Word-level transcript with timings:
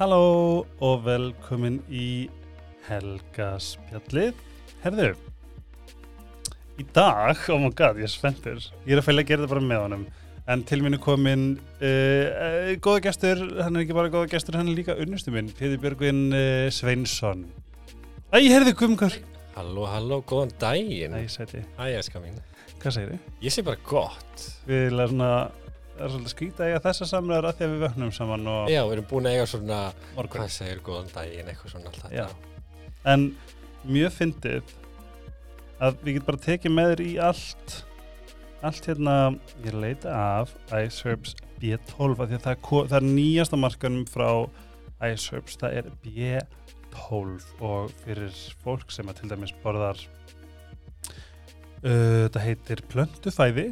Halló 0.00 0.64
og 0.80 1.02
velkomin 1.04 1.74
í 1.92 2.30
Helgaspjallið. 2.86 4.38
Herðu, 4.80 5.10
í 6.80 6.86
dag, 6.96 7.42
oh 7.52 7.60
my 7.60 7.68
god, 7.76 8.00
ég 8.00 8.08
er 8.08 8.12
spenntur. 8.14 8.62
Ég 8.86 8.94
er 8.94 9.02
að 9.02 9.10
fæla 9.10 9.20
að 9.20 9.28
gera 9.28 9.42
þetta 9.42 9.52
bara 9.52 9.64
með 9.66 9.82
honum. 9.82 10.06
En 10.48 10.64
til 10.64 10.80
mínu 10.86 11.02
komin 11.04 11.44
uh, 11.84 11.84
uh, 11.84 12.70
góða 12.80 13.04
gestur, 13.10 13.44
hann 13.60 13.76
er 13.76 13.84
ekki 13.84 13.98
bara 14.00 14.14
góða 14.16 14.30
gestur, 14.32 14.56
hann 14.56 14.72
er 14.72 14.80
líka 14.80 14.96
unnustu 15.04 15.36
minn, 15.36 15.52
Píði 15.58 15.76
Björgvin 15.84 16.22
uh, 16.32 16.72
Sveinsson. 16.72 17.44
Æ, 18.32 18.40
herðu, 18.48 18.72
kumkar. 18.80 19.20
Halló, 19.58 19.84
halló, 19.84 20.22
góðan 20.24 20.56
daginn. 20.64 21.20
Æ, 21.20 21.28
sæti. 21.28 21.60
Æ, 21.76 21.90
eska 21.98 22.24
mín. 22.24 22.40
Hvað 22.80 22.96
segir 22.96 23.12
þið? 23.18 23.32
Ég 23.44 23.52
sé 23.52 23.68
bara 23.68 23.84
gott. 23.84 24.48
Við 24.64 24.86
erum 24.94 25.12
svona, 25.12 25.34
það 26.00 26.06
er 26.06 26.12
svolítið 26.14 26.32
skýta 26.32 26.64
að 26.64 26.70
eiga 26.70 26.82
þessa 26.86 27.06
samræður 27.10 27.46
að 27.50 27.56
því 27.58 27.66
að 27.66 27.72
við 27.72 27.82
vöknum 27.84 28.12
saman 28.16 28.46
og 28.48 28.70
Já, 28.72 28.80
við 28.86 28.94
erum 28.94 29.08
búin 29.10 29.26
að 29.28 29.34
eiga 29.36 29.48
svona, 29.50 29.80
morgun. 30.16 30.40
hvað 30.40 30.54
segir 30.54 30.80
góðan 30.86 31.10
daginn, 31.12 31.50
eitthvað 31.50 31.74
svona 31.74 31.90
allt 31.92 32.14
Já. 32.14 32.26
En 33.10 33.26
mjög 33.84 34.14
fyndið 34.16 34.72
að 35.80 36.00
við 36.00 36.16
getum 36.16 36.28
bara 36.30 36.44
tekið 36.46 36.74
með 36.76 36.92
þér 36.92 37.02
í 37.04 37.12
allt 37.28 37.76
allt 38.70 38.88
hérna, 38.90 39.14
ég 39.64 39.76
leita 39.76 40.14
af 40.16 40.54
Iceherbs 40.68 41.36
B12 41.60 42.16
af 42.16 42.28
því 42.30 42.38
að 42.38 42.46
það 42.46 42.54
er, 42.54 42.88
það 42.92 42.98
er 42.98 43.06
nýjasta 43.08 43.60
markanum 43.60 44.08
frá 44.08 44.30
Iceherbs, 45.04 45.56
það 45.60 45.76
er 45.80 45.92
B12 46.04 47.64
og 47.64 47.94
fyrir 48.04 48.40
fólk 48.64 48.92
sem 48.92 49.08
að 49.08 49.20
til 49.20 49.32
dæmis 49.32 49.54
borðar 49.62 50.00
uh, 51.84 52.24
þetta 52.24 52.44
heitir 52.44 52.84
plöntufæði 52.92 53.70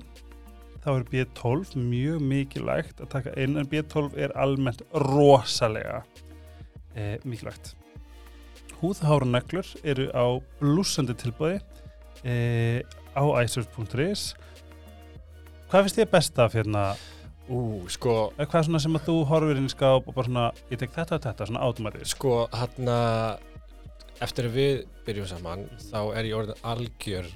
þá 0.88 0.94
er 0.94 1.08
B12 1.12 1.74
mjög 1.76 2.22
mikilvægt 2.24 3.02
að 3.04 3.10
taka 3.12 3.34
inn 3.40 3.58
en 3.60 3.68
B12 3.68 4.14
er 4.16 4.32
almennt 4.40 4.80
rosalega 5.04 6.00
eh, 6.96 7.18
mikilvægt. 7.28 7.74
Húðháruneglur 8.78 9.68
eru 9.84 10.06
á 10.16 10.40
blúsandi 10.60 11.16
tilbúði 11.18 11.58
e, 12.22 12.84
á 13.12 13.22
iceherbs.is 13.42 14.30
Hvað 15.68 15.84
finnst 15.84 15.98
þið 15.98 16.10
best 16.14 16.38
af 16.40 16.54
hérna? 16.56 16.84
Ú, 17.48 17.82
sko, 17.92 18.30
eða 18.36 18.46
hvað 18.46 18.60
er 18.60 18.66
svona 18.68 18.80
sem 18.84 18.96
að 18.96 19.08
þú 19.08 19.16
horfir 19.28 19.58
inn 19.60 19.68
í 19.68 19.72
skáp 19.72 20.08
og 20.08 20.14
bara 20.14 20.28
svona, 20.28 20.46
ég 20.70 20.80
tek 20.80 20.94
þetta 20.94 21.18
og 21.18 21.26
þetta, 21.26 21.48
svona 21.50 21.64
automatist 21.66 22.14
sko, 22.14 22.32
hann 22.54 22.90
eftir 24.24 24.48
að 24.48 24.56
við 24.56 24.80
byrjum 25.04 25.28
saman, 25.32 25.66
þá 25.90 26.00
er 26.12 26.28
ég 26.28 26.38
orðin 26.38 26.64
algjör 26.72 27.28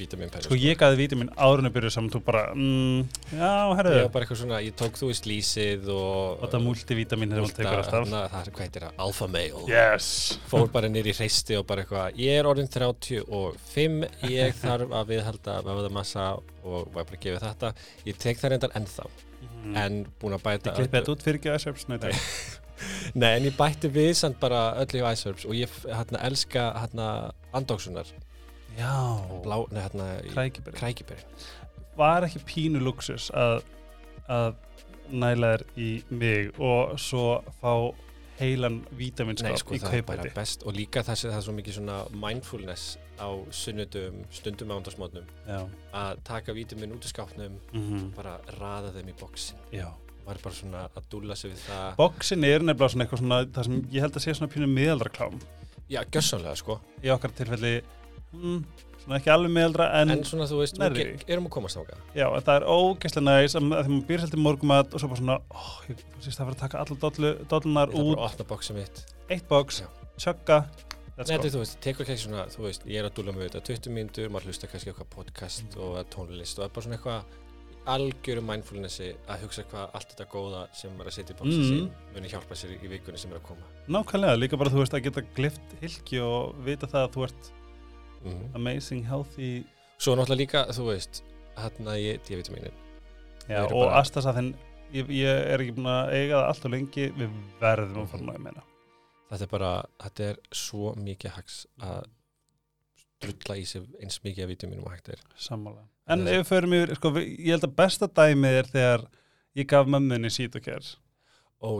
vítaminpenni. 0.00 0.46
Sko 0.46 0.58
ég 0.58 0.78
gaði 0.80 0.98
vítið 0.98 1.20
minn 1.20 1.32
árunni 1.36 1.70
byrjuð 1.74 1.94
saman 1.94 2.12
þú 2.14 2.20
bara, 2.26 2.42
mm, 2.54 3.02
já, 3.32 3.52
herðu 3.78 3.94
Ég 3.94 4.06
var 4.06 4.12
bara 4.14 4.26
eitthvað 4.26 4.40
svona, 4.42 4.60
ég 4.64 4.76
tók 4.80 5.00
þú 5.00 5.10
í 5.12 5.16
slísið 5.18 5.90
og... 5.94 6.18
og 6.36 6.44
þetta 6.44 6.60
multivítamin 6.64 7.34
sem 7.34 7.44
hún 7.44 7.54
tekur 7.56 7.80
alltaf 7.80 7.96
Þarna, 7.96 8.22
það 8.32 8.40
er, 8.40 8.52
hvað 8.56 8.66
heitir 8.66 8.86
það? 8.86 9.00
Alpha 9.06 9.30
male. 9.36 9.64
Yes 9.70 10.10
Fór 10.50 10.70
bara 10.74 10.92
nýr 10.92 11.10
í 11.10 11.16
hreisti 11.16 11.58
og 11.58 11.66
bara 11.70 11.84
eitthvað, 11.84 12.20
ég 12.20 12.40
er 12.40 12.50
orðin 12.50 12.70
35, 12.70 13.98
ég 14.30 14.56
þarf 14.62 14.96
að 15.00 15.12
viðhalda 15.14 15.58
vöðamassa 15.66 16.30
og 16.40 16.88
var 16.94 17.04
bara 17.04 17.18
að 17.18 17.26
gefa 17.26 17.44
þetta. 17.48 17.74
Ég 18.08 18.20
tek 18.20 18.40
það 18.40 18.54
reyndar 18.54 18.78
ennþá, 18.80 19.10
mm. 19.40 19.76
en 19.84 20.00
búin 20.20 20.36
að 20.36 20.48
bæta... 20.48 20.72
Ég 20.74 20.82
klippið 20.82 21.00
þetta 21.00 21.14
út 21.16 21.28
fyrir 21.28 21.40
ekki 21.40 22.58
Nei, 23.20 23.34
en 23.36 23.46
ég 23.48 23.56
bætti 23.58 23.90
við 23.92 24.12
samt 24.18 24.40
bara 24.40 24.70
öllu 24.80 25.00
í 25.00 25.04
iceherbs 25.04 25.46
og 25.48 25.56
ég 25.56 25.72
hérna 25.84 26.22
elska 26.28 26.66
hérna 26.78 27.08
andóksunar, 27.56 28.08
Já, 28.78 28.94
blá, 29.44 29.56
nei 29.70 29.82
hérna 29.84 30.06
krækiberi 30.30 30.78
krækiberi. 30.78 31.24
Var 31.98 32.26
ekki 32.28 32.42
pínu 32.48 32.82
luxus 32.84 33.30
að, 33.36 33.64
að 34.30 34.54
næla 35.10 35.54
þér 35.56 35.64
í 35.82 35.90
mig 36.14 36.52
og 36.62 36.94
svo 37.02 37.40
fá 37.60 37.72
heilan 38.40 38.80
vítaminskap 38.96 39.58
sko, 39.60 39.76
í 39.76 39.80
það 39.82 39.94
er 39.98 40.04
bara 40.06 40.22
kaupæti 40.22 40.36
best 40.38 40.62
og 40.64 40.76
líka 40.76 41.02
þessi, 41.04 41.28
það 41.28 41.38
er 41.40 41.44
svo 41.44 41.54
mikið 41.58 41.76
svona 41.76 41.96
mindfulness 42.22 42.94
á 43.20 43.28
sunnudum, 43.52 44.22
stundum 44.32 44.72
ándagsmótnum 44.78 45.26
Já, 45.44 45.58
að 45.92 46.22
taka 46.24 46.54
vítamin 46.56 46.94
út 46.96 47.04
í 47.04 47.10
skápnum 47.10 47.58
mm 47.74 48.06
bara 48.16 48.38
raða 48.56 48.94
þeim 48.96 49.12
í 49.12 49.16
bóksin 49.20 49.60
já. 49.74 49.90
Var 50.24 50.38
bara 50.44 50.54
svona 50.54 50.86
að 50.94 51.06
dúlla 51.10 51.34
sig 51.36 51.50
við 51.50 51.62
það. 51.66 51.86
Boksin 51.98 52.44
er 52.46 52.62
nefnilega 52.62 52.92
svona 52.92 53.04
eitthvað 53.04 53.22
svona 53.22 53.38
það 53.56 53.68
sem 53.68 53.78
ég 53.90 54.04
held 54.04 54.16
að 54.16 54.24
sé 54.24 54.34
svona 54.38 54.52
pínu 54.54 54.68
miðaldraklám 54.70 55.40
Já, 55.90 56.04
gjössanlega 56.06 56.54
sko. 56.54 56.76
Í 57.02 57.10
okkar 57.10 57.32
tilfelli 57.34 57.80
mm, 58.32 58.58
svona 59.04 59.16
ekki 59.18 59.30
alveg 59.34 59.52
miðaldra 59.56 59.86
en, 60.00 60.10
En 60.14 60.24
svona 60.28 60.46
þú 60.50 60.58
veist, 60.60 60.78
við 60.78 61.24
erum 61.32 61.46
að 61.48 61.54
komast 61.56 61.80
ákað 61.80 61.98
já, 62.14 62.26
en 62.28 62.44
það 62.46 62.54
er 62.60 62.66
ógeðslega 62.74 63.24
næs 63.26 63.56
að 63.56 63.62
að 63.62 63.70
þegar 63.70 63.90
maður 63.94 64.06
býr 64.10 64.24
heldur 64.24 64.44
morgumat 64.44 64.94
og 64.94 65.00
svo 65.02 65.08
bara 65.12 65.20
svona 65.22 65.38
ó, 65.50 65.62
ég 65.90 66.04
syns 66.20 66.36
það 66.38 66.46
fyrir 66.46 66.56
að 66.58 66.62
taka 66.66 66.84
allar 66.84 67.00
dollu, 67.06 67.32
dollunar 67.54 67.88
Ég 67.88 67.96
þarf 67.96 68.06
út. 68.06 68.14
bara 68.16 68.28
að 68.28 68.32
opna 68.34 68.48
bóksið 68.52 68.78
mitt. 68.80 69.02
Eitt 69.30 69.48
boks, 69.48 69.82
tjögga 70.20 70.60
Nei, 71.20 71.36
þú 71.36 71.58
veist, 71.60 71.76
tekur 71.84 72.06
ekki 72.08 72.22
svona, 72.22 72.46
þú 72.48 72.62
veist, 72.64 72.86
ég 72.88 72.96
er 73.02 73.04
að 73.10 73.18
dúlla 73.18 73.34
með 73.36 73.50
þetta 73.50 73.60
20 73.68 73.92
mínútur, 73.92 74.30
maður 74.32 74.46
hlusta 74.48 74.70
kannski 74.72 74.88
eitthvað 74.88 75.10
podcast 75.12 75.74
og 75.76 75.98
eða 75.98 76.06
tónlist 76.14 76.56
og 76.56 76.62
það 76.62 76.68
er 76.70 76.72
bara 76.78 76.84
svona 76.86 76.96
eitthvað 76.96 77.36
algjöru 77.90 78.42
mindfulnessi 78.44 79.08
að 79.28 79.42
hugsa 79.44 79.64
hvað 79.68 79.94
allt 79.98 80.10
þetta 80.14 80.26
góða 80.32 80.62
sem 80.76 80.92
maður 80.96 81.08
er 81.08 81.12
að 81.12 81.16
setja 81.18 81.34
í 81.34 81.38
bóksið 81.40 81.60
Mm. 81.60 81.68
sín 81.68 82.14
muni 82.14 82.28
hjálpa 82.32 82.56
sér 82.56 82.72
í 82.76 82.88
vikunni 82.92 83.18
sem 83.20 83.32
er 83.32 83.38
að 83.40 83.46
koma. 83.50 83.68
Nákvæmlega, 83.88 84.38
líka 84.40 84.56
bara 84.60 84.70
þú 84.72 84.80
veist 84.82 84.96
að 84.96 85.04
geta 85.08 85.22
glift 85.36 85.76
hilki 85.80 86.20
og 86.24 86.54
vita 86.64 86.86
það 86.86 87.04
að 87.04 87.12
þú 87.16 87.24
ert 87.28 87.50
mm. 88.24 88.54
amazing, 88.54 89.04
healthy. 89.06 89.64
Svo 90.00 90.14
náttúrulega 90.16 90.40
líka, 90.40 90.64
þú 90.74 90.86
veist, 90.90 91.22
hérna 91.60 91.96
ég 92.00 92.22
D-vitaminin 92.26 92.72
já, 93.48 93.64
eru 93.64 93.76
og 93.76 93.86
bara- 93.88 94.00
astasaðin 94.00 94.54
ég, 94.94 95.10
ég 95.12 95.28
er 95.52 95.60
ekki 95.60 95.76
búin 95.76 95.90
að 95.90 96.14
eiga 96.16 96.38
það 96.38 96.48
allt 96.48 96.64
og 96.64 96.74
lengi 96.76 97.06
við 97.18 97.36
verðum 97.60 98.02
að 98.04 98.12
fara 98.14 98.28
náðu 98.28 98.44
meina 98.46 98.66
Þetta 99.30 99.44
er 99.46 99.50
bara, 99.52 99.74
þetta 100.02 100.24
er 100.26 100.38
svo 100.58 100.88
mikið 100.98 101.30
hags 101.36 101.60
að 101.86 102.08
drulla 103.22 103.56
í 103.60 103.66
sig 103.68 103.84
eins 104.02 104.16
mikið 104.24 104.42
af 104.42 104.48
vitaminum 104.50 104.88
og 104.88 104.94
hægt 104.96 105.12
er. 105.14 105.20
Sammála. 105.38 105.84
En 106.10 106.24
ef 106.26 106.40
við 106.40 106.48
förum 106.48 106.74
yfir, 106.74 106.94
sko, 106.98 107.12
ég 107.20 107.52
held 107.54 107.66
að 107.68 107.76
besta 107.78 108.08
dæmið 108.10 108.56
er 108.58 108.70
þegar 108.72 109.04
ég 109.60 109.68
gaf 109.70 109.86
mömmunni 109.86 110.32
Sítokær 110.34 110.82
Ó 110.82 111.09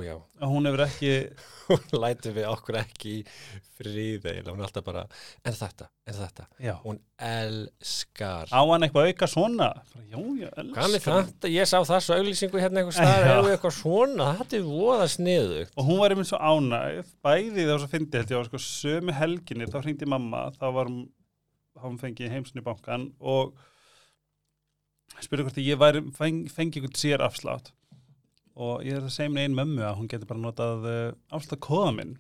já, 0.05 0.13
og 0.45 0.51
hún 0.53 0.69
hefur 0.69 0.83
ekki, 0.85 1.11
hún 1.71 1.95
lætur 2.03 2.35
við 2.37 2.49
okkur 2.51 2.77
ekki 2.83 3.13
friði 3.81 4.19
eiginlega, 4.19 4.53
hún 4.53 4.61
er 4.61 4.67
alltaf 4.67 4.85
bara 4.85 5.05
en 5.49 5.55
þetta, 5.57 5.87
en 6.05 6.19
þetta, 6.19 6.45
já, 6.61 6.73
hún 6.83 6.99
elskar 7.31 8.53
á 8.53 8.61
hann 8.61 8.85
eitthvað 8.85 9.09
auka 9.09 9.29
svona? 9.33 9.71
Já, 10.11 10.19
já, 10.19 10.51
Hvað 10.53 10.77
með 10.77 10.99
elskar. 10.99 11.25
þetta? 11.31 11.53
Ég 11.55 11.71
sá 11.71 11.79
það 11.79 12.05
svo 12.05 12.19
auglýsingu 12.21 12.61
hérna 12.61 12.83
einhver 12.83 13.01
erum 13.09 13.49
við 13.49 13.55
eitthvað 13.57 13.77
svona, 13.79 14.29
þetta 14.43 14.59
er 14.61 14.69
voða 14.69 15.09
sniðu. 15.15 15.65
Og 15.73 15.89
hún 15.89 16.03
var 16.03 16.17
einmitt 16.17 16.33
svo 16.35 16.43
ánægð, 16.45 17.17
bæði 17.25 17.67
þá 17.71 17.75
svo 17.79 17.91
fyndi 17.97 18.21
held 18.21 18.37
ég 18.37 18.45
á 18.45 18.49
sko, 18.51 18.63
sömu 18.69 19.17
helginni, 19.17 19.73
þá 19.73 19.81
hringdi 19.81 20.13
mamma, 20.13 20.45
þá 20.61 20.69
var 20.77 20.93
hún, 20.93 21.03
hún 21.81 22.01
fengið 22.05 22.37
heimsni 22.37 22.65
bankan 22.69 23.09
og 23.19 23.57
spurði 25.25 25.49
hvort 25.49 25.65
ég 25.65 25.81
væri, 25.81 26.05
feng, 26.17 26.45
fengi 26.53 26.81
einhvern 26.81 27.01
sér 27.01 27.25
afslátt 27.25 27.73
og 28.61 28.85
ég 28.87 28.97
er 28.99 29.07
það 29.07 29.15
segja 29.17 29.33
með 29.35 29.47
einn 29.49 29.57
mömmu 29.61 29.87
að 29.89 29.97
hún 30.01 30.11
getur 30.13 30.29
bara 30.31 30.43
notað 30.45 30.87
uh, 30.91 30.99
afslátt 31.39 31.63
kóða 31.65 31.95
minn. 31.97 32.13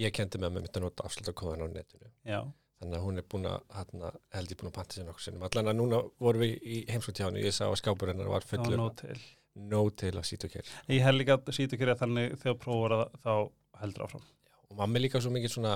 Ég 0.00 0.12
kendi 0.12 0.38
mig 0.42 0.52
mitt 0.60 0.76
að 0.76 0.84
nota 0.86 1.06
afslutakóðan 1.08 1.64
á 1.64 1.68
netinu. 1.72 2.10
Já, 2.28 2.40
Þannig 2.76 2.98
að 2.98 3.04
hún 3.06 3.16
er 3.20 3.24
búin 3.32 3.46
að, 3.48 3.62
held 4.36 4.50
ég 4.52 4.58
búin 4.60 4.68
að 4.68 4.74
panta 4.76 4.96
sér 4.98 5.06
nokkuð 5.08 5.24
sinnum. 5.24 5.44
Allan 5.48 5.70
að 5.72 5.76
núna 5.78 6.00
vorum 6.20 6.42
við 6.44 6.66
í 6.68 6.80
heimskotjánu, 6.92 7.40
ég 7.40 7.54
sá 7.56 7.62
að 7.70 7.78
skápur 7.80 8.10
hennar 8.12 8.28
var 8.28 8.44
fullur, 8.44 8.76
nóg 8.76 8.98
til. 9.00 9.16
nóg 9.70 9.88
til 9.96 10.12
að 10.12 10.26
sýta 10.28 10.50
og 10.50 10.68
Ég 10.92 11.00
held 11.06 11.20
líka 11.22 11.38
að 11.38 11.56
Sítokær 11.56 11.94
er 11.94 12.00
þannig 12.02 12.34
þegar 12.42 12.58
prófur 12.60 12.94
að 12.98 13.04
þá 13.24 13.32
heldur 13.80 14.04
áfram. 14.04 14.26
og 14.68 14.76
mamma 14.76 14.98
er 14.98 15.04
líka 15.06 15.22
svo 15.24 15.32
mikið 15.32 15.54
svona 15.54 15.72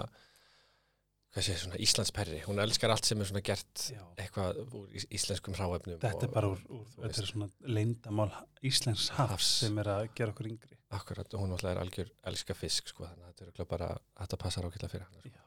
hvað 1.31 1.45
sé, 1.47 1.55
svona 1.61 1.79
Íslandsperri 1.85 2.41
hún 2.49 2.59
elskar 2.63 2.91
allt 2.91 3.07
sem 3.07 3.21
er 3.23 3.29
svona 3.29 3.43
gert 3.47 3.85
Já. 3.93 4.01
eitthvað 4.19 4.59
úr 4.75 4.89
ís 4.99 5.05
íslenskum 5.15 5.55
hráefnum 5.55 6.01
Þetta 6.03 6.27
er 6.27 6.33
bara 6.35 6.51
úr, 6.51 6.63
úr 6.75 6.87
þetta 7.05 7.23
er 7.23 7.29
svona 7.31 7.49
leyndamál 7.71 8.31
Íslensk 8.67 9.15
hafs 9.15 9.35
Hafs. 9.37 9.51
sem 9.63 9.79
er 9.79 9.91
að 9.95 10.09
gera 10.19 10.35
okkur 10.35 10.49
yngri. 10.51 10.75
akkurat, 10.91 11.37
hún 11.39 11.53
alltaf 11.55 11.71
er 11.71 11.79
algjör 11.85 12.09
elska 12.27 12.55
fisk 12.59 12.89
sko, 12.91 13.05
þannig 13.07 13.23
að 13.23 13.31
þetta 13.31 13.45
er 13.45 13.51
örugglega 13.53 13.71
bara 13.71 13.91
þetta 14.19 14.39
passar 14.43 14.67
ákveðlega 14.67 14.91
fyrir 14.91 15.05
hann 15.07 15.21
sko. 15.21 15.47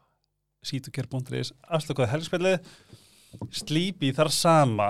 Sítokær.is, 0.64 1.52
afslökuð 1.68 2.08
helgspillið, 2.14 2.70
Sleepy 3.52 4.14
þar 4.16 4.30
sama, 4.32 4.88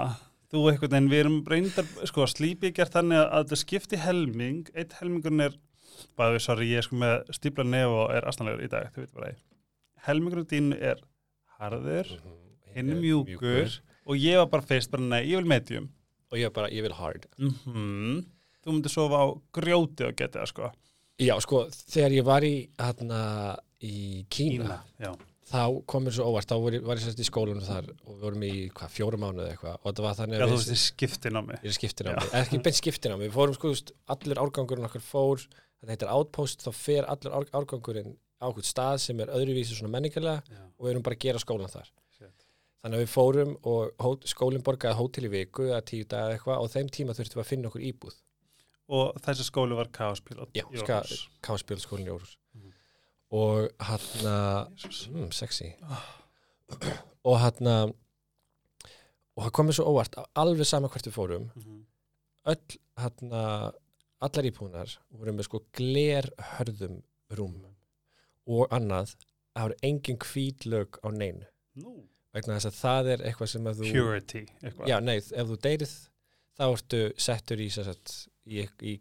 þú 0.54 0.68
eitthvað 0.69 0.98
en 1.00 1.07
við 1.10 1.24
erum 1.24 1.40
reyndar, 1.50 1.88
sko 2.06 2.28
Sleepy 2.30 2.69
er 2.69 2.75
gert 2.78 2.94
þannig 2.94 3.24
að 3.24 3.48
þetta 3.48 3.60
skipti 3.63 3.98
helming, 4.04 4.68
eitt 4.78 4.94
helmingurinn 5.00 5.48
er, 5.48 5.57
bæði, 6.19 6.44
sorry, 6.45 6.69
ég 6.75 6.86
sko 6.86 7.00
með 7.01 7.34
stípla 7.34 7.66
nef 7.66 7.95
og 7.98 8.13
er 8.13 8.30
astanlegur 8.30 8.62
í 8.68 8.69
dag, 8.69 8.92
þú 8.94 9.07
veit 9.07 9.18
bara 9.18 9.31
ég. 9.34 9.42
Helmingurinn 10.07 10.45
þín 10.50 10.73
er 10.81 11.01
harður, 11.59 12.09
Mhm. 12.19 12.75
hinn 12.75 12.89
er 12.89 13.01
mjúkur 13.01 13.79
og 14.07 14.15
ég 14.19 14.38
var 14.38 14.47
bara 14.47 14.63
fyrst, 14.67 14.91
bara 14.91 15.03
nei, 15.03 15.23
ég 15.29 15.38
vil 15.38 15.45
medium. 15.45 15.89
og 16.31 16.38
ég 16.39 16.45
er 16.45 16.50
bara, 16.50 16.67
ég 16.69 16.81
vil 16.81 16.91
hard 16.94 17.25
Mm 17.39 18.25
Þú 18.65 18.71
myndir 18.71 18.89
sofa 18.89 19.17
á 19.19 19.25
grjóti 19.53 20.07
og 20.07 20.15
geta 20.15 20.39
það 20.39 20.47
sko. 20.47 20.71
já, 21.19 21.35
sko, 21.41 21.65
þegar 21.69 22.11
ég 22.11 22.23
var 22.23 22.41
í 22.41 22.69
hérna 22.79 23.57
í 23.83 24.25
Kína, 24.29 24.81
Já. 25.00 25.13
þá 25.51 25.85
kom 25.85 26.06
mér 26.06 26.11
svo 26.15 26.25
óvart 26.31 26.47
þá 26.47 26.61
var 26.63 26.71
ég, 26.71 26.81
var 26.83 26.95
ég 26.95 27.03
sérst 27.03 27.19
í 27.19 27.27
skólanum 27.29 27.61
þar 27.61 27.89
og 28.07 28.15
við 28.15 28.21
vorum 28.21 28.41
í 28.47 28.71
hvað, 28.71 28.89
fjóra 28.89 29.17
mánuði 29.19 29.51
eitthvað 29.51 29.75
og 29.83 29.94
þetta 29.94 30.01
var 30.01 30.15
þannig 30.15 30.39
Já, 30.39 30.45
að 30.45 30.47
þú 30.47 30.53
við- 30.53 30.63
veist, 30.63 30.71
þið 30.71 30.81
skiptin 30.88 31.35
á 31.38 31.41
mig. 31.45 31.57
Ég 31.61 31.65
er 31.65 31.77
skiptin 31.77 32.07
á 32.07 32.11
mig, 32.15 32.29
ekki 32.33 32.63
beint 32.63 32.75
skiptin 32.79 33.11
á 33.13 33.17
mig, 33.19 33.29
við 33.29 33.35
fórum 33.35 33.53
sko, 33.53 33.67
þú 33.67 33.75
veist, 33.75 33.91
allir 34.07 34.38
árgangurinn 34.41 34.85
okkar 34.88 35.01
fór, 35.03 35.47
þetta 35.83 35.91
heitir 35.91 36.09
Outpost, 36.09 36.63
þá 36.63 36.71
fer 36.73 37.03
allur 37.03 37.31
ár, 37.35 37.45
árgangurinn 37.53 38.15
á 38.44 38.48
okkur 38.51 38.68
stað 38.68 38.98
sem 39.00 39.19
er 39.24 39.31
öðruvísi 39.31 39.78
svona 39.78 39.94
menningarlega 39.95 40.44
Já. 40.51 40.62
og 40.78 40.86
við 40.86 40.92
erum 40.94 41.04
bara 41.07 41.16
að 41.16 41.24
gera 41.25 41.40
skólan 41.40 41.72
þar 41.72 41.88
Shit. 42.18 42.45
þannig 42.84 43.00
að 43.00 43.04
við 43.06 43.13
fórum 43.13 43.56
og 43.63 44.28
skólinn 44.30 44.63
borgaði 44.68 45.00
hótel 45.00 45.25
í 45.30 45.31
viku 45.34 45.69
eða 45.72 45.81
tíu 45.88 46.04
dag 46.06 46.28
eða 46.28 46.38
eitthvað 46.38 46.62
og 46.66 46.72
þeim 46.75 46.90
tíma 46.98 47.16
þurftum 47.18 47.40
við 47.40 47.45
að 47.45 47.51
finna 47.54 47.72
okkur 47.72 47.88
íbúð 47.92 48.19
Og 48.94 49.16
þessi 49.24 49.45
skóli 49.48 49.74
var 49.78 49.88
kaospilot. 49.95 50.50
Já, 50.54 50.66
Orhus. 50.68 51.30
Káspjölskólinn 51.42 52.10
í 52.10 52.12
Órhus 52.12 52.34
Mhm. 52.54 52.74
og 53.31 53.69
hann 53.80 54.68
Jesus. 54.75 55.07
mm, 55.07 55.31
sexy 55.31 55.69
Ah. 55.81 56.04
og 57.25 57.40
hann 57.40 57.72
og 59.34 59.45
það 59.48 59.54
komið 59.57 59.78
svo 59.80 59.86
óvart 59.94 60.19
alveg 60.36 60.68
sama 60.68 60.90
hvert 60.92 61.07
við 61.07 61.16
fórum 61.16 61.48
Mhm. 61.56 61.86
öll 62.45 62.78
hann 62.98 63.31
allar 64.22 64.45
íbúðunar 64.51 64.98
voru 65.12 65.31
með 65.34 65.44
sko 65.48 65.63
glerhörðum 65.74 67.01
rúm 67.31 67.56
og 68.48 68.68
annað 68.72 69.16
það 69.56 69.62
voru 69.68 69.75
engin 69.84 70.18
hvítlög 70.18 71.00
á 71.04 71.07
neinu 71.13 71.45
Nú. 71.75 71.94
vegna 72.34 72.57
þess 72.57 72.66
að 72.72 72.80
það 72.81 73.12
er 73.13 73.24
eitthvað 73.30 73.48
sem 73.54 73.63
að 73.69 73.80
þú 73.81 73.92
Purity, 73.94 74.45
eitthvað. 74.63 74.88
já, 74.88 75.00
nei, 75.00 75.18
ef 75.18 75.48
þú 75.48 75.57
deyrið 75.68 75.94
þá 76.57 76.63
ertu 76.74 77.01
settur 77.18 77.57
í, 77.62 77.69
sagt, 77.72 78.28
í, 78.45 78.68
í 78.81 79.00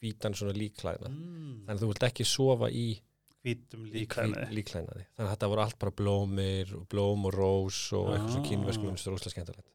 hvítan 0.00 0.34
svona 0.36 0.52
líklæðina 0.56 1.08
Mm. 1.10 1.64
þannig 1.66 1.76
að 1.76 1.82
þú 1.82 1.86
vilt 1.92 2.02
ekki 2.10 2.24
sofa 2.24 2.68
í, 2.70 3.00
Hvítum 3.46 3.84
líkæni. 3.92 4.46
líklæðinaði 4.50 5.04
þannig 5.14 5.28
að 5.28 5.32
þetta 5.36 5.48
voru 5.48 5.60
allt 5.62 5.78
bara 5.78 5.92
blómir 5.92 6.74
og 6.74 6.88
blóm 6.88 7.24
og 7.26 7.32
rós 7.34 7.92
og 7.92 8.08
eitthvað 8.14 8.32
svo 8.34 8.40
Ah. 8.40 8.48
kínversk 8.50 8.82
munstur 8.82 9.14
óslega 9.14 9.30
skemmtilegt 9.30 9.68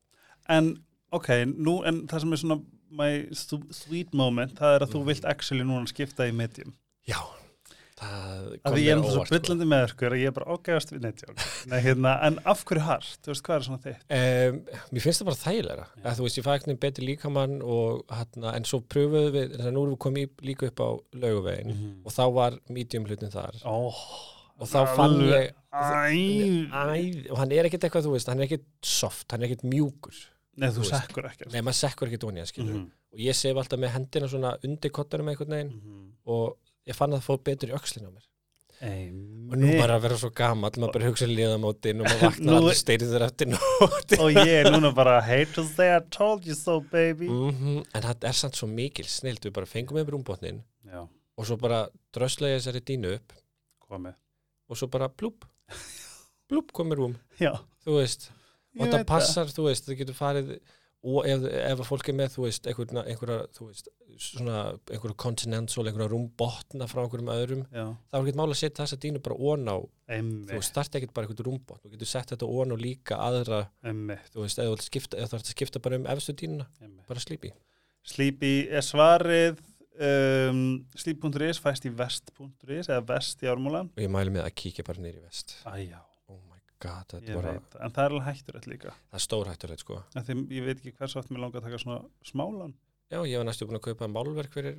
En, 0.50 0.84
ok, 1.12 1.28
nú, 1.46 1.84
en 1.86 2.08
það 2.08 2.20
sem 2.22 2.34
er 2.34 2.38
svona 2.38 2.66
my 2.92 3.28
sweet 3.72 4.14
moment, 4.14 4.54
það 4.56 4.76
er 4.76 4.80
að 4.86 4.92
þú 4.92 5.00
Mhm. 5.00 5.06
vilt 5.08 5.26
actually 5.26 5.64
núna 5.64 5.88
skipta 5.88 6.28
í 6.28 6.34
medium. 6.36 6.74
já, 7.08 7.16
því 8.02 8.82
ég 8.82 8.92
er 8.92 8.98
náttúrulega 8.98 9.26
sko. 9.28 9.36
byllandi 9.38 9.68
með 9.70 9.84
ykkur 9.92 10.16
að 10.16 10.22
ég 10.22 10.30
er 10.32 10.36
bara 10.38 10.56
ágæðast 10.56 10.92
við 10.96 11.04
netjálf. 11.06 11.46
Hérna, 11.86 12.14
en 12.28 12.40
af 12.50 12.64
hverju 12.66 12.84
hart? 12.88 13.20
Þú 13.22 13.32
veist, 13.34 13.44
hvað 13.46 13.56
er 13.60 13.66
svona 13.68 13.84
þitt? 13.86 14.02
Um, 14.18 14.60
mér 14.96 15.06
finnst 15.06 15.22
það 15.22 15.30
bara 15.30 15.42
þægilega 15.44 15.86
Já. 15.86 16.04
að 16.10 16.18
þú 16.18 16.26
veist 16.26 16.40
ég 16.42 16.48
fæ 16.48 16.52
eitthvað 16.56 16.80
betri 16.86 17.06
líkamann 17.12 17.56
og 17.62 18.04
hérna, 18.18 18.56
en 18.58 18.66
svo 18.72 18.82
pröfuðu 18.82 19.32
við, 19.38 19.56
en 19.60 19.74
nú 19.78 19.86
erum 19.86 19.96
við 19.96 20.02
komið 20.08 20.46
líka 20.50 20.72
upp 20.72 20.82
á 20.82 20.90
lauguvegin 21.22 21.78
og 22.06 22.12
þá 22.18 22.24
var 22.40 22.58
medium 22.70 23.06
hlutin 23.06 23.32
þar 23.34 23.62
Ó, 23.66 23.78
og 24.58 24.68
þá 24.68 24.80
fann 24.96 25.20
ég 25.30 25.52
Æ, 25.72 27.30
og 27.32 27.38
hann 27.40 27.52
er 27.56 27.68
ekkert 27.70 27.86
eitthvað 27.88 28.08
þú 28.10 28.16
veist, 28.18 28.28
hann 28.32 28.42
er 28.42 28.50
ekkert 28.50 28.66
soft, 28.84 29.28
hann 29.32 29.42
er 29.46 29.48
ekkert 29.52 29.64
mjúkur 29.72 30.18
Nei, 30.60 30.68
þú 30.68 30.82
þú 30.84 30.90
sekkur 30.90 31.28
ekki. 31.30 31.48
nei 31.54 31.62
maður 31.64 31.78
sekkur 31.80 32.10
ekkert 32.10 32.26
að 32.28 32.58
Mhm. 32.60 32.82
og 33.14 33.20
ég 33.20 33.36
sef 33.36 33.56
alltaf 33.56 33.80
með 33.80 33.94
hendina 33.96 34.28
svona 34.28 34.58
undir 34.64 34.92
kottanum 34.92 35.30
einhvern 35.32 35.50
veginn 35.56 35.72
Mhm. 35.72 36.12
og 36.28 36.58
ég 36.90 36.98
fann 36.98 37.14
að 37.14 37.20
það 37.22 37.28
fór 37.30 37.42
betur 37.50 37.72
í 37.72 37.78
öxlin 37.78 38.08
á 38.08 38.12
mér. 38.12 38.28
Og 38.82 39.60
nú 39.62 39.74
bara 39.78 39.94
að 40.00 40.06
vera 40.08 40.16
svo 40.18 40.32
gamall, 40.34 40.72
maður 40.82 40.94
bara 40.96 41.10
hugsa 41.12 41.28
liðamótin 41.30 42.00
og 42.02 42.08
maður 42.08 42.24
vaknar 42.32 42.48
Nú- 42.48 42.56
allir 42.64 42.78
steyrir 42.80 43.26
eftir 43.28 43.52
nótt 43.52 44.16
Og 44.18 44.32
ég 44.34 44.50
er 44.64 44.70
núna 44.74 44.90
bara 44.98 45.20
hate 45.22 45.52
to 45.54 45.66
say 45.70 45.92
I 45.94 46.00
told 46.10 46.48
you 46.50 46.56
so, 46.58 46.80
baby. 46.90 47.28
mm 47.30 47.84
en 47.94 48.02
það 48.08 48.26
er 48.32 48.40
samt 48.40 48.58
svo 48.58 48.66
mikil 48.72 49.06
snilt 49.06 49.46
við 49.46 49.54
bara 49.60 49.70
fengum 49.70 50.00
með 50.00 50.10
rúmbotnin 50.16 50.64
Já, 50.90 51.04
og 51.06 51.46
svo 51.46 51.60
bara 51.62 51.84
drösla 52.16 52.50
ég 52.56 52.58
þessari 52.64 52.82
dínu 52.90 53.14
upp 53.20 53.36
komið. 53.86 54.18
og 54.72 54.82
svo 54.82 54.90
bara 54.90 55.12
blúp 55.14 55.46
blúp 56.50 56.74
komið 56.74 56.98
rúm, 57.04 57.14
Já, 57.40 57.54
þú 57.86 58.00
veist 58.02 58.32
og 58.80 58.88
veit 58.88 59.06
passar, 59.06 59.46
þú 59.52 59.68
veist, 59.70 59.86
það 59.86 59.98
getur 60.02 60.16
farið 60.18 60.52
og 61.02 61.26
ef, 61.26 61.48
ef 61.50 61.80
að 61.82 61.88
fólk 61.88 62.12
er 62.12 62.18
með, 62.20 62.36
þú 62.36 62.46
veist 62.46 62.70
einhverja, 62.70 63.04
einhverja 63.10 63.40
þú 63.58 63.70
veist, 63.72 63.90
svona 64.22 64.58
einhverja 64.92 65.18
continental, 65.24 65.86
einhverja 65.90 66.12
rúmbotna 66.12 66.88
frá 66.92 67.02
einhverjum 67.04 67.34
öðrum. 67.34 67.64
Já, 67.74 67.88
þá 68.12 68.20
er 68.20 68.28
ekki 68.28 68.38
mál 68.38 68.48
að 68.50 68.60
setja 68.60 68.84
þessa 68.84 69.02
dínu 69.02 69.24
bara 69.26 69.40
ón 69.50 69.72
á, 69.72 69.78
emmi, 70.18 70.46
þú 70.52 70.62
starta 70.68 71.00
ekkert 71.02 71.16
bara 71.18 71.30
einhvern 71.30 71.50
rúmbotn, 71.50 71.82
þú 71.82 71.96
getur 71.96 72.12
sett 72.14 72.36
þetta 72.36 72.52
ón 72.54 72.76
á 72.76 72.78
líka 72.78 73.18
aðra, 73.18 73.64
emmi, 73.82 74.20
þú 74.34 74.46
veist, 74.46 74.62
ef 74.62 74.70
þú 74.70 75.18
ert 75.26 75.42
að 75.42 75.52
skipta 75.56 75.82
bara 75.82 76.02
um 76.02 76.08
efstu 76.14 76.38
dínuna, 76.38 76.70
emmi. 76.84 77.02
bara 77.10 77.24
slípi 77.24 77.54
Sleepy 78.02 78.66
er 78.74 78.82
svarið 78.82 79.60
um, 80.02 80.62
sleep.is 80.98 81.60
fæst 81.62 81.86
í 81.86 81.92
vest.is 81.94 82.90
eða 82.90 83.02
vest 83.14 83.44
í 83.46 83.50
ármúla. 83.52 83.86
Og 83.86 84.02
ég 84.02 84.10
mælu 84.12 84.34
með 84.34 84.48
að 84.48 84.56
kíkja 84.64 84.86
bara 84.88 85.06
í 85.06 85.20
vest. 85.20 85.60
Æjá, 85.70 86.00
god, 86.82 87.14
bara, 87.28 87.54
veit. 87.58 87.76
En 87.80 87.94
það 87.96 88.04
er 88.08 88.16
alveg 88.16 88.28
hættulegt 88.30 88.68
líka. 88.72 88.96
Það 89.12 89.20
er 89.20 89.26
stórhættulegt 89.26 89.84
sko. 89.86 90.00
Af 90.18 90.28
Því 90.28 90.36
ég 90.58 90.66
veit 90.68 90.78
ekki 90.82 90.94
hvers 90.98 91.16
oft 91.22 91.32
mér 91.32 91.44
langar 91.46 91.62
að 91.62 91.70
taka 91.70 91.80
svona 91.84 92.00
smálan. 92.28 92.74
Já, 93.12 93.20
ég 93.28 93.38
var 93.42 93.48
næstu 93.48 93.68
búin 93.70 93.80
að 93.80 93.86
kaupa 93.90 94.10
málverk 94.12 94.54
fyrir 94.56 94.78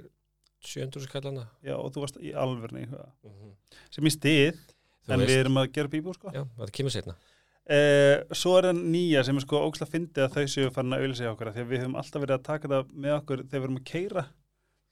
700 0.62 1.06
skallana. 1.08 1.48
Já, 1.66 1.74
og 1.78 1.90
þú 1.94 2.04
varst 2.04 2.20
í 2.22 2.32
alvörni 2.38 2.86
mm 2.86 3.28
mm 3.28 3.52
sem 3.92 4.06
í 4.08 4.12
stið, 4.12 4.58
þú 5.06 5.12
en 5.12 5.20
veist, 5.22 5.30
við 5.30 5.40
erum 5.42 5.58
að 5.60 5.72
gera 5.76 5.90
bíbú 5.92 6.12
sko. 6.16 6.30
já, 6.32 6.42
það 6.58 6.70
kemur 6.78 6.92
setna 6.94 7.14
eh, 7.66 8.22
Svo 8.32 8.54
er 8.58 8.68
það 8.70 8.80
nýja 8.94 9.24
sem 9.26 9.36
er 9.36 9.44
sko 9.44 9.60
óksla 9.66 9.88
fyndið 9.90 10.24
að 10.24 10.36
þau 10.36 10.46
séu 10.54 10.70
farin 10.72 10.94
að 10.96 11.04
auðlýsa 11.04 11.32
okkur 11.32 11.50
af 11.50 11.56
því 11.56 11.64
að 11.64 11.72
við 11.72 11.82
höfum 11.82 11.98
alltaf 12.00 12.22
verið 12.24 12.36
að 12.38 12.46
taka 12.46 12.70
það 12.72 12.94
með 13.04 13.16
okkur 13.18 13.42
þegar 13.42 13.60
við 13.60 13.66
erum 13.68 13.80
að 13.80 13.86
keira 13.90 14.24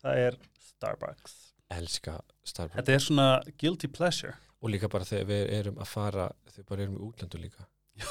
Það 0.01 0.21
er 0.27 0.37
Starbucks. 0.65 1.33
Elska 1.77 2.15
Starbucks. 2.45 2.77
Þetta 2.79 2.95
er 2.95 3.03
svona 3.05 3.27
guilty 3.61 3.91
pleasure 3.93 4.35
og 4.63 4.71
líka 4.73 4.89
bara 4.93 5.05
þegar 5.09 5.27
við 5.31 5.45
erum 5.61 5.79
að 5.81 5.89
fara 5.89 6.29
þegar 6.53 6.69
bara 6.69 6.83
erum 6.87 6.99
í 6.99 7.05
útlandu 7.09 7.41
líka 7.41 7.67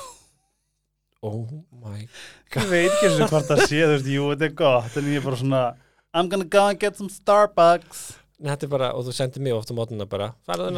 oh 1.22 1.44
my 1.84 2.00
Ég 2.56 2.70
veit 2.72 2.90
ekki 2.94 3.12
og 3.26 3.30
hvort 3.34 3.50
það 3.52 3.62
sé, 3.68 3.82
þú 3.84 3.92
veist, 3.96 4.10
jú, 4.14 4.24
þetta 4.34 4.48
er 4.50 4.56
gott, 4.64 4.96
en 5.02 5.10
ég 5.12 5.20
er 5.22 5.26
bara 5.28 5.40
svona, 5.42 5.62
I'm 6.16 6.30
gonna 6.32 6.48
go 6.50 6.64
and 6.72 6.80
get 6.82 6.98
some 6.98 7.10
Starbucks. 7.14 8.08
Bara, 8.72 8.94
og 8.96 9.04
þú 9.04 9.12
sendir 9.14 9.44
mig 9.44 9.52
ofta 9.52 9.76
mótuna 9.76 10.06
bara 10.08 10.30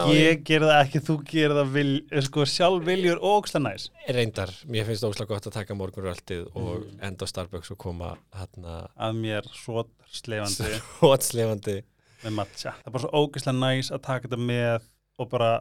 Ég 0.09 0.39
ger 0.50 0.63
það 0.65 0.79
ekki, 0.81 1.01
þú 1.06 1.15
ger 1.29 1.53
það 1.53 1.68
vil, 1.75 1.91
sko, 2.25 2.45
sjálf 2.50 2.88
viljur 2.88 3.19
og 3.21 3.44
óksla 3.44 3.62
næs. 3.62 3.85
reyndar, 4.09 4.50
mér 4.65 4.88
finnst 4.89 5.06
óslega 5.06 5.29
gott 5.35 5.45
að 5.45 5.53
taka 5.59 5.77
morgunröltið 5.77 6.47
og 6.57 6.88
Mm. 6.88 6.97
enda 7.06 7.21
á 7.24 7.29
Starbucks 7.29 7.69
og 7.71 7.77
koma 7.77 8.15
hérna 8.33 8.88
Að 8.97 9.13
mér 9.21 9.45
svo 9.53 9.85
slefandi 10.09 10.74
hótslefandi 11.03 11.77
með 12.25 12.33
matcha. 12.39 12.74
Það 12.81 12.88
er 12.89 12.95
bara 12.97 13.03
svo 13.06 13.13
ógislega 13.21 13.59
næs 13.62 13.91
að 13.94 14.01
taka 14.09 14.27
þetta 14.27 14.41
með 14.41 14.89
og 15.21 15.29
bara 15.31 15.51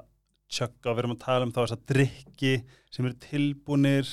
tjögga 0.50 0.90
og 0.90 0.96
við 0.96 1.04
erum 1.04 1.14
að 1.14 1.22
tala 1.24 1.46
um 1.46 1.52
þá 1.54 1.60
þess 1.62 1.76
að 1.76 1.84
drikki 1.92 2.54
sem 2.90 3.06
eru 3.06 3.18
tilbúnir 3.22 4.08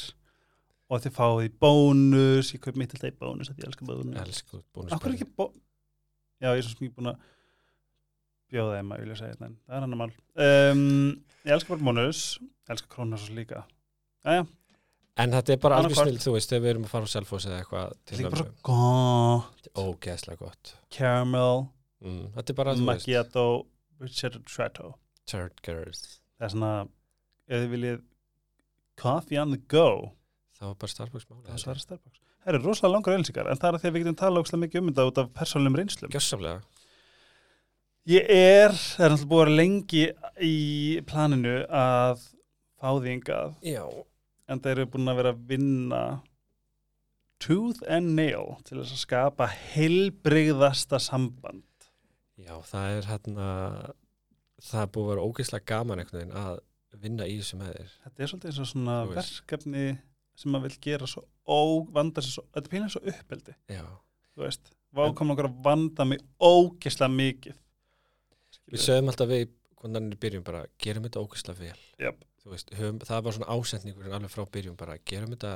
og 0.88 1.02
þið 1.04 1.16
fáið 1.18 1.56
bónus, 1.64 2.52
ég 2.54 2.62
kaup 2.64 2.78
mitt 2.80 2.94
alltaf 2.96 3.10
í 3.10 3.18
bónus, 3.20 3.50
að 3.52 3.64
ég 3.64 3.72
elska 3.72 3.88
bónus. 3.88 4.20
elsku 4.24 4.60
Akkur 4.60 4.68
bónusbæri 4.78 5.18
ekki 5.18 5.28
bó... 5.36 5.50
Já, 6.38 6.52
ég 6.54 6.62
er 6.62 6.68
svo 6.68 6.78
ekki 6.78 6.94
búin 6.94 7.10
að 7.12 7.26
bjóða 8.54 8.78
þeim 8.78 8.94
að 8.94 9.02
vilja 9.04 9.18
segja 9.20 9.34
þetta, 9.34 9.50
en 9.50 9.58
það 9.66 9.76
er 9.78 9.84
hann 9.84 9.96
að 9.96 10.02
mál. 10.04 10.14
Um, 10.46 10.86
ég 11.42 11.58
elska 11.58 11.74
bara 11.74 11.88
bónus, 11.90 12.22
ég 12.40 12.76
elska 12.76 12.94
krónar 12.94 13.24
svo 13.24 13.36
líka. 13.36 13.64
Jæja, 14.28 14.46
en 15.18 15.34
þetta 15.34 15.56
er 15.56 15.60
bara 15.66 15.82
alveg 15.82 15.98
snill, 15.98 16.22
þú 16.22 16.36
veist, 16.38 16.54
þegar 16.54 16.64
við 16.64 16.74
erum 16.76 16.86
að 16.88 16.94
fara 16.94 17.10
á 17.10 17.14
Selfoss 17.16 17.50
eða 17.50 17.58
eitthvað 17.64 17.90
þetta 17.90 18.08
til 18.12 18.16
er 18.16 18.22
líka 18.22 18.32
bara 18.36 18.46
ömmu. 18.46 18.62
svo 18.62 18.70
gott. 18.70 19.70
ógeðslega 19.82 20.40
gott 20.44 20.74
Caramel, 20.94 21.66
mm, 22.06 22.24
þetta 22.38 22.54
er 22.54 22.60
bara, 22.62 22.78
þú 22.78 22.88
veist, 22.88 22.92
macchiato, 22.92 23.46
Richard 24.04 24.40
Tretto. 24.48 24.94
Third 25.28 25.60
Girls 25.66 26.04
Það 26.38 26.48
er 26.48 26.54
svona, 26.54 26.72
ef 27.50 27.64
þið 27.64 27.74
viljið 27.74 28.00
coffee 29.02 29.42
on 29.42 29.54
the 29.54 29.62
go, 29.70 30.14
það 30.58 30.72
var 30.72 30.80
bara 30.84 30.94
Starbucks 30.94 31.28
máli 31.30 31.46
það 31.48 31.62
svarar 31.64 31.84
Starbucks. 31.84 32.22
Það 32.38 32.52
eru 32.54 32.64
rosalega 32.64 32.94
langar 32.94 33.18
ölsingar, 33.18 33.50
en 33.52 33.60
það 33.62 33.70
er 33.70 33.78
að 33.78 33.84
því 33.84 33.90
að 33.90 33.96
við 33.96 34.04
getum 34.04 34.18
tala 34.22 34.42
ókslega 34.44 34.62
mikið 34.64 34.82
um 34.82 34.92
þetta 34.92 35.06
út 35.10 35.22
af 35.22 35.32
persónum 35.38 35.78
reynslum. 35.78 36.12
gjössamlega, 36.14 36.62
Ég 38.08 38.30
er, 38.32 38.72
það 38.72 39.04
er 39.04 39.12
náttúrulega 39.12 39.32
búið 39.34 39.50
lengi 39.58 40.04
í 40.48 40.58
planinu 41.10 41.56
að 41.68 42.22
fá 42.80 42.88
því 42.94 43.16
yngað 43.18 43.58
já 43.68 43.84
en 44.48 44.62
það 44.64 44.74
eru 44.74 44.86
búin 44.94 45.12
að 45.12 45.20
vera 45.20 45.34
að 45.34 45.44
vinna 45.50 46.02
tooth 47.44 47.84
and 47.92 48.16
nail 48.18 48.56
til 48.66 48.80
þess 48.80 48.96
að 48.96 49.02
skapa 49.02 49.48
heilbrigðasta 49.52 51.00
samband. 51.04 51.66
Já, 52.40 52.56
það 52.66 52.94
er 52.96 53.10
hérna 53.12 53.50
það 54.64 54.82
er 54.84 54.92
búið 54.96 55.06
að 55.06 55.12
vera 55.14 55.28
ógeðslega 55.28 55.70
gaman 55.72 56.02
einhvern 56.02 56.22
veginn 56.22 56.38
að 56.42 56.60
vinna 57.04 57.28
í 57.30 57.38
þessu 57.40 57.60
með 57.60 57.74
þér 57.76 57.92
Þetta 58.04 58.24
er 58.24 58.32
svolítið 58.32 58.50
eins 58.52 58.62
og 58.64 58.70
svona 58.72 58.98
verkefni 59.12 59.86
sem 60.38 60.54
maður 60.54 60.68
vil 60.68 60.82
gera 60.88 61.10
svo 61.10 61.24
óvanda 61.48 62.24
þetta 62.26 62.62
er 62.62 62.72
pínlega 62.72 62.94
svo 62.94 63.04
uppeldi, 63.14 63.56
Já, 63.72 63.84
þú 64.34 64.44
veist. 64.46 64.74
Vákom 64.98 65.34
okkur 65.34 65.50
að 65.50 65.62
vanda 65.66 66.06
mig 66.08 66.22
ógislega 66.42 67.14
mikið. 67.14 67.56
við 68.72 68.84
sögum 68.84 69.12
alltaf 69.12 69.30
við 69.30 69.48
hvernig 69.78 70.20
byrjum 70.20 70.44
bara, 70.46 70.66
gerum 70.82 71.06
þetta 71.06 71.24
ógeðslega 71.24 71.60
vel. 71.62 72.14
Þú 72.42 72.54
veist, 72.54 72.72
höfum, 72.78 73.00
það 73.04 73.24
var 73.26 73.36
svona 73.36 73.56
ásetningur 73.58 74.14
alveg 74.14 74.32
frá 74.34 74.46
byrjum 74.52 74.78
bara, 74.80 74.98
gerum 75.06 75.34
þetta 75.36 75.56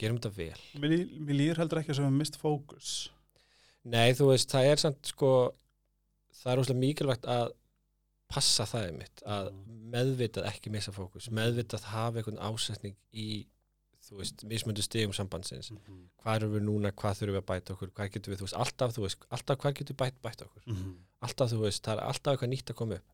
gerum 0.00 0.18
þetta 0.18 0.32
vel 0.34 0.62
Mér, 0.82 0.94
mér 1.22 1.38
líður 1.38 1.60
heldur 1.62 1.80
ekki 1.82 1.94
að 1.94 2.00
við 2.06 2.16
mist 2.18 2.38
fókus. 2.40 2.94
Nei, 3.84 4.14
þú 4.16 4.30
veist, 4.32 4.50
það 4.50 4.70
er 4.70 4.82
samt 4.82 5.10
sko 5.12 5.30
það 6.40 6.52
er 6.52 6.62
óslega 6.62 6.80
mikilvægt 6.80 7.28
að 7.30 7.52
passa 8.28 8.64
það 8.66 8.86
einmitt, 8.88 9.22
að 9.26 9.50
meðvitað 9.94 10.46
ekki 10.50 10.70
missa 10.74 10.92
fókus, 10.92 11.28
meðvitað 11.30 11.84
hafa 11.92 12.18
einhvern 12.22 12.38
ásetning 12.42 12.96
í 13.12 13.46
þú 14.04 14.18
veist, 14.20 14.42
mismundu 14.44 14.82
stigum 14.84 15.12
sambandsins. 15.16 15.70
Mhm. 15.72 16.00
hvað 16.20 16.36
erum 16.36 16.52
við 16.54 16.62
núna, 16.66 16.90
hvað 16.92 17.18
þurfum 17.20 17.34
við 17.36 17.40
að 17.42 17.46
bæta 17.48 17.72
okkur 17.74 17.90
hvað 17.96 18.10
getum 18.12 18.32
við, 18.34 18.38
þú 18.40 18.46
veist, 18.48 18.56
alltaf, 18.60 18.92
þú 18.96 19.02
veist, 19.06 19.24
alltaf 19.30 19.58
hvað 19.62 19.74
getum 19.78 19.94
við 19.96 20.00
bæta, 20.02 20.18
bæta 20.22 20.44
okkur, 20.44 20.62
Mhm. 20.66 20.94
alltaf, 21.22 21.50
þú 21.52 21.60
veist 21.64 21.82
það 21.84 21.92
er 21.96 22.02
alltaf 22.04 22.32
eitthvað 22.34 22.52
nýtt 22.52 22.70
að 22.70 22.74
koma 22.76 22.94
upp. 22.94 23.08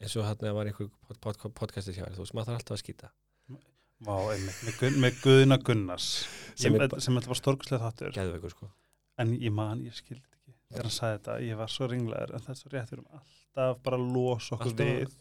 Eins 0.00 0.16
og 0.16 0.24
hérna 0.26 0.52
var 0.54 0.66
einhver 0.66 0.90
pod, 1.08 1.20
pod, 1.20 1.54
podcastið 1.54 1.94
hjá 1.96 2.04
þér, 2.04 2.14
þú 2.16 2.22
veist, 2.24 2.34
maður 2.34 2.46
þarf 2.46 2.60
alltaf 2.60 2.76
að 2.76 2.82
skýta. 2.84 3.10
Vá, 4.04 4.16
einmitt, 4.34 4.58
með, 4.66 4.74
Gun, 4.80 5.00
með 5.00 5.12
Guðna 5.22 5.56
Gunnars 5.64 6.26
Sem 6.54 6.74
þetta 6.74 7.26
var 7.32 7.38
stórkuslega 7.40 7.80
þáttur. 7.80 8.12
Geðveikur, 8.12 8.50
sko. 8.52 8.68
En 9.16 9.38
ég 9.40 9.50
man, 9.50 9.80
ég 9.80 9.94
skildi 9.96 10.20
ekki. 10.20 10.52
Þegar 10.70 10.82
hann 10.82 10.90
sagði 10.92 11.18
þetta, 11.22 11.40
ég 11.48 11.56
var 11.56 11.68
svo 11.72 11.88
ringlegar 11.88 12.34
en 12.34 12.40
það 12.44 12.50
er 12.50 12.60
svo 12.60 12.68
rétt, 12.74 12.90
við 12.90 12.98
erum 12.98 13.06
alltaf 13.56 13.82
bara 13.82 13.96
losa 13.98 14.56
okkur 14.56 14.70
Alltaf 14.72 14.86
við 14.86 15.16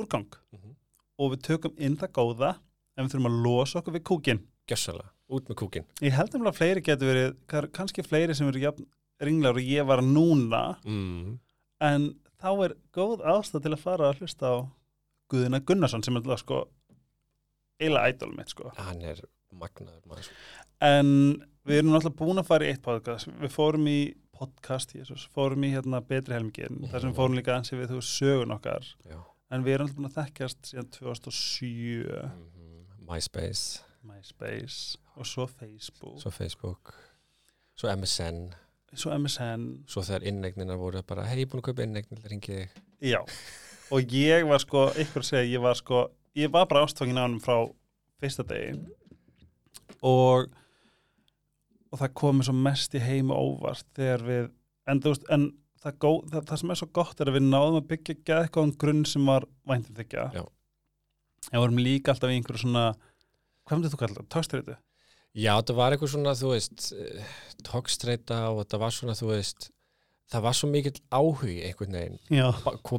úrgang. 0.00 0.26
Mhm. 0.52 0.74
og 1.18 1.32
við 1.32 1.42
tökum 1.46 1.74
inn 1.78 1.96
það 1.96 2.12
góða 2.12 2.56
en 2.96 3.06
við 3.06 3.12
þurfum 3.14 3.28
að 3.30 3.42
losa 3.44 3.78
okkur 3.80 3.94
við 3.94 4.02
kúkin. 4.02 4.40
Gjössalega, 4.66 5.10
út 5.30 5.46
með 5.48 5.56
kúkin. 5.60 5.84
Ég 6.00 6.12
held 6.16 6.32
nefnilega 6.32 6.52
að 6.52 6.58
fleiri 6.58 6.82
getur 6.82 7.10
verið 7.12 7.36
kann- 7.46 7.68
kannski 7.70 8.02
fleiri 8.02 8.34
sem 8.34 8.48
eru 8.48 8.58
jafn 8.60 8.86
ringlegar 9.20 9.56
og 9.56 9.62
ég 9.62 9.86
var 9.86 9.98
núna. 10.00 10.76
Mm. 10.84 11.38
en 11.80 12.14
þá 12.40 12.64
er 12.64 12.74
góð 12.92 13.20
ástæð 13.22 13.62
til 13.62 13.72
að 13.72 13.78
fara 13.78 14.10
að 14.12 14.18
hlusta 14.20 14.46
á 14.48 14.56
Guðina 15.30 15.60
Gunnarsson 15.60 16.02
sem 16.02 16.16
er 16.16 16.20
alltaf 16.22 16.38
sko 16.40 16.68
eiginlega 17.80 18.12
ædol 18.14 18.36
mitt 18.36 18.48
sko. 18.48 18.70
Hann 18.76 19.02
er 19.02 19.20
magnaður 19.52 20.06
maður, 20.08 20.22
sko. 20.24 20.34
en 20.80 21.42
við 21.66 21.78
erum 21.78 21.92
náttúrulega 21.92 22.16
búin 22.16 22.38
að 22.38 22.46
fara 22.46 22.64
í 22.64 22.68
eitt 22.72 22.82
podcast. 22.82 23.26
Við 23.40 23.50
fórum 23.52 23.86
í 23.88 24.14
podcast 24.34 24.94
Jesus, 24.96 25.24
fórum 25.34 25.64
í 25.66 25.70
hérna 25.74 26.00
betri 26.04 26.34
helmingin 26.36 26.84
þar 26.90 27.00
sem 27.04 27.12
við 27.12 27.18
fórum 27.20 27.36
líka 27.38 27.54
ansi 27.56 27.78
við 27.78 27.92
þú 27.94 28.00
sögun 28.08 28.54
okkar. 28.56 28.86
Já. 29.08 29.18
En 29.54 29.64
við 29.66 29.76
erum 29.76 29.86
alltaf 29.88 29.98
búin 30.00 30.10
að 30.10 30.18
þekkjast 30.18 30.70
síðan 30.72 30.90
2007 30.98 32.04
Mhm. 32.10 33.06
MySpace, 33.08 33.80
MySpace. 34.02 34.96
Og 35.16 35.26
svo 35.26 35.46
Facebook. 35.46 36.20
Svo 36.20 36.30
Facebook. 36.32 36.94
Svo 37.76 37.90
MSN, 37.96 38.54
svo 38.94 39.10
MSN 39.18 39.84
svo 39.90 40.02
þegar 40.02 40.22
innegninar 40.30 40.76
voru 40.78 41.02
bara, 41.02 41.24
hei, 41.26 41.40
ég 41.42 41.46
er 41.48 41.50
búin 41.52 41.62
að 41.62 41.68
kaupa 41.70 41.82
innegnin 41.82 42.22
ringi 42.30 42.54
þig. 42.54 42.68
Já. 43.02 43.20
Og 43.92 44.00
ég 44.14 44.46
var 44.48 44.58
sko, 44.62 44.86
ykkur 44.94 45.22
að 45.22 45.28
segja, 45.28 45.58
ég 45.58 45.62
var 45.62 45.74
sko 45.74 46.10
ég 46.34 46.50
var 46.50 46.66
bara 46.66 46.84
ástfangin 46.86 47.18
á 47.18 47.26
hann 47.26 47.40
frá 47.40 47.58
fyrsta 48.22 48.42
degi. 48.46 48.78
Og 50.02 50.48
og 51.94 52.00
það 52.00 52.16
komið 52.20 52.48
svo 52.48 52.56
mest 52.66 52.96
í 52.98 53.02
heima 53.02 53.38
óvart 53.38 53.86
þegar 53.94 54.26
við 54.26 54.48
en, 54.90 55.00
veist, 55.04 55.26
en 55.32 55.48
það, 55.84 55.98
gó, 56.02 56.10
það, 56.32 56.46
það 56.50 56.60
sem 56.60 56.74
er 56.74 56.80
svo 56.80 56.88
gott 56.98 57.20
er 57.22 57.30
að 57.30 57.38
við 57.38 57.46
náðum 57.46 57.78
að 57.80 57.90
byggja 57.92 58.16
geðkóðan 58.30 58.76
grunn 58.82 59.04
sem 59.08 59.28
var 59.30 59.46
væntum 59.68 59.98
þykja 60.00 60.24
Já. 60.34 60.42
en 61.52 61.62
vorum 61.62 61.82
líka 61.84 62.14
alltaf 62.14 62.32
í 62.32 62.38
einhverju 62.40 62.64
svona 62.64 62.88
hvað 63.64 63.78
myndir 63.78 63.94
þú 63.94 64.00
kalla 64.02 64.18
það? 64.18 64.32
Tókstrætu? 64.34 64.76
Já, 65.34 65.54
það 65.66 65.78
var 65.80 65.94
eitthvað 65.94 66.12
svona, 66.12 66.34
þú 66.38 66.50
veist, 66.52 66.90
tókstreita 67.66 68.36
og 68.54 68.68
það 68.70 68.82
var 68.84 68.92
svona, 68.94 69.16
þú 69.18 69.30
veist, 69.32 69.70
það 70.30 70.44
var 70.46 70.58
svo 70.58 70.68
mikill 70.70 71.00
áhugi 71.10 71.56
einhvern 71.66 71.96
veginn, 71.98 72.20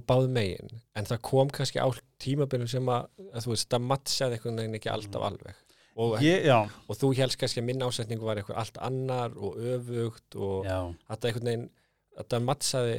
báð 0.10 0.28
megin, 0.36 0.74
en 1.00 1.08
það 1.08 1.22
kom 1.30 1.54
kannski 1.56 1.80
á 1.80 1.88
tímabilum 2.20 2.68
sem 2.68 2.92
að, 2.92 3.08
að 3.32 3.46
þú 3.46 3.54
veist, 3.54 3.70
það 3.72 3.88
matchaði 3.92 4.38
einhvern 4.38 4.60
veginn 4.60 4.80
ekki 4.82 4.92
alltaf 4.92 5.28
alveg. 5.30 5.62
Og, 5.96 6.18
Ég, 6.20 6.44
já. 6.44 6.58
og 6.90 6.98
þú 7.00 7.14
helst 7.16 7.38
kannski 7.40 7.62
að 7.62 7.68
minna 7.70 7.86
ásetningu 7.88 8.26
var 8.28 8.36
eitthvað 8.42 8.58
allt 8.60 8.78
annar 8.84 9.32
og 9.38 9.56
öfugt 9.56 10.36
og 10.36 10.66
já. 10.68 10.80
þetta 11.08 11.30
einhvern 11.30 11.46
veginn, 11.48 11.70
þetta 12.18 12.40
matchaði, 12.44 12.98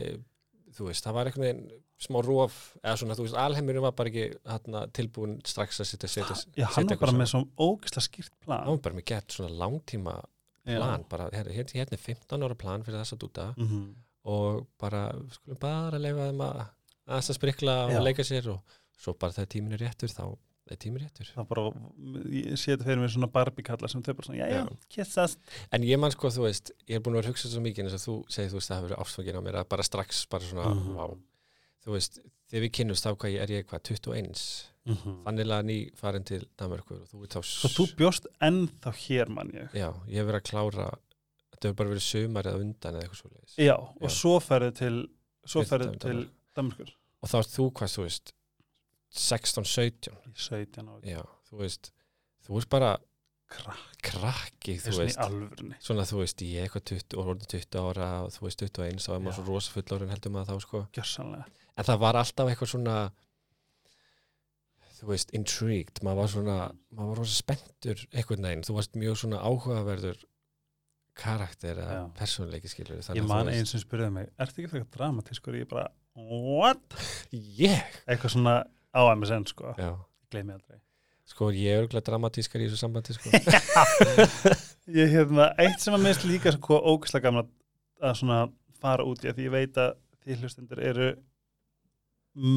þú 0.78 0.86
veist, 0.88 1.04
það 1.04 1.12
var 1.18 1.26
einhvern 1.28 1.44
veginn 1.44 1.82
smá 2.06 2.18
rof, 2.24 2.56
eða 2.84 2.94
svona, 3.00 3.14
þú 3.18 3.26
veist, 3.26 3.36
alheimurinn 3.40 3.84
var 3.84 3.92
bara 3.96 4.08
ekki 4.12 4.24
hérna, 4.48 4.82
tilbúin 4.96 5.36
strax 5.48 5.80
að 5.80 5.90
setja, 5.90 6.08
setja, 6.08 6.36
Já, 6.56 6.66
hann 6.72 6.86
var 6.88 6.94
eitthvað 6.96 7.04
bara 7.04 7.12
saman. 7.12 7.20
með 7.20 7.30
svo 7.34 7.42
ógislega 7.68 8.06
skýrt 8.08 8.32
plan. 8.44 8.64
hann 8.64 8.74
var 8.78 8.82
bara 8.88 8.94
með 8.98 9.06
gett 9.12 9.36
svona 9.36 9.52
langtíma 9.60 10.16
plan, 10.64 11.04
bara, 11.08 11.28
hérna, 11.36 11.52
hérna 11.56 11.92
er 11.92 12.02
15 12.08 12.42
ára 12.48 12.54
plan 12.58 12.82
fyrir 12.84 12.98
þess 13.04 13.12
að 13.16 13.22
dúta 13.26 13.46
Mm 13.56 13.68
-hmm. 13.68 13.86
og 14.24 14.66
bara, 14.80 15.12
skulum 15.36 15.58
bara 15.60 15.98
leifa 15.98 16.30
þeim 16.32 16.40
að 16.40 16.66
að 17.08 17.32
sprikla 17.36 17.76
Já. 17.92 17.98
og 17.98 18.04
leika 18.04 18.22
sér 18.24 18.48
og 18.50 18.60
svo 18.98 19.12
bara 19.14 19.32
þegar 19.32 19.46
tíminn 19.48 19.72
er 19.72 19.84
réttur 19.84 20.08
þá 20.08 20.36
er 20.74 20.76
tíminn 20.76 21.02
réttur 21.04 21.28
Það 21.34 21.48
bara, 21.48 21.64
ég 22.32 22.56
sé 22.58 22.72
þetta 22.74 22.84
fyrir 22.88 22.98
mér 23.02 23.12
svona 23.14 23.30
Barbie-kalla 23.32 23.88
sem 23.88 24.02
þau 24.02 24.14
bara 24.14 24.26
svona, 24.26 24.38
já, 24.38 24.48
já, 24.50 24.76
kissast. 24.88 25.38
en 25.72 25.82
ég 25.82 25.98
man 25.98 26.10
sko, 26.10 26.28
þú 26.28 26.42
veist, 26.48 26.70
ég 26.88 26.96
er 26.96 27.00
búin 27.00 27.14
að 27.14 27.22
vera 27.22 27.28
að 27.28 27.32
hugsa 27.36 27.48
svo 27.52 27.60
mikið 27.62 27.84
eins 27.84 27.94
og 27.94 28.04
þú 28.06 28.14
segir, 28.28 28.50
þú 28.50 28.58
veist, 28.60 28.70
það 28.70 28.76
hefur 28.80 28.88
verið 28.88 29.02
ástfangin 29.04 29.38
á 29.38 29.42
mér 29.46 29.60
að 29.62 29.68
bara 29.68 29.82
strax, 29.82 30.26
bara 30.30 30.44
svona, 30.44 30.74
Mhm. 30.74 30.94
vá 30.96 31.06
þú 31.86 31.92
veist, 31.94 32.18
þegar 32.50 32.62
við 32.66 32.72
kynnumst 32.72 33.04
þá 33.06 33.10
hvað 33.16 33.32
ég 33.36 33.40
er 33.42 33.50
ég 33.60 33.66
hvað, 33.66 33.82
21 33.82 34.72
Mm 34.86 34.94
-hmm. 34.94 35.22
þannig 35.24 35.46
að 35.50 35.64
ný 35.66 35.90
farin 35.96 36.22
til 36.24 36.46
Danmarkur 36.56 37.00
og 37.02 37.08
þú 37.10 37.22
ert 37.24 37.30
þá 37.34 37.42
Svo 37.42 37.68
þú 37.68 37.96
bjóst 37.96 38.26
ennþá 38.40 38.92
hér, 38.94 39.28
mann 39.28 39.50
ég. 39.50 39.68
já, 39.74 39.90
ég 40.06 40.14
hef 40.14 40.26
verið 40.26 40.40
að 40.40 40.50
klára 40.50 40.98
þetta 41.50 41.62
hefur 41.68 41.74
bara 41.74 41.90
verið 41.90 42.02
sumar 42.02 42.44
eða 42.44 42.60
undan 42.60 42.94
eða 42.94 43.02
eitthvað 43.02 43.16
svo 43.16 43.30
16-17 49.16 50.16
Í 50.30 50.34
17 50.46 50.88
ára. 50.92 51.26
Þú 51.50 51.60
veist, 51.62 51.92
þú 52.46 52.58
veist 52.58 52.72
bara 52.72 52.96
Krakk, 53.46 53.98
krakki, 54.02 54.72
það 54.82 54.86
þú 54.86 54.96
er 54.96 55.04
veist, 55.04 55.82
svona 55.86 56.04
þú 56.08 56.16
veist, 56.18 56.42
ég 56.42 56.64
eitthvað 56.66 56.82
20, 56.90 57.14
og 57.20 57.28
orðið 57.30 57.52
20 57.52 57.78
ára 57.78 58.08
og 58.24 58.32
þú 58.34 58.42
veist 58.42 58.64
21, 58.64 58.98
þá 59.04 59.12
er 59.14 59.20
maður 59.22 59.36
svo 59.36 59.44
rosa 59.46 59.74
fullorinn 59.76 60.10
heldur 60.10 60.34
maður 60.34 60.48
þá, 60.48 60.64
sko. 60.64 60.80
Gjörsanlega. 60.96 61.46
En 61.76 61.86
það 61.86 62.00
var 62.02 62.18
alltaf 62.18 62.50
eitthvað 62.50 62.72
svona, 62.72 62.96
þú 64.98 65.10
veist, 65.12 65.30
intrigued, 65.38 66.02
maður 66.02 66.20
var 66.24 66.32
svona, 66.34 66.58
maður 66.90 67.12
var 67.12 67.22
rosa 67.22 67.38
spenntur 67.38 68.02
einhvern 68.10 68.50
veginn, 68.50 68.66
þú 68.66 68.78
varst 68.80 68.98
mjög 68.98 69.20
svona 69.22 69.42
áhugaverður 69.46 70.26
karakter 71.16 71.78
Já. 71.86 72.02
persónuleiki 72.18 72.72
skilur. 72.72 72.98
Ég 73.14 73.30
man 73.30 73.52
einn 73.52 73.70
sem 73.70 73.80
spurði 73.80 74.10
mig, 74.18 74.32
ertu 74.42 74.64
ekki 74.64 74.74
frekar 74.74 74.90
dramatískur? 74.98 75.62
Ég 75.62 75.70
bara, 75.70 75.86
what? 76.18 76.98
Ég? 77.62 78.00
Eitthvað 78.10 78.34
svona 78.40 78.56
á 78.96 79.02
MSN, 79.12 79.44
sko. 79.52 79.74
Gleymi 80.32 80.52
aldrei. 80.56 80.80
sko 81.26 81.50
ég 81.52 81.66
er 81.74 81.82
örgulega 81.84 82.06
dramatískar 82.06 82.62
í 82.62 82.68
þessu 82.70 82.80
sambandi, 82.80 83.14
sko. 83.16 83.30
Ég 84.96 85.10
hérna, 85.10 85.48
eitt 85.58 85.80
sem 85.82 85.94
að 85.96 86.04
mist 86.06 86.22
líka 86.24 86.52
sko 86.54 86.76
ógislega 86.92 87.24
gamla 87.26 87.42
að 88.06 88.12
svona 88.20 88.36
fara 88.78 89.02
út 89.08 89.24
í 89.24 89.30
að 89.32 89.40
því 89.40 89.46
ég 89.48 89.54
veit 89.56 89.80
að 89.82 89.96
því 90.22 90.36
hlustendur 90.40 90.82
eru 90.86 91.08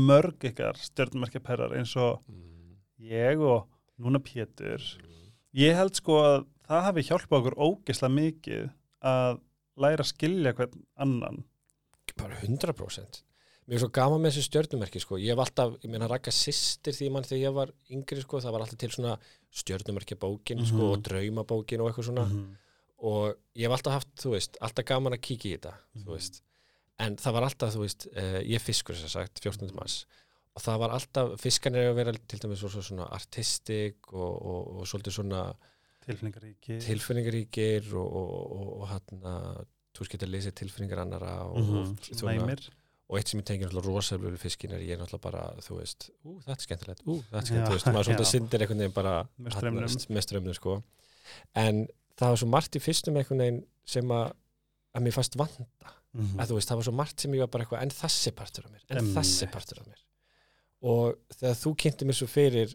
mörg 0.09 0.43
ykkar 0.49 0.77
stjörnumerkja 0.77 1.41
perrar 1.45 1.73
eins 1.79 1.95
og 1.97 2.19
Mm, 2.29 2.75
ég 3.09 3.39
og 3.41 3.65
núna 3.99 4.19
Pétur. 4.21 4.77
mm. 4.99 5.31
Ég 5.57 5.73
held 5.75 5.95
sko 5.97 6.19
að 6.21 6.45
það 6.67 6.83
hafi 6.89 7.05
hjálpað 7.09 7.39
okkur 7.39 7.57
ógislega 7.65 8.13
mikið 8.13 8.69
að 9.01 9.39
læra 9.79 10.03
að 10.05 10.11
skilja 10.11 10.53
hvern 10.53 10.83
annan. 10.97 11.43
bara 12.19 12.35
100% 12.43 13.23
mér 13.69 13.77
er 13.77 13.83
svo 13.83 13.89
gaman 13.93 14.21
með 14.23 14.33
þessu 14.33 14.47
stjörnumerki 14.49 14.99
sko. 15.03 15.17
ég 15.21 15.29
hef 15.35 15.43
alltaf, 15.43 15.75
ég 15.83 15.91
meina 15.93 16.07
rakka 16.09 16.31
sýstir 16.33 16.95
því 16.97 17.11
mann 17.13 17.23
þegar 17.27 17.43
ég 17.43 17.53
var 17.53 17.71
yngri, 17.93 18.21
sko, 18.25 18.39
það 18.41 18.51
var 18.55 18.61
alltaf 18.65 18.79
til 18.81 18.89
svona 18.95 19.15
stjörnumerki 19.53 20.15
bókin 20.17 20.65
sko, 20.65 20.75
Mhm. 20.77 20.91
og 20.91 21.03
draumabókin 21.05 21.79
og 21.81 21.89
eitthvað 21.91 22.05
svona 22.09 22.25
-hmm. 22.25 22.55
og 22.99 23.35
ég 23.55 23.61
hef 23.69 23.71
alltaf 23.77 23.93
haft, 23.93 24.15
þú 24.17 24.31
veist, 24.33 24.57
alltaf 24.61 24.85
gaman 24.85 25.13
að 25.13 25.21
kíkja 25.21 25.51
í 25.51 25.57
þetta, 25.57 25.73
Mhm. 25.95 26.03
þú 26.05 26.11
veist 26.17 26.41
en 26.99 27.15
það 27.15 27.31
var 27.33 27.43
alltaf, 27.43 27.73
þú 27.75 27.79
veist, 27.85 28.07
uh, 28.17 28.39
ég 28.43 28.55
er 28.55 28.59
fiskur 28.59 28.95
þess 28.95 29.05
að 29.05 29.09
sagt, 29.09 29.39
14. 29.39 29.73
mars 29.75 30.05
og 30.55 30.61
það 30.63 30.79
var 30.79 30.89
alltaf, 30.89 31.39
fiskarnir 31.39 31.77
er 31.85 31.91
að 31.93 31.95
vera 31.95 32.11
til 32.27 32.39
dæmis 32.39 32.57
svo, 32.59 32.69
svona 32.81 33.07
artistik 33.11 33.95
og, 34.13 34.45
og, 34.45 34.79
og 34.79 34.85
svolítið 34.87 35.13
svona 35.13 35.53
Tilfinningaríki. 36.05 36.79
tilfinningaríkir 36.81 37.93
og, 37.93 38.13
og, 38.15 38.51
og, 38.51 38.81
og 38.81 38.87
hann 38.87 39.21
að 39.23 39.65
þú 39.93 39.99
veist 40.03 40.11
getur 40.11 40.27
lesa 40.31 40.51
tilfinningar 40.51 40.99
annara 41.03 41.33
og, 41.45 41.57
mm 41.57 41.97
Næmir. 42.23 42.69
Og 43.09 43.17
eitt 43.17 43.31
sem 43.31 43.39
ég 43.41 43.45
tengir 43.49 43.67
náttúrulega 43.71 43.89
rosalega 43.95 44.31
við 44.35 44.43
fiskin 44.43 44.73
er 44.77 44.83
ég 44.85 44.99
náttúrulega 45.01 45.23
bara, 45.25 45.43
þú 45.65 45.79
veist, 45.79 46.09
ú, 46.23 46.35
þetta 46.45 46.55
er 46.59 46.65
skemmtilegt 46.67 47.01
ú, 47.09 47.15
þetta 47.31 47.39
er 47.41 47.47
skemmtilegt, 47.49 47.69
þú 47.69 47.75
veist, 47.79 47.89
maður 47.95 48.09
svolítið 48.09 48.29
syndir 48.31 48.65
einhvern 48.65 48.83
veginn 48.83 48.95
bara 48.99 49.13
Með 49.37 49.55
þarna, 49.55 49.87
straumnum. 49.89 50.15
með 50.17 50.25
strömmnum, 50.27 50.57
sko. 50.59 50.75
En 51.63 51.81
það 52.19 52.33
var 52.35 52.41
svo 52.43 52.49
margt 52.53 52.77
í 52.77 52.83
fyrstum 52.83 53.17
einhvern 53.21 53.41
veginn 53.43 53.59
sem 53.89 54.13
að, 54.13 54.27
að 54.93 55.07
mér 55.07 55.17
fannst 55.17 55.39
vanda 55.41 55.95
Mm 56.09 56.39
að 56.41 56.49
þú 56.49 56.55
veist, 56.57 56.69
það 56.71 56.77
var 56.79 56.85
svo 56.87 56.91
margt 56.97 57.21
sem 57.21 57.33
ég 57.37 57.41
var 57.43 57.49
bara 57.53 57.65
eitthvað 57.67 57.81
en 57.85 57.91
þessi 57.93 58.31
partur 58.33 58.63
af 58.65 58.71
mér, 58.73 58.85
en 58.89 58.97
Einmitt. 58.97 59.11
þessi 59.19 59.47
partur 59.53 59.77
af 59.83 59.85
mér. 59.91 59.99
Og 60.89 61.19
þegar 61.37 61.57
þú 61.59 61.73
kynnti 61.83 62.07
mér 62.09 62.17
svo 62.17 62.27
fyrir 62.33 62.73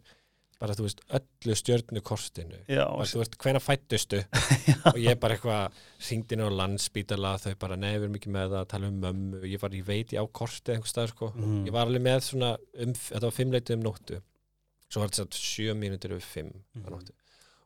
bara, 0.61 0.75
þú 0.79 0.85
veist, 0.87 1.01
öllu 1.19 1.55
stjörnu 1.59 2.01
kortinu 2.07 2.59
Já, 2.71 2.85
og 2.87 3.03
þú 3.11 3.21
veist, 3.21 3.35
hvena 3.43 3.61
fættustu 3.61 4.21
og 4.93 4.99
ég 5.03 5.19
bara 5.21 5.35
eitthvað 5.37 5.81
ringdi 6.11 6.37
inn 6.37 6.45
á 6.47 6.49
landsbítala 6.61 7.35
þau 7.43 7.55
bara, 7.61 7.77
erum 8.05 8.15
ekki 8.19 8.31
með 8.33 8.55
það 8.55 8.69
tala 8.71 8.89
um 8.93 9.01
mömmu, 9.03 9.43
ég 9.51 9.61
var, 9.63 9.75
ég 9.77 9.85
veit, 9.89 10.15
ég 10.15 10.23
á 10.23 10.27
korti 10.41 10.73
einhver 10.77 10.89
stað, 10.93 11.11
sko, 11.15 11.33
Mhm. 11.35 11.67
ég 11.69 11.73
var 11.75 11.87
alveg 11.89 12.05
með 12.07 12.21
svona 12.29 12.53
um, 12.79 12.95
þetta 12.95 13.25
var 13.27 13.37
fimmleitið 13.41 13.77
um 13.79 13.85
nóttu. 13.89 14.21
Svo 14.89 15.01
var 15.03 15.11
þetta 15.11 15.41
sjö 15.43 15.75
mínútur 15.75 16.15
yfir 16.17 16.29
fimm 16.33 16.53
mm 16.79 16.99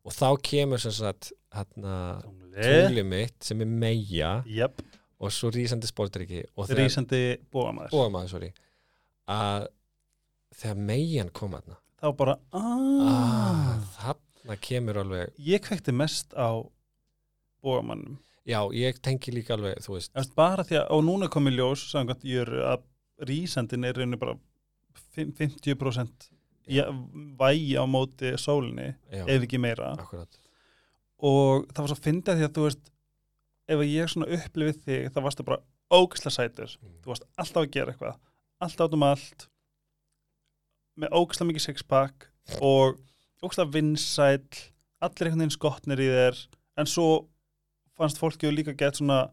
og 0.09 0.15
þá 0.15 0.29
kemur 0.41 0.81
sem 0.81 0.93
sagt 0.95 1.33
hérna 1.53 2.23
Tungli. 2.57 3.03
mitt 3.05 3.45
sem 3.45 3.61
er 3.61 3.67
meia 3.69 4.31
Jöp, 4.47 4.79
og 5.21 5.31
svo 5.35 5.51
rísandi 5.53 5.87
sportriki 5.91 6.45
bóamaður, 7.93 8.29
sorry. 8.33 8.53
Að 9.29 9.67
þegar 10.57 10.81
meian 10.89 11.29
kom 11.37 11.53
aðna 11.59 11.77
Þá 11.99 12.09
bara, 12.15 12.35
ah, 12.55 13.75
aaaah. 13.83 14.17
það 14.47 14.61
kemur 14.69 15.01
alveg, 15.03 15.33
ég 15.43 15.63
kveikti 15.65 15.95
mest 15.95 16.35
á 16.39 16.63
bógamannum 17.65 18.19
já, 18.49 18.61
ég 18.73 19.01
tengi 19.05 19.35
líka 19.35 19.57
alveg, 19.57 19.81
þú 19.85 19.97
veist, 19.97 20.13
Eftir, 20.15 20.35
bara 20.39 20.65
því 20.65 20.79
að, 20.81 20.85
og 20.95 21.03
núna 21.05 21.29
komið 21.33 21.59
ljós 21.59 21.85
samkvæmt 21.91 22.27
jöru 22.29 22.63
að 22.71 22.85
rísandin 23.29 23.85
er 23.89 23.99
reynu 23.99 24.19
bara 24.21 24.37
fimm- 25.17 25.35
50% 25.37 26.29
ja, 26.71 26.87
vægi 27.41 27.75
á 27.77 27.85
móti 27.91 28.33
sólinni, 28.41 28.93
já, 29.11 29.25
ef 29.27 29.45
ekki 29.49 29.61
meira. 29.61 29.93
Akkurat, 29.99 30.41
og 31.19 31.67
það 31.73 31.83
var 31.83 31.93
svo 31.93 32.01
fyndið 32.05 32.39
því 32.41 32.47
að 32.47 32.55
þú 32.57 32.67
veist 32.69 32.91
ef 33.69 33.85
ég 33.85 34.13
svona 34.13 34.31
upplifið 34.39 34.81
þig 34.87 35.13
þá 35.13 35.21
varstu 35.27 35.45
bara 35.45 35.61
ógislega 35.93 36.37
sætur. 36.37 36.75
Mm. 36.81 36.97
þú 37.03 37.13
varst 37.13 37.29
alltaf 37.37 37.65
að 37.65 37.73
gera 37.75 37.93
eitthvað 37.93 38.19
alltaf 38.65 38.87
át 38.89 38.97
um 38.97 39.07
allt 39.09 39.49
með 40.99 41.15
ógislega 41.15 41.53
mikið 41.53 41.67
sixpack 41.67 42.29
og 42.65 42.99
ógislega 43.43 43.73
vinsæll 43.77 44.63
allir 45.05 45.29
einhvern 45.29 45.45
veginn 45.45 45.55
skotnir 45.55 46.03
í 46.03 46.09
þér 46.11 46.41
en 46.81 46.91
svo 46.91 47.09
fannst 47.99 48.21
fólki 48.21 48.51
líka 48.53 48.75
gett 48.79 48.99
svona 48.99 49.29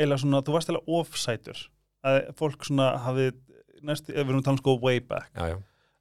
eila 0.00 0.18
svona, 0.20 0.42
þú 0.44 0.56
varst 0.56 0.70
eila 0.72 0.82
ofsætur 0.88 1.66
að 2.06 2.30
fólk 2.38 2.64
svona 2.64 2.94
hafði 3.04 3.30
næstu, 3.84 4.14
við 4.14 4.22
erum 4.24 4.40
að 4.40 4.46
tala 4.46 4.56
um 4.56 4.62
sko 4.62 4.76
way 4.80 5.00
back 5.04 5.28
já, 5.36 5.52
já, 5.52 5.56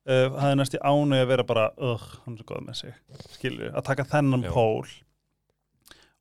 uh, 0.09 0.38
hafði 0.39 0.59
næstu 0.59 0.81
ánau 0.83 1.19
að 1.19 1.29
vera 1.33 1.48
bara 1.48 1.69
uh, 1.75 2.05
hann 2.25 2.36
er 2.36 2.43
svo 2.43 2.50
góð 2.51 2.67
með 2.67 2.79
sig 2.81 2.95
skilur, 3.36 3.71
að 3.74 3.88
taka 3.89 4.07
þennan 4.07 4.45
Já. 4.48 4.51
pól. 4.55 4.88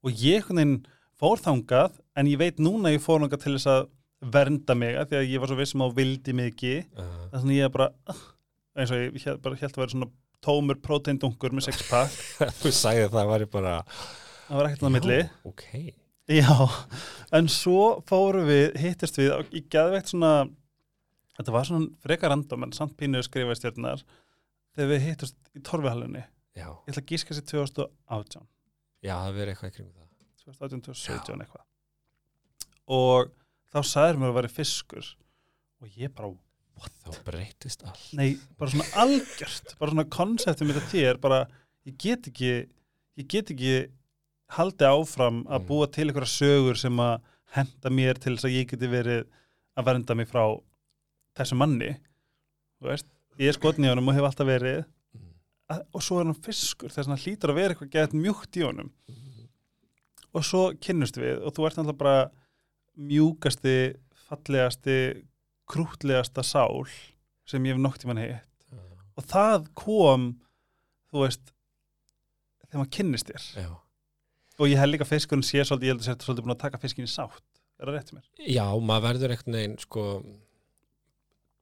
Og 0.06 0.14
ég 0.14 0.42
einhvern 0.42 0.60
veginn 0.60 0.74
fór 1.18 1.42
þangað 1.42 1.98
en 2.18 2.30
ég 2.30 2.40
veit 2.40 2.60
núna 2.62 2.90
að 2.90 2.98
ég 2.98 3.04
fór 3.04 3.22
þangað 3.24 3.44
til 3.44 3.54
þess 3.56 3.70
að 3.74 3.88
vernda 4.34 4.74
mig 4.78 4.98
af 4.98 5.10
því 5.10 5.20
að 5.20 5.30
ég 5.30 5.42
var 5.42 5.50
svo 5.50 5.58
vissum 5.58 5.84
á 5.86 5.88
vildi 5.94 6.34
mikið 6.34 6.78
uh, 6.98 7.14
þannig 7.34 7.54
að 7.54 7.60
ég 7.60 7.74
bara 7.74 7.88
uh, 8.10 8.24
eins 8.78 8.92
og 8.94 9.00
ég 9.02 9.16
hélt, 9.24 9.40
bara 9.44 9.58
held 9.60 9.74
að 9.74 9.82
vera 9.82 9.94
svona 9.94 10.10
tómur 10.44 10.78
próteindungur 10.82 11.54
með 11.56 11.68
sex 11.68 11.82
pack 11.88 12.14
þú 12.62 12.70
sagði 12.74 13.08
það 13.12 13.30
var 13.32 13.44
ég 13.44 13.50
bara, 13.52 13.72
það 14.46 14.60
var 14.60 14.68
ekkert 14.70 14.86
á 14.86 14.90
milli. 14.94 15.18
Já, 15.24 15.32
ok, 15.52 15.64
Já, 16.28 16.52
en 17.38 17.46
svo 17.48 18.02
fórum 18.08 18.44
við, 18.50 18.74
hittist 18.82 19.16
við 19.16 19.30
og 19.32 19.54
ég 19.56 19.68
geði 19.72 19.94
veikt 19.94 20.10
svona, 20.12 20.32
þetta 21.38 21.54
var 21.54 21.68
svona 21.70 21.88
frekar 22.04 22.34
random 22.34 22.66
en 22.66 22.74
samt 22.76 22.92
pínuð 23.00 23.24
skrifaði 23.24 23.56
stjórnar 23.62 24.02
þegar 24.76 24.90
við 24.92 25.06
hittist 25.06 25.38
í 25.56 25.62
Torfihallunni. 25.64 26.26
já, 26.58 26.68
Ég 26.68 26.92
ætla 26.92 27.00
að 27.00 27.14
gíska 27.14 27.36
sér 27.38 27.46
2018, 27.48 28.44
já, 29.08 29.14
það 29.14 29.38
verið 29.38 29.54
eitthvað 29.54 29.72
í 29.72 29.76
kringum 29.78 29.94
það, 29.96 30.28
2018, 30.44 30.84
2017 30.90 31.46
eitthvað. 31.46 31.64
Og 32.98 33.32
þá 33.72 33.80
sagður 33.84 34.20
mér 34.20 34.30
að 34.32 34.38
vera 34.42 34.52
fiskur. 34.52 35.08
Og 35.80 35.96
ég 36.00 36.12
bara, 36.16 36.30
þá 36.78 37.20
breytist 37.26 37.84
allt, 37.88 38.02
nei, 38.18 38.36
bara 38.58 38.70
svona 38.72 38.86
algjört, 39.02 39.74
bara 39.80 39.94
svona 39.94 40.04
konseptum 40.12 40.70
þetta 40.72 40.90
þér, 40.92 41.20
bara 41.22 41.40
ég 41.88 41.96
get 41.98 42.28
ekki, 42.30 42.52
ég 43.18 43.28
get 43.28 43.50
ekki 43.54 43.72
haldið 44.56 44.88
áfram 44.92 45.42
að 45.46 45.60
Mm. 45.62 45.66
búa 45.68 45.86
til 45.92 46.06
einhverja 46.08 46.32
sögur 46.34 46.76
sem 46.78 46.96
að 47.04 47.20
henda 47.56 47.90
mér 47.90 48.18
til 48.20 48.36
þess 48.36 48.44
að 48.48 48.56
ég 48.56 48.68
geti 48.70 48.88
verið 48.88 49.24
að 49.76 49.84
vernda 49.88 50.14
mig 50.16 50.28
frá 50.28 50.44
þessu 51.36 51.56
manni 51.56 51.96
þú 52.78 52.88
veist, 52.92 53.06
ég 53.38 53.48
er 53.48 53.56
skotn 53.56 53.84
í 53.84 53.88
honum 53.90 54.08
og 54.08 54.14
hef 54.14 54.24
alltaf 54.28 54.46
verið. 54.46 54.84
Mm. 55.14 55.28
að, 55.70 55.82
og 55.94 56.02
svo 56.02 56.20
er 56.20 56.24
hann 56.30 56.34
fiskur 56.46 56.88
þess 56.90 57.06
að 57.06 57.12
hann 57.14 57.22
hlýtur 57.24 57.50
að 57.52 57.58
vera 57.58 57.74
eitthvað 57.74 57.90
gett 57.96 58.12
mjúkt 58.14 58.56
í 58.56 58.64
honum. 58.66 58.90
Og 60.34 60.44
svo 60.44 60.62
kynnust 60.78 61.16
við 61.16 61.40
og 61.42 61.54
þú 61.56 61.66
ert 61.66 61.78
alltaf 61.78 61.98
bara 61.98 62.30
mjúkasti, 62.98 63.96
fallegasti 64.28 64.96
krútlegasta 65.68 66.44
sál 66.46 66.84
sem 67.48 67.64
ég 67.68 67.76
hef 67.76 67.82
nokt 67.82 68.04
í 68.04 68.10
mann 68.10 68.20
hitt. 68.22 68.44
Já, 68.72 68.82
og 69.18 69.28
það 69.28 69.68
kom 69.78 70.30
þú 71.12 71.24
veist 71.24 71.52
þegar 72.68 72.80
maður 72.82 72.94
kynnist 72.98 73.30
þér. 73.30 73.46
Já, 73.64 73.70
og 74.58 74.70
ég 74.70 74.80
held 74.80 74.94
líka 74.94 75.06
að 75.06 75.14
fiskurinn 75.14 75.46
sé 75.46 75.62
svolítið, 75.62 75.88
ég 75.88 75.94
held 75.94 76.04
að 76.04 76.10
þetta 76.10 76.28
svolítið 76.28 76.46
búin 76.46 76.56
að 76.56 76.64
taka 76.64 76.82
fiskin 76.82 77.08
í 77.08 77.12
sátt. 77.12 77.44
Er 77.78 77.86
það 77.86 77.94
rétt 77.94 78.14
mér? 78.16 78.24
já, 78.42 78.64
maður 78.82 79.04
verður 79.06 79.34
einhvern 79.34 79.56
veginn, 79.58 79.76
sko, 79.84 80.06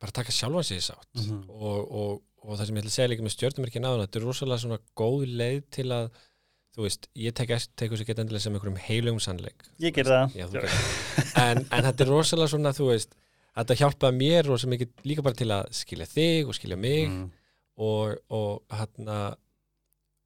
bara 0.00 0.16
taka 0.16 0.32
sjálfan 0.32 0.78
í 0.78 0.80
sátt. 0.84 1.10
Mhm. 1.18 1.42
og, 1.52 1.92
og, 2.00 2.22
og 2.46 2.56
það 2.56 2.70
sem 2.70 2.78
ég 2.78 2.86
ætla 2.86 2.92
að 2.92 2.96
segja 2.96 3.10
líka 3.12 3.26
með 3.26 3.34
stjórnumerkin 3.36 3.88
áðan, 3.88 4.06
þetta 4.06 4.20
er 4.20 4.26
rosalega 4.26 4.62
svona 4.64 4.80
góð 4.96 5.26
leið 5.42 5.60
til 5.76 5.86
að, 5.92 6.08
þú 6.76 6.86
veist, 6.86 7.06
ég 7.20 7.36
tek, 7.36 7.52
þessu 7.52 8.08
geta 8.08 8.24
endilega 8.24 8.46
sem 8.46 8.56
einhverjum 8.56 8.80
heilugum 8.86 9.20
sannleik. 9.22 9.68
Ég 9.82 9.94
ger 9.96 10.08
það. 10.08 10.34
Já, 10.40 10.48
en, 11.44 11.62
en 11.68 11.86
þetta 11.90 12.06
er 12.06 12.12
rosalega 12.12 12.52
svona, 12.54 12.72
þú 12.76 12.90
veist 12.94 13.12
þetta 13.56 13.78
hjálpaði 13.80 14.18
mér 14.20 14.50
rosa 14.50 14.68
mikið 14.70 15.06
líka 15.08 15.24
bara 15.26 15.38
til 15.38 15.50
að 15.54 15.70
skilja 15.72 16.06
þig 16.10 16.50
og 16.50 16.58
skilja 16.58 16.76
mig 16.80 17.08
mm. 17.08 17.26
og, 17.86 18.16
og 18.30 18.76
hérna 18.76 19.18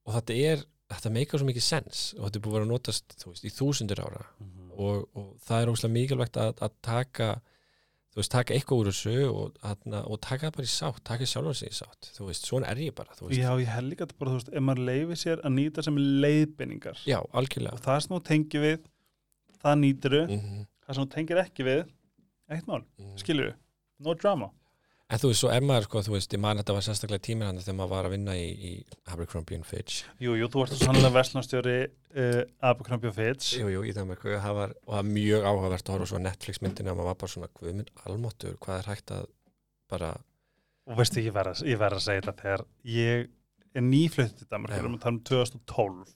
og 0.06 0.16
þetta 0.16 0.38
er, 0.52 0.64
þetta 0.90 1.12
meikar 1.14 1.40
svo 1.40 1.46
mikið 1.50 1.66
sens 1.66 2.02
og 2.18 2.26
þetta 2.26 2.40
er 2.40 2.44
búið 2.46 2.62
að 2.62 2.72
notast, 2.72 3.14
þú 3.20 3.34
veist, 3.34 3.46
í 3.46 3.54
þúsundur 3.54 4.02
ára 4.06 4.24
Mhm. 4.40 4.70
og, 4.80 5.08
og 5.14 5.30
það 5.44 5.62
er 5.62 5.70
óslega 5.74 5.92
mikilvægt 5.92 6.36
að, 6.40 6.52
að 6.64 6.76
taka 6.82 7.28
þú 8.10 8.18
veist, 8.18 8.32
taka 8.32 8.54
eitthvað 8.54 8.80
úr 8.80 8.88
þessu 8.90 9.16
og, 9.30 9.58
hérna, 9.62 10.00
og 10.10 10.20
taka 10.24 10.48
það 10.48 10.56
bara 10.56 10.66
í 10.66 10.70
sátt, 10.72 11.02
taka 11.06 11.28
sjálfan 11.30 11.54
sig 11.60 11.70
í 11.70 11.76
sátt 11.78 12.08
þú 12.16 12.26
veist, 12.30 12.48
svona 12.48 12.70
er 12.72 12.80
ég 12.82 12.94
bara, 12.96 13.14
Já, 13.30 13.50
ég 13.60 13.70
held 13.70 13.92
líka 13.92 14.08
að 14.08 14.16
bara, 14.18 14.32
þú 14.32 14.40
veist, 14.40 14.50
ef 14.50 14.64
maður 14.66 14.82
leifir 14.88 15.20
sér 15.20 15.44
að 15.44 15.54
nýta 15.58 15.84
sem 15.86 16.00
leiðbendingar 16.24 17.04
Já, 17.06 17.18
og 17.20 17.38
algjörlega 17.38 17.82
það 17.84 18.00
sem 18.02 18.16
þú 18.16 18.20
tengir 18.30 18.64
við 18.66 18.78
það 19.60 19.78
nýtiru, 19.84 20.22
mm 20.26 20.40
-hmm. 20.40 20.66
það 20.86 20.94
sem 20.94 21.04
þú 21.04 21.10
tengir 21.14 21.42
ekki 21.44 21.68
við 21.68 21.84
eitt 22.50 22.66
mál, 22.70 22.82
skilur 23.20 23.54
no 24.00 24.16
drama. 24.18 24.50
En 25.10 25.18
þú 25.18 25.32
veist, 25.32 25.42
svo 25.42 25.54
maður, 25.66 25.86
sko, 25.88 26.00
þú 26.06 26.12
veist, 26.14 26.34
ég 26.36 26.38
man 26.38 26.54
að 26.54 26.60
þetta 26.60 26.74
var 26.76 26.84
sérstaklega 26.86 27.22
tíminn 27.26 27.48
hann 27.48 27.56
þegar 27.58 27.76
maður 27.80 27.90
var 27.96 28.06
að 28.06 28.12
vinna 28.14 28.34
í, 28.38 28.44
í 28.46 28.70
Abercrombie 29.10 29.58
Fitch. 29.66 30.04
Jú, 30.22 30.36
jú, 30.38 30.46
þú 30.52 30.62
ert 30.62 30.76
sannlega 30.78 31.10
verslunarstjóri 31.16 31.74
uh, 31.82 32.38
Abercrombie 32.70 33.10
Fitch. 33.16 33.56
Jú, 33.58 33.72
jú, 33.74 33.82
í 33.90 33.94
Danmarku, 33.96 34.36
það 34.36 34.54
var, 34.60 34.76
og 34.84 34.92
það 34.92 35.00
var 35.00 35.08
mjög 35.08 35.48
áhugavert 35.50 35.90
að 35.90 35.96
horfa 35.96 36.08
svo 36.12 36.22
Netflix 36.22 36.62
myndinu 36.62 36.92
og 36.92 37.00
maður 37.00 37.10
var 37.10 37.18
bara 37.24 37.34
svona, 37.34 37.50
guðmynd 37.58 37.90
almáttur, 38.06 38.54
hvað 38.62 38.78
er 38.84 38.90
hægt 38.92 39.14
að 39.16 39.26
bara, 39.90 40.12
og 40.86 41.02
veistu, 41.02 41.26
ég 41.26 41.34
verð 41.34 41.58
að, 41.58 41.84
að 41.90 42.06
segja 42.06 42.22
þetta 42.22 42.38
þegar 42.44 42.66
ég 42.94 43.28
er 43.74 43.86
nýflutt 43.86 44.38
til 44.38 44.46
Danmark, 44.46 44.70
Já. 44.70 44.78
við 44.78 44.84
erum 44.84 44.96
að 45.00 45.04
tala 45.04 45.16
um 45.16 45.22
2012 45.26 46.14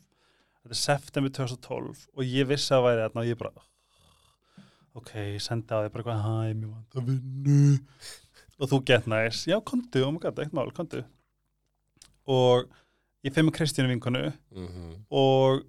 þetta 0.65 0.75
er 0.75 0.81
september 0.81 1.35
2012 1.39 2.07
og 2.15 2.25
ég 2.27 2.49
vissi 2.49 2.75
að 2.75 2.87
væri 2.89 3.05
þarna 3.05 3.23
og 3.23 3.29
ég 3.29 3.41
bara 3.41 3.53
ok, 4.95 5.11
ég 5.35 5.43
sendi 5.43 5.75
á 5.75 5.83
þig 5.83 5.93
bara 5.95 6.05
eitthvað 6.05 6.23
hæ, 6.25 6.55
mér 6.55 6.71
vant 6.71 7.01
að 7.01 7.11
vinnu. 7.11 7.79
Og 8.61 8.71
þú 8.71 8.79
get 8.87 9.11
næs, 9.11 9.45
já, 9.51 9.59
kontu, 9.67 10.05
oh 10.07 10.15
my 10.15 10.23
god, 10.23 10.39
eitt 10.39 10.55
mál, 10.55 10.71
kontu 10.75 11.03
og 12.31 12.71
ég 13.25 13.33
fyrir 13.35 13.49
með 13.49 13.57
Kristjánu 13.59 13.93
vinkonu 13.93 14.27
mm 14.55 14.93
og 15.11 15.65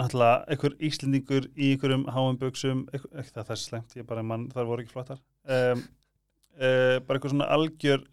náttúrulega 0.00 0.44
einhver 0.48 0.74
íslendingur 0.86 1.46
í 1.58 1.72
einhverjum 1.74 2.04
háum 2.14 2.38
buksum, 2.38 2.84
ekki 2.94 3.32
það 3.34 3.48
það 3.48 3.50
er 3.56 3.60
slemt 3.60 3.96
ég 3.98 4.06
bara 4.06 4.22
mann, 4.22 4.46
þar 4.48 4.68
voru 4.68 4.84
ekki 4.84 4.94
flottar. 4.94 5.18
Um, 5.44 5.82
uh, 6.56 6.96
bara 7.04 7.18
einhver 7.18 7.32
svona 7.32 7.48
algjör 7.50 8.04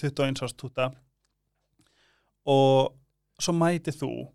21 0.00 0.42
árs 0.46 0.54
túta. 0.54 0.86
Og 2.46 2.94
svo 3.42 3.52
mæti 3.52 3.92
þú 3.92 4.30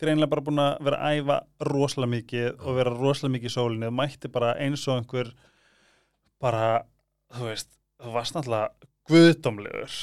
greinlega 0.00 0.32
bara 0.32 0.44
búin 0.44 0.62
að 0.62 0.76
vera 0.86 1.00
að 1.02 1.20
æfa 1.20 1.38
rosalega 1.70 2.12
mikið 2.12 2.48
og 2.60 2.78
vera 2.78 2.94
rosalega 2.94 3.34
mikið 3.36 3.50
í 3.50 3.54
sólinni. 3.56 3.90
Og 3.90 3.96
mætti 3.96 4.30
bara 4.32 4.54
eins 4.62 4.84
og 4.88 5.00
einhver 5.00 5.32
bara, 6.42 6.84
þú 7.36 7.50
veist 7.50 7.70
þú 8.02 8.14
varst 8.16 8.36
náttúrulega 8.36 8.90
guðdómlegur. 9.10 9.98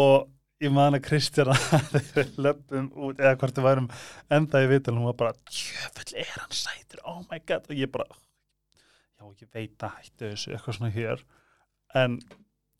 Og 0.00 0.30
ég 0.60 0.72
man 0.74 0.96
að 0.96 1.04
Kristjana 1.08 1.56
þegar 1.92 2.32
löpum 2.46 2.90
út 2.94 3.20
eða 3.20 3.36
hvort 3.40 3.60
við 3.60 3.66
værum 3.68 3.88
enda 4.36 4.62
í 4.62 4.68
hún 4.70 5.06
var 5.08 5.18
bara, 5.22 5.36
jöfull 5.48 6.16
er 6.20 6.34
hann 6.36 6.56
sætur? 6.56 7.00
Oh 7.04 7.22
my 7.30 7.40
god, 7.46 7.68
og 7.68 7.76
ég 7.76 7.92
bara 7.92 8.06
já, 8.10 9.24
ég 9.40 9.48
veit 9.52 9.84
að 9.84 9.96
hættu 9.98 10.30
þessu 10.30 10.54
eitthvað 10.54 10.78
svona 10.78 10.92
hér. 10.94 11.24
En 11.96 12.20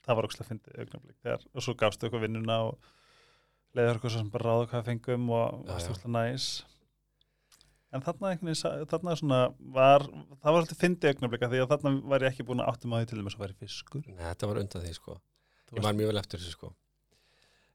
það 0.07 0.16
var 0.16 0.29
ógslag 0.29 0.48
fyndið 0.48 0.81
augnablik 0.83 1.16
þegar, 1.20 1.44
og 1.55 1.64
svo 1.64 1.76
gafstu 1.79 2.07
eitthvað 2.07 2.26
vinnuna 2.26 2.59
og 2.68 2.92
leiður 3.76 4.00
svo 4.02 4.11
sem 4.16 4.30
bara 4.33 4.48
ráða 4.50 4.68
hvað 4.72 4.85
fengum 4.90 5.30
og 5.37 5.64
varst 5.68 5.87
já. 5.88 5.92
ógslag 5.94 6.12
næs. 6.16 6.48
En 7.90 8.02
þarna 8.06 8.28
einhvern 8.30 8.50
veginn, 8.50 8.59
sa- 8.61 8.85
þarna 8.90 9.16
svona 9.18 9.38
var, 9.59 10.04
það 10.06 10.52
var 10.54 10.61
alltaf 10.62 10.78
fyndið 10.78 11.11
augnablika 11.14 11.48
því 11.50 11.62
að 11.64 11.72
þarna 11.72 11.92
var 12.12 12.22
ég 12.26 12.30
ekki 12.35 12.46
búin 12.46 12.62
að 12.62 12.70
áttum 12.70 12.94
á 12.94 12.96
því 13.00 13.09
til 13.11 13.18
þess 13.22 13.38
að 13.38 13.42
væri 13.44 13.56
fiskur. 13.64 14.04
Nei, 14.06 14.22
þetta 14.28 14.50
var 14.50 14.61
undan 14.62 14.85
því, 14.85 14.92
sko. 14.94 15.16
Þú 15.70 15.76
Ég 15.78 15.83
man 15.87 15.98
mjög 15.98 16.11
vel 16.12 16.20
eftir 16.22 16.38
þessu, 16.42 16.54
sko. 16.54 16.70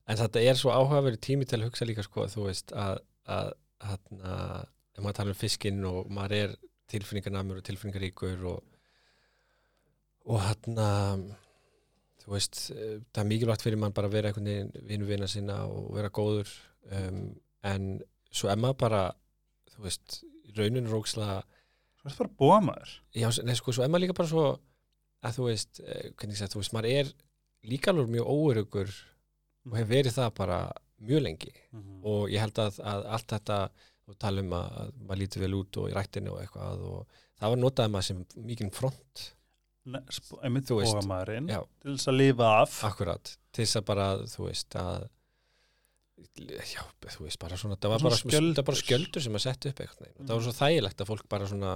En 0.08 0.18
þetta 0.22 0.44
er 0.46 0.56
svo 0.60 0.72
áhugaverið 0.72 1.20
tími 1.26 1.48
til 1.50 1.60
að 1.60 1.68
hugsa 1.68 1.88
líka, 1.90 2.04
sko, 2.06 2.28
þú 2.32 2.46
veist, 2.48 2.72
að, 2.72 3.00
að 3.28 3.52
hérna, 3.90 4.36
ef 4.96 5.04
maður 5.04 5.18
tala 5.20 5.34
um 5.36 5.40
fiskinn 5.42 5.84
og 5.90 6.08
maður 6.14 6.38
er 6.44 6.56
tilfinningarnamur 6.92 7.60
og 7.60 7.66
tilfinningaríkur 7.68 8.46
og 8.54 8.64
og 10.26 10.40
hérna 10.42 10.88
þú 12.26 12.34
veist, 12.34 12.62
eh, 12.74 13.00
það 13.14 13.22
er 13.24 13.30
mikilvægt 13.32 13.66
fyrir 13.66 13.82
mann 13.82 13.96
bara 13.96 14.10
að 14.10 14.18
vera 14.18 14.32
einhvern 14.32 14.50
veginn 14.50 14.88
vinnu 14.90 15.10
vina 15.10 15.30
sinna 15.30 15.60
og 15.70 15.92
vera 15.96 16.12
góður 16.14 16.52
um, 16.92 17.20
en 17.66 17.90
svo 18.34 18.50
er 18.52 18.62
maður 18.62 18.80
bara 18.86 19.04
þú 19.76 19.86
veist, 19.86 20.22
í 20.46 20.56
rauninu 20.58 20.92
rókslega 20.92 21.44
Svo 21.96 22.12
ertu 22.12 22.22
bara 22.22 22.38
búa 22.40 22.62
maður 22.62 22.96
já, 23.18 23.30
nei, 23.46 23.56
sko, 23.58 23.74
svo 23.74 23.86
er 23.86 23.92
maður 23.92 24.06
líka 24.06 24.18
bara 24.18 24.30
svo 24.30 24.46
að 25.26 25.38
þú 25.40 25.50
veist, 25.50 25.82
eh, 25.82 26.10
hvernig 26.14 26.36
ég 26.36 26.42
segi, 26.42 26.54
þú 26.54 26.62
veist, 26.62 26.74
maður 26.76 26.92
er 26.92 27.14
líka 27.66 27.92
alveg 27.92 28.12
mjög 28.14 28.28
óörugur 28.30 28.92
og 29.66 29.78
hefur 29.80 29.92
verið 29.94 30.18
það 30.20 30.34
bara 30.38 30.60
mjög 31.02 31.22
lengi. 31.26 31.54
Mhm. 31.74 32.02
og 32.06 32.30
ég 32.30 32.40
held 32.40 32.60
að, 32.62 32.80
að 32.80 33.06
allt 33.18 33.28
þetta 33.34 33.58
þú 34.06 34.18
tala 34.22 34.44
um 34.46 34.54
að, 34.54 34.68
að 34.82 34.92
maður 35.02 35.22
lítur 35.22 35.44
vel 35.44 35.56
út 35.58 35.80
og 35.82 35.90
í 35.90 35.96
rættinu 35.96 36.34
og 36.34 36.42
eitthvað 36.44 36.84
og 36.86 37.16
það 37.40 37.54
var 37.54 37.62
notaði 37.62 37.94
maður 37.94 38.08
sem 38.10 38.22
mikinn 38.46 38.74
front 38.74 39.24
einmitt 39.86 40.70
bógamæðurinn 40.72 41.50
til 41.52 41.94
þess 41.96 42.08
að 42.10 42.18
lifa 42.20 42.48
af 42.62 42.78
akkurat, 42.90 43.36
til 43.54 43.66
þess 43.66 43.80
að 43.82 43.86
bara 43.92 44.08
þú 44.32 44.48
veist 44.50 44.78
að 44.82 45.06
já, 46.40 46.82
þú 47.12 47.26
veist, 47.28 47.40
bara 47.42 47.58
svona 47.60 47.78
það 47.78 47.92
var 47.94 48.00
Svona 48.02 48.10
bara, 48.10 48.18
skjöldur. 48.22 48.40
skjöldur. 48.40 48.66
bara 48.70 48.82
skjöldur 48.82 49.26
sem 49.26 49.38
að 49.38 49.44
setja 49.46 49.72
upp 49.74 49.84
eitthvað 49.86 50.10
mm. 50.10 50.26
það 50.26 50.34
var 50.38 50.44
svo 50.48 50.56
þægilegt 50.62 51.04
að 51.06 51.10
fólk 51.12 51.28
bara 51.36 51.50
svona 51.52 51.74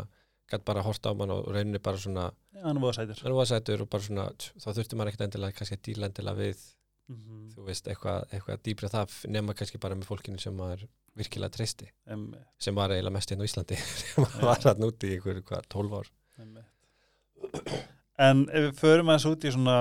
gætt 0.50 0.66
bara 0.66 0.82
að 0.82 0.88
horta 0.90 1.12
á 1.12 1.14
mann 1.20 1.34
og 1.36 1.48
rauninni 1.54 1.82
bara 1.86 2.02
svona 2.02 2.26
já, 2.56 2.64
hann 2.66 2.82
var 2.82 2.98
sætir 2.98 3.22
hann 3.26 3.36
var 3.38 3.50
sætur 3.52 3.84
og 3.86 3.90
bara 3.94 4.06
svona 4.08 4.26
þá 4.40 4.68
þurfti 4.74 4.98
maður 4.98 5.12
ekkert 5.14 5.26
endilega 5.28 5.58
kannski 5.60 5.78
að 5.78 5.86
díla 5.90 6.10
endilega 6.12 6.42
við 6.42 6.68
Mhm. 7.10 7.48
þú 7.56 7.64
veist, 7.66 7.88
eitthvað, 7.90 8.26
eitthvað 8.30 8.60
dýbra 8.68 8.90
það 8.94 9.14
nema 9.34 9.56
kannski 9.58 9.80
bara 9.82 9.96
með 9.98 10.06
fólkinu 10.12 10.38
sem 10.40 10.54
maður 10.54 10.84
virkilega 11.18 11.50
treysti, 11.56 11.88
Einmitt, 12.06 12.44
sem 12.62 12.76
var 12.78 12.92
eiginlega 12.94 13.16
mest 13.16 13.32
inn 13.34 13.42
á 13.42 13.48
Íslandi 13.50 13.80
sem 14.02 14.28
var 14.46 14.62
hann 14.62 14.86
úti 14.86 15.10
í 15.10 15.16
einhverju 15.18 15.42
hvað, 15.42 15.66
12 15.74 15.96
ár. 15.98 16.12
en 18.20 18.46
ef 18.50 18.70
við 18.70 18.80
förum 18.80 19.12
aðeins 19.12 19.28
út 19.30 19.48
í 19.48 19.54
svona 19.56 19.78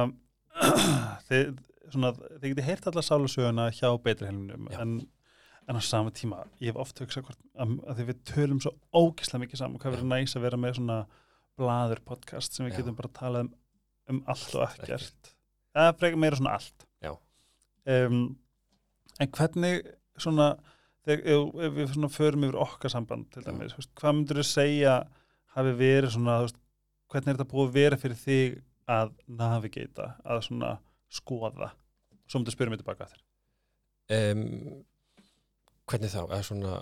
þið, 1.28 1.54
svona, 1.92 2.12
þið 2.16 2.50
getið 2.52 2.68
heyrt 2.68 2.90
alla 2.90 3.04
sálusöguna 3.04 3.68
hjá 3.74 3.88
betri 4.02 4.28
helminum 4.30 4.68
en, 4.74 4.98
en 5.68 5.78
á 5.78 5.82
sama 5.84 6.12
tíma 6.14 6.44
ég 6.62 6.72
hef 6.72 6.82
oft 6.84 7.02
hugsað 7.02 7.28
hvort 7.28 7.42
að, 7.58 7.78
að 7.84 8.00
því 8.00 8.08
við 8.10 8.20
tölum 8.32 8.62
svo 8.64 8.74
ógislega 8.94 9.44
mikið 9.44 9.62
saman, 9.62 9.82
hvað 9.82 9.96
verður 9.96 10.12
næs 10.12 10.36
að 10.36 10.46
vera 10.46 10.60
með 10.60 10.78
svona 10.78 10.98
blaður 11.58 12.02
podcast 12.06 12.54
sem 12.54 12.68
við 12.68 12.76
Já. 12.76 12.80
getum 12.80 12.98
bara 12.98 13.14
talað 13.16 13.46
um, 13.46 13.52
um 14.08 14.20
allt 14.30 14.54
og 14.54 14.64
ekkert. 14.68 15.32
Eða 15.74 15.94
frekar 15.98 16.20
meira 16.22 16.38
svona 16.38 16.54
allt. 16.58 16.86
Já. 17.02 17.12
um, 17.94 18.20
en 19.18 19.32
hvernig 19.34 19.80
svona 20.18 20.52
þegar 21.08 21.72
við 21.74 21.92
svona 21.94 22.10
förum 22.12 22.46
yfir 22.46 22.60
okkar 22.62 22.92
samband 22.92 23.28
til 23.32 23.44
dæmis, 23.46 23.76
hvað 23.98 24.16
myndur 24.18 24.40
þú 24.42 24.46
segja 24.46 24.96
hafi 25.56 25.74
verið 25.78 26.14
svona 26.14 26.38
þú 26.40 26.48
veist, 26.48 26.58
hvernig 27.08 27.32
er 27.32 27.38
þetta 27.38 27.50
búið 27.50 27.68
að 27.68 27.76
vera 27.78 28.00
fyrir 28.00 28.20
þig 28.22 28.60
að 28.88 29.10
navigata, 29.40 30.12
að 30.24 30.44
svona 30.48 30.76
skoða, 31.12 31.72
svo 32.28 32.40
myndur 32.40 32.54
spyrja 32.54 32.72
mig 32.72 32.80
tilbaka 32.82 33.08
þér. 33.10 33.24
Um, 34.18 34.44
hvernig 35.88 36.12
þá, 36.12 36.22
svona 36.44 36.78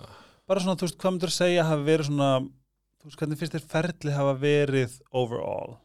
bara 0.47 0.63
svona, 0.63 0.77
þú 0.79 0.87
veist, 0.87 0.99
hvað 1.01 1.13
myndur 1.15 1.33
þú 1.33 1.37
segja 1.37 1.65
hafi 1.67 1.85
verið 1.87 2.09
svona 2.09 2.29
þú 2.39 3.09
veist, 3.09 3.19
hvernig 3.19 3.41
finnst 3.41 3.57
þér 3.57 3.67
ferli 3.73 4.15
hafa 4.15 4.37
verið 4.39 4.95
overall? 5.11 5.75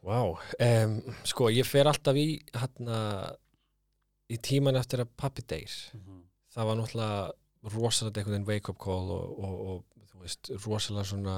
Vá, 0.00 0.20
um, 0.32 0.96
sko 1.28 1.50
ég 1.52 1.68
fer 1.68 1.88
alltaf 1.90 2.16
í 2.16 2.40
hérna 2.56 3.00
í 4.30 4.38
tíman 4.40 4.78
eftir 4.80 5.02
að 5.04 5.12
pappi 5.20 5.44
deyr. 5.44 5.74
Það 6.54 6.68
var 6.68 6.78
náttúrulega 6.78 7.74
rosalega 7.74 8.22
einhvern 8.22 8.32
veginn 8.38 8.48
wake 8.48 8.72
up 8.72 8.78
call 8.80 9.10
og, 9.12 9.34
og, 9.44 9.58
og 9.70 10.06
þú 10.12 10.22
veist, 10.24 10.52
rosalega 10.64 11.10
svona 11.10 11.36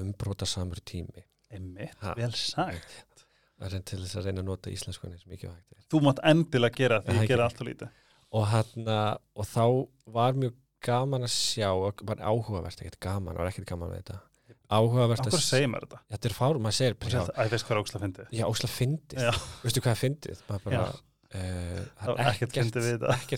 umbrótasamur 0.00 0.80
tími. 0.84 1.24
Einmitt, 1.54 1.94
Ha. 2.02 2.14
vel 2.18 2.32
sagt. 2.32 3.26
Að 3.62 3.70
reyna 3.70 3.84
til 3.86 4.00
þess 4.02 4.16
að 4.18 4.24
reyna 4.26 4.42
að 4.42 4.48
nota 4.48 4.70
íslenskunni 4.70 5.20
sem 5.20 5.30
mikið 5.30 5.52
vægt 5.52 5.72
er. 5.76 5.84
Þú 5.92 6.00
mátt 6.02 6.20
endilega 6.24 6.74
gera 6.76 7.00
því 7.02 7.14
ég 7.14 7.20
ekki. 7.22 7.28
gera 7.28 7.44
allt 7.48 7.60
og 7.62 7.66
lítið. 7.68 7.90
Og, 8.34 8.46
hérna, 8.50 9.18
og 9.36 9.46
þá 9.46 9.64
var 10.10 10.32
mjög 10.34 10.54
gaman 10.84 11.22
að 11.22 11.30
sjá 11.32 11.70
og 11.72 12.02
bara 12.04 12.26
áhugavert, 12.26 12.80
ekkert 12.82 12.98
gaman, 13.00 13.34
það 13.34 13.38
var 13.44 13.50
ekkert 13.52 13.66
gaman 13.70 13.90
við 13.92 14.02
þetta. 14.02 14.18
Áhugavert 14.74 15.20
að 15.20 15.36
þetta? 15.38 15.98
þetta 16.10 16.26
er 16.28 16.34
fár, 16.34 16.58
maður 16.58 16.74
segir 16.80 16.94
bara, 16.98 17.10
þetta- 17.24 17.36
Æ, 17.46 17.48
veist 17.54 17.64
hvað 17.68 17.76
er 17.76 17.82
óksla 17.84 18.00
fyndið? 18.02 18.28
já, 18.32 18.44
ósla 18.50 18.68
fyndið. 18.74 19.40
Veistu 19.62 19.80
hvað 19.84 19.94
er 19.94 20.00
fyndið? 20.02 20.42
Maður 20.48 20.64
bara, 20.64 20.82
uh, 21.34 21.84
Það 22.02 22.22
ekkert 22.26 22.52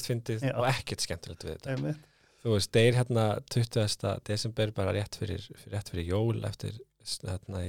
fyndið 0.08 0.54
og 0.56 0.64
ekkert 0.70 1.00
skemmtilegt 1.04 1.44
við 1.44 1.56
þetta. 1.58 1.76
Einmitt. 1.76 2.00
Þú 2.46 2.52
veist, 2.54 2.70
deyr 2.76 2.94
hérna 2.94 3.24
20. 3.50 4.20
desember 4.28 4.70
bara 4.76 4.92
rétt 4.94 5.16
fyrir, 5.18 5.42
rétt 5.72 5.88
fyrir 5.90 6.06
jól 6.12 6.44
eftir 6.46 6.76
hérna 7.26 7.62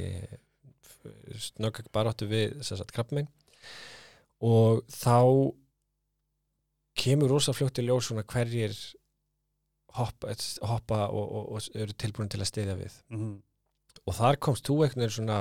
snöggag 1.37 1.87
baráttu 1.95 2.27
við 2.29 2.57
þess 2.61 2.81
að 2.83 2.91
krabbmein 2.93 3.29
og 4.43 4.83
þá 4.91 5.17
kemur 6.97 7.29
rosa 7.31 7.53
fljótt 7.55 7.79
í 7.81 7.85
ljós 7.87 8.09
svona 8.09 8.25
hverjir 8.27 8.73
hoppa, 9.97 10.33
hoppa 10.67 10.99
og, 11.09 11.25
og, 11.25 11.49
og 11.57 11.69
eru 11.77 11.95
tilbúin 11.97 12.29
til 12.29 12.41
að 12.43 12.51
stiðja 12.51 12.77
við 12.79 12.99
Mhm. 13.13 13.33
og 14.07 14.13
þar 14.15 14.37
komst 14.39 14.65
þú 14.67 14.77
veginn 14.83 15.09
svona 15.09 15.39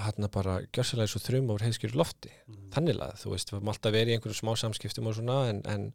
hérna 0.00 0.28
bara 0.32 0.60
gjörsalega 0.72 1.08
svo 1.12 1.20
þrum 1.20 1.50
úr 1.52 1.64
heiðskjur 1.64 1.94
lofti 1.96 2.30
Mhm. 2.48 2.70
þannig 2.74 2.96
þú 3.22 3.30
veist, 3.34 3.50
við 3.50 3.58
höfum 3.60 3.72
alltaf 3.72 3.92
verið 3.92 4.08
í 4.12 4.16
einhverjum 4.16 4.40
smá 4.40 4.56
samskiptum 4.56 5.06
og 5.06 5.14
svona 5.14 5.48
en, 5.50 5.62
en 5.66 5.92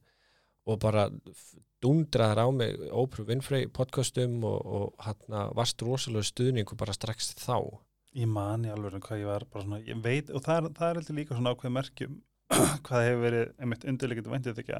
og 0.65 0.79
bara 0.81 1.07
dundraðar 1.83 2.41
á 2.41 2.47
mig 2.55 2.77
Oprah 2.95 3.27
Winfrey 3.29 3.67
podcastum 3.69 4.39
og, 4.47 4.61
og 4.65 5.05
hérna 5.05 5.45
varst 5.57 5.81
rosalega 5.85 6.25
stuðningu 6.25 6.77
bara 6.79 6.95
strax 6.95 7.33
þá. 7.37 7.59
Ég 8.15 8.29
man 8.31 8.63
í 8.65 8.71
alveg 8.71 8.95
hvað 9.03 9.21
ég 9.21 9.29
var 9.29 9.45
bara 9.51 9.65
svona, 9.65 9.81
ég 9.85 9.99
veit, 10.01 10.31
og 10.31 10.43
það 10.45 10.69
það 10.77 10.89
er 10.89 10.99
heldur 11.01 11.17
líka 11.19 11.35
svona 11.37 11.53
ákveð 11.53 11.75
merkjum 11.77 12.19
hvað 12.87 13.07
hefur 13.09 13.23
verið 13.25 13.47
einmitt 13.59 13.87
undirleikandi 13.91 14.33
væntið 14.35 14.61
ekki 14.63 14.77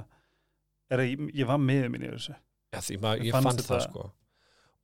er 0.94 1.02
að 1.02 1.10
ég, 1.12 1.26
ég 1.42 1.50
var 1.50 1.60
með 1.62 1.90
minn 1.92 2.06
í 2.06 2.12
þessu. 2.14 2.36
Já, 2.74 2.80
því 2.86 3.00
maður, 3.04 3.26
Ég 3.26 3.36
fann 3.36 3.50
það 3.50 3.60
þetta- 3.64 3.82
sko. 3.90 4.08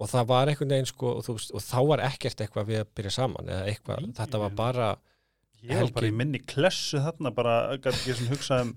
Og 0.02 0.10
það 0.10 0.30
var 0.32 0.50
einhvern 0.50 0.72
veginn 0.74 0.90
sko 0.90 1.10
og, 1.14 1.26
þú 1.28 1.34
og 1.38 1.62
þá 1.62 1.80
var 1.92 2.02
ekkert 2.08 2.40
eitthvað 2.42 2.70
við 2.72 2.80
að 2.82 2.94
byrja 2.98 3.12
saman 3.14 3.50
eða 3.54 3.68
eitthvað, 3.70 4.08
þetta 4.18 4.40
var 4.42 4.56
bara 4.58 4.88
Ég 5.62 5.78
var 5.78 5.92
bara 5.94 6.10
í 6.10 6.16
minni 6.16 6.40
klessu 6.42 6.98
þarna 7.04 7.32
bara, 7.38 7.56
gæti 7.78 8.00
ekki 8.00 8.16
svona 8.18 8.34
hugsað 8.34 8.64
um 8.66 8.72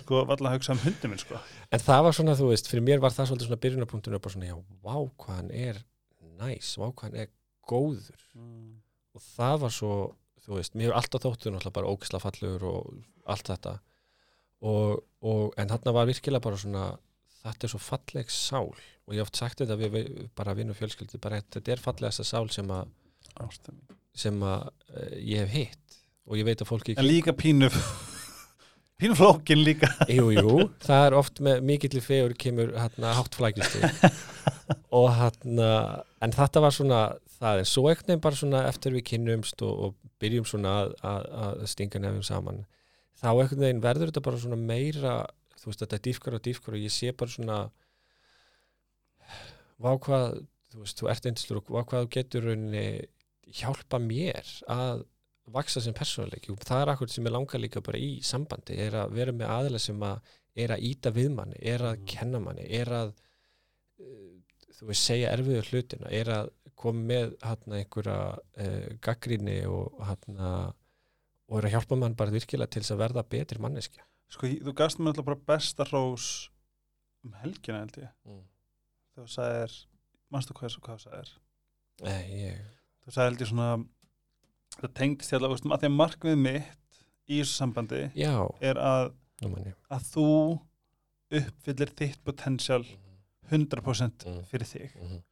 sko, 0.00 0.22
valla 0.26 0.50
að 0.50 0.56
hugsa 0.56 0.74
um 0.74 0.82
hundi 0.82 1.10
minn 1.12 1.22
sko. 1.22 1.38
En 1.70 1.82
það 1.82 2.04
var 2.08 2.16
svona, 2.18 2.36
þú 2.38 2.50
veist, 2.50 2.70
fyrir 2.70 2.86
mér 2.86 3.02
var 3.04 3.14
það 3.14 3.30
svolítið 3.30 3.50
svona 3.50 3.62
byrjunarpunktinu 3.62 4.20
bara 4.24 4.34
svona, 4.34 4.48
já, 4.50 4.56
vá 4.82 4.96
hvað 5.22 5.40
hann 5.40 5.52
er 5.54 5.82
næs, 6.40 6.72
vá 6.80 6.88
hvað 6.88 7.04
hann 7.06 7.20
er 7.22 7.30
góður. 7.70 8.24
Og 9.16 9.22
það 9.36 9.60
var 9.62 9.76
svo 9.76 9.92
þú 10.46 10.58
veist, 10.60 10.76
mér 10.78 10.90
hefur 10.90 10.98
alltaf 11.00 11.24
þóttu 11.24 11.50
náttúrulega 11.50 11.76
bara 11.78 11.90
ógisla 11.90 12.22
fallur 12.22 12.66
og 12.70 12.90
allt 13.26 13.50
þetta. 13.50 13.74
Og, 14.66 15.02
og 15.26 15.56
en 15.58 15.72
þarna 15.72 15.94
var 15.96 16.08
virkilega 16.08 16.44
bara 16.44 16.60
svona 16.60 16.84
þetta 17.42 17.66
er 17.66 17.72
svo 17.72 17.80
falleg 17.82 18.30
sál. 18.32 18.70
Og 19.06 19.14
ég 19.14 19.22
hef 19.22 19.30
oft 19.30 19.40
sagt 19.40 19.62
þetta 19.62 19.78
við, 19.78 19.94
við 19.94 20.30
bara 20.38 20.54
vinnum 20.58 20.76
fjölskyldi 20.78 21.20
bara 21.22 21.40
þetta 21.42 21.74
er 21.74 21.82
fallegasta 21.82 22.26
sál 22.26 22.46
sem 22.54 22.70
að 22.74 22.94
sem 24.16 24.38
að 24.46 24.68
uh, 24.94 25.16
ég 25.18 25.44
hef 25.44 25.52
hitt 25.52 25.98
og 26.26 26.38
ég 26.40 26.46
veit 26.48 26.62
að 26.62 26.70
fólki 26.70 26.96
En 26.98 27.06
líka 27.06 27.34
pínu 27.36 27.70
pínu 29.00 29.16
flókin 29.18 29.62
líka. 29.64 29.90
Jú, 30.16 30.30
jú, 30.32 30.68
það 30.84 31.06
er 31.06 31.16
oft 31.18 31.40
með 31.44 31.62
mikill 31.68 32.00
fegur 32.04 32.34
kemur 32.38 32.72
hérna 32.76 33.14
hátt 33.18 33.36
flækistu 33.36 33.82
og 34.98 35.10
hérna 35.18 35.70
en 36.24 36.34
þetta 36.34 36.62
var 36.64 36.74
svona 36.74 37.00
það 37.36 37.62
en 37.62 37.68
svo 37.68 37.88
ekkert 37.90 38.10
nefn 38.10 38.24
bara 38.24 38.40
svona 38.40 38.62
eftir 38.70 38.96
við 38.96 39.04
kynnumst 39.10 39.62
og, 39.66 39.74
og 39.88 40.14
byrjum 40.22 40.46
svona 40.48 40.76
að, 40.82 40.94
að, 41.04 41.26
að 41.42 41.66
stinga 41.68 42.00
nefnum 42.00 42.24
saman. 42.24 42.62
Þá 43.20 43.28
ekkert 43.32 43.60
veginn 43.60 43.82
verður 43.84 44.10
þetta 44.10 44.24
bara 44.24 44.40
svona 44.40 44.60
meira 44.60 45.16
þú 45.60 45.70
veist 45.70 45.82
þetta 45.82 45.98
er 45.98 46.04
dýfkar 46.06 46.38
og 46.38 46.44
dýfkar 46.46 46.78
og 46.78 46.86
ég 46.86 46.94
sé 46.94 47.12
bara 47.16 47.32
svona 47.32 47.58
vá 49.82 49.92
hvað 50.00 50.40
þú 50.72 50.82
veist, 50.82 51.00
þú 51.00 51.10
ert 51.12 51.28
einslur 51.28 51.60
og 51.60 51.70
vá 51.74 51.82
hvað 51.82 52.06
þú 52.06 52.10
getur 52.16 52.48
rauninni 52.48 52.86
hjálpa 53.60 54.00
mér 54.02 54.48
að 54.72 55.04
vaksa 55.54 55.82
sem 55.82 55.94
persónuleiki. 55.96 56.52
Og 56.52 56.64
það 56.66 56.82
er 56.82 56.92
akkur 56.92 57.12
sem 57.12 57.26
ég 57.28 57.34
langar 57.34 57.62
líka 57.62 57.82
bara 57.84 58.00
í 58.02 58.16
sambandi 58.26 58.78
er 58.82 58.96
að 59.02 59.14
vera 59.16 59.34
með 59.36 59.52
aðila 59.56 59.82
sem 59.82 60.02
að 60.06 60.34
er 60.56 60.72
að 60.72 60.86
íta 60.88 61.12
við 61.12 61.34
manni, 61.36 61.58
er 61.60 61.84
að 61.84 62.02
kenna 62.08 62.40
manni 62.40 62.64
er 62.78 62.90
að 62.96 63.12
uh, 64.00 64.32
þú 64.78 64.88
veist, 64.88 65.04
segja 65.04 65.32
erfiðu 65.36 65.64
hlutina 65.68 66.12
er 66.14 66.30
að 66.32 66.50
koma 66.76 67.04
með 67.12 67.34
hérna 67.44 67.80
einhverja 67.80 68.18
uh, 68.36 68.88
gaggríni 69.04 69.58
og 69.68 70.00
hérna 70.08 70.50
og 71.46 71.60
er 71.60 71.68
að 71.68 71.76
hjálpa 71.76 71.98
mann 72.00 72.16
bara 72.18 72.34
virkilega 72.34 72.72
til 72.72 72.82
þess 72.82 72.94
að 72.96 73.02
verða 73.04 73.26
betri 73.36 73.62
manneskja. 73.62 74.06
Sko, 74.32 74.48
þú 74.50 74.72
gafst 74.74 74.98
mér 74.98 75.12
alltaf 75.12 75.28
bara 75.28 75.44
besta 75.52 75.86
rós 75.86 76.30
um 77.26 77.36
helgina 77.42 77.84
held 77.84 78.00
ég. 78.02 78.14
Mm. 78.26 78.40
þegar 79.14 79.28
þú 79.28 79.34
sagðir, 79.36 79.76
manstu 80.34 80.56
hvað, 80.58 80.78
hvað 80.82 80.98
þú 80.98 81.04
sagðir? 81.04 81.30
Nei, 82.02 82.22
ég 82.40 82.64
þú 83.04 83.14
sagði 83.14 83.30
held 83.30 83.44
ég 83.44 83.50
svona 83.52 83.68
það 84.80 84.92
tengdist 84.94 85.30
veist, 85.32 85.64
að 85.64 85.80
því 85.80 85.88
að 85.90 85.96
markmið 85.96 86.38
mitt 86.38 87.00
í 87.28 87.40
þessu 87.40 87.56
sambandi 87.56 88.02
Já, 88.14 88.32
er 88.60 88.74
að, 88.76 89.12
að 89.90 90.02
þú 90.12 90.26
uppfyllir 91.36 91.90
þitt 91.98 92.20
potential 92.24 92.84
100% 93.50 94.26
Mm. 94.26 94.42
fyrir 94.50 94.66
þig 94.66 94.90
Mhm. 95.00 95.22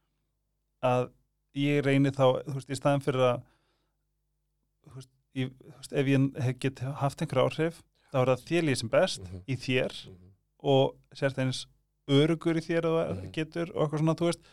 að 0.83 1.09
ég 1.55 1.83
reyni 1.85 2.11
þá, 2.11 2.43
þú 2.45 2.53
veist, 2.53 2.69
í 2.69 2.75
staðin 2.79 3.03
fyrir 3.03 3.21
að 3.25 3.41
þú 4.85 4.95
veist, 4.95 5.09
ég, 5.35 5.49
þú 5.51 5.75
veist 5.79 5.93
ef 5.93 6.05
ég 6.07 6.41
hef 6.43 6.59
get 6.59 6.79
haft 6.79 7.21
einhver 7.21 7.43
áhrif 7.45 7.81
þá 8.11 8.19
er 8.21 8.31
það 8.31 8.45
þér 8.49 8.63
líð 8.69 8.77
sem 8.81 8.89
best 8.89 9.21
Mhm. 9.23 9.41
í 9.47 9.55
þér 9.55 9.93
Mhm. 10.07 10.31
og 10.63 10.95
sérst 11.13 11.37
eins 11.37 11.65
örugur 12.07 12.55
í 12.57 12.61
þér 12.65 12.83
það 12.83 13.15
Mhm. 13.23 13.31
getur 13.33 13.71
og 13.75 13.89
eitthvað 13.91 13.99
svona, 13.99 14.15
þú 14.15 14.25
veist 14.29 14.43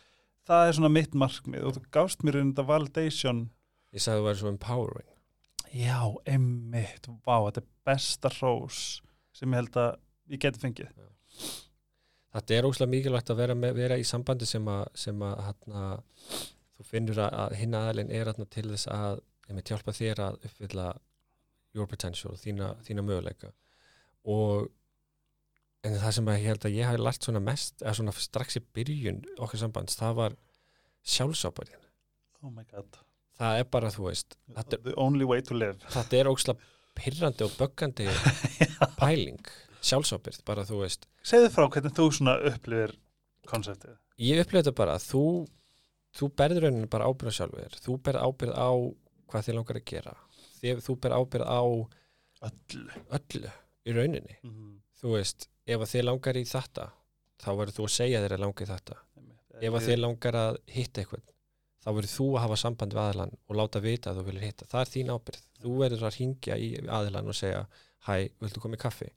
það 0.48 0.68
er 0.68 0.72
svona 0.72 0.92
mitt 0.92 1.12
markmið 1.14 1.64
og 1.64 1.74
þú 1.74 1.90
gafst 1.92 2.22
mér 2.24 2.40
einhvern 2.40 2.66
validation 2.66 3.50
Ég 3.92 4.02
sagði 4.02 4.18
að 4.18 4.22
það 4.22 4.28
væri 4.28 4.40
svo 4.40 4.52
empowering. 4.52 5.11
Já, 5.72 5.98
einmitt, 6.28 7.09
vá, 7.24 7.37
þetta 7.46 7.62
er 7.62 7.68
besta 7.88 8.33
hrós 8.33 8.81
sem 9.33 9.52
ég 9.52 9.62
held 9.62 9.78
að 9.81 9.92
ég 10.33 10.42
geti 10.42 10.61
fengið. 10.62 10.90
Þetta 12.33 12.57
er 12.57 12.68
óslega 12.68 12.92
mikilvægt 12.92 13.33
að 13.33 13.40
vera, 13.42 13.57
með, 13.57 13.74
vera 13.76 13.98
í 14.00 14.05
sambandi 14.09 14.48
sem 14.48 14.68
að, 14.72 14.85
sem 15.05 15.24
að 15.24 15.40
hana, 15.48 15.87
þú 16.76 16.87
finnur 16.88 17.22
að, 17.24 17.38
að 17.44 17.57
hinn 17.61 17.76
aðalinn 17.76 18.12
er 18.12 18.33
hana, 18.33 18.48
til 18.48 18.68
þess 18.70 18.88
að 18.92 19.20
hjálpa 19.68 19.92
þér 19.96 20.22
að 20.24 20.38
uppfylla 20.48 20.87
your 21.76 21.88
potential, 21.88 22.37
þína, 22.40 22.72
þína 22.85 23.05
möguleika. 23.05 23.52
Og 24.28 24.70
en 25.83 25.98
það 25.98 26.16
sem 26.16 26.33
ég 26.33 26.48
held 26.48 26.66
að 26.68 26.76
ég 26.78 26.88
hafi 26.88 27.00
lært 27.02 27.26
svona 27.26 27.42
mest 27.42 27.83
eða 27.83 27.94
svona 27.98 28.14
strax 28.16 28.59
í 28.61 28.64
byrjun 28.76 29.22
okkar 29.38 29.64
sambands, 29.64 29.98
það 29.98 30.18
var 30.20 30.37
sjálfsábærið 31.02 31.81
oh 32.42 32.50
my 32.50 32.64
god 32.70 33.00
það 33.42 33.62
er 33.62 33.68
bara, 33.74 33.90
þú 33.92 34.07
veist 34.09 34.37
þetta, 34.57 34.81
the 34.87 34.94
only 35.00 35.28
way 35.28 35.42
to 35.44 35.59
live. 35.59 35.78
þetta 35.92 36.20
er 36.20 36.31
óslega 36.31 36.70
pyrrandi 36.98 37.46
og 37.46 37.55
böggandi 37.59 38.09
pæling 39.00 39.42
sjálfsábyrð, 39.83 40.44
bara 40.46 40.62
þú 40.68 40.85
veist. 40.85 41.09
Segðu 41.26 41.48
frá 41.50 41.66
hvernig 41.66 41.94
þú 41.96 42.09
svona 42.14 42.37
upplifir 42.52 42.94
konseptið 43.50 43.96
ég 44.22 44.42
upplifði 44.42 44.68
þetta 44.68 44.78
bara 44.78 44.98
þú 45.02 45.24
þú 46.12 46.28
berður 46.38 46.68
rauninu 46.68 46.90
bara 46.92 47.09
ábyrð 47.09 47.33
á 47.33 47.38
sjálfur 47.38 47.78
þú 47.83 47.96
berð 48.07 48.26
ábyrð 48.28 48.59
á 48.59 48.70
hvað 49.33 49.46
þið 49.46 49.57
langar 49.57 49.78
að 49.81 49.87
gera. 49.88 50.14
Þið, 50.61 50.83
þú 50.85 50.96
berð 51.02 51.18
ábyrð 51.18 51.46
á 51.48 51.62
öllu. 52.48 52.98
öllu 53.16 53.52
í 53.83 53.94
rauninni. 53.96 54.37
Mm 54.42 54.52
-hmm. 54.52 54.74
þú 55.00 55.14
veist, 55.16 55.48
ef 55.66 55.81
þið 55.81 56.05
langar 56.05 56.37
í 56.37 56.44
þetta 56.44 56.92
þá 57.42 57.50
verður 57.57 57.76
þú 57.78 57.85
að 57.88 57.96
segja 57.96 58.20
að 58.20 58.38
langar 58.38 58.62
í 58.62 58.70
þetta. 58.72 58.96
Ef 59.62 59.74
þið 59.87 59.98
langar 59.98 60.35
að 60.35 60.59
hitta 60.66 61.00
eitthvað 61.00 61.22
þá 61.82 61.88
verður 61.90 62.12
þú 62.12 62.26
að 62.32 62.44
hafa 62.44 62.58
samband 62.62 62.94
við 62.94 63.02
aðilann 63.02 63.34
og 63.48 63.58
láta 63.58 63.82
vita 63.82 64.12
að 64.12 64.20
þú 64.20 64.26
viljir 64.28 64.46
hitta, 64.46 64.68
það 64.70 64.84
er 64.84 64.92
þín 64.92 65.10
ábyrð 65.14 65.42
þú 65.62 65.72
verður 65.80 66.06
að 66.08 66.18
ringja 66.18 66.58
í 66.58 66.68
aðilann 66.98 67.32
og 67.32 67.38
segja 67.38 67.64
hæ, 68.06 68.14
viltu 68.42 68.62
koma 68.62 68.78
í 68.78 68.82
kaffi? 68.82 69.08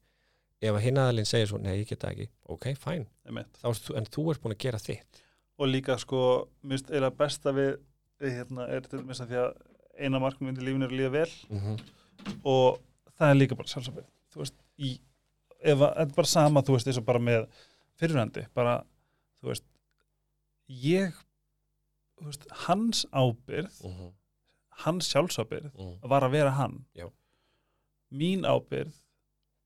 Ef 0.65 0.71
að 0.73 0.85
hinn 0.85 1.01
aðilinn 1.01 1.29
segir 1.29 1.49
svo, 1.49 1.59
nei, 1.61 1.75
ég 1.81 1.89
geta 1.89 2.09
ekki. 2.13 2.29
Ok, 2.49 2.69
fæn, 2.79 3.05
en 3.27 4.07
þú 4.09 4.29
ert 4.31 4.41
búin 4.41 4.55
að 4.55 4.61
gera 4.63 4.79
þitt. 4.81 5.19
Og 5.59 5.69
líka 5.69 5.97
sko, 6.01 6.21
minnst 6.65 6.89
eða 6.95 7.11
besta 7.13 7.53
við, 7.53 7.75
hérna, 8.23 8.65
er 8.71 8.87
til 8.87 9.01
minnst 9.03 9.25
að 9.25 9.33
því 9.33 9.41
að 9.41 9.51
eina 9.99 10.21
markmum 10.23 10.53
í 10.55 10.63
lífinu 10.63 10.87
er 10.87 10.93
að 10.93 10.99
líða 11.01 11.11
vel. 11.17 11.33
Mm 11.49 11.61
-hmm. 11.61 11.77
og 12.43 12.79
það 13.17 13.29
er 13.29 13.39
líka 13.39 13.57
bara 13.59 13.71
sjálfsöfið 13.71 14.07
þú 14.33 14.43
veist, 14.43 14.57
í, 14.77 14.91
ef 15.61 15.79
að, 15.79 15.93
þetta 15.99 16.09
er 16.09 16.17
bara 16.17 16.31
sama 16.31 16.63
þú 16.65 16.75
veist, 16.75 16.89
eins 16.89 16.99
og 17.01 17.07
bara 17.07 17.23
með 17.23 17.47
fyrirhandi 17.99 18.45
bara, 18.57 18.75
þú 19.39 19.51
veist 19.51 19.65
ég 20.83 21.21
veist, 22.21 22.47
hans 22.65 23.05
ábyrð 23.11 23.81
mm 23.83 23.91
-hmm. 23.91 24.11
hans 24.85 25.09
sjálfsábyrð 25.11 25.71
mm. 25.73 25.99
var 26.09 26.23
að 26.23 26.31
vera 26.31 26.49
hann 26.49 26.85
Já. 26.95 27.09
mín 28.11 28.45
ábyrð 28.45 29.01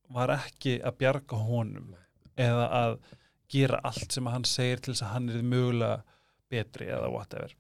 var 0.10 0.30
ekki 0.34 0.80
að 0.82 0.98
bjarga 0.98 1.38
honum 1.38 1.96
eða 2.38 2.68
að 2.84 3.00
gera 3.50 3.80
allt 3.84 4.12
sem 4.12 4.26
hann 4.26 4.46
segir 4.46 4.80
til 4.80 4.94
þess 4.94 5.06
að 5.06 5.14
hann 5.14 5.30
er 5.30 5.44
mögulega 5.44 6.04
betri 6.50 6.86
eða 6.86 7.10
whatever 7.10 7.56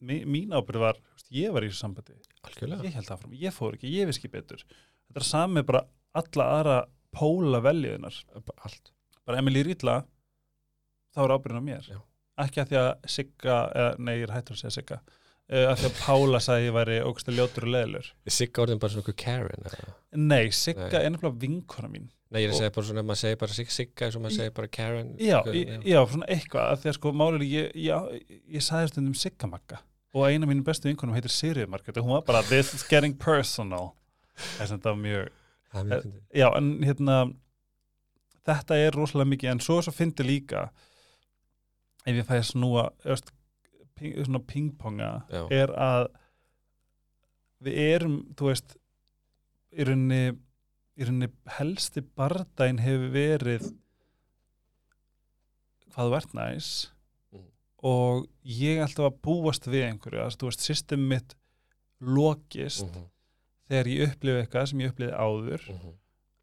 mín 0.00 0.52
ábyrð 0.52 0.80
var, 0.80 0.98
veist, 1.12 1.30
ég 1.32 1.52
var 1.52 1.64
í 1.64 1.70
þessu 1.70 1.80
sambandi 1.80 2.18
Algjörlega. 2.42 2.84
ég 2.84 2.94
held 2.94 3.10
áfram, 3.10 3.32
ég 3.32 3.52
fór 3.52 3.74
ekki, 3.74 3.88
ég 3.88 4.06
viss 4.06 4.18
ekki 4.18 4.32
betur 4.32 4.64
þetta 5.06 5.20
er 5.22 5.28
sami 5.30 5.62
bara 5.62 5.86
alla 6.12 6.44
aðra 6.58 6.76
póla 7.16 7.62
veljiðunar 7.64 8.18
allt 8.56 8.92
bara 9.24 9.40
líður 9.40 9.72
illa 9.74 9.96
þá 11.16 11.22
er 11.24 11.34
ábyrðin 11.36 11.62
á 11.64 11.68
mér 11.70 11.88
Já. 11.88 11.98
Ekki 12.44 12.60
að 12.62 12.72
því 12.72 12.78
að 12.82 12.90
Sigga, 13.16 13.54
nei 13.98 14.12
ég 14.18 14.26
er 14.28 14.34
hættur 14.36 14.56
að 14.56 14.60
segja 14.64 14.74
Sigga. 14.80 14.98
Uh, 15.46 15.68
að 15.70 15.76
því 15.78 15.86
að 15.88 15.98
Pála 16.02 16.38
sagði 16.42 16.70
væri 16.74 16.94
ógstu 17.06 17.30
ljótur 17.36 17.68
og 17.68 17.70
leðilur 17.70 18.06
Sigga 18.34 18.64
orðin 18.64 18.80
bara 18.82 18.90
svona 18.90 19.04
okkur 19.04 19.14
Karen 19.22 19.68
eða? 19.70 19.92
nei, 20.18 20.48
Sigga 20.50 20.88
Nei. 20.90 21.02
er 21.04 21.12
nefnilega 21.14 21.38
vinkona 21.44 21.90
mín. 21.92 22.08
Nei, 22.34 22.40
ég 22.42 22.48
er 22.48 22.54
að 22.56 22.58
segja 22.64 22.72
bara 22.74 22.86
svona, 22.88 23.04
maður 23.06 23.20
segir 23.20 23.38
bara 23.44 23.54
Sig- 23.54 23.70
Sigga 23.70 24.08
eins 24.08 24.16
og 24.18 24.24
maður 24.24 24.36
segir 24.40 24.54
bara 24.56 24.70
Karen. 24.74 25.12
Já, 25.22 25.36
Eitthvað, 25.38 25.60
já, 25.60 25.76
já, 25.92 26.00
svona 26.10 26.26
eitthvað 26.34 26.72
að 26.72 26.80
því 26.82 26.90
að 26.90 26.96
sko 26.98 27.12
málið 27.20 27.36
er 27.38 27.46
ég, 27.52 27.68
ég, 27.86 28.34
ég 28.56 28.64
sagði 28.66 28.90
stundum 28.90 29.14
Sigga 29.22 29.46
Magga. 29.52 29.78
Og 30.16 30.26
eina 30.26 30.42
af 30.48 30.50
mínum 30.50 30.66
bestu 30.66 30.88
vinkonum 30.90 31.14
heitir 31.14 31.30
Sirið 31.30 31.70
Margrét 31.70 32.00
og 32.00 32.08
hún 32.08 32.16
var 32.16 32.26
bara 32.26 32.42
this 32.50 32.74
is 32.74 32.82
getting 32.90 33.14
personal. 33.14 33.92
Þess 34.34 34.72
að 34.72 34.78
þetta 34.80 34.90
var 34.96 35.02
mjög 35.06 35.30
Það 35.76 35.94
já, 36.34 36.46
en 36.56 36.72
hérna 36.82 37.16
þetta 38.46 38.78
er 38.82 38.94
rosalega 38.96 39.30
mikið, 39.32 39.50
en 39.54 39.62
svo 39.64 39.78
svo 39.84 39.92
fyndi 39.94 40.26
líka 40.26 40.66
ef 42.06 42.14
ég 42.20 42.26
fæði 42.28 42.46
snúa 42.52 42.84
öst, 43.12 43.32
ping, 43.98 44.14
svona 44.26 44.40
pingponga 44.46 45.10
Já. 45.32 45.42
er 45.50 45.72
að 45.74 46.08
við 47.66 47.78
erum, 47.96 48.16
þú 48.36 48.50
veist 48.52 48.76
í 49.76 49.86
rauninni 49.88 50.20
í 50.96 51.04
rauninni 51.08 51.28
helsti 51.58 52.02
bardæn 52.16 52.78
hefur 52.84 53.10
verið 53.14 53.66
hvað 55.94 56.10
þú 56.10 56.16
ert 56.20 56.34
næs 56.36 56.68
Mhm. 57.32 57.44
og 57.82 58.26
ég 58.44 58.80
alltaf 58.84 59.10
að 59.10 59.20
búast 59.24 59.66
við 59.66 59.86
einhverju, 59.90 60.20
að 60.26 60.36
þú 60.40 60.50
veist, 60.50 60.60
system 60.60 61.08
mitt 61.08 61.34
lokist 62.00 62.84
Mhm, 62.86 63.06
þegar 63.68 63.86
ég 63.86 64.08
upplifi 64.12 64.40
eitthvað 64.42 64.68
sem 64.68 64.78
ég 64.80 64.90
upplifi 64.92 65.12
áður 65.12 65.68
mhm. 65.72 65.92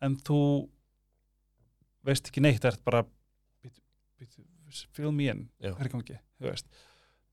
en 0.01 0.15
þú 0.17 0.69
veist 2.03 2.27
ekki 2.27 2.41
neitt, 2.41 2.65
ert 2.65 2.83
bara 2.83 3.03
bíddu, 3.63 4.43
fill 4.95 5.11
me 5.15 5.29
in 5.31 5.45
Já. 5.59 5.71
hvað 5.73 5.85
er 5.87 5.91
gangi, 5.93 6.17
þú 6.39 6.49
veist 6.49 6.67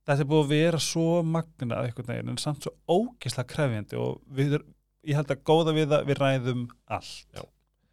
þetta 0.08 0.24
er 0.24 0.28
búið 0.30 0.42
að 0.44 0.52
vera 0.54 0.80
svo 0.82 1.06
magnað 1.26 1.86
einhvern 1.88 2.08
veginn 2.10 2.32
en 2.32 2.40
samt 2.42 2.64
svo 2.66 2.72
ógeðslega 2.90 3.50
krefjandi 3.52 3.98
og 4.00 4.20
við, 4.36 4.56
ég 5.06 5.18
held 5.18 5.30
að 5.34 5.44
góða 5.50 5.74
við 5.76 5.88
það 5.92 6.08
við 6.10 6.20
ræðum 6.22 6.64
allt 6.96 7.36
Já. 7.38 7.44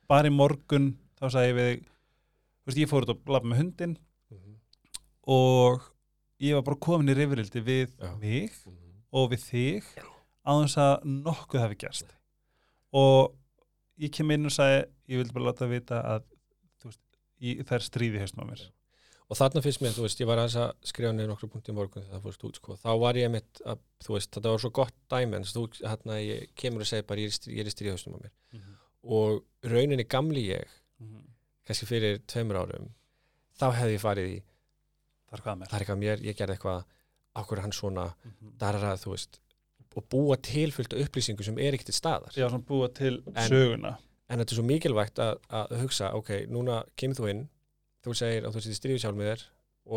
bara 0.09 0.31
í 0.31 0.33
morgun 0.33 0.89
þá 1.19 1.25
sagði 1.33 1.47
ég 1.51 1.57
við 1.59 1.71
þú 1.77 2.71
veist, 2.71 2.81
ég 2.81 2.91
fór 2.91 3.05
út 3.07 3.13
að 3.15 3.33
labba 3.35 3.51
með 3.53 3.61
hundin 3.63 3.97
Mhm, 4.27 4.55
og 5.31 5.85
ég 6.43 6.57
var 6.57 6.65
bara 6.67 6.79
komin 6.83 7.11
í 7.13 7.15
rifrildi 7.15 7.61
við 7.63 7.93
Já. 7.95 8.09
mig 8.19 8.51
mhm. 8.65 9.03
og 9.15 9.29
við 9.31 9.45
þig 9.47 9.91
á 10.47 10.51
þess 10.63 10.77
að 10.83 11.05
nokkuð 11.27 11.63
hafi 11.63 11.77
gerst 11.83 12.11
og 12.95 13.35
ég 13.99 14.11
kem 14.15 14.31
inn 14.35 14.47
og 14.47 14.53
sagði 14.55 14.81
ég 15.11 15.21
vildi 15.21 15.35
bara 15.35 15.47
láta 15.49 15.65
að 15.67 15.73
vita 15.77 16.01
að 16.15 16.25
veist, 16.85 17.01
ég, 17.43 17.63
það 17.67 17.77
er 17.79 17.85
stríði 17.87 18.21
haustum 18.23 18.43
á 18.43 18.49
mér 18.51 18.65
Og 19.27 19.35
þarna 19.35 19.59
finnst 19.61 19.81
mér, 19.83 19.91
þú 19.91 20.03
veist, 20.05 20.19
ég 20.21 20.27
var 20.29 20.39
aðeins 20.39 20.55
að 20.55 20.69
skrifa 20.87 21.11
niður 21.11 21.33
nokkru 21.33 21.49
punkti 21.51 21.73
í 21.73 21.75
morgun 21.75 22.03
þegar 22.05 22.15
það 22.15 22.23
fórst 22.29 22.43
út, 22.47 22.55
sko. 22.61 22.75
Þá 22.79 22.91
var 23.01 23.17
ég 23.19 23.31
mitt 23.33 23.59
að, 23.67 23.79
þú 24.05 24.13
veist, 24.15 24.29
þetta 24.37 24.53
var 24.53 24.61
svo 24.63 24.69
gott 24.77 24.93
dæmi, 25.11 25.35
en 25.35 25.43
þú, 25.43 25.63
hérna, 25.81 26.19
ég 26.23 26.45
kemur 26.55 26.85
og 26.85 26.87
segir 26.87 27.03
bara, 27.09 27.19
ég 27.25 27.33
er, 27.35 27.49
í 27.51 27.65
í 27.67 27.73
stríðhaustum 27.73 28.15
á 28.15 28.19
mér. 28.23 28.31
Og 29.03 29.43
rauninni 29.67 30.05
gamli 30.07 30.45
ég, 30.53 30.77
kannski 31.67 31.89
fyrir 31.89 32.21
tveimur 32.31 32.61
árum, 32.61 32.87
þá 33.59 33.65
hefði 33.81 33.97
ég 33.97 34.05
farið 34.05 34.29
í, 34.31 34.37
það 35.27 35.35
er 35.37 35.43
hvað 35.43 35.59
mér 35.59 35.67
það 35.67 35.75
er 35.81 35.83
eitthvað 35.85 36.01
mér, 36.05 36.23
ég 36.29 36.39
gerði 36.39 36.55
eitthvað, 36.55 36.85
okkur 37.43 37.59
hann 37.65 37.75
svona, 37.75 38.07
Mhm. 38.23 38.53
darara, 38.63 38.95
þú 38.97 39.11
veist, 39.11 39.39
og 39.97 40.07
búa 40.09 40.37
tilfyllt 40.37 40.93
upplýsingu 41.03 41.43
sem 41.43 41.57
er 41.59 41.73
ekki 41.75 41.85
til 41.91 41.93
staðar. 41.99 42.31
já, 42.31 42.47
svona 42.47 42.63
búa 42.63 42.87
til 42.93 43.21
En- 43.35 43.49
söguna 43.51 43.97
En 44.29 44.39
þetta 44.39 44.51
er 44.51 44.55
svo 44.57 44.63
mikilvægt 44.67 45.19
að, 45.19 45.37
að 45.49 45.79
hugsa, 45.81 46.13
ok, 46.13 46.47
núna 46.51 46.83
kemur 46.97 47.15
þú 47.15 47.29
inn, 47.29 47.49
þú 48.07 48.15
segir 48.21 48.47
að 48.47 48.55
þú 48.57 48.63
sýttir 48.65 48.79
stríðu 48.81 48.99
sjálf 49.03 49.17
með 49.19 49.31
þér 49.31 49.45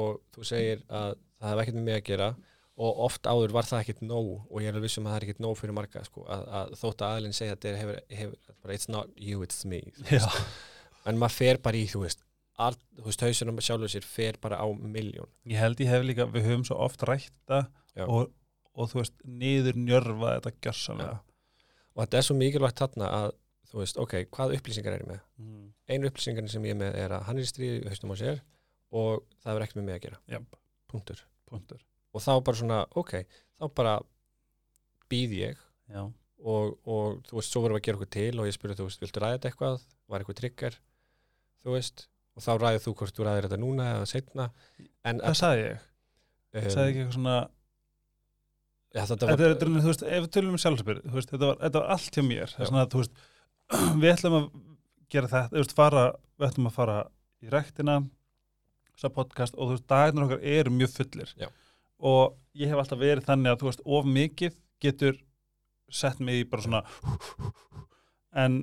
og 0.00 0.20
þú 0.36 0.46
segir 0.50 0.82
að 0.88 1.12
það 1.40 1.52
hef 1.54 1.62
ekkert 1.64 1.78
með 1.80 1.86
mig 1.90 1.98
að 2.00 2.06
gera 2.10 2.30
og 2.80 3.00
oft 3.04 3.26
áður 3.28 3.52
var 3.52 3.66
það 3.68 3.82
ekkert 3.84 4.02
nóg 4.08 4.28
og 4.48 4.62
ég 4.62 4.70
er 4.70 4.74
alveg 4.76 4.86
vissum 4.86 5.06
að 5.06 5.12
það 5.12 5.18
er 5.20 5.24
ekkert 5.26 5.42
nóg 5.44 5.56
fyrir 5.60 5.74
marga, 5.76 6.02
sko, 6.06 6.22
að, 6.32 6.44
að 6.60 6.70
þótt 6.80 7.02
að 7.04 7.14
aðlinn 7.16 7.34
segja 7.36 7.52
að 7.52 7.58
þetta 7.58 7.70
er- 7.70 7.80
hefur, 7.80 7.98
hefur, 8.20 8.72
it's 8.76 8.88
not 8.88 9.10
you, 9.20 9.42
it's 9.44 9.64
me. 9.68 9.80
En 11.08 11.18
maður 11.20 11.34
fer 11.36 11.58
bara 11.64 11.76
í, 11.80 11.86
þú 11.90 12.02
veist, 12.06 12.22
þú 12.60 13.04
veist, 13.06 13.24
hausunum 13.26 13.60
sjálfur 13.64 13.92
sér 13.92 14.04
fer 14.08 14.38
bara 14.40 14.58
á 14.60 14.66
miljón. 14.72 15.28
ég 15.48 15.60
held 15.60 15.80
ég 15.80 15.88
hef 15.92 16.02
líka 16.04 16.26
við 16.32 16.44
höfum 16.48 16.64
svo 16.68 16.76
oft 16.84 17.04
rætta 17.08 17.62
Já. 17.96 18.04
og, 18.06 18.30
og 18.76 18.90
þú 18.92 19.00
veist, 19.02 19.14
niður 19.24 19.76
njörfa 19.80 20.34
þetta 20.38 20.52
gjörsanlega 20.66 21.18
Og 21.96 22.04
þetta 22.04 22.18
er 22.20 22.26
svo 22.28 22.36
mikilvægt 22.38 22.80
þarna 22.80 23.08
að, 23.16 23.32
þú 23.70 23.80
veist, 23.82 23.98
ok, 24.02 24.14
hvað 24.34 24.56
upplýsingar 24.58 24.96
er 24.96 25.04
ég 25.04 25.10
með? 25.12 25.20
mm. 25.40 25.66
Einu 25.90 26.10
upplýsingar 26.10 26.48
sem 26.52 26.64
ég 26.68 26.74
er 26.76 26.80
með 26.80 26.98
er 27.04 27.14
að 27.16 27.26
hann 27.28 27.38
er 27.40 27.46
í 27.46 27.50
stríðu 27.50 27.88
haustum 27.90 28.14
á 28.14 28.16
sér 28.20 28.40
og 28.90 29.22
það 29.42 29.52
hefur 29.52 29.66
ekkert 29.66 29.80
með 29.80 29.88
mig 29.88 29.98
að 29.98 30.04
gera. 30.08 30.20
já, 30.30 30.40
Punktur. 30.90 31.20
punktur 31.50 31.82
og 32.10 32.24
þá 32.24 32.32
bara 32.42 32.58
svona, 32.58 32.78
ok, 32.98 33.12
þá 33.60 33.64
bara 33.78 33.92
býð 35.10 35.34
ég 35.38 35.60
já, 35.90 36.02
og, 36.40 36.76
og 36.86 37.20
þú 37.28 37.36
veist, 37.38 37.52
svo 37.52 37.62
vorum 37.62 37.76
við 37.76 37.82
að 37.82 37.86
gera 37.88 38.00
okkur 38.00 38.10
til 38.16 38.40
og 38.42 38.48
ég 38.50 38.56
spurði, 38.56 38.78
þú 38.80 38.88
veist, 38.88 39.02
viltu 39.04 39.22
ræða 39.22 39.36
þetta 39.38 39.50
eitthvað 39.52 39.84
var 40.10 40.22
eitthvað 40.24 40.40
trigger, 40.40 40.78
þú 41.62 41.76
veist 41.76 42.06
og 42.38 42.44
þá 42.46 42.50
ræðið 42.62 42.84
þú 42.86 42.94
hvort 42.98 43.16
þú 43.18 43.26
ræðir 43.26 43.46
þetta 43.48 43.60
núna 43.62 43.86
eða 43.94 44.10
setna 44.10 44.48
en 45.06 45.22
það 45.22 45.38
sagði 45.40 45.64
ég, 45.68 45.86
um, 46.54 46.68
sagði 46.70 46.90
ekki 46.90 47.00
eitthvað 47.04 47.16
svona 47.18 47.36
ja, 48.94 49.04
þetta 49.06 49.28
var, 49.30 49.42
þetta 49.44 49.66
er, 49.66 49.74
þú 49.84 49.90
veist, 49.92 50.04
ef 50.06 50.24
við 50.24 50.30
tölum 50.36 50.56
um 50.56 50.62
sjálfsbyrð 50.64 51.02
þetta 51.14 51.44
var, 51.44 51.58
þetta 51.64 51.82
var 51.82 51.92
allt 51.96 52.16
hjá 52.18 52.24
mér 52.26 52.50
það 52.54 52.58
Já. 52.58 52.64
er 52.66 52.70
svona 52.72 52.84
að, 52.86 52.90
þú 52.94 53.02
veist, 53.04 53.20
við 54.00 54.12
ætlum 54.14 54.36
að 54.40 54.48
gera 55.10 55.28
þetta, 55.30 55.56
veist, 55.56 55.74
fara 55.78 56.04
við 56.40 56.48
ætlum 56.50 56.70
að 56.70 56.76
fara 56.76 56.98
í 57.44 57.50
rektina 57.52 57.98
þessa 58.94 59.10
podcast 59.14 59.54
og 59.56 59.70
þú 59.70 59.76
veist, 59.76 59.86
dagarnir 59.90 60.26
okkar 60.26 60.44
eru 60.56 60.70
mjög 60.74 60.94
fullir 60.98 61.32
Já. 61.40 61.48
og 62.00 62.36
ég 62.58 62.68
hef 62.72 62.82
alltaf 62.82 63.00
verið 63.00 63.26
þannig 63.28 63.52
að, 63.52 63.60
þú 63.62 63.70
veist, 63.70 63.82
of 63.86 64.08
mikið 64.18 64.56
getur 64.80 65.18
sett 65.90 66.20
mig 66.22 66.42
í 66.44 66.48
bara 66.50 66.62
svona 66.62 66.82
en 68.44 68.60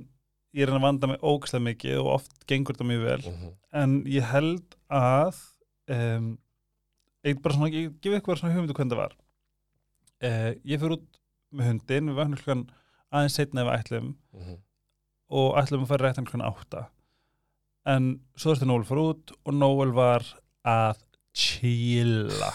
ég 0.56 0.64
er 0.66 0.72
að 0.74 0.84
vanda 0.86 1.10
mig 1.12 1.20
ógæslega 1.28 1.66
mikið 1.68 1.98
og 2.02 2.10
oft 2.18 2.38
gengur 2.50 2.76
þetta 2.78 2.88
mjög 2.88 3.04
vel 3.06 3.22
Mhm. 3.32 3.50
en 3.74 3.96
ég 4.06 4.24
held 4.32 4.76
að 4.90 5.42
um, 5.92 6.38
ég 7.28 7.42
bara 7.44 7.54
svona, 7.58 7.70
ég 7.74 7.98
gef 8.02 8.16
ykkur 8.22 8.40
svona 8.40 8.54
hugmyndu 8.56 8.74
hvernig 8.78 8.96
það 8.96 9.02
var 9.04 9.16
uh, 10.24 10.52
ég 10.64 10.80
fyrir 10.82 10.96
út 10.98 11.20
með 11.52 11.68
hundin, 11.72 12.10
við 12.12 12.18
vaknum 12.22 12.40
hlukan 12.40 12.64
aðeins 13.12 13.36
setna 13.40 13.62
ef 13.64 13.68
við 13.68 13.78
ætlum 13.82 14.16
Mhm. 14.34 14.58
Og 15.30 15.58
ætlum 15.60 15.84
að 15.86 15.92
fara 15.92 16.08
réttan 16.10 16.28
hlukan 16.28 16.46
átta. 16.48 16.86
En 17.88 18.08
svo 18.36 18.52
þurfti 18.54 18.68
Nóel 18.68 18.86
fara 18.88 19.06
út 19.14 19.32
og 19.46 19.54
Nóel 19.56 19.94
var 19.96 20.26
að 20.68 21.00
chilla. 21.38 22.52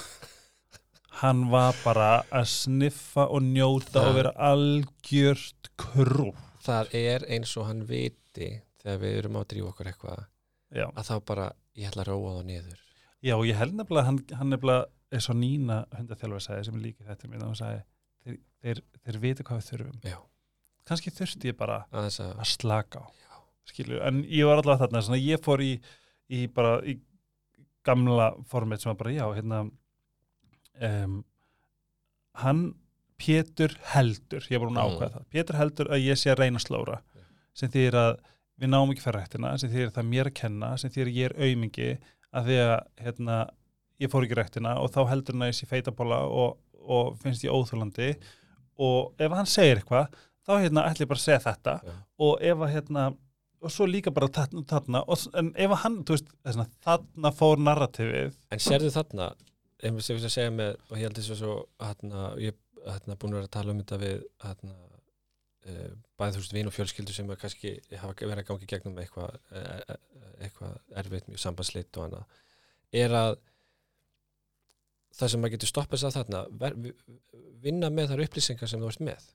Hann 1.22 1.46
var 1.52 1.76
bara 1.85 2.22
að 2.35 2.48
sniffa 2.50 3.28
og 3.30 3.42
njóta 3.46 4.00
Það- 4.00 4.08
og 4.08 4.14
vera 4.16 4.32
algjört 4.50 5.70
krú. 5.78 6.32
Það 6.62 6.94
er 6.94 7.26
eins 7.28 7.56
og 7.56 7.66
hann 7.66 7.85
viti 7.87 8.62
þegar 8.82 8.98
við 8.98 9.18
erum 9.18 9.37
á 9.37 9.40
að 9.42 9.48
drífa 9.52 9.68
okkur 9.72 9.87
eitthvað 9.92 10.24
já, 10.74 10.87
að 10.90 11.06
þá 11.06 11.24
bara, 11.26 11.52
ég 11.76 11.88
ætla 11.90 12.02
að 12.02 12.08
róa 12.11 12.35
það 12.40 12.44
niður. 12.46 12.78
Já 13.22 13.35
og 13.37 13.44
ég 13.46 13.56
held 13.56 13.74
nefnilega 13.78 14.04
hann, 14.04 14.18
hann 14.38 14.50
nefnilega 14.50 14.87
er 15.12 15.20
svo 15.20 15.35
Nína 15.35 15.87
hundaþjálfur 15.94 16.42
sagði 16.42 16.64
sem 16.64 16.80
líka 16.82 17.04
þetta 17.06 17.28
mér 17.30 17.44
og 17.46 17.56
sagði 17.56 17.82
þeir, 18.24 18.38
þeir, 18.62 18.82
þeir 19.04 19.18
vita 19.22 19.42
hvað 19.46 19.61
við 19.61 19.68
þurfum. 19.70 19.98
Já. 20.02 20.18
Kannski 20.88 21.12
þurfti 21.14 21.51
ég 21.53 21.57
bara 21.59 21.83
að 21.92 22.09
að, 22.11 22.42
slaka 22.49 23.05
á 23.05 23.07
skilju, 23.71 24.01
en 24.03 24.23
ég 24.27 24.49
var 24.49 24.59
allavega 24.61 24.87
þarna 24.87 25.03
svona, 25.07 25.21
ég 25.23 25.42
fór 25.45 25.62
í, 25.62 25.73
í 26.35 26.47
bara 26.51 26.79
í 26.83 26.97
gamla 27.87 28.33
formið 28.51 28.83
sem 28.83 28.90
var 28.92 28.99
bara 29.05 29.14
já, 29.14 29.25
hérna 29.38 29.61
um, 30.83 31.18
hann 32.42 32.62
Pétur 33.23 33.77
heldur, 33.92 34.42
ég 34.51 34.59
var 34.59 34.66
að 34.66 34.73
Mm. 34.75 34.83
ákveða 34.97 35.12
það. 35.14 35.27
Pétur 35.31 35.55
heldur 35.61 35.90
að 35.95 36.01
ég 36.03 36.18
sé 36.18 36.31
að 36.33 36.40
reyna 36.40 36.59
slóra 36.59 36.97
sem 37.55 37.71
þýðir 37.71 37.95
að 38.01 38.16
við 38.59 38.71
náum 38.73 38.90
ekki 38.90 39.05
færrættina 39.05 39.53
sem 39.61 39.71
að 39.71 39.92
það 39.95 40.09
mér 40.11 40.27
að 40.31 40.35
kenna 40.40 40.71
sem 40.81 40.90
að 40.90 41.12
ég 41.14 41.29
er 41.31 41.35
aumingi 41.38 41.90
að 42.33 42.49
því 42.49 42.57
að 42.64 42.75
hérna, 43.05 43.37
ég 44.03 44.11
fór 44.11 44.27
ekki 44.27 44.38
rættina 44.40 44.73
og 44.83 44.90
þá 44.90 45.01
heldur 45.12 45.35
hann 45.37 45.42
að 45.47 45.53
ég 45.53 45.59
sé 45.61 45.68
feitabóla 45.71 46.18
og, 46.27 46.59
og 46.83 47.14
finnst 47.23 47.45
ég 47.47 47.55
óþúlandi 47.55 48.11
og 48.83 49.14
ef 49.23 49.31
hann 49.38 49.47
segir 49.47 49.79
eitthvað 49.79 50.18
þá 50.46 50.52
hérna 50.59 50.87
ætla 50.88 51.07
ég 51.07 51.12
bara 51.12 51.20
að 51.20 51.26
segja 51.26 51.44
þetta 51.46 51.76
Já. 51.87 51.94
og 52.26 52.44
ef 52.50 52.64
að 52.66 52.74
hérna 52.76 53.07
og 53.62 53.70
svo 53.70 53.87
líka 53.87 54.11
bara 54.14 54.31
þarna, 54.33 54.64
þarna 54.68 55.02
og, 55.07 55.26
en 55.38 55.52
ef 55.55 55.74
að 55.76 55.83
hann, 55.85 55.98
þú 56.07 56.16
veist, 56.16 56.31
þessna, 56.42 56.68
þarna 56.83 57.33
fór 57.38 57.62
narratífið 57.62 58.38
en 58.50 58.62
sérðu 58.62 58.92
þarna 58.94 59.28
sem 59.83 59.98
við 59.98 60.26
að 60.26 60.35
segja 60.35 60.55
með 60.55 60.74
og 60.88 60.96
ég 60.98 61.05
held 61.07 61.18
þess 61.18 61.35
að 61.35 61.42
svo 61.42 61.59
hérna, 61.83 62.24
ég 62.42 62.59
hérna, 62.87 63.18
búin 63.18 63.35
að 63.35 63.40
vera 63.40 63.50
að 63.50 63.55
tala 63.57 63.74
um 63.74 63.83
þetta 63.83 64.00
við 64.02 64.26
hérna, 64.42 64.76
uh, 65.70 65.94
bæði 66.18 66.37
þú 66.37 66.42
veist 66.42 66.57
vin 66.57 66.70
og 66.70 66.76
fjölskyldu 66.76 67.16
sem 67.16 67.33
kannski 67.44 67.74
hafa 67.98 68.18
verið 68.18 68.42
að 68.42 68.48
gangi 68.50 68.70
gegnum 68.70 69.00
eitthvað 69.02 69.38
eh, 69.55 69.96
eitthvað 70.42 70.98
erfitt 71.02 71.31
mjög 71.31 71.42
sambandslitt 71.42 71.98
og 71.98 72.09
annað 72.09 72.40
er 73.02 73.14
að 73.16 73.37
það 75.16 75.33
sem 75.33 75.42
maður 75.42 75.55
getur 75.57 75.70
stoppað 75.70 76.02
sér 76.02 76.14
þarna 76.14 76.42
ver, 76.61 76.76
vinna 77.62 77.90
með 77.92 78.12
þar 78.12 78.24
upplýsingar 78.26 78.70
sem 78.70 78.83
þú 78.83 78.90
ert 78.92 79.05
með. 79.05 79.26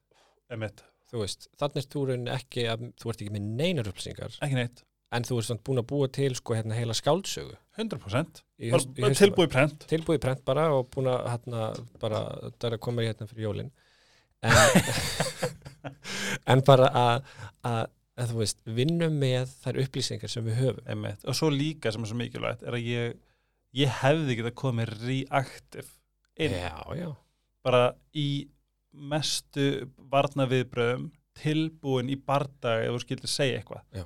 Emitt, 0.54 0.84
þú 1.12 1.22
veist, 1.24 1.48
þannig 1.60 1.82
er 1.84 1.90
þú 1.94 2.04
rauninni 2.10 2.34
ekki 2.36 2.68
að, 2.72 2.86
þú 3.02 3.12
ert 3.14 3.24
ekki 3.24 3.34
með 3.38 3.48
neinar 3.62 3.90
upplýsingar. 3.92 4.38
Ekki 4.44 4.60
neitt. 4.60 4.84
En 5.16 5.24
þú 5.24 5.38
ert 5.40 5.48
samt 5.48 5.62
búin 5.64 5.80
að 5.80 5.86
búa 5.88 6.08
til 6.12 6.34
sko 6.36 6.56
hérna 6.58 6.76
heila 6.76 6.96
skáldsögu. 6.98 7.54
100% 7.80 8.42
í 8.60 8.72
haust- 8.74 8.90
í 8.98 9.06
hausnum. 9.06 9.16
tilbúið 9.22 9.52
prent. 9.54 9.86
Tilbúið 9.88 10.20
prent 10.26 10.42
bara 10.46 10.66
og 10.76 10.90
búin 10.92 11.08
að 11.14 11.30
hérna 11.32 11.68
bara, 12.02 12.24
það 12.58 12.68
er 12.72 12.76
að 12.76 12.82
koma 12.84 13.06
í 13.06 13.08
hérna 13.08 13.28
fyrir 13.30 13.46
jólin. 13.48 13.70
En, 14.44 14.52
en 16.52 16.62
bara 16.68 16.90
að, 16.98 17.88
þú 18.28 18.42
veist, 18.42 18.60
vinnum 18.78 19.16
með 19.22 19.54
þær 19.64 19.80
upplýsingar 19.86 20.32
sem 20.32 20.46
við 20.48 20.60
höfum. 20.62 20.84
Emitt, 20.92 21.24
og 21.28 21.38
svo 21.40 21.50
líka 21.54 21.94
sem 21.94 22.04
er 22.04 22.12
svo 22.12 22.20
mikilvægt 22.20 22.66
er 22.68 22.78
að 22.78 22.90
ég, 22.90 23.16
ég 23.80 23.96
hefði 24.02 24.38
getað 24.42 24.58
komið 24.60 24.94
reaktiv 25.06 25.90
inn. 26.38 26.52
Já, 26.58 26.76
já, 27.00 27.10
bara 27.66 27.84
í 28.18 28.28
mestu 28.98 29.68
varnaviðbröðum 30.12 31.12
tilbúin 31.38 32.10
í 32.10 32.16
bardag 32.18 32.86
ef 32.88 32.96
þú 32.96 33.02
skildir 33.04 33.30
segja 33.32 33.60
eitthvað 33.62 33.84
Já. 34.02 34.06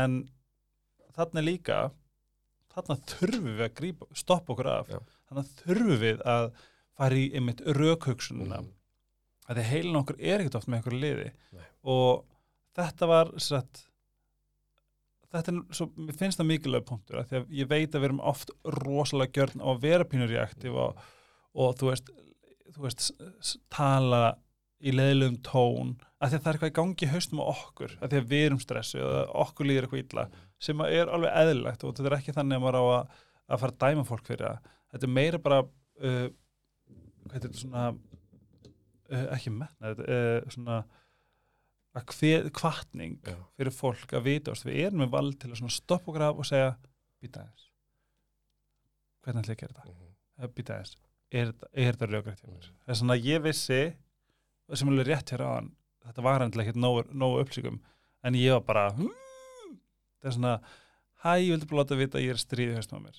en 0.00 0.16
þarna 1.14 1.44
líka 1.46 1.78
þarna 2.74 2.96
þurfum 3.10 3.48
við 3.58 3.64
að 3.66 3.74
grípa, 3.78 4.06
stoppa 4.14 4.52
okkur 4.54 4.70
af 4.72 4.90
Já. 4.90 4.98
þarna 5.30 5.44
þurfum 5.60 6.00
við 6.02 6.24
að 6.34 6.50
fara 7.00 7.14
í 7.22 7.28
einmitt 7.38 7.60
rökhugsununa 7.66 8.60
Mhm. 8.60 8.72
að 9.50 9.56
því 9.60 9.62
heilin 9.70 9.96
okkur 10.02 10.16
er 10.20 10.38
ekkert 10.40 10.54
oft 10.60 10.68
með 10.68 10.82
okkur 10.84 10.98
liði 11.00 11.30
Nei. 11.52 11.64
og 11.84 12.24
þetta 12.76 13.06
var 13.10 13.30
satt, 13.38 13.86
þetta 15.32 15.52
er 15.52 15.60
svo, 15.74 15.86
mér 15.96 16.16
finnst 16.18 16.38
það 16.40 16.48
mikilvæg 16.50 16.84
punktur 16.86 17.20
að 17.20 17.28
því 17.30 17.38
að 17.40 17.54
ég 17.60 17.68
veit 17.70 17.94
að 17.94 18.00
við 18.02 18.08
erum 18.10 18.20
oft 18.32 18.50
rosalega 18.64 19.32
gjörn 19.38 19.62
á 19.62 19.68
að 19.74 19.80
vera 19.86 20.04
pínur 20.10 20.30
reaktiv 20.30 20.74
og, 20.76 20.98
og 21.54 21.74
þú 21.78 21.90
veist, 21.92 22.10
þú 22.74 22.84
veist 22.86 23.10
tala 23.72 24.22
í 24.80 24.92
leiðilegum 24.94 25.40
tón 25.44 25.96
að 26.20 26.34
að 26.36 26.44
það 26.44 26.50
er 26.50 26.56
eitthvað 26.56 26.70
í 26.70 26.76
gangi 26.78 27.08
haustum 27.10 27.42
á 27.42 27.44
okkur 27.52 27.96
að 27.98 28.12
því 28.12 28.20
að 28.20 28.30
við 28.30 28.44
erum 28.46 28.60
stressu 28.62 29.00
eða 29.00 29.24
okkur 29.42 29.68
líður 29.68 29.86
eitthvað 29.86 30.04
illa 30.04 30.26
sem 30.60 30.84
er 30.86 31.10
alveg 31.12 31.36
eðlilegt 31.42 31.84
og 31.84 31.96
þetta 31.96 32.10
er 32.10 32.16
ekki 32.18 32.36
þannig 32.36 32.58
að 32.58 32.64
maður 32.64 32.80
á 32.80 32.84
að, 32.84 33.18
að 33.48 33.62
fara 33.62 33.76
að 33.76 33.82
dæma 33.84 34.06
fólk 34.08 34.28
fyrir 34.28 34.46
það. 34.46 34.70
Þetta 34.92 35.08
er 35.08 35.12
meira 35.16 35.40
bara 35.42 35.60
uh, 35.64 36.26
hvað 37.24 37.36
heitir 37.36 37.50
þetta 37.50 37.62
svona 37.62 37.84
uh, 37.90 39.26
ekki 39.36 39.54
metna 39.54 39.92
uh, 39.96 40.50
svona 40.52 40.80
að 41.90 42.14
hver, 42.14 42.48
kvartning 42.54 43.18
já, 43.26 43.36
fyrir 43.58 43.74
fólk 43.74 44.12
að 44.14 44.26
vita 44.28 44.54
veist, 44.54 44.68
við 44.68 44.84
erum 44.86 45.02
með 45.02 45.14
vald 45.16 45.38
til 45.42 45.50
að 45.50 45.72
stoppa 45.74 46.12
okkur 46.12 46.26
af 46.28 46.42
og 46.42 46.46
segja 46.46 46.74
býta 47.20 47.42
aðeins. 47.42 47.64
Hvernig 49.24 49.42
ætla 49.42 49.54
ég 49.54 49.58
að 49.58 49.64
gera 49.64 49.78
þetta? 49.80 49.94
Mhm. 49.96 50.52
býta 50.56 50.76
aðeins, 50.76 50.94
er, 51.30 51.52
er 51.72 51.92
þetta 51.92 52.08
röggrætt 52.10 52.42
hjá 52.44 52.50
mér? 52.50 52.68
Svona 52.90 53.16
að 53.16 53.28
ég 53.30 53.44
vissi 53.44 53.80
sem 54.74 54.92
er 54.94 55.08
rétt 55.10 55.32
hér 55.34 55.46
á 55.46 55.50
hann 55.56 55.72
þetta 56.06 56.24
var 56.26 56.44
endilega 56.44 56.70
ekkert 56.70 56.82
nógu, 56.82 57.06
nógu 57.12 57.40
upplýsingum 57.44 57.80
en 58.26 58.36
ég 58.38 58.54
var 58.56 58.66
bara 58.66 58.84
hmm, 58.96 59.10
það 60.20 60.30
er 60.30 60.36
svona, 60.36 60.54
hæ, 61.24 61.32
ég 61.40 61.50
vildi 61.54 61.70
bara 61.70 61.82
láta 61.82 61.98
vita 61.98 62.20
að 62.20 62.26
ég 62.26 62.34
er 62.36 62.40
stríðið 62.42 62.78
höstum 62.80 63.00
á 63.00 63.04
mér. 63.06 63.18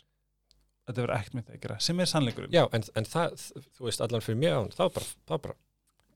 Þetta 0.90 1.04
verður 1.04 1.16
ekkert 1.18 1.36
mitt 1.38 1.50
að 1.52 1.60
gera, 1.64 1.76
sem 1.82 2.00
er 2.02 2.10
sannleikurinn. 2.10 2.54
Já 2.54 2.64
en, 2.74 2.86
en 2.98 3.08
það, 3.08 3.44
þú 3.78 3.88
veist, 3.88 4.04
allan 4.06 4.24
fyrir 4.26 4.40
mig 4.42 4.54
á 4.54 4.58
hann, 4.60 4.72
var 4.78 4.94
bara, 4.96 5.10
var 5.32 5.44
bara 5.46 5.58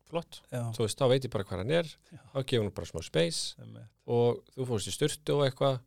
flott, 0.09 0.39
Já. 0.53 0.61
þú 0.75 0.85
veist, 0.85 0.99
þá 0.99 1.05
veit 1.11 1.25
ég 1.25 1.33
bara 1.33 1.47
hvað 1.47 1.61
hann 1.63 1.73
er 1.79 1.89
Já. 1.89 2.19
þá 2.33 2.37
gefur 2.41 2.63
hann 2.65 2.75
bara 2.77 2.89
smá 2.89 3.01
space 3.05 3.61
Einmitt. 3.61 3.89
og 4.05 4.41
þú 4.53 4.67
fórst 4.69 4.91
í 4.91 4.93
styrtu 4.93 5.37
og 5.39 5.45
eitthvað 5.47 5.79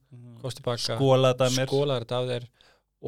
komst 0.43 0.59
tilbaka, 0.59 0.99
skóla 0.99 1.33
þetta 1.33 1.49
mér. 1.55 1.71
skólaður 1.71 2.07
þetta 2.07 2.19
af 2.19 2.29
þér 2.33 2.49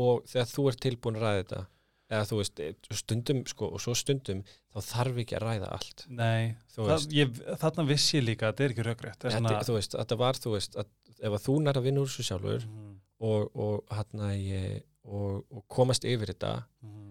og 0.04 0.22
þegar 0.30 0.50
þú 0.52 0.66
ert 0.70 0.82
tilbúin 0.86 1.18
að 1.18 1.26
ræða 1.26 1.40
þetta 1.40 1.62
eða 2.10 2.26
þú 2.26 2.38
veist, 2.40 2.60
eh, 2.60 2.74
stundum 2.98 3.44
sko, 3.46 3.68
og 3.76 3.80
svo 3.80 3.94
stundum, 3.94 4.42
þá 4.74 4.80
þarf 4.88 5.20
ekki 5.22 5.36
að 5.38 5.44
ræða 5.46 5.68
allt 5.76 6.04
Nei, 6.08 6.56
það, 6.74 7.06
ég, 7.14 7.40
þarna 7.62 7.84
vissi 7.86 8.18
ég 8.18 8.24
líka 8.26 8.48
að 8.50 8.54
þetta 8.56 8.64
er 8.64 8.74
ekki 8.74 9.32
svona 9.36 9.60
þú 9.68 9.76
veist, 9.78 9.94
þetta 10.00 10.16
var 10.18 10.34
þú 10.42 10.54
veist, 10.56 10.74
að 10.76 10.86
ef 11.20 11.32
að 11.36 11.44
þú 11.46 11.54
nær 11.62 11.78
að 11.80 11.86
vinna 11.86 12.00
úr 12.02 12.10
þessu 12.10 12.26
sjálfur 12.30 12.64
Mhm. 12.66 12.96
og, 13.20 13.56
og, 13.56 13.84
hérna, 13.94 14.32
ég, 14.40 14.82
og, 15.04 15.44
og 15.50 15.64
komast 15.68 16.04
yfir 16.08 16.32
þetta 16.34 16.64
Mhm. 16.82 17.06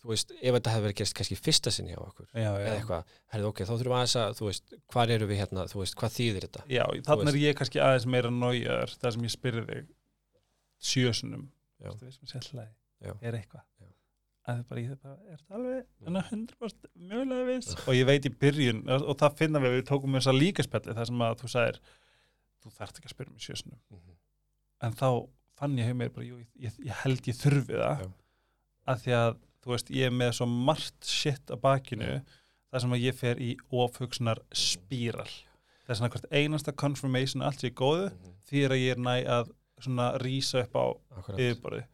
þú 0.00 0.08
veist, 0.14 0.30
ef 0.32 0.54
þetta 0.56 0.72
hefði 0.74 0.84
verið 0.88 0.96
gerst 1.02 1.14
kannski 1.14 1.36
fyrsta 1.36 1.70
sinni 1.70 1.92
á 1.94 2.00
okkur 2.00 2.26
Já, 2.32 2.40
já. 2.40 2.66
eða 2.66 2.76
eitthvað, 2.80 3.04
herrið 3.34 3.48
ok, 3.50 3.58
þá 3.68 3.72
þurfum 3.76 3.92
við 3.92 3.98
aðeins 4.00 4.16
að 4.16 4.36
þú 4.40 4.46
veist, 4.50 4.74
hvað 4.90 5.10
eru 5.16 5.26
við 5.28 5.40
hérna, 5.42 5.64
þú 5.68 5.78
veist, 5.84 5.94
hvað 6.00 6.14
þýðir 6.16 6.46
þetta 6.48 6.62
Já, 6.72 6.84
veist. 6.88 7.34
er 7.34 7.40
ég 7.44 7.54
kannski 7.60 7.78
aðeins 7.84 8.06
meira 8.06 8.30
nájaður 8.30 8.96
það 8.98 9.12
sem 9.12 9.22
ég 9.28 9.34
spyrði 9.36 9.66
þig 9.70 9.86
sjösunum. 10.80 11.48
Þú 11.80 11.96
veist, 12.06 12.20
sem 12.30 12.40
sérlega 12.40 13.16
er 13.20 13.36
eitthvað 13.36 13.64
Það 14.50 14.62
bara, 14.68 14.80
ég 14.80 14.90
það 14.90 15.02
bara, 15.02 15.16
er 15.32 15.40
það 15.40 15.56
alveg 15.58 15.84
Mm. 16.00 16.06
en 16.06 16.16
að 16.20 16.30
100% 16.30 16.88
mjögulega 17.10 17.46
viss 17.50 17.74
og 17.86 17.94
ég 17.94 18.06
veit 18.06 18.24
í 18.26 18.32
byrjun, 18.42 18.80
og 18.90 19.16
það 19.20 19.36
finna 19.38 19.58
við 19.62 19.74
við 19.78 19.84
tókum 19.90 20.16
þess 20.16 20.30
að 20.32 20.38
líka 20.40 20.62
spjalli, 20.66 20.94
það 20.96 21.06
sem 21.10 21.22
að 21.26 21.36
þú 21.40 21.50
sagðir 21.54 21.78
þú 22.64 22.72
þarft 22.78 22.98
ekki 23.00 23.08
að 23.10 23.14
spyrja 23.14 23.32
mig 23.32 23.40
sjösunum 23.46 23.78
Mhm. 23.90 24.16
en 24.82 24.92
þá 24.92 25.28
fann 25.56 25.76
ég 25.78 25.84
hefur 25.86 25.98
mér 26.00 26.12
bara, 26.14 26.26
jú, 26.26 26.38
ég, 26.58 26.72
ég 26.84 26.94
held 27.04 27.20
ég 27.28 27.36
þurfi 27.36 27.76
það 27.76 28.00
Já. 28.00 28.12
að 28.88 29.00
því 29.04 29.12
að, 29.20 29.36
þú 29.62 29.70
veist, 29.74 29.90
ég 29.90 30.06
er 30.06 30.10
með 30.10 30.32
svo 30.38 30.46
margt 30.48 31.04
shit 31.04 31.46
á 31.50 31.56
bakinu 31.60 32.22
þar 32.72 32.80
sem 32.80 32.90
að 32.92 33.02
ég 33.04 33.14
fer 33.14 33.36
í 33.36 33.56
ofhugsunar 33.72 34.38
spíral 34.52 35.28
það 35.84 35.90
er 35.90 35.94
svona 35.98 36.10
hvert 36.10 36.30
einasta 36.32 36.72
confirmation 36.72 37.42
allt 37.42 37.60
sé 37.60 37.70
góðu, 37.70 38.10
Mhm. 38.10 38.34
því 38.48 38.64
er 38.64 38.70
að 38.70 38.80
ég 38.86 38.90
er 38.92 38.96
næ 38.96 39.24
að 39.26 39.50
svona 39.80 40.18
rísa 40.20 40.60
upp 40.62 40.72
á 40.76 40.84
Akkurat. 41.18 41.86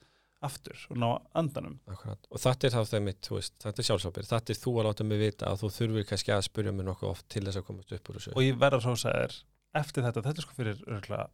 Aftur 0.44 0.76
og 0.90 0.96
ná 1.00 1.08
andanum. 1.34 1.78
Akkurat. 1.88 2.26
og 2.30 2.38
þetta 2.42 2.66
er 2.68 2.74
þá 2.74 2.90
þeim 2.90 3.04
mitt, 3.08 3.28
veist, 3.30 3.54
þetta 3.62 3.80
er 3.82 3.86
sjálfsábyrð 3.88 4.28
þetta 4.32 4.52
er 4.52 4.58
þú 4.60 4.72
að 4.80 4.86
láta 4.90 5.04
mig 5.04 5.18
vita 5.22 5.46
að 5.50 5.62
þú 5.62 5.70
þurfir 5.78 6.08
kannski 6.10 6.32
að 6.34 6.42
spyrja 6.48 6.72
mig 6.76 6.86
nokkuð 6.86 7.08
oft 7.10 7.28
til 7.32 7.44
þess 7.46 7.56
að 7.60 7.64
komast 7.70 7.92
upp 7.96 8.10
úr 8.10 8.18
þessu. 8.18 8.34
Og 8.36 8.42
ég 8.44 8.58
verða 8.60 8.80
að 8.80 8.84
hrósa 8.90 9.14
þér 9.16 9.38
eftir 9.80 10.04
þetta, 10.06 10.22
þetta 10.26 10.42
er 10.42 10.46
sko 10.46 10.58
fyrir 10.58 10.82
örgulega 10.86 11.28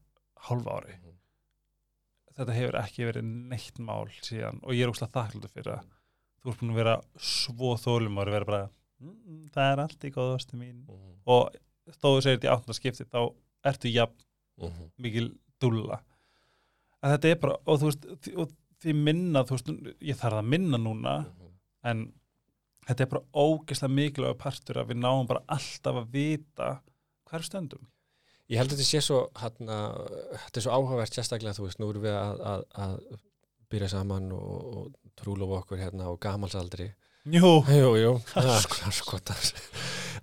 hálfa 0.49 0.77
ári, 0.79 0.95
Mhm. 0.99 1.17
þetta 2.39 2.55
hefur 2.57 2.79
ekki 2.81 3.09
verið 3.11 3.25
neitt 3.51 3.79
mál 3.79 4.09
síðan 4.23 4.61
og 4.63 4.73
ég 4.73 4.87
er 4.87 4.93
óslega 4.93 5.13
þakklútur 5.19 5.53
fyrir 5.53 5.73
það 5.73 5.85
þú 6.43 6.51
ert 6.53 6.61
búin 6.63 6.73
að 6.73 6.81
vera 6.81 6.95
svo 7.19 7.75
þólum 7.79 8.19
og 8.19 8.27
vera 8.33 8.45
bara, 8.49 8.71
mm, 9.03 9.51
það 9.55 9.73
er 9.73 9.83
allt 9.85 10.07
í 10.09 10.11
góðastu 10.15 10.57
mín. 10.59 10.87
Mhm. 10.87 11.13
og 11.27 11.53
þó 11.91 12.07
þú 12.17 12.23
segir 12.23 12.39
þetta 12.39 12.49
í 12.49 12.55
áttunda 12.55 12.79
skipti 12.79 13.05
þá 13.05 13.35
ertu 13.65 13.93
jafn 13.93 14.25
mhm, 14.59 14.91
mikil 14.99 15.29
dúlla. 15.61 16.01
Að 17.03 17.17
þetta 17.19 17.31
er 17.31 17.39
bara, 17.43 17.57
og 17.67 17.79
þú 17.81 17.91
veist 17.91 18.37
og 18.39 18.51
því 18.83 18.97
minna, 18.99 19.45
þú 19.47 19.59
veist, 19.59 19.73
ég 20.03 20.19
þarf 20.19 20.41
að 20.41 20.51
minna 20.55 20.81
núna 20.81 21.17
mhm. 21.23 21.55
en 21.91 22.05
þetta 22.89 23.05
er 23.05 23.13
bara 23.13 23.45
ógeðslega 23.45 23.97
mikilvæg 23.97 24.39
partur 24.43 24.83
að 24.83 24.93
við 24.93 25.03
náum 25.05 25.29
bara 25.31 25.45
alltaf 25.55 26.01
að 26.03 26.15
vita 26.17 26.71
hver 27.31 27.45
stöndum. 27.47 27.89
Ég 28.51 28.59
held 28.59 28.73
að 28.73 28.81
þetta 28.81 28.89
sé 28.89 29.01
svo 29.07 29.21
hana, 29.39 29.77
þetta 30.47 30.59
er 30.59 30.65
svo 30.67 30.75
áhugavert 30.77 31.15
sérstaklega 31.15 31.57
þú 31.57 31.69
veist, 31.69 31.79
nú 31.81 31.89
erum 31.93 32.05
við 32.05 32.17
að, 32.19 32.43
að, 32.51 32.65
að 32.85 33.21
byrja 33.73 33.93
saman 33.95 34.33
og, 34.37 34.67
og 34.77 35.15
trúlofa 35.19 35.63
okkur 35.63 35.81
hérna 35.81 36.11
á 36.11 36.13
gamalsaldri 36.21 36.91
Jú, 37.23 37.63
Jú, 37.71 37.91
jú, 38.01 38.13
skotar 38.91 39.39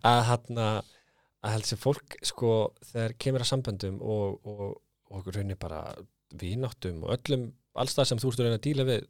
að 0.03 0.22
hann 0.28 0.60
að 0.60 1.53
held 1.53 1.68
sem 1.70 1.80
fólk 1.80 2.18
sko 2.28 2.74
þegar 2.84 3.16
kemur 3.24 3.45
að 3.45 3.51
samböndum 3.53 4.01
og, 4.03 4.41
og, 4.43 4.66
og 5.07 5.22
okkur 5.22 5.39
raunir 5.39 5.60
bara 5.60 5.84
vínáttum 6.36 7.05
og 7.05 7.16
öllum 7.16 7.47
alls 7.76 7.96
það 7.98 8.10
sem 8.10 8.22
þú 8.22 8.32
ert 8.32 8.40
að 8.42 8.48
reyna 8.48 8.60
að 8.60 8.66
díla 8.66 8.88
við 8.90 9.06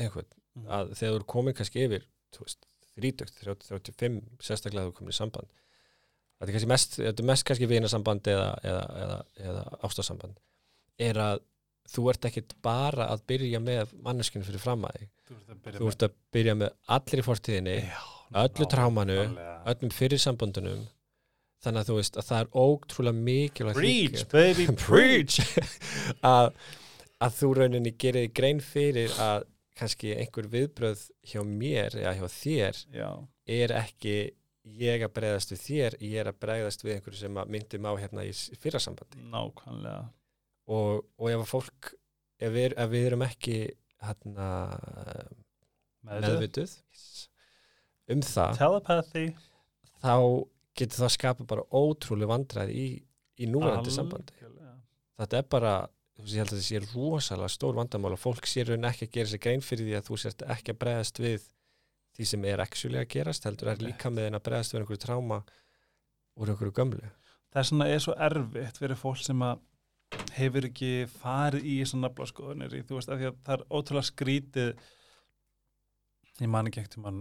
eitthvað, 0.00 0.34
að 0.66 0.92
þegar 0.98 1.14
þú 1.14 1.20
er 1.20 1.26
komin 1.34 1.56
kannski 1.56 1.84
yfir 1.86 2.06
þú 2.34 2.44
veist, 2.46 2.66
30, 3.00 3.32
30, 3.40 3.68
35 3.70 4.20
sérstaklega 4.44 4.90
þú 4.90 4.96
komin 4.98 5.14
í 5.14 5.16
samband. 5.16 5.50
Þetta 6.40 6.48
er 6.48 6.56
kannski 6.56 6.70
mest, 6.70 6.96
þetta 6.98 7.22
er 7.22 7.28
mest 7.30 7.46
kannski 7.48 7.68
vinasamband 7.70 8.28
eða, 8.32 8.48
eða, 8.64 8.84
eða, 9.04 9.18
eða 9.44 9.64
ástasamband 9.86 10.38
er 11.00 11.20
að 11.20 11.42
þú 11.90 12.06
ert 12.12 12.28
ekkit 12.28 12.54
bara 12.64 13.08
að 13.12 13.24
byrja 13.30 13.60
með 13.62 13.92
manneskinu 14.04 14.46
fyrir 14.46 14.62
fram 14.62 14.86
að 14.88 15.00
þig. 15.00 15.10
Þú 15.30 15.36
ert 15.40 15.50
að 15.50 15.60
byrja 15.66 15.90
ert 15.90 16.06
að 16.06 16.16
byrja 16.36 16.54
með 16.60 16.74
allir 16.96 17.22
í 17.22 17.26
fortíðinni 17.26 17.76
Já, 17.80 18.00
öllu 18.44 18.68
trámanu, 18.70 19.18
nákvæmlega. 19.20 19.56
öllum 19.72 19.94
fyrir 19.94 20.22
samböndunum. 20.22 20.84
Þannig 21.60 21.82
að 21.82 21.90
þú 21.90 21.96
veist 21.98 22.16
að 22.16 22.28
það 22.30 22.42
er 22.42 22.52
ótrúlega 22.62 23.24
mikilvægt 23.28 23.80
Preach, 23.80 24.22
baby, 24.32 24.66
preach! 24.86 25.40
Að, 26.30 26.52
að 27.20 27.34
þú 27.40 27.48
rauninni 27.58 27.92
gerir 28.00 28.28
grein 28.34 28.60
fyrir 28.64 29.12
að 29.20 29.44
kannski 29.80 30.14
einhver 30.16 30.48
viðbröð 30.52 31.06
hjá 31.30 31.40
mér 31.46 31.94
eða 32.00 32.14
hjá 32.18 32.26
þér 32.34 32.80
Já, 32.96 33.10
er 33.46 33.72
ekki 33.80 34.14
ég 34.80 35.02
að 35.06 35.12
bregðast 35.16 35.52
við 35.54 35.60
þér, 35.66 35.96
ég 36.04 36.16
er 36.20 36.28
að 36.32 36.38
bregðast 36.44 36.84
við 36.84 36.94
einhverju 36.96 37.20
sem 37.22 37.38
að 37.40 37.52
myndi 37.54 37.78
má 37.80 37.90
hérna 37.98 38.24
í 38.28 38.32
s- 38.34 38.50
fyrra 38.60 38.78
sambandi. 38.82 39.22
Nákvæmlega. 39.32 40.02
Og, 40.70 41.04
og 41.18 41.30
ef 41.32 41.40
að 41.40 41.48
fólk 41.50 41.92
ef 42.40 42.52
við, 42.54 42.74
ef 42.76 42.90
við 42.92 43.06
erum 43.08 43.24
ekki 43.26 43.56
hérna 44.04 44.48
Meðvituð. 46.06 46.28
meðvituð 46.28 46.74
um 48.14 48.22
það 48.26 48.58
Telepathy. 48.60 49.24
þá 50.02 50.14
getur 50.80 51.02
það 51.04 51.12
skapa 51.16 51.46
bara 51.50 51.64
ótrúlega 51.76 52.30
vandræði 52.32 52.76
í, 52.80 52.86
í 53.44 53.48
núverandi 53.50 53.92
sambandi. 53.92 54.36
Þetta 55.20 55.36
er 55.42 55.48
bara, 55.52 55.72
ég 56.26 56.42
held 56.42 56.52
að 56.52 56.58
þetta 56.58 56.66
sé 56.66 56.82
rosalega 56.94 57.54
stór 57.54 57.78
vandamál 57.78 58.12
og 58.16 58.20
fólk 58.20 58.48
sér 58.48 58.72
raun 58.72 58.88
ekki 58.88 59.08
að 59.08 59.16
gera 59.16 59.32
sér 59.32 59.42
grein 59.46 59.64
fyrir 59.64 59.88
því 59.88 59.96
að 59.98 60.06
þú 60.10 60.20
sért 60.24 60.44
ekki 60.56 60.74
að 60.74 60.80
bregðast 60.84 61.22
við 61.22 61.48
því 62.18 62.28
sem 62.32 62.44
er 62.50 62.62
actually 62.64 63.00
að 63.00 63.10
gerast 63.14 63.46
heldur 63.48 63.72
er 63.72 63.82
líka 63.84 64.12
með 64.12 64.28
en 64.28 64.38
að 64.40 64.46
bregðast 64.48 64.74
við 64.74 64.82
einhverju 64.82 65.02
tráma 65.06 65.40
úr 66.36 66.52
einhverju 66.52 66.76
gömlu. 66.76 67.10
Það 67.50 67.60
er 67.62 67.68
svona 67.70 67.88
er 67.90 68.02
svo 68.04 68.14
erfitt 68.28 68.80
fyrir 68.80 68.98
fólk 68.98 69.22
sem 69.24 69.42
að 69.46 69.62
hefur 70.34 70.66
ekki 70.66 70.92
farið 71.20 71.66
í 71.70 71.76
svona 71.86 72.08
naflaskoðunir 72.08 72.74
þú 72.86 72.98
veist, 72.98 73.10
af 73.10 73.20
því 73.20 73.28
að 73.28 73.36
það 73.46 73.54
er 73.56 73.64
ótrúlega 73.70 74.08
skrítið 74.08 74.72
ég 76.40 76.50
man 76.50 76.70
ekki 76.70 76.82
ekkert 76.82 76.98
mann 77.04 77.20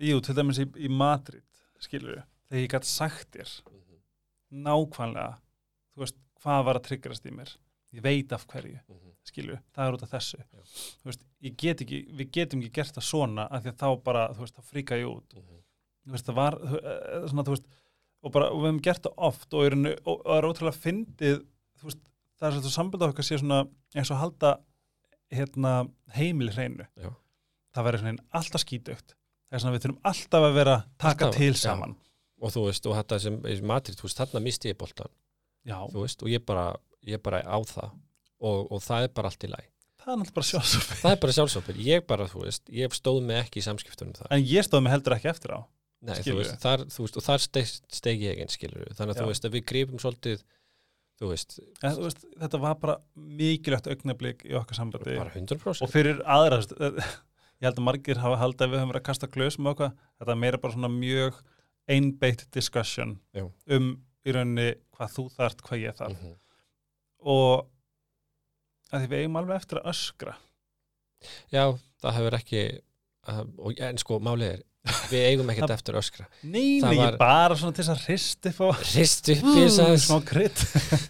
jú, 0.00 0.20
til 0.24 0.36
dæmis 0.36 0.60
í, 0.62 0.66
í 0.78 0.90
Madrid 0.90 1.44
skilur 1.82 2.16
við, 2.16 2.24
þegar 2.48 2.64
ég 2.64 2.72
gætt 2.74 2.88
sagt 2.88 3.36
þér 3.36 3.52
nákvæmlega 4.64 5.28
þú 5.92 6.04
veist, 6.04 6.18
hvað 6.40 6.66
var 6.68 6.80
að 6.80 6.86
tryggjast 6.88 7.28
í 7.28 7.34
mér 7.34 7.54
ég 7.94 8.02
veit 8.04 8.32
af 8.34 8.44
hverju, 8.50 8.78
skilur 9.28 9.54
við 9.56 9.62
það 9.76 9.86
er 9.88 9.96
út 9.98 10.04
af 10.06 10.12
þessu. 10.14 10.40
Veist, 11.06 11.24
get 11.62 11.82
ekki, 11.84 12.00
við 12.18 12.30
getum 12.34 12.62
ekki 12.64 12.74
gert 12.80 12.96
það 12.98 13.06
svona 13.08 13.46
af 13.50 13.64
því 13.64 13.72
að 13.72 13.80
þá 13.84 13.88
bara, 14.08 14.26
þú 14.34 14.44
veist, 14.44 14.58
þá 14.58 14.70
fríka 14.74 14.98
ég 15.00 15.08
út. 15.10 15.36
Þú 16.04 16.12
veist, 16.16 16.26
það 16.28 16.38
var 16.40 16.58
eh, 16.60 17.26
svona, 17.30 17.46
þú 17.46 17.54
veist, 17.56 17.68
og 18.24 18.32
bara, 18.34 18.50
og 18.52 18.60
við 18.62 18.70
hefum 18.70 18.82
gert 18.84 19.04
það 19.06 19.18
oft 19.28 19.54
og, 19.56 19.66
rauninni- 19.72 19.96
og, 20.04 20.20
og 20.24 20.36
er 20.38 20.46
ótrúlega 20.48 20.80
fyndið 20.80 21.40
þú 21.80 21.88
veist, 21.90 22.00
það 22.40 22.46
er 22.48 22.54
svolítið 22.56 22.74
samband 22.76 23.06
okkar 23.08 23.26
sé 23.28 23.38
svona 23.40 23.58
eins 23.94 24.10
og 24.14 24.20
halda 24.20 24.54
hérna, 25.34 25.72
heimili 26.16 26.52
hreinu 26.54 26.86
Já. 27.00 27.10
það 27.74 27.86
verður 27.88 28.04
svona 28.04 28.24
alltaf 28.40 28.62
skítugt. 28.64 29.14
Það 29.48 29.56
er 29.58 29.62
svona 29.64 29.76
við 29.76 29.84
þurfum 29.84 30.00
alltaf 30.10 30.46
að 30.48 30.56
vera 30.58 30.76
taka 30.98 31.28
Alltaf, 31.28 31.38
til 31.40 31.54
saman. 31.60 31.94
Og 32.44 32.52
þú 32.52 32.64
veist, 32.68 32.86
og 32.90 32.96
þetta 32.98 33.18
sem 33.22 33.36
í 33.48 33.54
Madrid, 33.64 33.96
þú 33.98 34.08
veist, 34.08 34.18
þarna 34.20 34.42
misti 34.44 34.72
ég 34.72 34.78
boltan 34.80 35.12
já, 35.64 35.76
þú 35.92 36.02
veist, 36.04 36.24
og 36.24 36.32
ég 36.32 36.42
bara, 36.44 36.64
ég 37.08 37.22
bara 37.24 37.42
á 37.44 37.58
það. 37.68 37.94
Og, 38.44 38.66
og 38.72 38.82
það 38.84 39.06
er 39.06 39.14
bara 39.16 39.30
allt 39.30 39.46
í 39.46 39.50
læg 39.52 39.70
það 40.04 40.12
er 40.12 40.18
náttúrulega 40.20 40.36
bara 40.36 40.48
sjálfsög 40.50 40.88
það 41.00 41.14
er 41.14 41.20
bara 41.22 41.34
sjálfsopir, 41.38 41.78
ég 41.80 42.02
bara, 42.08 42.26
þú 42.28 42.42
veist 42.44 42.74
ég 42.76 42.96
stóð 42.96 43.22
mig 43.24 43.38
ekki 43.40 43.62
í 43.62 43.64
samskiptunum 43.64 44.16
þar. 44.18 44.28
En 44.36 44.44
ég 44.44 44.66
stóð 44.66 44.84
mig 44.84 44.92
heldur 44.92 45.16
ekki 45.16 45.30
eftir 45.32 45.54
á 45.56 45.60
Nei, 46.04 46.18
þú 46.20 46.34
veist, 46.36 46.58
þar, 46.60 46.84
þú 46.92 47.06
veist, 47.06 47.16
og 47.16 47.24
þar 47.24 47.40
steg, 47.40 47.70
steg 47.96 48.24
ég 48.26 48.42
einn 48.42 48.52
skilur 48.52 48.90
þannig 48.92 49.14
að 49.14 49.16
Já. 49.16 49.22
þú 49.22 49.28
veist 49.30 49.46
að 49.48 49.54
við 49.54 49.64
gripum 49.70 50.02
svolítið 50.02 50.42
þú 51.20 51.30
veist, 51.30 51.56
en, 51.80 51.94
þú 51.96 52.04
veist, 52.04 52.26
þetta 52.42 52.60
var 52.60 52.76
bara 52.82 52.96
mikilvægt 53.40 53.88
augnablík 53.94 54.44
í 54.44 54.56
okkar 54.58 54.76
sambandi. 54.76 55.16
Bara 55.16 55.32
100% 55.32 55.86
og 55.86 55.92
fyrir 55.92 56.20
aðra 56.28 56.60
ég 57.64 57.64
held 57.64 57.80
að 57.80 57.86
margir 57.86 58.20
hafa 58.20 58.40
haldið 58.42 58.66
að 58.66 58.74
við 58.74 58.82
höfum 58.82 58.92
verið 58.92 59.00
að 59.00 59.08
kasta 59.08 59.30
glösum 59.32 59.70
og 59.70 59.76
okkar. 59.78 59.94
Þetta 60.20 60.34
er 60.34 60.40
meira 60.42 60.60
bara 60.60 60.76
svona 60.76 60.92
mjög 60.92 61.40
einbeitt 61.94 62.44
discussion 62.52 63.16
Já. 63.32 63.46
um 63.72 63.94
í 64.24 64.34
rauninni 64.34 64.74
hvað 64.96 65.16
þú 65.16 65.28
þart, 65.38 65.64
hvað 65.64 65.86
ég 65.86 65.96
þarf. 66.02 66.18
Mhm. 66.20 66.36
Og 67.24 67.64
að 68.94 69.04
því 69.04 69.10
við 69.10 69.24
eigum 69.24 69.40
alveg 69.40 69.62
eftir 69.62 69.80
að 69.80 69.90
öskra. 69.94 70.36
Já, 71.54 71.64
það 72.04 72.16
hefur 72.18 72.38
ekki 72.38 72.62
og, 73.32 73.74
en 73.80 74.00
sko, 74.00 74.18
málið 74.22 74.50
er 74.58 74.62
við 75.08 75.22
eigum 75.30 75.50
ekkert 75.54 75.72
eftir 75.78 75.96
að 75.96 76.02
öskra. 76.04 76.26
Nei, 76.44 76.80
nei, 76.84 76.98
ég 76.98 77.16
bara 77.20 77.56
svona 77.56 77.76
til 77.76 77.86
þess 77.86 77.94
að 77.94 78.04
hrist 78.08 78.48
upp 78.50 78.60
og 78.66 78.82
Rist 78.92 79.30
upp 79.32 79.46
í 79.48 79.54
þess 79.62 79.80
að 79.84 79.94
smá 80.04 80.18
krydd. 80.28 80.64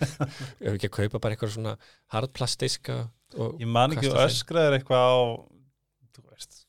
Ef 0.64 0.70
ekki 0.76 0.90
að 0.90 0.94
kaupa 1.00 1.20
bara 1.24 1.34
eitthvað 1.34 1.56
svona 1.56 1.74
hardplastiska 2.14 3.00
Ég 3.34 3.66
man 3.66 3.96
ekki 3.96 4.06
að 4.06 4.14
þeim. 4.14 4.28
öskraðir 4.28 4.76
eitthvað 4.78 5.08
á 5.10 5.14
þú 6.14 6.24
veist, 6.28 6.60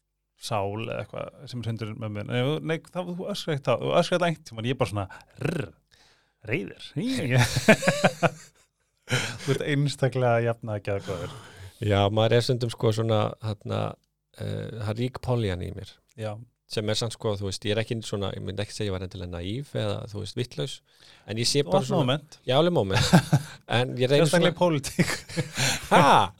sál 0.41 0.81
eða 0.87 0.97
eitthvað 1.03 1.45
sem 1.51 1.61
er 1.61 1.69
hundur 1.69 1.93
með 2.01 2.15
mér. 2.15 2.31
Nei, 2.31 2.41
nei 2.71 2.77
það, 2.89 3.13
þú 3.13 3.29
öskraði 3.35 3.59
ekki 3.59 3.67
það, 3.69 3.85
þú 3.85 3.93
öskraði 4.01 4.21
það 4.23 4.27
einhvern 4.31 4.49
tímann. 4.49 4.65
Ég 4.65 4.73
er 4.73 4.81
bara 4.81 4.93
svona 4.95 5.07
rrr, 5.45 5.71
reyðir 6.49 6.83
Þú 9.05 9.53
ert 9.53 9.67
einstaklega 9.69 10.41
jafna 10.47 10.79
að 10.79 10.87
geða 10.87 11.05
góður 11.05 11.35
Já, 11.83 11.99
maður 12.09 12.37
er 12.37 12.43
stundum 12.45 12.71
sko 12.71 12.91
svona 12.95 13.21
þarna, 13.43 13.79
uh, 14.39 14.83
það 14.87 15.01
rík 15.01 15.19
poljan 15.25 15.63
í 15.65 15.71
mér. 15.75 15.89
Já, 16.15 16.31
sem 16.71 16.89
er 16.89 16.97
samt 16.97 17.13
sko, 17.17 17.35
þú 17.37 17.49
veist, 17.49 17.65
ég 17.67 17.75
er 17.75 17.81
ekki 17.83 17.97
svona 18.07 18.31
ég 18.33 18.45
myndi 18.45 18.63
ekki 18.63 18.73
segja 18.73 18.87
að 18.87 18.89
ég 18.89 18.95
var 18.95 19.05
endilega 19.05 19.33
naív 19.33 19.73
eða 19.77 19.97
þú 20.09 20.21
veist, 20.23 20.37
vittlaus 20.39 20.77
en 21.27 21.41
ég 21.41 21.49
sé 21.49 21.65
bara 21.65 21.81
var 21.81 21.89
svona 21.89 22.05
moment. 22.05 22.39
Já, 22.47 22.55
alveg 22.57 22.77
moment. 22.77 23.11
En 23.75 23.93
ég 23.97 24.09
reynir 24.09 24.29
Sérstaklega 24.29 24.55
í 24.55 24.59
pólitík. 24.61 25.13
Ha? 25.91 26.31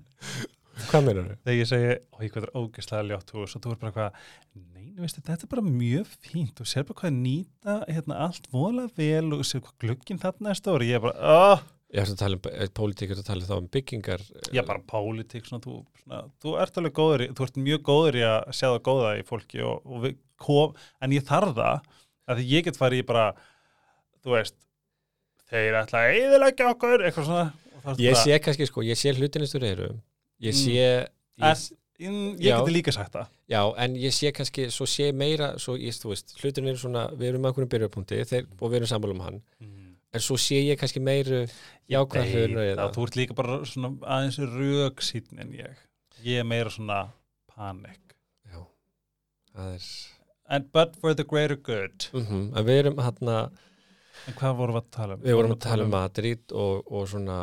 Hvað 0.86 1.06
meinar 1.06 1.24
þau? 1.30 1.38
Þegar 1.46 1.56
ég 1.56 1.68
segi, 1.70 1.94
ó, 2.12 2.16
ég 2.22 2.34
hvað 2.34 2.44
er 2.46 2.52
ógeðslega 2.60 3.06
ljótt 3.08 3.32
og 3.32 3.54
þú 3.54 3.70
er 3.72 3.78
bara 3.80 3.94
hvað, 3.94 4.18
nei, 4.60 4.90
veistu, 5.00 5.22
þetta 5.24 5.46
er 5.46 5.50
bara 5.54 5.64
mjög 5.66 6.10
fínt. 6.20 6.60
Og 6.62 6.68
sér 6.68 6.84
bara 6.86 7.00
hvað 7.00 7.16
nýta 7.16 7.78
hérna 7.88 8.18
allt 8.26 8.46
voðalega 8.52 8.92
vel 9.00 9.38
og 9.38 9.46
sér 9.48 9.64
hvað 9.64 9.78
glugginn 9.82 10.20
þarna 10.22 10.52
er 10.52 10.60
stóri, 10.60 10.90
ég 10.92 11.00
er 11.00 11.06
bara, 11.08 11.32
oh, 11.32 11.64
Ég 11.94 12.02
er 12.02 12.10
að 12.10 12.18
tala 12.18 12.34
um, 12.34 12.46
eh, 12.50 12.66
pólitík 12.74 13.12
er 13.14 13.20
að 13.20 13.26
tala 13.28 13.46
þá 13.46 13.52
um 13.60 13.66
byggingar 13.70 14.22
ég 14.50 14.58
er 14.58 14.66
bara 14.66 14.82
pólitík 14.90 15.44
svona, 15.46 15.62
þú, 15.62 15.74
svona, 16.02 16.22
þú 16.42 16.54
ert 16.64 16.80
alveg 16.80 16.94
góður 16.98 17.22
þú 17.38 17.44
ert 17.46 17.60
mjög 17.62 17.82
góður 17.86 18.18
í 18.18 18.24
að 18.26 18.48
sjá 18.58 18.66
það 18.72 18.80
góða 18.88 19.12
í 19.20 19.22
fólki 19.28 19.62
og, 19.62 19.84
og 19.86 20.02
við 20.02 20.16
kom, 20.42 20.74
en 21.00 21.14
ég 21.14 21.22
þarf 21.28 21.54
það 21.54 21.86
að 22.26 22.40
því 22.40 22.48
ég 22.56 22.66
get 22.66 22.80
farið 22.80 23.04
í 23.04 23.06
bara 23.06 23.26
þú 24.24 24.34
veist 24.34 24.56
þeir 25.52 25.78
ætla 25.84 26.02
að 26.02 26.18
eðilegja 26.24 26.72
okkur 26.74 27.06
eitthvað 27.06 27.30
svona 27.30 27.46
Ég 28.02 28.16
sé 28.18 28.34
kannski 28.42 28.66
sko, 28.66 28.82
ég 28.82 28.98
sé 28.98 29.12
hlutinist 29.14 29.54
úr 29.54 29.68
eyru 29.68 29.92
Ég 30.42 30.52
Mm. 30.52 30.58
sé 30.58 30.72
ég, 30.74 31.06
En- 31.38 32.10
"Mm, 32.10 32.32
ég 32.42 32.50
Já. 32.50 32.58
geti 32.58 32.72
líka 32.74 32.92
sagt 32.92 33.12
það 33.14 33.26
Já, 33.48 33.62
en 33.78 33.94
ég 33.94 34.10
sé 34.12 34.32
kannski, 34.34 34.66
svo 34.74 34.84
sé 34.90 35.12
meira 35.14 35.52
svo 35.58 35.76
ég, 35.78 35.94
þú 35.94 36.10
veist, 36.10 36.34
hlutin 36.42 36.66
er 36.66 36.74
svona 36.74 37.06
við 37.14 37.28
erum 37.30 37.42
með 37.42 37.52
einhverjum 37.54 37.70
byrjupunkti 37.70 38.24
þeir, 38.26 38.46
og 38.60 38.70
við 38.72 38.76
erum 38.82 38.90
sammála 38.90 39.14
um 39.14 39.20
hann 39.20 39.42
en 40.16 40.24
svo 40.24 40.38
sé 40.40 40.62
ég 40.64 40.80
kannski 40.80 41.02
meiru 41.04 41.44
jákvæð 41.92 42.24
Nei, 42.24 42.32
hlutin 42.32 42.58
og 42.58 42.80
það, 42.80 42.90
þú 42.96 43.06
ert 43.06 43.20
líka 43.20 43.38
bara 43.38 43.60
svona 43.68 43.92
aðeins 44.16 44.40
röksýtn 44.56 45.44
en 45.44 45.54
ég. 45.56 45.86
Ég 46.24 46.42
er 46.42 46.48
meira 46.48 46.72
svona 46.72 47.00
panik 47.52 48.16
Já, 48.50 48.60
er 49.54 49.80
And, 50.46 50.68
but 50.70 50.94
for 51.02 51.12
the 51.12 51.24
greater 51.26 51.56
good. 51.56 52.06
Mm 52.14 52.52
En 52.54 52.66
við 52.66 52.84
erum 52.84 53.00
hérna 53.02 53.48
en 54.26 54.36
hvað 54.38 54.56
vorum 54.60 54.76
við 54.78 54.82
að 54.84 54.92
tala 54.96 55.16
um? 55.16 55.24
við 55.24 55.38
vorum 55.38 55.54
að 55.54 55.62
tala 55.64 55.86
um 55.86 55.92
Madrid 55.94 56.54
og, 56.54 56.86
og 56.86 57.08
svona 57.10 57.38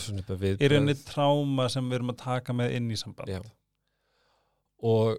svona 0.00 0.24
að 0.32 0.42
við 0.42 0.64
í 0.64 0.70
rauninni 0.72 0.96
tráma 1.04 1.68
sem 1.72 1.86
við 1.90 1.98
erum 1.98 2.12
að 2.14 2.20
taka 2.22 2.56
með 2.56 2.76
inn 2.78 2.90
í 2.90 2.98
samband? 3.00 3.32
Já. 3.34 3.40
og 4.90 5.18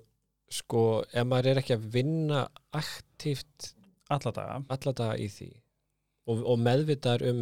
sko 0.53 0.83
ef 1.11 1.27
maður 1.27 1.51
er 1.51 1.61
ekki 1.61 1.75
að 1.75 1.87
vinna 1.93 2.45
aktíft 2.75 3.73
alla 4.13 4.31
daga. 4.31 4.59
alla 4.75 4.93
daga 4.95 5.17
í 5.19 5.27
því 5.31 5.49
og, 6.27 6.43
og 6.45 6.59
meðvitaður 6.59 7.29
um 7.31 7.41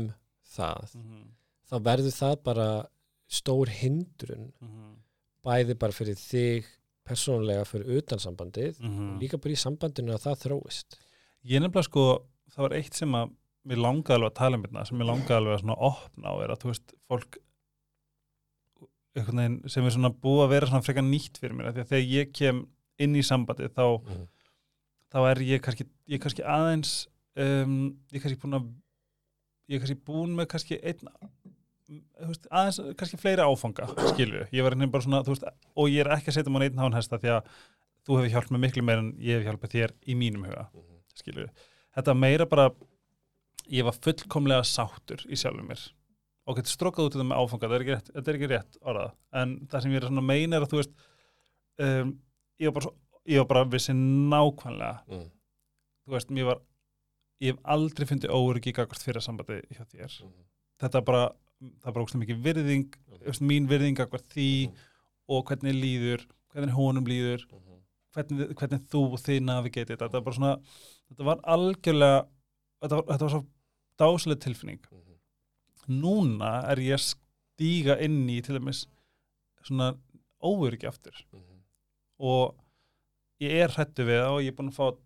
það 0.56 0.96
Mhm. 0.96 1.24
þá 1.72 1.76
verður 1.90 2.16
það 2.22 2.36
bara 2.44 2.68
stór 3.28 3.70
hindrun 3.82 4.52
Mhm. 4.62 4.92
bæði 5.46 5.78
bara 5.80 5.92
fyrir 5.94 6.16
þig 6.18 6.66
persónulega 7.06 7.66
fyrir 7.70 7.98
utan 8.00 8.20
sambandið 8.20 8.80
Mhm. 8.82 9.20
líka 9.22 9.38
bara 9.42 9.54
í 9.54 9.58
sambandinu 9.58 10.14
að 10.16 10.24
það 10.28 10.44
þróist 10.46 11.00
Ég 11.46 11.62
nefnilega 11.62 11.84
sko, 11.86 12.26
það 12.50 12.58
var 12.66 12.74
eitt 12.74 12.94
sem 12.98 13.12
að 13.12 13.32
mér 13.66 13.78
langaði 13.78 14.16
alveg 14.18 14.32
að 14.32 14.36
tala 14.40 14.56
um 14.58 14.64
hérna, 14.64 14.86
sem 14.88 14.98
mér 14.98 15.06
langaði 15.12 15.36
alveg 15.38 15.54
að 15.54 15.62
svona 15.62 15.78
opna 15.82 16.30
á 16.30 16.34
er 16.44 16.50
að 16.50 16.60
þú 16.64 16.70
veist, 16.72 16.94
fólk 17.10 17.38
veginn 19.16 19.60
sem 19.70 19.86
er 19.86 19.94
svona 19.96 20.12
búið 20.12 20.44
að 20.46 20.50
vera 20.50 20.68
svona 20.70 20.86
frekar 20.86 21.06
nýtt 21.06 21.38
fyrir 21.40 21.56
mér, 21.56 21.72
því 21.74 21.84
að 21.86 21.92
þegar 21.92 22.10
ég 22.12 22.34
kem 22.34 22.68
inn 23.00 23.16
í 23.16 23.24
sambandi 23.26 23.70
þá, 23.72 23.86
mm. 24.02 24.28
þá 25.14 25.18
er 25.32 25.42
ég 25.48 25.62
kannski, 25.62 25.86
ég 26.10 26.20
kannski 26.24 26.44
aðeins 26.44 27.08
um, 27.44 27.76
ég 28.14 28.20
er 28.20 28.26
kannski 28.26 28.42
búin 28.42 28.60
að 28.60 28.72
ég 29.70 29.78
er 29.78 29.84
kannski 29.84 30.00
búin 30.08 30.34
með 30.38 30.50
kannski 30.54 30.80
einn 30.82 31.14
veist, 32.26 32.50
aðeins 32.50 32.82
kannski 32.98 33.22
fleiri 33.22 33.46
áfanga 33.46 33.88
skilur, 34.14 34.48
ég 34.50 34.66
var 34.66 34.76
veginn 34.78 34.94
bara 34.94 35.06
svona 35.06 35.22
veist, 35.28 35.46
og 35.76 35.92
ég 35.92 36.06
er 36.06 36.14
ekki 36.18 36.32
að 36.32 36.40
setja 36.40 36.54
mann 36.54 36.66
einn 36.66 36.82
hán 36.82 36.98
hesta 36.98 37.22
því 37.22 37.36
að 37.38 37.54
þú 38.06 38.20
hefur 38.20 38.34
hjálpað 38.34 38.56
mér 38.56 38.66
miklu 38.66 38.86
meir 38.86 39.04
en 39.04 39.14
ég 39.22 39.40
hef 39.40 39.48
hjálpað 39.50 39.78
þér 39.78 39.96
í 40.06 40.18
mínum 40.18 40.48
huga 40.50 40.68
skilur 41.16 41.50
þetta 41.96 42.18
meira 42.18 42.50
bara 42.50 42.70
ég 43.72 43.86
var 43.86 43.98
fullkomlega 43.98 44.66
sáttur 44.68 45.24
í 45.30 45.38
sjálfum 45.40 45.70
mér. 45.70 45.82
Og 46.46 46.60
getur 46.60 46.76
strókað 46.76 47.08
út 47.08 47.16
þetta 47.16 47.26
með 47.26 47.40
áfanga 47.42 47.70
þetta 47.70 47.78
er 47.78 47.84
ekki 47.86 47.96
rétt, 47.96 48.12
þetta 48.14 48.32
er 48.32 48.38
ekki 48.38 48.50
rétt 48.52 48.78
orðað. 48.86 49.16
En 49.42 49.56
það 49.72 49.84
sem 49.84 49.96
ég 49.96 50.00
er 50.00 50.08
svona 50.10 50.26
meina 50.26 50.58
er 50.58 50.66
að 50.66 50.74
þú 50.74 50.82
veist 50.82 50.94
um, 51.86 52.12
ég 52.62 52.70
var 52.70 52.76
bara, 52.78 53.46
bara 53.50 53.64
vissi 53.72 53.96
nákvæmlega. 53.96 54.92
Mm. 55.10 55.26
þú 56.06 56.18
veist, 56.18 56.34
mér 56.38 56.50
var 56.52 56.62
ég 57.42 57.52
hef 57.54 57.60
aldrei 57.66 58.06
fundið 58.08 58.32
óöryggi 58.32 58.72
í 58.72 58.76
gagvart 58.78 59.04
fyrir 59.04 59.22
sambandi 59.22 59.62
hjá 59.76 59.84
þér 59.86 60.22
Mm. 60.24 60.46
þetta 60.80 60.98
er 60.98 61.02
bara, 61.02 61.24
það 61.62 61.88
er 61.88 61.92
bara 61.94 62.06
ógst 62.06 62.16
mikið 62.20 62.42
virðing 62.44 62.90
þú 63.10 63.26
veist, 63.26 63.42
mín 63.42 63.68
virðing 63.68 63.96
gagvart 63.98 64.28
því 64.30 64.68
Mm. 64.70 64.76
og 65.30 65.46
hvernig 65.46 65.74
líður 65.82 66.26
hvernig 66.54 66.72
honum 66.74 67.06
líður 67.06 67.44
Mhm. 67.52 67.80
hvernig, 68.16 68.54
hvernig 68.56 68.88
þú 68.88 69.02
og 69.14 69.20
þið 69.20 69.42
navigate 69.44 69.98
þetta, 69.98 70.12
var 70.12 70.22
bara 70.22 70.36
svona 70.36 70.62
þetta 71.12 71.24
var 71.26 71.38
algjörlega 71.44 72.28
þetta 72.82 72.96
var, 72.96 73.04
þetta 73.04 73.20
var 73.20 73.30
svo 73.30 73.46
dásaleg 74.00 74.40
tilfinning 74.40 74.80
Mhm. 74.92 76.02
núna 76.02 76.64
er 76.72 76.78
ég 76.78 76.94
að 76.96 77.16
stíga 77.16 78.00
inn 78.02 78.28
í 78.30 78.42
til 78.44 78.56
dæmis 78.60 78.86
svona 79.64 79.98
óöryggi 80.44 80.88
aftur 80.88 81.14
Mhm. 81.34 81.60
og 82.20 82.56
ég 83.42 83.52
er 83.52 83.68
hrættu 83.70 84.06
við 84.06 84.22
það 84.24 84.32
og 84.32 84.42
ég 84.42 84.48
er 84.48 84.52
búin 84.54 84.70
að 84.72 84.76
fá 84.80 84.92
að 84.92 84.98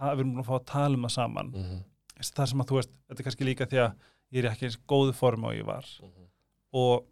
við 0.00 0.18
erum 0.20 0.32
búin 0.34 0.44
að 0.44 0.48
fá 0.50 0.56
að 0.60 0.66
tala 0.66 0.94
um 0.96 1.02
það 1.06 1.14
saman 1.16 1.50
Mhm. 1.52 1.84
það 2.20 2.48
sem 2.48 2.60
að 2.60 2.66
þú 2.70 2.76
veist, 2.80 2.90
þetta 3.08 3.20
er 3.20 3.24
kannski 3.24 3.44
líka 3.44 3.66
því 3.66 3.78
að 3.84 3.94
ég 4.32 4.44
er 4.44 4.50
ekki 4.50 4.64
eins 4.66 4.78
góðu 4.88 5.14
form 5.14 5.44
og 5.44 5.52
ég 5.54 5.64
var 5.64 5.84
Mhm. 6.02 6.26
og 6.72 7.06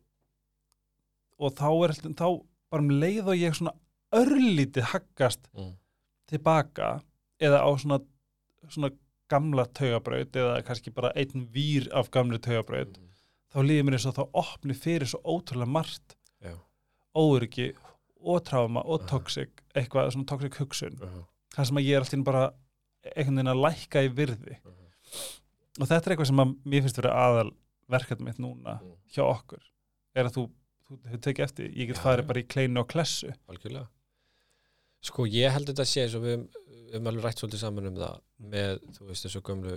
og 1.38 1.52
þá 1.54 1.64
er 1.84 1.88
alltaf, 1.90 2.14
þá 2.14 2.44
bara 2.70 2.82
um 2.82 2.88
leið 2.90 3.26
og 3.26 3.34
ég 3.36 3.54
svona 3.54 3.72
örlítið 4.12 4.82
haggast 4.92 5.40
Mm. 5.56 5.74
tilbaka 6.28 7.02
eða 7.40 7.60
á 7.60 7.68
svona, 7.78 7.98
svona 8.68 8.90
gamla 9.28 9.64
taugabraut 9.66 10.30
eða 10.32 10.62
kannski 10.64 10.92
bara 10.94 11.12
einn 11.16 11.48
vír 11.52 11.88
af 11.92 12.10
gamli 12.10 12.38
taugabraut 12.38 12.96
Mhm. 12.98 13.08
þá 13.52 13.58
líður 13.62 13.82
mér 13.84 13.92
eins 13.94 14.06
og 14.06 14.14
þá 14.14 14.30
opni 14.34 14.74
fyrir 14.74 15.06
svo 15.06 15.20
ótrúlega 15.24 15.66
margt 15.68 16.14
óöryggi 17.16 17.72
og 18.24 18.44
tráma 18.44 18.82
og 18.84 19.06
toxic 19.06 19.50
eitthvað 19.74 20.10
svona 20.12 20.26
toxic 20.26 20.54
hugsun 20.58 20.96
Mhm. 20.98 21.24
það 21.54 21.66
sem 21.66 21.76
að 21.76 21.84
ég 21.86 21.96
er 21.96 22.00
alltaf 22.00 22.24
bara 22.24 22.52
einhvern 23.12 23.36
veginn 23.38 23.52
að 23.52 23.62
lækka 23.66 24.02
í 24.06 24.10
virði. 24.20 24.56
Mhm. 24.64 24.84
og 25.80 25.88
þetta 25.90 26.06
er 26.06 26.12
eitthvað 26.14 26.26
sem 26.30 26.42
að 26.44 26.52
mér 26.64 26.82
finnst 26.84 26.98
vera 27.02 27.14
aðal 27.26 27.50
verkefni 27.90 28.24
mitt 28.28 28.38
núna 28.38 28.78
Mm. 28.80 28.92
hjá 29.12 29.22
okkur 29.26 29.62
er 30.14 30.24
að 30.28 30.34
þú, 30.36 30.44
þú 30.86 30.98
hefur 31.04 31.20
tekið 31.26 31.44
eftir 31.44 31.70
ég 31.74 31.86
get 31.90 31.96
farið 31.98 32.26
bara 32.28 32.40
í 32.40 32.46
kleinu 32.48 32.80
og 32.80 32.88
klessu. 32.88 33.32
Algjörlega. 33.48 33.88
Sko 35.04 35.26
ég 35.26 35.50
held 35.52 35.66
þetta 35.68 35.82
að 35.84 35.90
sé 35.90 36.02
eins 36.04 36.14
og 36.16 36.22
við 36.22 36.46
höfum 36.94 37.08
alveg 37.10 37.24
rætt 37.26 37.42
svolítið 37.42 37.60
saman 37.64 37.86
um 37.90 37.96
það 37.98 38.20
með, 38.54 38.78
þú 38.96 39.08
veist, 39.10 39.26
þessu 39.26 39.42
gömlu 39.42 39.74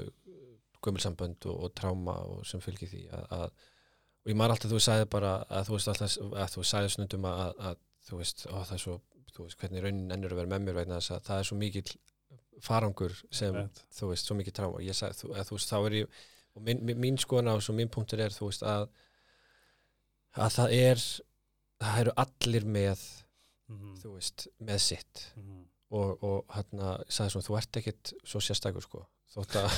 gömulsambönd 0.86 1.46
og, 1.50 1.64
og 1.66 1.74
tráma 1.76 2.14
og 2.30 2.46
sem 2.46 2.62
fylgir 2.64 2.88
því 2.92 3.04
að, 3.12 3.26
að 3.32 3.50
og 4.24 4.32
ég 4.32 4.38
maður 4.38 4.54
alltaf 4.56 4.72
þú 4.72 4.80
sagði 4.84 5.08
bara 5.10 5.32
að 5.50 5.68
þú 5.68 5.74
veist 5.78 5.88
alltaf 5.92 6.18
að 6.44 6.54
þú 6.54 6.64
sagði 6.70 6.92
snundum 6.94 7.26
að, 7.26 7.54
að 7.72 7.78
þú 8.08 8.20
veist, 8.22 8.46
ó, 8.52 8.56
það 8.62 8.76
er 8.78 8.84
svo 8.84 8.96
þú 9.34 9.48
veist, 9.48 9.58
hvernig 9.62 9.84
raunin 9.84 10.12
ennur 10.16 10.36
að 10.36 10.40
vera 10.44 10.52
með 10.54 10.66
mér 10.68 10.78
vegna 10.82 11.00
þess 11.02 11.16
að 11.18 11.26
það 11.28 11.42
er 11.44 11.50
svo 11.50 11.58
mikill 11.58 11.92
farangur 12.64 13.14
sem 13.32 13.54
Einmitt. 13.56 13.84
þú 13.94 14.10
veist, 14.12 14.26
svo 14.30 14.36
mikið 14.40 14.54
tráma 14.58 14.82
ég 14.86 14.96
sagði, 14.98 15.20
þú, 15.22 15.30
þú 15.50 15.58
veist, 15.58 15.72
þá 15.72 15.78
er 15.86 15.96
ég 16.02 16.08
og 16.58 16.64
mín, 16.66 16.80
mín, 16.98 17.18
skoðan 17.22 17.52
á 17.54 17.58
þessu 17.60 17.76
mín 17.78 17.90
punktur 17.94 18.20
er, 18.24 18.34
þú 18.34 18.50
veist, 18.50 18.64
að 18.66 18.88
að 20.38 20.52
það 20.58 20.74
er 20.78 21.04
það 21.82 22.00
eru 22.02 22.14
allir 22.24 22.66
með 22.66 23.06
Mhm. 23.70 23.96
þú 24.02 24.14
veist, 24.16 24.48
með 24.64 24.80
sitt 24.80 25.24
Mhm. 25.36 25.64
og, 25.92 26.24
og 26.24 26.46
hérna 26.56 26.98
sagði 27.10 27.32
svona, 27.36 27.48
þú 27.48 27.58
ert 27.58 27.78
ekkit 27.82 28.14
svo 28.24 28.40
sérstakur 28.40 28.82
sko 28.86 29.06
þótt 29.36 29.58
að 29.60 29.70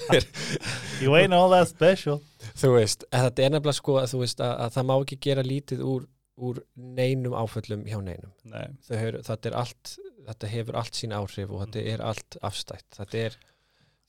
You 1.02 1.14
ain't 1.16 1.32
all 1.36 1.50
that 1.50 1.68
special 1.68 2.20
þú 2.56 2.72
veist, 2.78 3.04
þetta 3.12 3.44
er 3.44 3.50
nefnilega 3.54 3.76
sko 3.76 3.98
að 4.00 4.08
þú 4.14 4.22
veist 4.24 4.40
að, 4.40 4.54
að 4.66 4.72
það 4.76 4.88
má 4.90 4.94
ekki 5.04 5.18
gera 5.28 5.42
lítið 5.46 5.84
úr, 5.84 6.06
úr 6.40 6.62
neinum 6.76 7.36
áföllum 7.36 7.84
hjá 7.86 8.00
neinum 8.02 8.32
Nei, 8.44 8.66
þetta 8.88 9.50
er 9.52 9.58
allt 9.60 9.98
þetta 10.30 10.50
hefur 10.54 10.78
allt 10.80 10.94
sín 10.98 11.12
áhrif 11.16 11.50
og 11.50 11.62
þetta 11.66 11.84
er 11.94 12.02
allt 12.06 12.36
afstætt. 12.46 12.86
Þetta 12.96 13.22
er, 13.26 13.36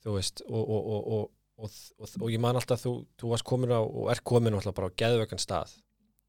þú 0.04 0.16
veist 0.16 0.42
og, 0.48 0.62
og, 0.62 0.82
og, 0.96 1.06
og, 1.16 1.30
og, 1.62 1.70
og, 1.98 2.08
og 2.22 2.30
ég 2.32 2.40
man 2.42 2.56
alltaf 2.58 2.82
þú, 2.86 2.92
þú 3.20 3.32
varst 3.34 3.44
komin 3.48 3.74
á 3.74 3.80
og 3.82 4.08
er 4.14 4.22
komin 4.26 4.54
alltaf 4.58 4.74
bara 4.78 4.88
á 4.90 4.96
geðvökan 5.02 5.42
stað 5.42 5.78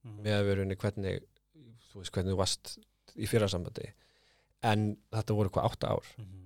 Mhm. 0.04 0.18
með 0.20 0.34
að 0.36 0.48
verunni 0.50 0.76
hvernig 0.76 1.22
þú 1.94 2.02
veist 2.02 2.12
hvernig 2.12 2.34
þú 2.34 2.38
varst 2.41 2.72
í 3.16 3.28
fyrrasambandi. 3.32 3.86
En 4.68 4.98
þetta 5.16 5.36
voru 5.38 5.50
hvað 5.50 5.70
átta 5.70 5.94
ár. 5.96 6.10
Mhm. 6.20 6.41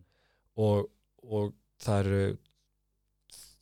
og, 0.62 0.89
og 1.26 1.54
það 1.82 2.00
eru 2.06 2.38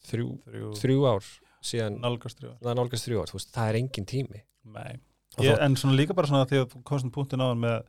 þrjú, 0.09 0.27
Þrjú, 0.45 0.71
þrjú 0.81 1.05
ár 1.09 1.29
síðan 1.65 1.95
nálgast 2.03 2.39
þrjú 2.41 2.51
er 2.59 2.77
nálgast 2.77 3.07
þrjú 3.07 3.21
ár, 3.23 3.31
veist, 3.35 3.51
það 3.55 3.69
er 3.71 3.79
engin 3.79 4.05
tími. 4.11 4.41
Ég, 4.75 4.99
þá- 5.55 5.63
en 5.65 5.75
svona 5.79 5.95
líka 5.97 6.15
bara 6.15 6.27
svona 6.29 6.45
þegar 6.47 6.67
þú 6.71 6.83
komst 6.87 7.05
um 7.07 7.11
punktin 7.15 7.41
á 7.43 7.47
hann 7.51 7.59
með 7.63 7.85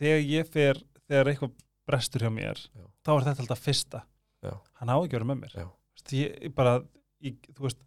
þegar 0.00 0.22
ég 0.26 0.50
fer 0.52 0.82
þegar 1.08 1.30
eitthvað 1.32 1.56
brestur 1.86 2.24
hjá 2.26 2.30
mér 2.34 2.60
Já. 2.74 2.84
þá 3.06 3.10
er 3.16 3.26
þetta 3.30 3.42
alltaf 3.46 3.64
fyrsta 3.64 4.02
Já. 4.44 4.52
hann 4.80 4.90
á 4.92 4.96
ekki 4.98 5.14
að 5.14 5.18
vera 5.20 5.28
með 5.32 5.42
mér 5.44 5.56
veist, 5.56 6.12
ég, 6.12 6.38
ég 6.48 6.54
bara, 6.56 6.76
ég, 7.24 7.36
þú 7.56 7.66
veist 7.68 7.82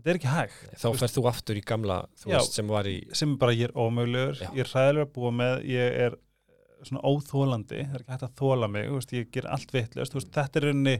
þetta 0.00 0.10
er 0.12 0.18
ekki 0.20 0.32
hægt 0.32 0.80
þá 0.80 0.88
ferð 1.00 1.14
þú 1.16 1.24
aftur 1.30 1.60
í 1.60 1.64
gamla 1.70 1.96
þú 2.20 2.30
Já. 2.32 2.36
veist, 2.38 2.58
sem 2.60 2.68
var 2.72 2.88
í 2.90 2.96
sem 3.16 3.36
bara 3.40 3.52
ég 3.56 3.68
er 3.70 3.74
ómögulegur, 3.76 4.36
Já. 4.40 4.50
ég 4.56 4.60
er 4.64 4.70
hræðilega 4.74 5.06
að 5.08 5.14
búa 5.16 5.32
með 5.40 5.64
ég 5.70 5.96
er 6.06 6.16
eh, 6.18 6.84
svona 6.88 7.02
óþólandi 7.10 7.80
það 7.86 7.96
er 7.96 8.04
ekki 8.04 8.14
hægt 8.14 8.28
að 8.28 8.36
þóla 8.40 8.68
mig, 8.72 8.86
þú 8.88 8.98
veist, 9.00 9.16
ég 9.18 9.30
ger 9.34 9.48
allt 9.56 9.74
vittlust, 9.74 10.30
þetta 10.36 10.60
er 10.62 10.68
unni 10.74 10.96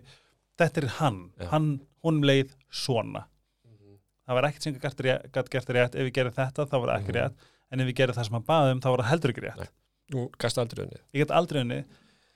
þetta 0.60 0.82
er 0.82 0.88
hann, 0.98 1.20
Já. 1.40 1.46
hann 1.54 1.68
honum 2.04 2.26
leið 2.28 2.56
svona, 2.72 3.26
það 4.26 4.36
var 4.38 4.46
ekkert 4.50 4.66
sem 4.66 4.76
gætt 4.80 5.00
gert 5.52 5.72
rétt, 5.76 5.94
ef 5.96 6.06
við 6.08 6.12
gerum 6.18 6.36
þetta 6.36 6.66
þá 6.68 6.76
var 6.80 6.88
það 6.92 6.98
ekki 7.00 7.12
Mhm. 7.12 7.20
rétt, 7.20 7.48
en 7.72 7.80
ef 7.80 7.86
við 7.88 7.96
gerum 8.00 8.14
það 8.18 8.24
sem 8.28 8.36
hann 8.36 8.48
baðum 8.50 8.80
þá 8.84 8.88
var 8.90 9.00
það 9.04 9.10
heldur 9.14 9.32
ekki 9.34 9.44
rétt, 9.46 9.56
Nei. 9.64 9.68
Nú 10.14 10.26
gasta 10.40 10.64
aldrei 10.64 10.84
unnið. 10.86 11.02
Ég 11.14 11.24
get 11.24 11.34
aldrei 11.34 11.62
unni 11.64 11.80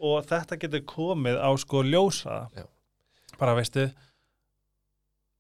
og 0.05 0.25
þetta 0.29 0.59
getur 0.63 0.83
komið 0.91 1.39
á 1.41 1.51
sko 1.61 1.85
ljósa. 1.87 2.41
Já. 2.55 2.67
bara 3.39 3.55
veistu 3.59 3.89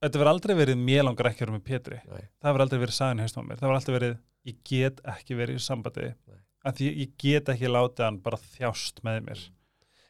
þetta 0.02 0.20
verður 0.20 0.32
aldrei 0.32 0.54
verið 0.58 0.80
mér 0.82 1.04
langar 1.06 1.30
ekki 1.30 1.44
vera 1.44 1.54
með 1.54 1.66
Pétri 1.68 1.98
Nei. 2.10 2.24
það 2.42 2.48
verður 2.48 2.64
aldrei 2.66 2.80
verið 2.82 2.96
í 3.00 3.24
haustum 3.24 3.44
á 3.44 3.48
mér. 3.48 3.58
Það 3.58 3.68
verður 3.68 3.80
alltaf 3.80 3.96
verið, 3.98 4.16
ég 4.50 4.56
get 4.70 5.02
ekki 5.14 5.38
verið 5.38 5.60
í 5.60 5.64
sambandi. 5.64 6.08
Nei. 6.28 6.40
af 6.64 6.78
því 6.78 6.90
ég 7.02 7.12
get 7.20 7.50
ekki 7.52 7.70
látið 7.70 8.06
hann 8.06 8.22
bara 8.24 8.40
þjást 8.40 9.02
með 9.04 9.20
mér. 9.28 9.44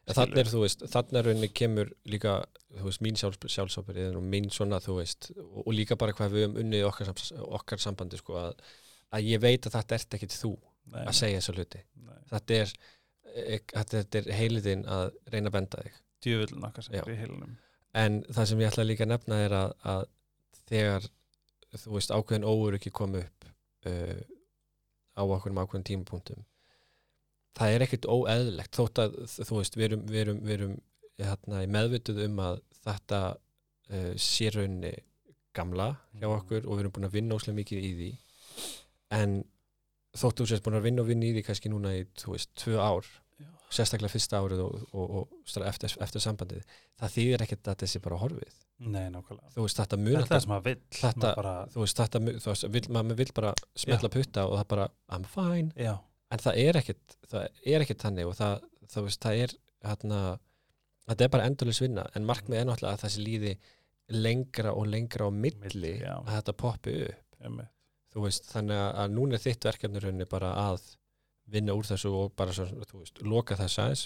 En 0.04 0.18
þannig 0.18 0.42
er, 0.42 0.50
þú 0.52 0.60
veist, 0.60 0.84
þannig 0.92 1.18
er 1.18 1.26
rauninni 1.28 1.48
kemur 1.56 1.90
líka, 2.12 2.34
þú 2.76 2.84
veist, 2.90 3.02
mín 3.02 3.16
sjálf, 3.16 3.38
sjálfsábyrðin 3.40 4.18
og 4.18 4.26
mín 4.34 4.50
svona, 4.52 4.78
þú 4.84 4.98
veist, 4.98 5.30
og, 5.40 5.62
og 5.64 5.72
líka 5.72 5.96
bara 6.00 6.12
hvað 6.16 6.34
við 6.34 6.44
höfum 6.44 6.58
unnið 6.60 6.84
okkar, 6.90 7.12
okkar 7.58 7.80
sambandi, 7.80 8.20
sko, 8.20 8.36
að, 8.42 8.60
að 9.16 9.30
ég 9.30 9.40
veit 9.40 9.64
að 9.64 9.78
þetta 9.78 9.96
ert 9.96 10.16
ekkit 10.18 10.36
þú 10.36 10.52
nei, 10.92 11.04
að 11.06 11.14
segja 11.18 11.40
þessu 11.40 11.54
hluti. 11.56 11.82
nei. 12.04 12.18
Þetta 12.30 12.54
er, 12.60 12.72
þetta 13.74 14.18
er 14.20 14.28
heiliðin 14.38 14.84
að 14.86 15.12
reyna 15.32 15.50
að 15.50 15.56
benda 15.58 15.82
þig. 15.84 16.00
djöfullin 16.24 16.64
okkar 16.70 16.84
sem 16.86 16.94
er 17.00 17.10
í 17.12 17.16
heilunum 17.20 17.56
En 17.94 18.22
það 18.26 18.46
sem 18.50 18.60
ég 18.64 18.72
ætla 18.72 18.84
líka 18.88 19.04
að 19.04 19.10
nefna 19.12 19.36
er 19.44 19.52
að, 19.54 19.72
að 19.86 20.04
þegar, 20.66 21.04
þú 21.78 21.92
veist, 21.94 22.10
ákveðin 22.10 22.46
óur 22.48 22.74
ekki 22.74 22.90
kom 22.90 23.14
upp 23.20 23.44
uh, 23.86 24.22
á 25.14 25.22
okkur 25.22 25.52
um 25.52 25.60
ákveðin 25.62 25.84
tímapunktum, 25.86 26.40
það 27.54 27.74
er 27.76 27.84
ekkert 27.86 28.08
óeðlegt 28.10 28.74
þótt 28.74 28.98
að 29.04 29.14
þú 29.36 29.60
veist 29.60 29.76
við 29.78 29.84
erum, 29.86 30.02
við 30.10 30.20
erum, 30.24 30.40
við 30.42 30.54
erum 30.56 30.74
hérna, 31.22 31.60
meðvituð 31.76 32.18
um 32.26 32.40
að 32.48 32.58
þetta 32.82 33.20
uh, 33.36 34.12
sé 34.18 34.50
rauninni 34.56 34.94
gamla 35.54 35.92
hjá 36.18 36.26
Mhm. 36.26 36.34
okkur 36.40 36.66
og 36.66 36.74
við 36.74 36.80
erum 36.82 36.92
búin 36.96 37.06
að 37.06 37.14
vinna 37.20 37.36
óslega 37.38 37.60
mikið 37.60 37.84
í 37.86 37.92
því 38.00 38.10
en 39.20 39.36
þótt 40.14 40.40
þú 40.40 40.46
sést 40.50 40.64
búin 40.64 40.78
að 40.78 40.86
vinna 40.88 41.02
og 41.04 41.08
vinna 41.10 41.26
í 41.28 41.32
því 41.36 41.42
kannski 41.48 41.70
núna 41.72 41.94
í, 41.98 42.04
þú 42.20 42.34
veist, 42.36 42.50
tvö 42.60 42.76
ár 42.78 43.08
Já. 43.40 43.48
sérstaklega 43.74 44.12
fyrsta 44.12 44.38
árið 44.38 44.60
og, 44.62 44.74
og, 44.94 45.14
og 45.18 45.64
eftir, 45.66 45.94
eftir 46.04 46.22
sambandið 46.22 46.62
það 47.00 47.14
þýðir 47.16 47.44
ekkert 47.46 47.70
að 47.72 47.80
þessi 47.82 48.02
bara 48.04 48.20
horfið 48.22 48.60
Nei, 48.84 49.08
nákvæmlega. 49.10 49.50
þú 49.54 49.64
veist 49.66 49.78
þetta 49.80 49.98
mun 49.98 50.16
Þetta 50.18 50.36
er 50.36 50.40
sem 50.44 50.50
maður 50.52 50.64
vill. 50.68 50.80
Þetta- 50.98 51.34
bara, 51.38 51.54
þú 51.74 51.82
veist 51.84 52.00
þetta 52.02 52.20
mun- 52.22 52.40
þú 52.42 52.50
veist, 52.52 52.66
vill, 52.76 52.88
maður 52.94 53.18
vill 53.22 53.32
bara 53.34 53.52
smetla 53.84 54.10
putta 54.14 54.46
og 54.46 54.56
það 54.60 54.68
bara 54.74 54.88
I'm 55.14 55.26
fine 55.34 55.72
já, 55.74 55.94
en 56.30 56.38
það 56.46 56.58
er 56.64 56.78
ekkert 56.82 57.16
það 57.30 57.48
er 57.74 57.84
ekkert 57.86 58.02
þannig 58.06 58.30
og 58.30 58.34
það, 58.38 58.66
það, 58.94 59.06
veist, 59.08 59.20
það 59.26 59.42
er 59.44 59.56
hérna, 59.84 60.20
þetta 61.10 61.24
er 61.26 61.32
bara 61.34 61.46
endurlega 61.50 61.84
vinna 61.86 62.06
en 62.14 62.26
markmið 62.30 62.60
er 62.60 62.68
náttúrulega 62.70 62.98
að 62.98 63.04
þessi 63.06 63.24
líði 63.26 63.54
lengra 64.14 64.74
og 64.76 64.86
lengra 64.90 65.26
á 65.26 65.30
milli 65.32 65.94
já. 66.02 66.14
að 66.22 66.34
þetta 66.38 66.52
poppi 66.60 66.96
upp. 67.08 67.62
Þú 68.14 68.22
veist, 68.28 68.46
þannig 68.52 68.78
að- 68.78 68.94
að 69.04 69.14
núna 69.18 69.34
er 69.38 69.42
þitt 69.44 69.66
verkefnirunni 69.70 70.26
bara 70.30 70.52
að 70.70 70.84
vinna 71.54 71.74
úr 71.76 71.84
þessu 71.84 72.08
og 72.16 72.30
bara 72.36 72.52
svo, 72.56 72.64
þú 72.88 73.00
veist, 73.02 73.18
loka 73.22 73.56
þess 73.58 73.78
aðeins. 73.82 74.04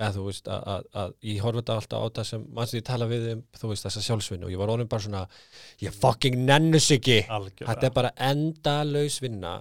Eða 0.00 0.08
þú 0.16 0.22
veist, 0.26 0.48
að, 0.50 0.62
að, 0.72 0.86
að 1.02 1.12
ég 1.22 1.40
horfði 1.44 1.60
þetta 1.62 1.76
alltaf 1.76 2.00
á 2.02 2.06
það 2.18 2.26
sem, 2.30 2.46
mannstu 2.56 2.76
ég 2.80 2.84
tala 2.88 3.06
við 3.08 3.26
um, 3.32 3.42
þú 3.60 3.68
veist, 3.70 3.86
þessa 3.86 4.02
sjálfsvinnu 4.08 4.48
og 4.48 4.50
ég 4.52 4.58
var 4.60 4.72
orðin 4.74 4.88
bara 4.90 5.04
svona 5.06 5.20
ég 5.80 5.94
fucking 5.94 6.40
nennus 6.48 6.88
ekki. 6.96 7.20
Þetta 7.62 7.86
er 7.86 7.94
bara 7.94 8.10
endalaus 8.26 9.20
vinna 9.22 9.52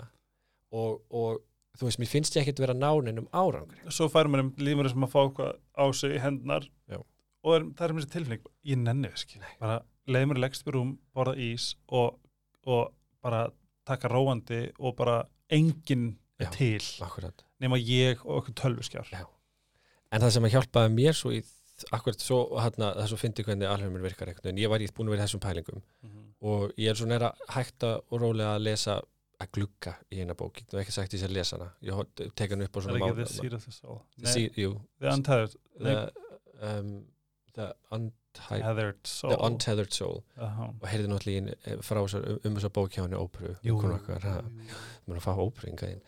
og, 0.75 1.03
og 1.13 1.43
þú 1.77 1.87
veist, 1.87 2.01
mér 2.01 2.09
finnst 2.11 2.35
ég 2.39 2.43
ekkert 2.43 2.63
vera 2.65 2.73
nánin 2.75 3.21
um 3.21 3.29
árangri. 3.31 3.79
Svo 3.93 4.09
færum 4.11 4.33
maður 4.33 4.47
um 4.47 4.51
lífur 4.65 4.89
sem 4.91 5.05
að 5.07 5.13
fá 5.13 5.19
eitthvað 5.27 5.53
á 5.77 5.85
sig 6.01 6.15
í 6.17 6.21
hendunar 6.25 6.65
Já. 6.91 6.99
og 7.45 7.55
er, 7.59 7.67
það 7.77 7.85
er 7.87 7.93
mér 7.93 8.05
þessi 8.07 8.13
tilfinning, 8.17 8.49
ég 8.71 8.81
þess 9.13 9.27
ekki. 9.29 9.43
Bara 9.61 9.77
leið 10.09 10.27
mér 10.31 10.41
leggst 10.41 10.65
við 10.67 10.75
rúm, 10.79 10.95
borða 11.15 11.37
ís 11.37 11.69
og, 11.87 12.17
og 12.65 12.91
bara 13.23 13.45
taka 13.85 14.07
róandi 14.11 14.71
og 14.79 14.95
bara 14.97 15.23
enginn 15.49 16.15
er 16.39 16.49
til 16.51 16.81
akkurat 17.05 17.43
nema 17.61 17.77
ég 17.79 18.19
og 18.25 18.41
okkur 18.43 18.53
tölvuskjár. 18.61 19.07
Já. 19.11 19.25
en 20.11 20.21
það 20.21 20.31
sem 20.35 20.43
að 20.43 20.53
hjálpaði 20.55 20.93
mér 20.95 21.13
svo 21.15 21.31
í 21.31 21.41
akkurat 21.91 22.19
svo, 22.23 22.37
hérna, 22.59 22.93
það 22.95 23.07
svo 23.11 23.17
fyndi 23.19 23.43
hvernig 23.43 23.67
alheimur 23.67 24.01
virkar 24.03 24.27
einhvern 24.31 24.43
veginn, 24.47 24.61
ég 24.63 24.69
var 24.71 24.79
í 24.79 24.87
búin 24.95 25.09
að 25.09 25.15
vera 25.15 25.23
í 25.23 25.27
þessum 25.27 25.43
pælingum 25.43 25.81
Mhm. 26.03 26.21
og 26.41 26.71
ég 26.77 26.89
er 26.89 26.95
svona 26.95 27.15
er 27.15 27.25
að 27.29 27.33
hægta 27.55 27.89
og 28.11 28.21
rólega 28.21 28.55
að 28.55 28.63
lesa 28.63 29.01
að 29.41 29.51
glugga 29.51 29.95
í 30.11 30.19
eina 30.21 30.33
bók 30.33 30.55
ég 30.61 30.71
hef 30.71 30.79
ekki 30.85 30.91
sagt 30.95 31.13
ég 31.13 31.19
sé 31.19 31.27
að 31.27 31.33
lesa 31.35 31.57
hana 31.57 31.71
ég 31.83 32.31
tek 32.35 32.49
hann 32.51 32.61
upp 32.61 32.77
Er 32.77 32.81
svona 32.81 32.97
ekki 32.99 33.09
mál- 33.11 33.15
The 33.15 33.25
Seed 33.33 33.53
of 33.53 33.65
the 33.65 33.71
Soul? 33.71 34.01
The 34.17 34.27
Seed- 34.31 34.55
jú, 34.55 34.81
The 34.99 35.09
Untethered, 35.11 35.55
the, 35.79 36.11
um, 36.61 37.05
the, 37.53 37.73
Untethered. 37.91 38.13
The 38.35 39.37
Untethered 39.47 39.93
Soul 39.93 40.23
Aha. 40.37 40.67
og 40.81 40.87
heyrði 40.91 41.09
náttúrulega 41.11 41.53
í 41.53 41.55
eh, 41.73 41.77
frá 41.85 42.01
um, 42.03 42.39
um 42.45 42.57
þessar 42.59 42.73
bók 42.77 42.93
hjá 42.95 43.03
henni 43.05 43.19
óperu 43.19 43.53
Jú, 43.63 43.75
vinkonu 43.75 43.97
okkar, 43.99 44.21
ha, 44.27 44.35
jú, 44.41 44.67
jú. 44.69 44.81
mér 45.07 45.21
að 45.21 45.25
fá 45.27 45.33
óperu 45.45 45.71
inga 45.71 45.89
inn 45.93 46.03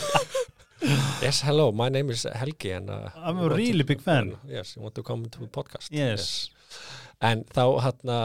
yes 1.24 1.42
hello 1.44 1.70
my 1.72 1.88
name 1.92 2.10
is 2.10 2.24
Helgi 2.34 2.72
and 2.76 2.90
uh, 2.90 3.10
I'm 3.16 3.38
a 3.38 3.48
really 3.48 3.84
to- 3.84 3.90
big 3.92 4.00
fan. 4.00 4.36
yes 4.48 4.76
you 4.76 4.82
want 4.82 4.94
to 4.94 5.02
come 5.02 5.28
to 5.28 5.38
the 5.40 5.48
podcast 5.58 5.90
Yes. 5.92 6.50
en 7.20 7.44
þá 7.44 7.64
hérna 7.84 8.20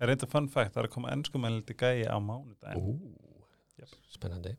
Er 0.00 0.08
reynda 0.08 0.24
fun 0.32 0.46
fact, 0.48 0.72
það 0.72 0.80
er 0.80 0.86
að 0.88 0.92
koma 0.94 1.10
ennskumældi 1.12 1.74
gæi 1.76 2.06
á 2.08 2.16
mánudaginn. 2.24 2.80
ú, 2.80 2.94
Jep. 3.76 3.90
spennandi 4.14 4.54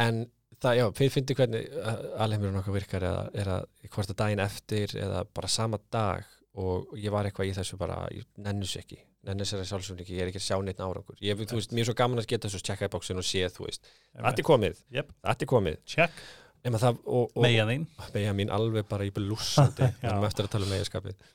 en 0.00 0.22
það, 0.62 0.78
já, 0.78 0.84
fyrir 0.96 1.12
fyndi 1.12 1.34
hvernig 1.36 1.66
uh, 1.76 1.98
alheimurinn 2.24 2.56
okkar 2.62 2.72
virkar 2.78 3.04
eða, 3.04 3.26
að 3.58 3.92
hvort 3.92 4.14
að 4.14 4.18
daginn 4.22 4.40
eftir 4.46 4.94
eða 4.96 5.26
bara 5.36 5.50
sama 5.52 5.76
dag 5.92 6.24
og 6.58 6.92
ég 6.98 7.12
var 7.14 7.28
eitthvað 7.28 7.50
í 7.50 7.54
þessu 7.56 7.76
bara, 7.80 8.00
ég 8.14 8.24
nennus 8.42 8.72
ekki 8.80 8.98
nennus 9.28 9.52
er 9.52 9.60
að 9.62 9.68
sjálfsögn 9.70 10.00
ekki, 10.02 10.14
ég 10.16 10.24
er 10.24 10.30
ekki 10.32 10.40
að 10.40 10.46
sjá 10.48 10.56
neitt 10.64 10.80
árangur 10.82 11.18
ég, 11.22 11.38
þú 11.50 11.58
veist, 11.58 11.72
mér 11.76 11.84
er 11.84 11.88
svo 11.90 11.94
gaman 11.98 12.22
að 12.22 12.28
geta 12.32 12.50
svo 12.50 12.60
tjekka 12.64 12.88
í 12.88 12.92
bóksin 12.94 13.20
og 13.20 13.26
sé, 13.28 13.42
þú 13.52 13.66
veist, 13.66 13.88
þetta 14.14 14.42
er 14.42 14.46
komið 14.48 14.80
Jep. 14.98 15.12
þetta 15.26 15.44
er 15.46 15.50
komið, 15.52 15.78
Check. 15.94 16.22
það 16.64 17.00
Meia 17.42 17.66
þín. 17.68 17.84
meja 18.14 18.32
mín 18.34 18.50
alveg 18.54 18.88
bara 18.90 19.06
í 19.06 19.12
blúsandi 19.14 19.86
erum 20.06 20.24
eftir 20.28 20.48
að 20.48 20.54
tala 20.56 20.66
um 20.68 20.72
meginskapið 20.74 21.26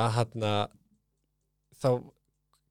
að 0.00 0.10
hann 0.18 0.46
þá 1.84 1.88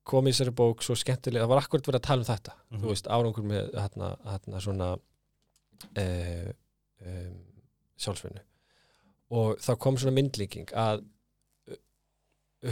kom 0.04 0.28
í 0.28 0.34
þessari 0.34 0.52
bók 0.58 0.82
svo 0.84 0.96
skemmtilega, 1.00 1.46
það 1.46 1.52
var 1.54 1.62
akkurat 1.64 1.86
verið 1.88 2.00
að 2.02 2.08
tala 2.10 2.26
um 2.26 2.30
þetta 2.32 2.56
Mhm. 2.74 2.82
þú 2.84 2.89
veist, 2.94 3.08
árangur 3.08 3.46
með 3.48 3.74
hann, 3.78 4.08
hann 4.26 4.62
svona 4.66 4.89
eh, 6.00 6.50
um, 7.06 7.38
sjálfsvinnu 8.00 8.41
og 9.34 9.58
þá 9.64 9.72
kom 9.82 9.98
svona 9.98 10.16
myndlíking 10.18 10.70
að 10.78 11.04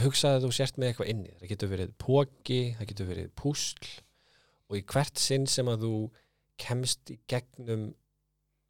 hugsaði 0.00 0.38
að 0.38 0.44
þú 0.46 0.50
sért 0.56 0.78
með 0.80 0.88
eitthvað 0.92 1.10
inni 1.12 1.32
það 1.40 1.48
getur 1.52 1.68
verið 1.72 1.90
póki, 2.00 2.60
það 2.78 2.88
getur 2.92 3.06
verið 3.12 3.30
púsl 3.36 3.88
og 4.70 4.76
í 4.78 4.82
hvert 4.92 5.18
sinn 5.20 5.46
sem 5.46 5.68
að 5.68 5.82
þú 5.84 5.94
kemst 6.62 7.10
í 7.12 7.18
gegnum 7.28 7.82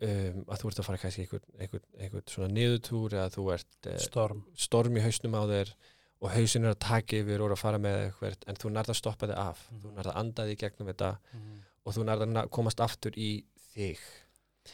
um, 0.02 0.42
að 0.50 0.62
þú 0.62 0.68
ert 0.72 0.80
að 0.82 0.86
fara 0.88 0.98
kannski 1.02 1.26
einhvern 1.28 2.26
svona 2.30 2.48
niðurtúr 2.56 3.14
eða 3.18 3.30
þú 3.36 3.44
ert 3.54 3.86
eh, 3.90 3.98
Storm. 4.02 4.44
storm 4.58 4.96
í 4.98 5.04
hausnum 5.04 5.36
á 5.38 5.42
þér 5.50 5.74
og 6.22 6.30
hausin 6.36 6.64
er 6.66 6.74
að 6.74 6.80
taka 6.86 7.18
yfir 7.22 7.42
og 7.42 7.52
að 7.54 7.60
fara 7.62 7.78
með 7.82 8.00
eitthvað 8.08 8.44
en 8.50 8.58
þú 8.62 8.72
nærð 8.74 8.92
að 8.94 8.98
stoppa 9.00 9.26
þig 9.30 9.38
af 9.42 9.62
Mhm. 9.70 9.80
þú 9.84 9.94
nærð 9.96 10.10
að 10.12 10.18
anda 10.22 10.46
þig 10.48 10.52
í 10.56 10.60
gegnum 10.64 10.90
þetta 10.92 11.10
Mhm. 11.34 11.62
og 11.86 11.94
þú 11.94 12.04
nærð 12.08 12.26
að 12.42 12.50
komast 12.50 12.80
aftur 12.80 13.12
í 13.18 13.30
þig 13.74 13.98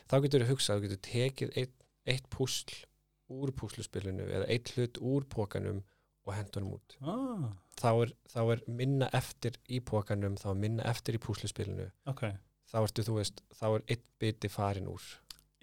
þá 0.09 0.15
getur 0.23 0.45
þú 0.45 0.49
hugsað, 0.53 0.79
þú 0.79 0.83
getur 0.89 1.03
tekið 1.13 1.53
eitt, 1.57 1.77
eitt 2.07 2.29
púsl 2.31 2.85
úr 3.29 3.53
púsluspilinu 3.53 4.25
eða 4.29 4.49
eitt 4.49 4.73
hlut 4.77 4.99
úr 5.01 5.25
pókanum 5.29 5.83
og 6.29 6.35
hendunum 6.37 6.75
út. 6.77 6.97
Ah, 7.01 7.47
þá 7.81 7.89
er, 8.05 8.13
þá 8.29 8.41
er 8.55 8.63
minna 8.81 9.09
eftir 9.17 9.57
í 9.69 9.81
pókanum 9.85 10.37
þá 10.41 10.51
er 10.53 10.61
minna 10.67 10.87
eftir 10.91 11.17
í 11.19 11.23
púsluspilinu. 11.25 11.89
Ok. 12.11 12.27
þá 12.69 12.79
ertu, 12.85 13.05
þú 13.07 13.15
veist, 13.17 13.43
þá 13.57 13.67
er 13.71 13.85
eitt 13.95 14.05
biti 14.21 14.51
farin 14.53 14.91
úr. 14.93 15.05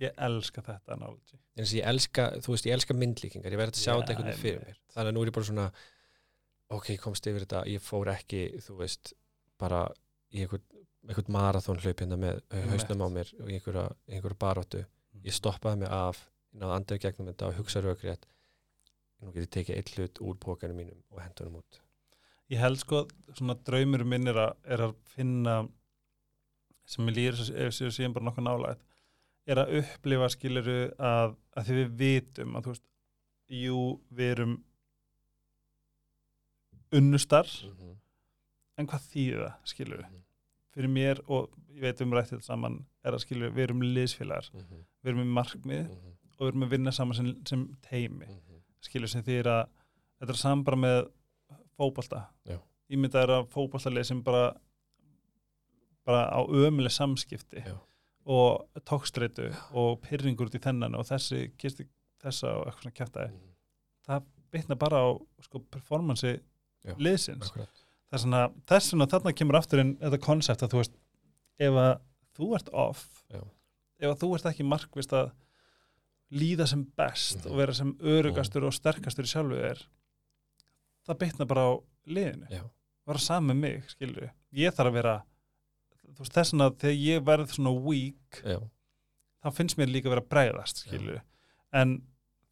Ég 0.02 0.16
elska 0.28 0.64
þetta 0.66 0.96
analogy. 0.98 1.38
ég 1.62 1.86
elska, 1.88 2.32
þú 2.44 2.56
veist, 2.56 2.66
ég 2.68 2.76
elska 2.76 2.96
myndlíkingar 2.98 3.54
ég 3.54 3.62
verði 3.62 3.78
að 3.78 3.84
sjá 3.84 3.92
Já, 3.94 4.00
þetta 4.00 4.16
einhvern 4.16 4.32
veginn 4.32 4.42
fyrir 4.42 4.64
mér. 4.66 4.80
Þannig 4.96 5.12
að 5.12 5.16
nú 5.16 5.22
er 5.22 5.30
ég 5.30 5.36
bara 5.38 5.50
svona 5.52 5.68
ok, 6.76 6.90
komst 7.00 7.30
yfir 7.30 7.46
þetta, 7.46 7.62
ég 7.70 7.84
fór 7.86 8.12
ekki 8.16 8.42
þú 8.66 8.80
veist, 8.82 9.14
bara 9.62 9.86
í 10.34 10.44
einhvern, 10.44 10.66
einhvern 11.06 11.36
marathón 11.36 11.80
hlaup 11.80 12.02
hérna 12.02 12.18
með 12.20 12.42
Einmitt. 12.50 12.72
hausnum 12.74 13.06
á 13.06 13.10
mér 13.20 13.34
og 13.40 13.52
einhverja, 13.52 13.86
einhverja 14.10 14.42
baróttu 14.42 14.82
ég 15.26 15.36
stoppaði 15.36 15.84
mig 15.84 15.94
af, 15.94 16.24
ég 16.52 16.64
náði 16.64 16.78
andið 16.80 17.02
gegnum 17.06 17.30
þetta 17.32 17.50
og 17.52 17.60
hugsa 17.60 17.84
raugrétt 17.86 18.26
nú 19.22 19.32
get 19.34 19.46
ég 19.46 19.52
tekið 19.56 19.76
eitt 19.80 19.94
hlut 19.96 20.22
úr 20.22 20.36
pókanum 20.38 20.78
mínum 20.82 21.02
og 21.12 21.22
hendunum 21.24 21.62
út 21.62 21.82
Ég 22.54 22.60
held 22.62 22.78
sko, 22.78 23.08
svona 23.34 23.56
draumur 23.66 24.04
minn 24.06 24.28
er 24.30 24.38
að, 24.38 24.52
er 24.70 24.82
að 24.86 24.92
finna 25.16 25.56
sem 26.86 27.08
ég 27.10 27.16
lýr 27.16 27.40
ef 27.66 27.74
séu 27.74 27.90
síðan 27.90 28.14
bara 28.14 28.26
nokkuð 28.28 28.46
nálægt 28.46 28.84
er 29.50 29.62
að 29.64 29.74
upplifa 29.80 30.28
skiluru 30.30 30.76
að, 31.00 31.34
að 31.58 31.66
því 31.66 31.74
við 31.80 31.96
vitum 32.04 32.56
að 32.56 32.64
þú 32.68 32.74
veist 32.76 32.86
jú, 33.50 33.80
við 34.10 34.32
erum 34.36 34.54
unnustar 36.96 37.46
-hmm. 37.46 37.96
en 38.78 38.88
hvað 38.88 39.08
þýðir 39.12 39.42
það, 39.46 39.56
skiluru 39.66 40.04
Mhm. 40.06 40.22
fyrir 40.76 40.90
mér 40.90 41.22
og 41.28 41.50
ég 41.74 41.82
veit 41.82 42.02
um 42.02 42.12
rættið 42.14 42.42
saman 42.44 42.86
er 43.04 43.14
að 43.14 43.20
skiluru, 43.26 43.52
við 43.54 43.64
erum 43.64 43.82
liðsfélagar 43.82 44.50
Mhm. 44.54 44.86
við 45.04 45.10
erum 45.10 45.20
með 45.20 45.34
markmið 45.40 45.90
og 46.38 46.40
við 46.40 46.48
erum 46.48 46.64
að 46.64 46.70
vinna 46.70 46.92
saman 46.92 47.16
sem, 47.16 47.46
sem 47.46 47.78
teimi 47.82 48.26
skilur 48.86 49.12
sem 49.12 49.24
því 49.26 49.40
að 49.44 49.66
þetta 50.20 50.34
er 50.36 50.40
saman 50.42 50.64
bara 50.68 50.80
með 50.80 51.00
fótbolta 51.76 52.22
Já. 52.48 52.60
ég 52.92 53.02
myndi 53.02 53.16
að 53.16 53.20
það 53.20 53.26
er 53.28 53.36
að 53.40 53.50
fótboltalið 53.56 54.08
sem 54.10 54.22
bara 54.26 54.46
bara 56.06 56.24
á 56.30 56.40
ömuleg 56.46 56.94
samskipti 56.94 57.64
Já. 57.66 57.76
og 58.26 58.82
tókstreitu 58.88 59.50
og 59.74 60.00
pyrringur 60.06 60.50
út 60.50 60.58
í 60.58 60.62
þennan 60.64 60.98
og 60.98 61.08
þessi 61.10 61.48
kisti 61.58 61.88
þessa 62.24 62.54
og 62.60 62.68
eitthvað 62.70 62.84
svona 62.86 62.98
kjæftæði 63.00 63.40
það 64.06 64.28
bitna 64.56 64.78
bara 64.80 65.02
á 65.02 65.08
sko, 65.44 65.62
performansi 65.74 66.36
er 68.14 68.20
svona, 68.22 68.44
þess 68.70 68.94
vegna 68.94 69.10
þarna 69.12 69.34
kemur 69.36 69.58
aftur 69.60 69.82
inn 69.82 69.96
þetta 70.02 70.22
konsept 70.24 70.64
að 70.64 70.76
þú 70.76 70.82
veist 70.84 71.00
ef 71.66 71.80
að 71.82 71.94
þú 72.38 72.52
ert 72.60 72.70
off 72.86 73.04
Já. 73.34 73.42
ef 74.00 74.12
að 74.12 74.20
þú 74.22 74.30
ert 74.38 74.50
ekki 74.52 74.68
markvist 74.68 75.16
að 75.18 75.34
líða 76.34 76.66
sem 76.68 76.84
best 76.98 77.44
Mhm. 77.46 77.52
og 77.52 77.58
vera 77.58 77.74
sem 77.74 77.94
örugastur 78.02 78.64
og 78.66 78.74
sterkastur 78.74 79.26
í 79.28 79.32
sjálfu 79.32 79.60
þér 79.62 79.84
það 81.08 81.20
bitna 81.20 81.46
bara 81.48 81.62
á 81.70 81.74
liðinu 82.08 82.50
Já. 82.50 82.64
vera 83.06 83.20
saman 83.20 83.56
með 83.56 83.62
mig, 83.62 83.84
skilur 83.90 84.32
ég 84.54 84.74
þarf 84.74 84.90
að 84.90 84.94
vera 84.94 85.24
þess 86.16 86.52
vegna 86.54 86.70
þegar 86.72 86.98
ég 87.06 87.24
verð 87.26 87.54
svona 87.54 87.74
weak 87.86 88.42
Já. 88.44 88.60
þá 89.44 89.52
finnst 89.54 89.78
mér 89.78 89.92
líka 89.94 90.10
að 90.10 90.16
vera 90.16 90.22
að 90.26 90.30
bregðast 90.34 90.84
skilur 90.88 91.22
en 91.74 92.02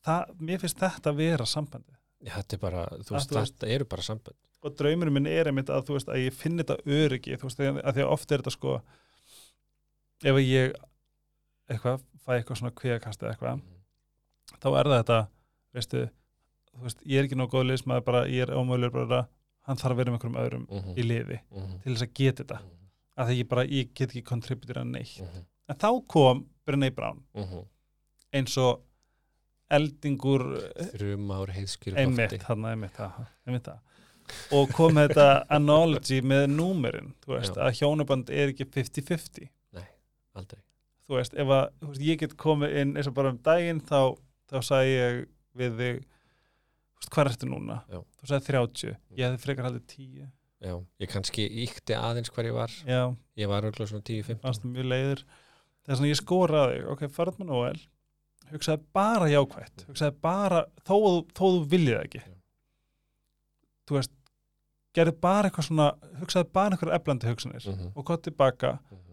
það, 0.06 0.36
mér 0.40 0.60
finnst 0.60 0.78
þetta 0.80 1.10
að 1.14 1.16
vera 1.18 1.46
sambandi 1.46 1.94
Já, 2.24 2.36
þetta 2.40 2.54
er 2.54 2.60
bara, 2.60 2.86
þú 3.04 3.16
veist, 3.18 3.30
þetta 3.34 3.68
eru 3.74 3.86
bara 3.86 4.02
sambönd 4.02 4.38
og 4.64 4.76
draumurinn 4.80 5.14
minn 5.14 5.28
er 5.28 5.48
einmitt 5.50 5.68
að 5.74 5.86
þú 5.90 5.98
veist 5.98 6.08
að 6.14 6.22
ég 6.24 6.34
finn 6.34 6.58
þetta 6.62 6.78
öryggi 6.86 7.36
þú 7.38 7.50
veist 7.50 7.60
að, 7.60 7.82
að 7.84 7.94
því 7.98 8.04
að 8.06 8.14
oft 8.14 8.32
er 8.32 8.38
þetta 8.44 8.52
sko 8.56 8.76
ef 10.24 10.36
að 10.38 10.46
ég 10.48 10.76
eitthvað, 11.74 12.04
fæ 12.26 12.38
eitthvað 12.40 12.60
svona 12.62 12.72
kvíakast 12.80 13.24
eða 13.24 13.34
eitthvað, 13.36 13.62
þá 14.62 14.68
er 14.80 14.90
það 14.92 14.98
þetta 15.04 15.20
veistu, 15.74 16.04
þú 16.74 16.84
veist, 16.88 17.02
ég 17.06 17.20
er 17.20 17.28
ekki 17.28 17.36
nóg 17.40 17.50
góð 17.54 17.68
liðsmaður 17.72 18.06
bara, 18.06 18.22
ég 18.28 18.42
er 18.48 18.54
ómögulegur 18.56 19.08
bara 19.08 19.28
hann 19.68 19.78
þarf 19.80 19.92
að 19.94 19.98
vera 20.02 20.12
með 20.12 20.18
einhverjum 20.20 20.42
öðrum 20.44 20.66
Mhm. 20.70 20.96
í 20.98 21.04
liði 21.08 21.40
Mhm. 21.52 21.80
til 21.84 21.94
þess 21.94 22.04
að 22.08 22.14
geta 22.14 22.44
þetta 22.44 22.60
Mhm. 22.60 22.70
að 23.18 23.28
því 23.30 23.38
ég 23.44 23.48
bara, 23.50 23.64
ég 23.66 23.94
get 23.94 24.10
ekki 24.10 24.24
kontributir 24.24 24.76
að 24.82 24.88
neitt 24.92 25.20
Mhm. 25.22 25.46
en 25.70 25.76
þá 25.76 26.08
kom 26.08 26.46
Brené 26.66 26.90
Brown 26.96 27.24
Mhm. 27.36 27.66
eins 28.34 28.58
og 28.58 28.82
eldingur 29.72 30.44
þrjumár 30.94 31.50
heiðskjur 31.56 31.96
einmitt, 31.98 32.42
hann 32.44 32.66
einmitt 32.66 32.94
það, 32.98 33.26
einmitt 33.48 33.64
það 33.64 33.80
og 34.52 34.70
kom 34.72 34.96
þetta 34.96 35.46
analogy 35.50 36.22
með 36.22 36.48
númerin, 36.54 37.14
þú 37.26 37.38
veist, 37.38 37.56
Já. 37.56 37.62
að 37.68 37.80
hjónaband 37.80 38.30
er 38.30 38.52
ekki 38.54 38.66
50-50 38.70 39.50
aldrei 40.36 40.62
þú 41.08 41.18
veist, 41.20 41.34
ef 41.34 41.48
að 41.58 41.64
þú 41.82 41.88
veist, 41.92 42.02
ég 42.08 42.20
get 42.24 42.36
komið 42.40 42.76
inn 42.82 42.96
eins 42.98 43.08
og 43.10 43.14
bara 43.18 43.30
um 43.34 43.40
daginn 43.44 43.82
þá, 43.82 44.16
þá 44.52 44.58
sagði 44.64 44.94
ég 44.96 45.22
við 45.60 45.78
þig 45.82 46.04
hvað 47.14 47.30
ertu 47.34 47.50
núna? 47.52 47.82
Já. 47.92 48.00
þú 48.22 48.30
sagði 48.32 48.48
30, 48.54 48.96
ég 49.18 49.26
hefði 49.28 49.44
frekar 49.44 49.66
haldið 49.70 49.86
10 49.98 50.32
Já, 50.64 50.76
ég 51.04 51.10
kannski 51.12 51.44
íkti 51.66 51.96
aðeins 52.00 52.32
hver 52.32 52.46
ég 52.48 52.54
var 52.56 52.72
já, 52.88 53.02
ég 53.36 53.50
var 53.52 53.66
örgulega 53.68 53.90
svona 53.92 54.06
10-15 54.08 54.40
fannst 54.46 54.62
það 54.64 54.72
mjög 54.78 54.88
leiður 54.94 55.24
þess 55.84 56.00
að 56.00 56.08
ég 56.08 56.20
skoraði 56.22 56.78
þig, 56.78 56.86
ok, 56.94 57.04
farð 57.12 57.40
með 57.42 57.50
Noel 57.52 57.82
hugsaði 58.54 58.86
bara 58.96 59.28
jákvætt 59.34 59.84
hugsaði 59.90 60.16
bara, 60.24 60.62
þó, 60.88 60.96
þó 61.36 61.44
þú 61.44 61.66
viljið 61.74 62.00
ekki 62.00 62.22
Já. 62.24 62.32
þú 63.90 63.98
veist 64.00 64.14
gerði 64.96 65.16
bara 65.26 65.50
eitthvað 65.50 65.68
svona, 65.68 65.88
hugsaði 66.22 66.50
bara 66.56 66.78
eitthvað 66.78 66.96
eflandi 67.00 67.32
hugsanir 67.34 67.68
Mhm. 67.74 67.92
og 67.98 68.06
hvað 68.08 68.22
tilbaka 68.30 68.72
Mhm. 68.92 69.13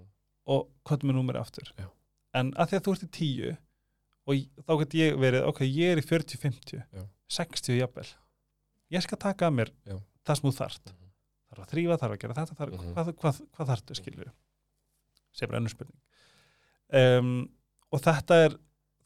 Og 0.50 0.68
hvað 0.88 1.04
með 1.08 1.18
númeri 1.20 1.40
aftur 1.40 1.70
Já. 1.78 1.86
en 2.40 2.52
að 2.58 2.72
því 2.72 2.78
að 2.80 2.84
þú 2.86 2.94
ert 2.96 3.04
í 3.06 3.10
10 3.18 3.56
og 4.30 4.64
þá 4.66 4.72
get 4.82 4.96
ég 5.00 5.18
verið, 5.18 5.46
ok, 5.50 5.60
ég 5.66 5.92
er 5.94 6.00
í 6.02 6.06
40-50 6.06 6.82
Já. 6.82 7.04
60 7.40 7.78
jafnvel 7.80 8.08
ég 8.90 9.04
skal 9.06 9.18
taka 9.22 9.48
að 9.50 9.56
mér 9.60 9.70
Já. 9.86 9.96
það 10.26 10.40
sem 10.40 10.48
þú 10.50 10.54
þarft 10.60 10.90
Mhm. 10.90 11.08
þarf 11.50 11.62
að 11.64 11.70
þrýfa, 11.74 11.98
þarf 12.02 12.14
að 12.14 12.20
gera 12.24 12.34
þetta 12.40 12.56
þarf, 12.60 12.72
Mhm. 12.78 12.92
hvað, 12.94 13.12
hvað, 13.20 13.40
hvað 13.56 13.70
þarftu 13.72 13.96
skilur 14.00 14.32
sem 15.32 15.50
er 15.50 15.58
önnur 15.60 15.70
spurning 15.70 16.00
um, 16.92 17.48
og 17.92 18.00
þetta 18.02 18.38
er 18.46 18.56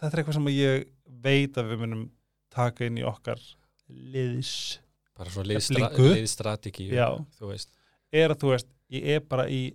þetta 0.01 0.11
er 0.12 0.22
eitthvað 0.24 0.34
sem 0.38 0.51
ég 0.53 0.86
veit 1.24 1.55
að 1.61 1.68
við 1.72 1.80
munum 1.84 2.11
taka 2.51 2.84
inn 2.88 2.99
í 2.99 3.05
okkar 3.05 3.40
liðs 3.88 4.78
bara 5.16 5.30
svona 5.30 5.49
liðstrategi 5.53 6.88
er 6.95 8.30
að 8.32 8.38
þú 8.40 8.51
veist, 8.53 8.68
ég 8.95 9.07
er 9.16 9.20
bara 9.20 9.47
í 9.51 9.74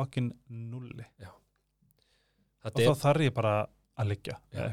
fucking 0.00 0.32
nulli. 0.48 1.06
Og 1.20 1.36
Þetta 2.64 2.82
þá 2.82 2.90
er, 2.90 2.98
þarf 3.04 3.26
ég 3.26 3.36
bara 3.36 3.54
að 4.00 4.10
liggja 4.10 4.36
Já. 4.54 4.64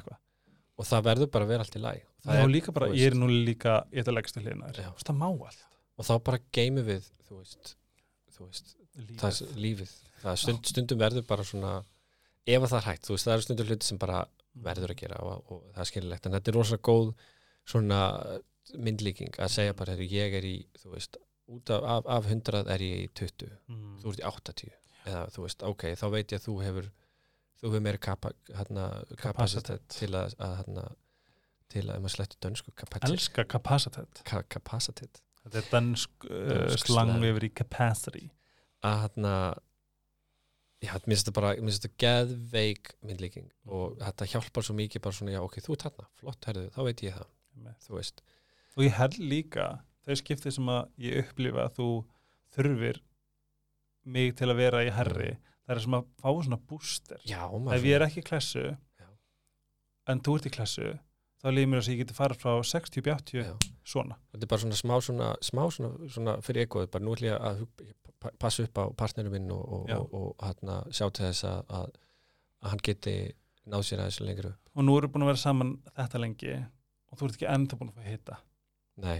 og 0.77 0.87
það 0.87 1.05
verður 1.07 1.29
bara 1.33 1.47
að 1.47 1.51
vera 1.53 1.65
allt 1.65 1.77
í 1.77 1.83
læg 1.83 2.03
er 2.27 2.95
ég 2.97 3.11
er 3.11 3.15
nú 3.17 3.29
líka 3.31 3.75
ég 3.91 4.03
ætla 4.03 4.13
að 4.13 4.17
leggst 4.17 4.37
til 4.37 4.43
Já. 4.83 4.89
Allt. 4.89 5.61
Og 5.97 6.07
þá 6.07 6.13
bara 6.27 6.41
geimi 6.53 6.83
við 6.85 7.07
þú 7.27 7.39
veist, 7.41 7.75
þú 8.35 8.47
veist 8.47 8.73
Lífið. 8.97 9.19
það 9.21 9.39
er 9.45 9.61
lífið. 9.63 9.93
Það 10.17 10.31
er 10.31 10.41
stund, 10.41 10.71
stundum 10.71 11.01
verður 11.01 11.25
bara 11.29 11.45
svona 11.47 11.73
ef 12.47 12.63
að 12.63 12.71
það 12.71 12.79
er 12.79 12.87
hægt, 12.87 13.05
þú 13.05 13.15
veist, 13.15 13.27
það 13.27 13.35
eru 13.35 13.45
stundum 13.45 13.69
hluti 13.69 13.87
sem 13.87 14.01
bara 14.01 14.19
verður 14.67 14.93
að 14.93 15.01
gera 15.03 15.21
og, 15.21 15.51
og 15.53 15.63
það 15.75 15.83
er 15.83 15.89
skililegt 15.91 16.27
en 16.27 16.35
þetta 16.37 16.51
er 16.51 16.57
rosalega 16.57 16.87
góð 16.87 17.11
svona 17.67 18.01
myndlíking 18.87 19.39
að 19.43 19.53
segja 19.53 19.77
bara 19.77 19.95
ég 20.01 20.37
er 20.39 20.47
í, 20.47 20.55
þú 20.81 20.93
veist, 20.95 21.19
út 21.53 21.71
af, 21.75 21.85
af, 21.95 22.09
af 22.17 22.29
100 22.31 22.63
er 22.73 22.83
ég 22.83 23.05
í 23.05 23.09
20, 23.21 23.53
mm. 23.69 23.95
þú 24.01 24.13
ert 24.13 24.23
í 24.23 24.27
80 24.31 24.75
eða 25.07 25.25
þú 25.33 25.45
veist, 25.47 25.67
ok, 25.67 25.89
þá 25.99 26.07
veit 26.13 26.33
ég 26.35 26.41
að 26.41 26.47
þú 26.47 26.55
hefur 26.65 26.89
þú 27.57 27.69
hefur 27.71 27.85
meira 27.87 28.01
kapa, 28.01 28.33
hérna, 28.53 28.87
Kapacitet. 29.17 29.85
til 29.89 30.11
að, 30.13 30.35
að 30.43 30.57
hérna, 30.61 30.83
til 31.71 31.85
að, 31.87 31.95
ef 31.95 32.03
maður 32.03 32.15
slettu 32.15 32.41
dönsku 32.45 32.73
kapasitet, 32.77 33.15
elska 33.15 33.47
capacity 33.49 34.27
ka, 34.27 34.43
kapasitet 34.51 35.23
þetta 35.47 35.61
er 35.61 35.71
dansk, 35.71 36.27
uh, 36.27 36.43
Dönsk 36.51 36.91
slang 36.91 37.23
yfir 37.23 37.47
í 37.47 37.53
capacity. 37.55 38.27
Að 38.85 38.99
hérna 39.05 39.33
já, 40.83 40.91
mér 40.93 41.07
finnst 41.07 41.25
þetta 41.25 41.35
bara, 41.39 41.53
mér 41.57 41.71
finnst 41.71 41.85
þetta 41.87 42.01
geðveik 42.03 42.93
myndlíking 43.07 43.47
og 43.65 43.97
þetta 44.01 44.29
hjálpar 44.33 44.67
svo 44.67 44.77
mikið 44.77 45.03
bara 45.07 45.17
svona, 45.17 45.33
já 45.33 45.41
ok, 45.43 45.59
þú 45.65 45.75
ert 45.75 45.87
þarna, 45.87 46.07
flott 46.21 46.49
herðu, 46.49 46.67
þá 46.75 46.79
veit 46.89 47.03
ég 47.07 47.17
það, 47.17 47.31
þú 47.87 47.97
veist. 47.97 48.23
Og 48.77 48.85
ég 48.85 48.97
held 48.99 49.19
líka 49.23 49.67
þau 50.05 50.19
skipti 50.21 50.53
sem 50.53 50.71
að 50.71 50.83
ég 51.07 51.23
upplifa 51.23 51.65
að 51.65 51.79
þú 51.79 51.89
þurfir 52.57 53.01
mig 54.07 54.35
til 54.39 54.49
að 54.51 54.59
vera 54.61 54.83
í 54.85 54.91
herri 54.93 55.33
það 55.67 55.75
er 55.75 55.83
sem 55.83 55.97
að 55.97 56.05
fá 56.21 56.29
svona 56.31 56.59
booster. 56.69 57.23
Já, 57.27 57.41
ef 57.75 57.87
ég 57.87 57.97
er 57.97 58.05
ekki 58.07 58.23
í 58.23 58.27
klessu 58.27 58.63
Já. 58.71 59.09
en 60.07 60.23
þú 60.23 60.37
ert 60.39 60.47
í 60.47 60.53
klessu 60.55 60.93
þá 61.41 61.47
líður 61.53 61.71
mér 61.73 61.83
að 61.83 61.91
ég 61.91 62.01
geti 62.01 62.17
farið 62.17 62.43
frá 62.43 62.53
60-80 62.71 63.43
Já. 63.43 63.53
svona. 63.85 64.17
Þetta 64.31 64.47
er 64.47 64.51
bara 64.53 64.63
svona 64.63 64.79
smá 64.79 64.95
svona, 65.03 65.31
smá 65.45 65.63
svona, 65.75 66.11
svona 66.13 66.37
fyrir 66.45 66.65
ekoð, 66.65 66.87
bara 66.93 67.05
nú 67.05 67.17
ætlum 67.17 67.33
ég 67.33 67.49
að 67.51 67.65
passa 68.41 68.65
upp 68.65 68.79
á 68.81 68.85
partnerum 68.97 69.35
minn 69.35 69.51
og, 69.53 69.61
og, 69.61 69.91
og, 69.93 70.07
og 70.17 70.47
hérna, 70.47 70.79
sjá 70.89 71.05
til 71.11 71.27
þess 71.27 71.45
að, 71.47 71.59
að, 71.79 71.99
að 72.63 72.73
hann 72.73 72.83
geti 72.87 73.15
náð 73.67 73.85
sér 73.85 74.03
aðeins 74.03 74.19
lengur 74.23 74.49
og 74.55 74.85
nú 74.85 74.97
erum 74.97 75.13
búin 75.13 75.25
að 75.25 75.31
vera 75.33 75.41
saman 75.43 75.73
þetta 75.91 76.21
lengi 76.23 76.53
og 76.57 77.19
þú 77.19 77.27
ert 77.27 77.37
ekki 77.37 77.49
ennþá 77.53 77.79
búin 77.79 77.91
að 77.91 77.99
fá 77.99 78.11
hitta 78.11 78.39
Nei, 78.97 79.17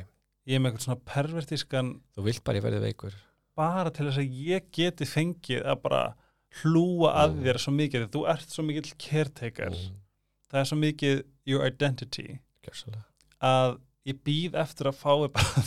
ég 0.50 0.58
er 0.58 0.64
með 0.64 0.72
eitthvað 0.72 0.86
svona 0.88 1.06
pervertískan 1.12 1.94
þú 2.16 2.28
vilt 2.28 2.44
bara 2.48 2.62
ég 2.62 2.66
verði 2.66 2.84
veikur 2.88 3.18
bara 3.58 3.92
til 3.94 4.06
þess 4.08 4.22
að 4.22 4.38
ég 4.48 4.70
geti 4.78 5.08
fengið 5.10 5.66
að 5.66 5.82
bara 5.88 6.04
hlúa 6.62 7.12
að 7.24 7.34
Mm. 7.36 7.42
þér 7.48 7.60
svo 7.66 7.74
mikið 7.76 8.06
þú 8.14 8.22
ert 8.34 8.54
svo 8.54 8.64
mikill 8.66 8.94
caretaker 9.02 9.74
mm, 9.74 9.98
það 10.52 10.60
er 10.62 10.70
svo 10.72 10.78
mikið 10.80 11.24
your 11.46 11.66
identity 11.68 12.28
gjörsamlega. 12.64 13.04
að 13.44 13.78
ég 14.08 14.22
býð 14.24 14.56
eftir 14.64 14.88
að 14.90 14.96
fái 15.02 15.28
bara 15.36 15.66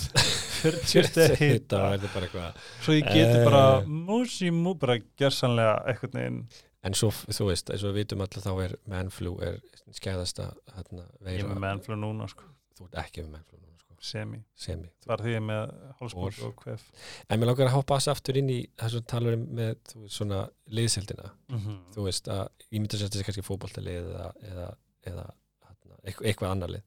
40 0.61 1.05
steg 1.09 1.35
Þetta 1.35 1.37
hita 1.41 1.79
verður 1.85 2.15
bara 2.15 2.27
eitthvað 2.27 2.65
svo 2.85 2.97
ég 2.97 3.07
geti 3.13 3.37
Eh. 3.39 3.45
bara 3.45 3.63
músi 3.87 4.51
mú 4.53 4.75
bara 4.81 4.99
gersanlega 5.21 5.77
einhvern 5.87 6.19
veginn 6.21 6.43
En 6.83 6.95
svo, 6.97 7.11
þú 7.13 7.51
veist, 7.51 7.69
eins 7.69 7.83
og 7.85 7.91
við 7.93 7.99
vitum 8.07 8.23
alltaf 8.25 8.41
þá 8.47 8.53
er 8.65 8.73
mennflú 8.89 9.35
er 9.45 9.59
skæðasta 9.93 10.47
hérna, 10.73 11.03
ég 11.05 11.27
er 11.27 11.43
veira. 11.45 11.49
með 11.51 11.59
mennflug 11.67 11.99
núna 12.01 12.29
sko, 12.33 12.47
Þú 12.79 12.87
ert 12.89 12.95
ekki 13.03 13.21
með 13.27 13.35
mennflú 13.35 13.59
núna. 13.61 13.70
Semi 14.01 14.39
Semi. 14.57 14.89
bara 15.07 15.25
því 15.27 15.35
með 15.45 15.73
hálsbúr 16.01 16.39
og 16.47 16.55
kvef 16.63 16.87
En 17.29 17.41
mér 17.41 17.51
langar 17.51 17.69
að 17.69 17.75
hoppa 17.77 17.99
þess 18.01 18.09
aftur 18.15 18.39
inn 18.41 18.49
í 18.53 18.61
þessum 18.81 19.05
talur 19.13 19.37
með 19.37 19.75
veist, 19.93 20.07
svona 20.17 20.41
liðseldina. 20.73 21.31
mm 21.53 21.77
Þú 21.95 22.07
veist 22.09 22.31
að 22.33 22.49
ég 22.71 22.79
myndi 22.81 22.97
að 22.97 23.03
setja 23.05 23.13
þessi 23.19 23.29
kannski 23.29 23.47
fótboltalið 23.47 24.01
eða, 24.01 24.31
eða, 24.51 24.69
eða 25.13 25.27
hérna, 25.69 26.01
eitthvað, 26.05 26.51
annar 26.51 26.73
lið. 26.77 26.83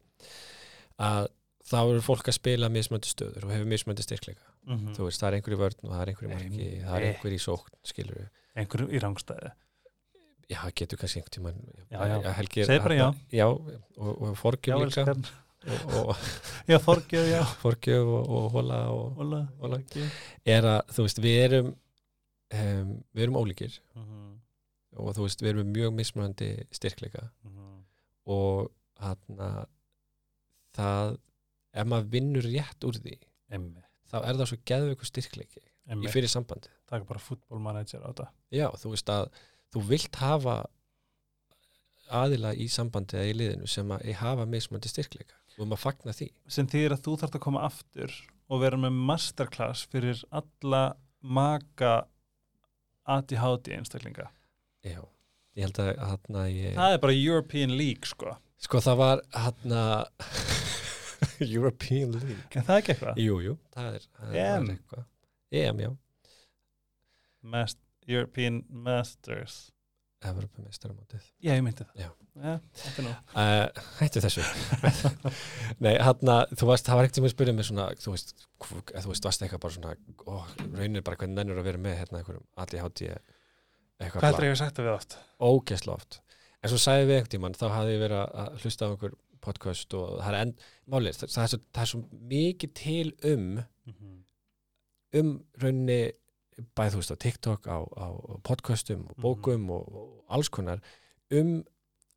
Að 1.03 1.27
þá 1.69 1.77
eru 1.83 2.01
fólk 2.03 2.27
að 2.31 2.37
spila 2.39 2.69
mismöndi 2.73 3.11
stöður 3.13 3.45
og 3.47 3.53
hefur 3.55 3.69
mismöndi 3.71 4.03
styrkleika. 4.05 4.43
-hmm. 4.67 4.95
Þú 4.97 5.07
veist, 5.07 5.21
það 5.21 5.27
er 5.29 5.35
einhver 5.37 5.53
í 5.53 5.59
vörn 5.61 5.83
og 5.83 5.91
það 5.93 6.01
er 6.01 6.09
einhver 6.13 6.27
í 6.27 6.33
marki, 6.33 6.69
það 6.83 6.95
er 6.95 7.03
Einmitt. 7.03 7.15
einhver 7.15 7.33
í 7.33 7.39
sókn, 7.45 7.77
skilur 7.83 8.15
við. 8.17 8.29
einhverju 8.55 8.87
í 8.89 8.99
rángstæði 9.03 9.51
Já, 10.51 10.59
getur 10.75 10.97
kannski 10.99 11.21
einhvern. 11.23 11.61
Já, 11.89 11.99
já. 12.03 12.17
Er 12.19 12.67
Segðu 12.67 12.83
bara 12.83 12.95
þarna- 12.95 13.15
Já, 13.31 13.45
og, 13.47 14.21
og 14.21 14.27
já, 14.27 14.35
forgjum 14.35 14.83
líka. 14.83 15.15
já, 16.71 16.77
Þorgeir, 16.83 17.29
já 17.31 17.41
forgjöf 17.61 18.09
og, 18.17 18.29
og 18.29 18.47
hóla 18.57 18.79
og, 18.91 19.19
Óla. 19.23 19.41
Óla. 19.63 19.79
er 20.45 20.67
að 20.67 20.93
þú 20.95 21.07
veist 21.07 21.21
við 21.23 21.39
erum 21.47 21.69
um, 21.71 22.93
við 23.13 23.25
erum 23.27 23.39
ólíkir 23.41 23.79
Mhm, 23.95 24.31
og 24.99 25.15
þú 25.17 25.27
veist 25.27 25.43
við 25.43 25.53
erum 25.53 25.73
mjög 25.73 25.95
mismunandi 25.97 26.49
styrkleika 26.75 27.27
mhm. 27.47 27.83
og 28.29 28.71
hann 29.03 29.41
það 30.73 31.17
ef 31.73 31.89
maður 31.89 32.11
vinnur 32.13 32.47
rétt 32.47 32.87
úr 32.87 32.99
því 32.99 33.17
Einmitt, 33.53 33.85
þá 34.09 34.17
er 34.23 34.37
það 34.39 34.49
svo 34.51 34.59
geðveikur 34.69 35.09
styrkleiki 35.09 35.61
í 35.61 35.91
einmitt. 35.91 36.13
fyrir 36.13 36.31
sambandi 36.31 36.71
taka 36.89 37.07
bara 37.07 37.21
fútbolmanager 37.21 38.03
á 38.05 38.09
þetta 38.11 38.29
já 38.53 38.67
þú 38.79 38.93
veist 38.93 39.11
að 39.13 39.27
þú 39.73 39.83
vilt 39.89 40.21
hafa 40.21 40.57
aðila 42.13 42.53
í 42.53 42.67
sambandi 42.71 43.17
eða 43.17 43.31
í 43.31 43.37
liðinu 43.39 43.69
sem 43.69 43.91
að 43.95 44.11
hafa 44.19 44.45
mismunandi 44.49 44.91
styrkleika 44.91 45.37
og 45.57 45.67
maður 45.67 45.81
fagna 45.83 46.15
því. 46.15 46.29
Sem 46.49 46.69
þýðir 46.69 46.95
að 46.97 47.03
þú 47.07 47.15
þarft 47.21 47.37
að 47.39 47.45
koma 47.45 47.65
aftur 47.67 48.15
og 48.49 48.61
vera 48.63 48.79
með 48.79 48.99
masterclass 49.09 49.87
fyrir 49.91 50.23
alla 50.33 50.83
maka 51.23 51.93
ADHD 53.09 53.73
einstaklinga. 53.77 54.29
Já 54.83 55.01
ég 55.53 55.67
held 55.67 55.79
að 55.83 55.91
hann 56.01 56.39
að 56.39 56.47
ég 56.49 56.77
það 56.77 56.95
er 56.95 57.01
bara 57.03 57.15
European 57.17 57.75
League 57.77 58.09
sko. 58.09 58.37
Sko 58.63 58.81
það 58.83 58.99
var 59.01 59.23
hann 59.37 59.75
European 61.55 62.15
League. 62.17 62.49
En 62.53 62.65
það 62.65 62.75
er 62.75 62.81
ekki 62.81 62.95
eitthvað? 62.95 63.21
Jú, 63.21 63.37
jú, 63.43 63.57
það 63.75 63.97
er, 63.97 64.07
það 64.17 64.39
er 64.39 64.71
eitthvað. 64.73 65.05
EM, 65.53 65.83
já, 65.83 65.91
Mast 67.53 67.79
European 68.07 68.63
Masters 68.69 69.72
Evropameistaramótið 70.29 71.23
já, 71.43 71.51
ég 71.55 71.63
myndi 71.65 71.83
það. 71.83 72.03
Já. 72.03 72.09
er 72.43 73.09
uh, 73.37 73.83
Hættu 73.99 74.21
þessu. 74.23 74.45
Nei, 75.85 75.93
hann 76.01 76.31
þú 76.57 76.69
varst, 76.71 76.87
það 76.87 76.97
var 76.99 77.07
ekkert 77.07 77.19
sem 77.19 77.27
að 77.27 77.33
spyrja 77.35 77.55
mig 77.57 77.67
svona, 77.67 77.87
þú 78.01 78.13
veist, 78.15 78.33
þú 78.63 79.11
veist, 79.11 79.27
varst 79.27 79.45
eitthvað 79.45 79.63
bara 79.65 79.75
svona, 79.77 79.95
ó, 80.25 80.35
raunir 80.77 81.05
bara 81.05 81.19
hvernig 81.21 81.37
nennur 81.37 81.61
að 81.61 81.67
vera 81.69 81.83
með 81.85 81.97
hérna 82.01 82.21
einhverjum 82.21 82.47
allir 82.65 82.83
hátíð 82.85 83.11
eitthvað 83.13 84.17
hvað 84.19 84.29
heldur 84.31 84.47
ég 84.47 84.55
að 84.55 84.61
það 84.63 84.87
við 84.87 84.95
oft? 84.95 85.17
Ógeðsla 85.49 85.97
oft. 85.99 86.19
En 86.63 86.71
svo 86.71 86.79
sagði 86.81 87.05
við 87.09 87.17
einhvern 87.19 87.33
tímann 87.35 87.59
þá 87.59 87.65
hafði 87.75 87.93
ég 87.97 88.03
verið 88.07 88.19
að- 88.23 88.33
að 88.43 88.63
hlusta 88.63 88.87
á 88.87 88.89
einhver 88.93 89.15
podcast 89.43 89.93
og 89.99 90.11
það 90.23 90.27
er 90.31 90.39
enn 90.39 90.53
málið, 90.93 91.17
það, 91.19 91.31
það, 91.35 91.43
er 91.57 91.63
það 91.75 91.83
er 91.83 91.91
svo 91.93 92.01
mikið 92.33 92.73
til 92.79 93.07
um 93.33 93.47
um 95.19 95.31
rauninni 95.61 95.99
bæði 96.75 96.93
þú 96.95 97.01
veist 97.01 97.13
á 97.15 97.23
TikTok, 97.25 97.67
á, 97.67 97.77
á 97.81 98.07
podcastum 98.43 99.07
og 99.09 99.17
bókum 99.23 99.69
og, 99.71 99.87
og 99.93 100.23
alls 100.37 100.49
konar 100.53 100.79
um 101.31 101.63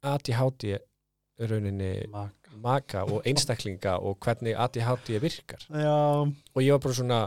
ADHD 0.03 0.77
rauninni 1.41 2.07
Maka. 2.09 2.53
maka 2.63 3.03
og 3.05 3.23
einstaklinga 3.29 3.99
og 4.01 4.17
hvernig 4.25 4.55
ADHD 4.57 5.19
virkar. 5.21 5.67
Já, 5.69 6.25
og 6.55 6.63
ég 6.63 6.73
var 6.73 6.81
bara 6.81 6.95
svona, 6.97 7.19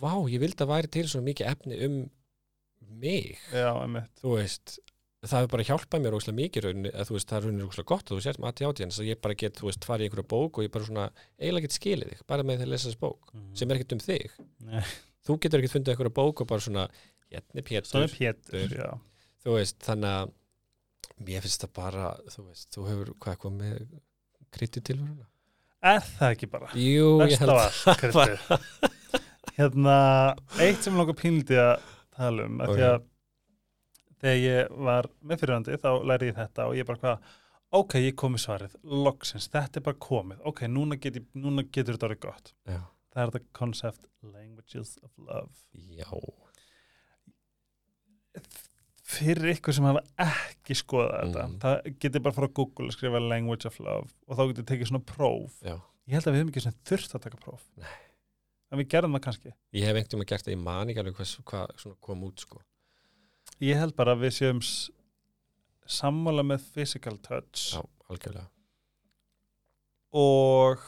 vá, 0.00 0.12
ég 0.30 0.40
vildi 0.40 0.62
að 0.64 0.70
væri 0.72 0.88
til 0.92 1.08
svona 1.08 1.26
mikið 1.28 1.50
efni 1.52 1.80
um 1.86 1.98
mig, 3.02 3.36
já, 3.52 3.68
þú 4.22 4.36
veist 4.38 4.78
það 5.22 5.38
hefur 5.44 5.50
bara 5.52 5.64
hjálpað 5.68 6.00
mér 6.02 6.14
óslega 6.18 6.34
mikið 6.40 6.64
rauninni, 6.66 6.90
að 6.98 7.06
þú 7.10 7.14
veist, 7.14 7.28
það 7.30 7.36
er 7.38 7.44
rauninni 7.46 7.66
óslega 7.68 7.90
gott 7.92 8.08
að 8.10 8.16
þú 8.16 8.22
sért 8.24 8.40
með 8.42 8.48
ADHD 8.50 8.80
en 8.82 8.90
þess 8.90 9.02
að 9.04 9.10
ég 9.12 9.20
bara 9.22 9.36
get, 9.38 9.54
þú 9.60 9.68
veist, 9.68 9.84
farið 9.86 10.02
í 10.02 10.08
einhverja 10.08 10.28
bók 10.32 10.58
og 10.58 10.64
ég 10.66 10.72
bara 10.74 10.88
svona, 10.88 11.04
eiginlega 11.38 11.66
get 11.68 11.76
skilið 11.76 12.10
þig 12.16 12.24
bara 12.32 12.42
með 12.48 12.58
því 12.58 12.66
að 12.66 12.72
lesa 12.72 12.88
þess 12.90 13.00
bók, 13.04 13.30
Mhm. 13.32 13.52
sem 13.60 13.70
er 13.70 13.76
ekkert 13.78 13.92
um 13.92 14.02
þig. 14.02 14.30
Nei, 14.66 14.82
þú 15.26 15.38
getur 15.42 15.62
ekkert 15.62 15.76
fundið 15.76 15.94
einhverja 15.94 16.16
bók 16.20 16.44
og 16.44 16.50
bara 16.52 16.64
svona 16.64 16.86
hérna 17.32 17.62
er 17.62 17.66
Pétur, 17.66 18.78
þú 19.42 19.58
veist, 19.58 19.78
þannig 19.82 20.16
að 20.16 20.32
mér 21.26 21.44
finnst 21.44 21.64
það 21.64 21.74
bara, 21.78 22.08
þú 22.32 22.46
veist, 22.48 22.68
þú 22.74 22.88
hefur 22.88 23.12
hvað 23.18 23.36
eitthvað 23.36 23.60
með 23.60 24.00
krytti 24.52 24.82
tilvöruna 24.90 25.28
Er 25.82 26.02
það 26.06 26.34
ekki 26.36 26.48
bara? 26.50 26.68
Jú, 26.78 27.06
ég 27.24 27.32
Best 27.32 27.40
held 27.42 27.52
af 27.56 27.62
allt, 27.64 28.02
kryddið. 28.02 28.92
Hérna, 29.56 29.94
eitt 30.62 30.84
sem 30.86 30.94
langar 30.96 31.16
pínlítið 31.18 31.58
að 31.58 31.88
tala 32.14 32.44
um, 32.46 32.60
að 32.62 32.74
því 32.76 32.84
að 32.86 33.08
þegar 34.22 34.38
ég 34.38 34.76
var 34.86 35.08
með 35.26 35.42
fyrirhandi 35.42 35.78
þá 35.82 35.88
læri 36.06 36.28
ég 36.30 36.38
þetta 36.38 36.68
og 36.70 36.78
ég 36.78 36.86
bara 36.88 37.02
hvað, 37.02 37.32
ok, 37.80 37.96
ég 38.04 38.16
kom 38.22 38.36
með 38.36 38.44
svarið, 38.44 38.76
loksins, 39.02 39.50
þetta 39.52 39.80
er 39.80 39.86
bara 39.88 40.00
komið, 40.06 40.44
ok, 40.52 40.62
núna, 40.70 40.98
get 41.02 41.18
ég, 41.18 41.26
núna 41.34 41.66
getur 41.66 41.98
þetta 41.98 42.08
orðið 42.08 42.22
gott. 42.28 42.54
Já, 42.70 42.78
Það 43.12 43.22
er 43.22 43.30
þetta 43.34 43.52
concept 43.58 44.06
Languages 44.22 44.94
of 45.04 45.10
Love. 45.18 45.52
já, 45.92 46.08
Fyrir 49.12 49.50
ykkur 49.52 49.74
sem 49.76 49.84
hafa 49.84 50.00
ekki 50.24 50.76
skoðað 50.78 51.18
þetta, 51.26 51.42
Mhm. 51.48 51.56
það 51.60 51.98
getur 52.00 52.22
bara 52.22 52.32
að 52.32 52.36
fara 52.38 52.48
á 52.48 52.54
Google 52.54 52.86
og 52.86 52.92
skrifa 52.96 53.20
Language 53.28 53.66
of 53.68 53.80
Love 53.80 54.08
og 54.28 54.36
þá 54.38 54.42
getur 54.52 54.64
tekið 54.70 54.88
svona 54.88 55.04
próf. 55.04 55.58
já 55.62 55.80
Ég 56.08 56.14
held 56.16 56.24
að 56.24 56.32
við 56.32 56.38
hefum 56.40 56.50
ekki 56.50 56.72
þurft 56.88 57.12
að 57.14 57.20
taka 57.22 57.36
próf. 57.36 57.62
Nei. 57.76 57.86
En 58.72 58.78
við 58.78 58.88
gerðum 58.88 59.12
það 59.14 59.20
kannski. 59.22 59.52
Ég 59.72 59.84
hef 59.84 59.94
einhvern 59.96 60.18
veginn 60.18 60.26
gert 60.26 60.44
það, 60.46 60.52
ég 60.56 60.62
man 60.64 60.88
ekki 60.88 60.98
alveg 60.98 61.14
hvað, 61.14 61.74
hvað 61.76 62.00
kom 62.00 62.22
út 62.22 62.40
sko 62.40 62.60
Ég 63.60 63.76
held 63.76 63.94
bara 63.94 64.14
að 64.16 64.20
við 64.24 64.32
séum 64.40 64.60
sammála 65.86 66.42
með 66.42 66.60
physical 66.72 67.18
touch 67.18 67.74
Já, 67.76 67.84
algjörlega 68.08 68.48
og 70.14 70.78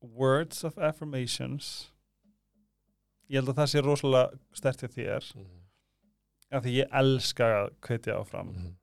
words 0.00 0.64
of 0.64 0.78
affirmations. 0.78 1.90
Ég 3.28 3.40
held 3.40 3.52
að 3.52 3.62
það 3.62 3.70
sé 3.72 3.84
rosalega 3.84 4.56
stert 4.56 4.84
hjá 4.84 4.92
þér. 4.94 5.32
Mm 5.36 5.58
af 6.54 6.64
því 6.64 6.74
ég 6.78 6.96
elska 7.00 7.48
að 7.62 7.68
hvetja 7.84 8.16
áfram. 8.16 8.54
-hmm. 8.54 8.74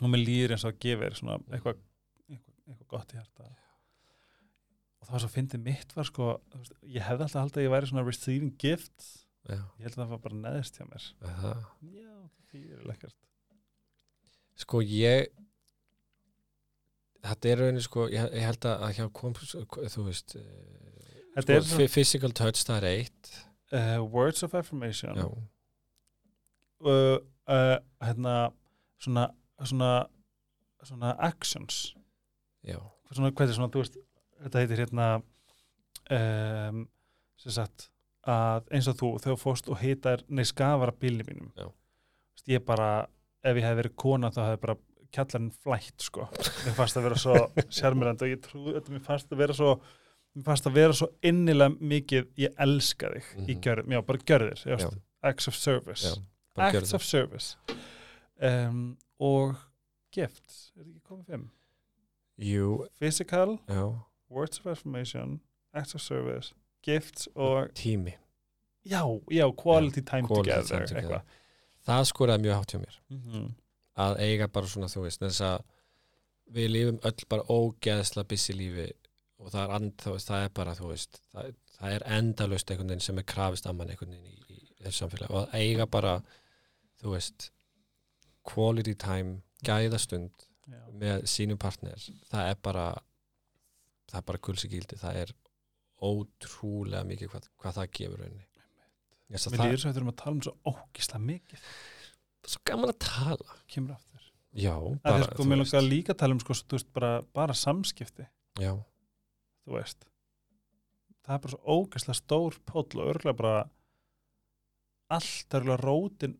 og 0.00 0.12
mér 0.12 0.24
líður 0.24 0.54
eins 0.54 0.64
og 0.64 0.74
að 0.74 0.80
gefa 0.84 1.06
þér 1.06 1.16
svona 1.16 1.38
eitthvað 1.50 1.80
eitthvað, 2.28 2.54
eitthvað 2.68 2.88
gott 2.88 3.12
í 3.12 3.16
hjarta. 3.16 3.48
Og 5.00 5.06
það 5.06 5.12
var 5.12 5.22
svo 5.22 5.30
að 5.30 5.36
fyndið 5.36 5.64
mitt 5.64 5.96
var 5.96 6.08
sko 6.08 6.28
veist, 6.54 6.74
ég 6.84 7.04
hefði 7.04 7.24
alltaf 7.24 7.42
haldið 7.42 7.60
að 7.60 7.66
ég 7.66 7.74
væri 7.74 7.90
svona 7.90 8.06
receiving 8.06 8.54
gifts. 8.58 9.26
Já, 9.48 9.56
ég 9.56 9.84
held 9.86 9.94
að 9.96 10.02
það 10.02 10.10
var 10.14 10.24
bara 10.24 10.40
neðist 10.44 10.76
hjá 10.76 10.86
mér. 10.86 11.04
Það 11.20 11.64
já, 11.80 12.16
það 12.36 12.52
þýðir 12.52 12.86
lekkert 12.86 13.16
Sko 14.60 14.82
ég 14.84 15.30
Þetta 17.20 17.50
er 17.50 17.60
rauninni 17.60 17.84
sko 17.84 18.06
ég, 18.08 18.30
ég 18.32 18.46
held 18.48 18.66
að 18.70 18.86
hjá 18.96 19.06
kom 19.12 19.34
þú 19.36 20.06
veist 20.06 20.36
eh, 20.38 20.44
er 21.36 21.44
sko, 21.44 21.58
svona, 21.68 21.88
physical 21.92 22.32
touch 22.32 22.64
það 22.64 22.78
er 22.80 22.88
eitt. 22.90 23.32
Uh, 23.70 23.98
words 24.02 24.42
of 24.42 24.54
affirmation. 24.56 25.18
Uh, 26.80 27.20
uh, 27.46 27.76
hérna 28.00 28.38
svona 29.00 29.28
svona, 29.66 29.90
svona 30.82 31.14
actions. 31.18 31.94
Svona, 33.10 33.32
hvað 33.34 33.48
er 33.48 33.56
svona, 33.56 33.70
þú 33.72 33.82
veist 33.82 33.98
þetta 34.40 34.62
heitir 34.62 34.82
hérna 34.84 35.06
um, 36.16 36.84
sem 37.40 37.56
sagt 37.56 37.88
að 38.28 38.68
eins 38.76 38.88
og 38.90 38.98
þú, 39.00 39.10
þú 39.24 39.36
fórst 39.40 39.70
og 39.72 39.80
hitar 39.80 40.22
nei, 40.28 40.44
skafara 40.48 40.94
bílni 40.96 41.26
mínum. 41.26 41.50
Ég 42.48 42.62
bara, 42.66 43.06
ef 43.44 43.58
ég 43.58 43.66
hef 43.66 43.78
verið 43.78 43.96
kona 44.00 44.30
þá 44.32 44.42
hefði 44.46 44.62
bara 44.64 44.78
kjallarinn 45.12 45.50
flætt 45.62 46.00
sko. 46.02 46.28
Mér 46.64 46.74
fannst 46.76 46.96
að 46.96 47.02
vera 47.08 47.18
svo 47.18 47.34
sjarmirandi 47.70 48.22
og 48.26 48.30
ég 48.36 48.40
trúi 48.44 48.74
þetta, 48.76 48.90
mér 48.94 49.04
fannst 49.06 49.32
að 49.32 49.36
vera 49.38 49.52
svo 49.54 49.80
mér 50.36 50.44
fannst 50.46 50.66
að 50.66 50.72
vera 50.78 50.92
svo 50.92 51.08
innilega 51.22 51.74
mikið 51.80 52.26
ég 52.38 52.54
elska 52.58 53.08
þig 53.14 53.24
í 53.48 53.54
Mhm. 53.54 53.60
gjörð, 53.62 53.86
já, 53.90 54.00
bara 54.06 54.18
gjörðir 54.18 54.64
já, 54.66 54.90
acts 55.22 55.48
of 55.48 55.54
service. 55.54 56.04
Já 56.06 56.22
acts 56.60 56.92
of 56.94 57.02
service. 57.02 57.56
Um, 58.42 58.96
og 59.20 59.54
gifts, 60.12 60.72
er 60.76 60.82
ekki 60.84 61.00
komið 61.08 61.26
fimm? 61.26 61.50
Jú, 62.40 62.86
Physical, 62.98 63.58
já, 63.68 63.84
words 64.28 64.58
of 64.60 64.66
affirmation 64.66 65.40
acts 65.74 65.94
of 65.94 66.00
service, 66.00 66.52
gifts 66.82 67.28
og 67.34 67.68
tími. 67.74 68.14
Já, 68.86 69.02
já, 69.30 69.50
quality 69.56 70.00
time 70.00 70.26
quality 70.26 70.50
together, 70.50 70.86
time 70.86 70.86
together. 70.86 71.20
eitthvað. 71.20 71.22
Það 71.86 72.06
skoraði 72.10 72.42
mjög 72.46 72.54
hátt 72.60 72.72
hjá 72.74 72.78
mér. 72.80 72.96
Mm 73.10 73.20
-hmm. 73.26 73.50
Að 73.98 74.20
eiga 74.24 74.48
bara 74.48 74.70
svona 74.70 74.90
þú 74.90 75.04
veist 75.06 75.22
þess 75.22 75.44
að 75.46 75.62
við 76.54 76.70
lifum 76.74 77.00
öll 77.06 77.26
bara 77.30 77.46
ógeðsla 77.48 78.24
busy 78.28 78.54
lífi 78.56 78.88
og 79.40 79.52
það 79.52 79.62
er, 79.62 79.74
and, 79.76 80.04
veist, 80.04 80.28
það 80.28 80.44
er 80.44 80.52
bara 80.56 80.76
þú 80.76 80.90
veist 80.90 81.20
það, 81.32 81.52
það 81.76 81.96
er 81.96 82.06
endalaust 82.18 82.72
einhvern 82.72 82.92
veginn 82.92 83.06
sem 83.06 83.20
er 83.20 83.28
krafist 83.32 83.68
að 83.68 83.78
mann 83.78 83.92
einhvern 83.92 84.16
veginn 84.16 84.32
í, 84.34 84.56
í 84.56 84.84
þessu 84.84 85.04
samfélagi. 85.04 85.32
Og 85.32 85.46
að 85.46 85.62
eiga 85.62 85.86
bara 85.90 86.16
þú 87.00 87.14
veist 87.14 87.50
quality 88.50 88.96
time, 89.00 89.38
gæðastund 89.64 90.46
já. 90.66 90.82
með 90.96 91.24
sínum 91.30 91.60
partner 91.60 92.00
það 92.30 92.50
er 92.52 92.60
bara 92.64 92.88
það 94.10 94.20
er 94.20 94.28
bara 94.32 94.42
gulsi 94.48 94.70
gildi, 94.70 94.98
það 95.00 95.22
er 95.24 95.34
ótrúlega 96.00 97.04
mikið 97.06 97.32
hvað, 97.32 97.48
hvað 97.60 97.76
það 97.78 97.90
gefur 97.98 98.22
rauninni. 98.24 98.46
Mér 99.30 99.42
líður 99.46 99.78
svo 99.78 99.90
að 99.90 99.94
við 99.94 100.00
erum 100.00 100.10
að 100.10 100.20
tala 100.20 100.34
um 100.34 100.42
svo 100.42 100.54
ógísla 100.66 101.20
mikið 101.22 101.66
það 102.40 102.50
er 102.50 102.54
svo 102.54 102.62
gaman 102.70 102.92
að 102.92 103.00
tala. 103.06 103.56
Kemur 103.70 103.96
aftur. 103.96 104.28
Já, 104.50 104.74
bara, 104.74 105.00
bara, 105.04 105.26
sko, 105.28 105.46
Mér 105.46 105.60
langar 105.62 105.84
líka 105.86 106.14
að 106.14 106.20
tala 106.22 106.36
um 106.36 106.40
sko, 106.42 106.56
veist, 106.74 106.88
bara, 106.96 107.10
bara 107.36 107.56
samskipti. 107.56 108.26
Já, 108.60 108.72
þú 109.64 109.76
veist. 109.76 110.08
Það 111.20 111.36
er 111.36 111.44
bara 111.44 111.54
svo 111.54 111.76
ógæslega 111.76 112.18
stór 112.18 112.56
póll 112.66 112.88
og 112.98 113.12
örgulega 113.12 113.38
bara 113.38 113.56
allt 115.10 115.58
örgulega 115.58 115.84
rótin 115.84 116.38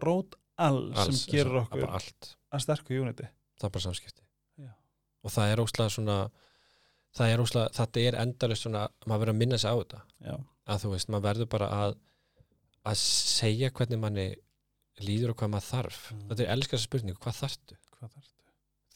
rót 0.00 0.36
alls, 0.60 0.96
alls, 0.96 1.24
sem 1.24 1.34
gerur 1.34 1.62
okkur 1.64 1.86
að 1.90 2.62
sterku 2.62 2.96
unity 3.00 3.26
það 3.60 3.68
er 3.68 3.74
bara 3.74 3.86
samskipti. 3.86 4.22
Já. 4.60 4.70
og 5.24 5.34
það 5.34 5.52
er 5.52 5.62
óslega 5.64 5.94
svona 5.94 6.18
það 7.16 7.32
er 7.32 7.42
óslega, 7.44 7.72
þetta 7.76 8.04
er 8.06 8.18
endalist 8.22 8.66
svona 8.66 8.84
maður 9.04 9.24
verður 9.24 9.34
að 9.34 9.40
minna 9.42 9.58
sig 9.60 9.72
á 9.72 9.76
þetta. 9.80 10.00
Já, 10.24 10.36
að 10.70 10.84
þú 10.84 10.92
veist, 10.94 11.10
maður 11.10 11.26
verður 11.28 11.50
bara 11.56 11.70
að 11.80 11.96
að 12.90 13.00
segja 13.02 13.72
hvernig 13.76 14.00
manni 14.00 14.28
líður 15.06 15.32
og 15.34 15.36
hvað 15.40 15.50
maður 15.54 15.68
þarf. 15.70 16.00
Mm. 16.12 16.22
þetta 16.30 16.42
er 16.46 16.52
elskast 16.56 16.86
spurningu, 16.88 17.18
hvað 17.24 17.38
þarftu? 17.42 17.76
Hvað 17.96 18.14
þarf 18.14 18.30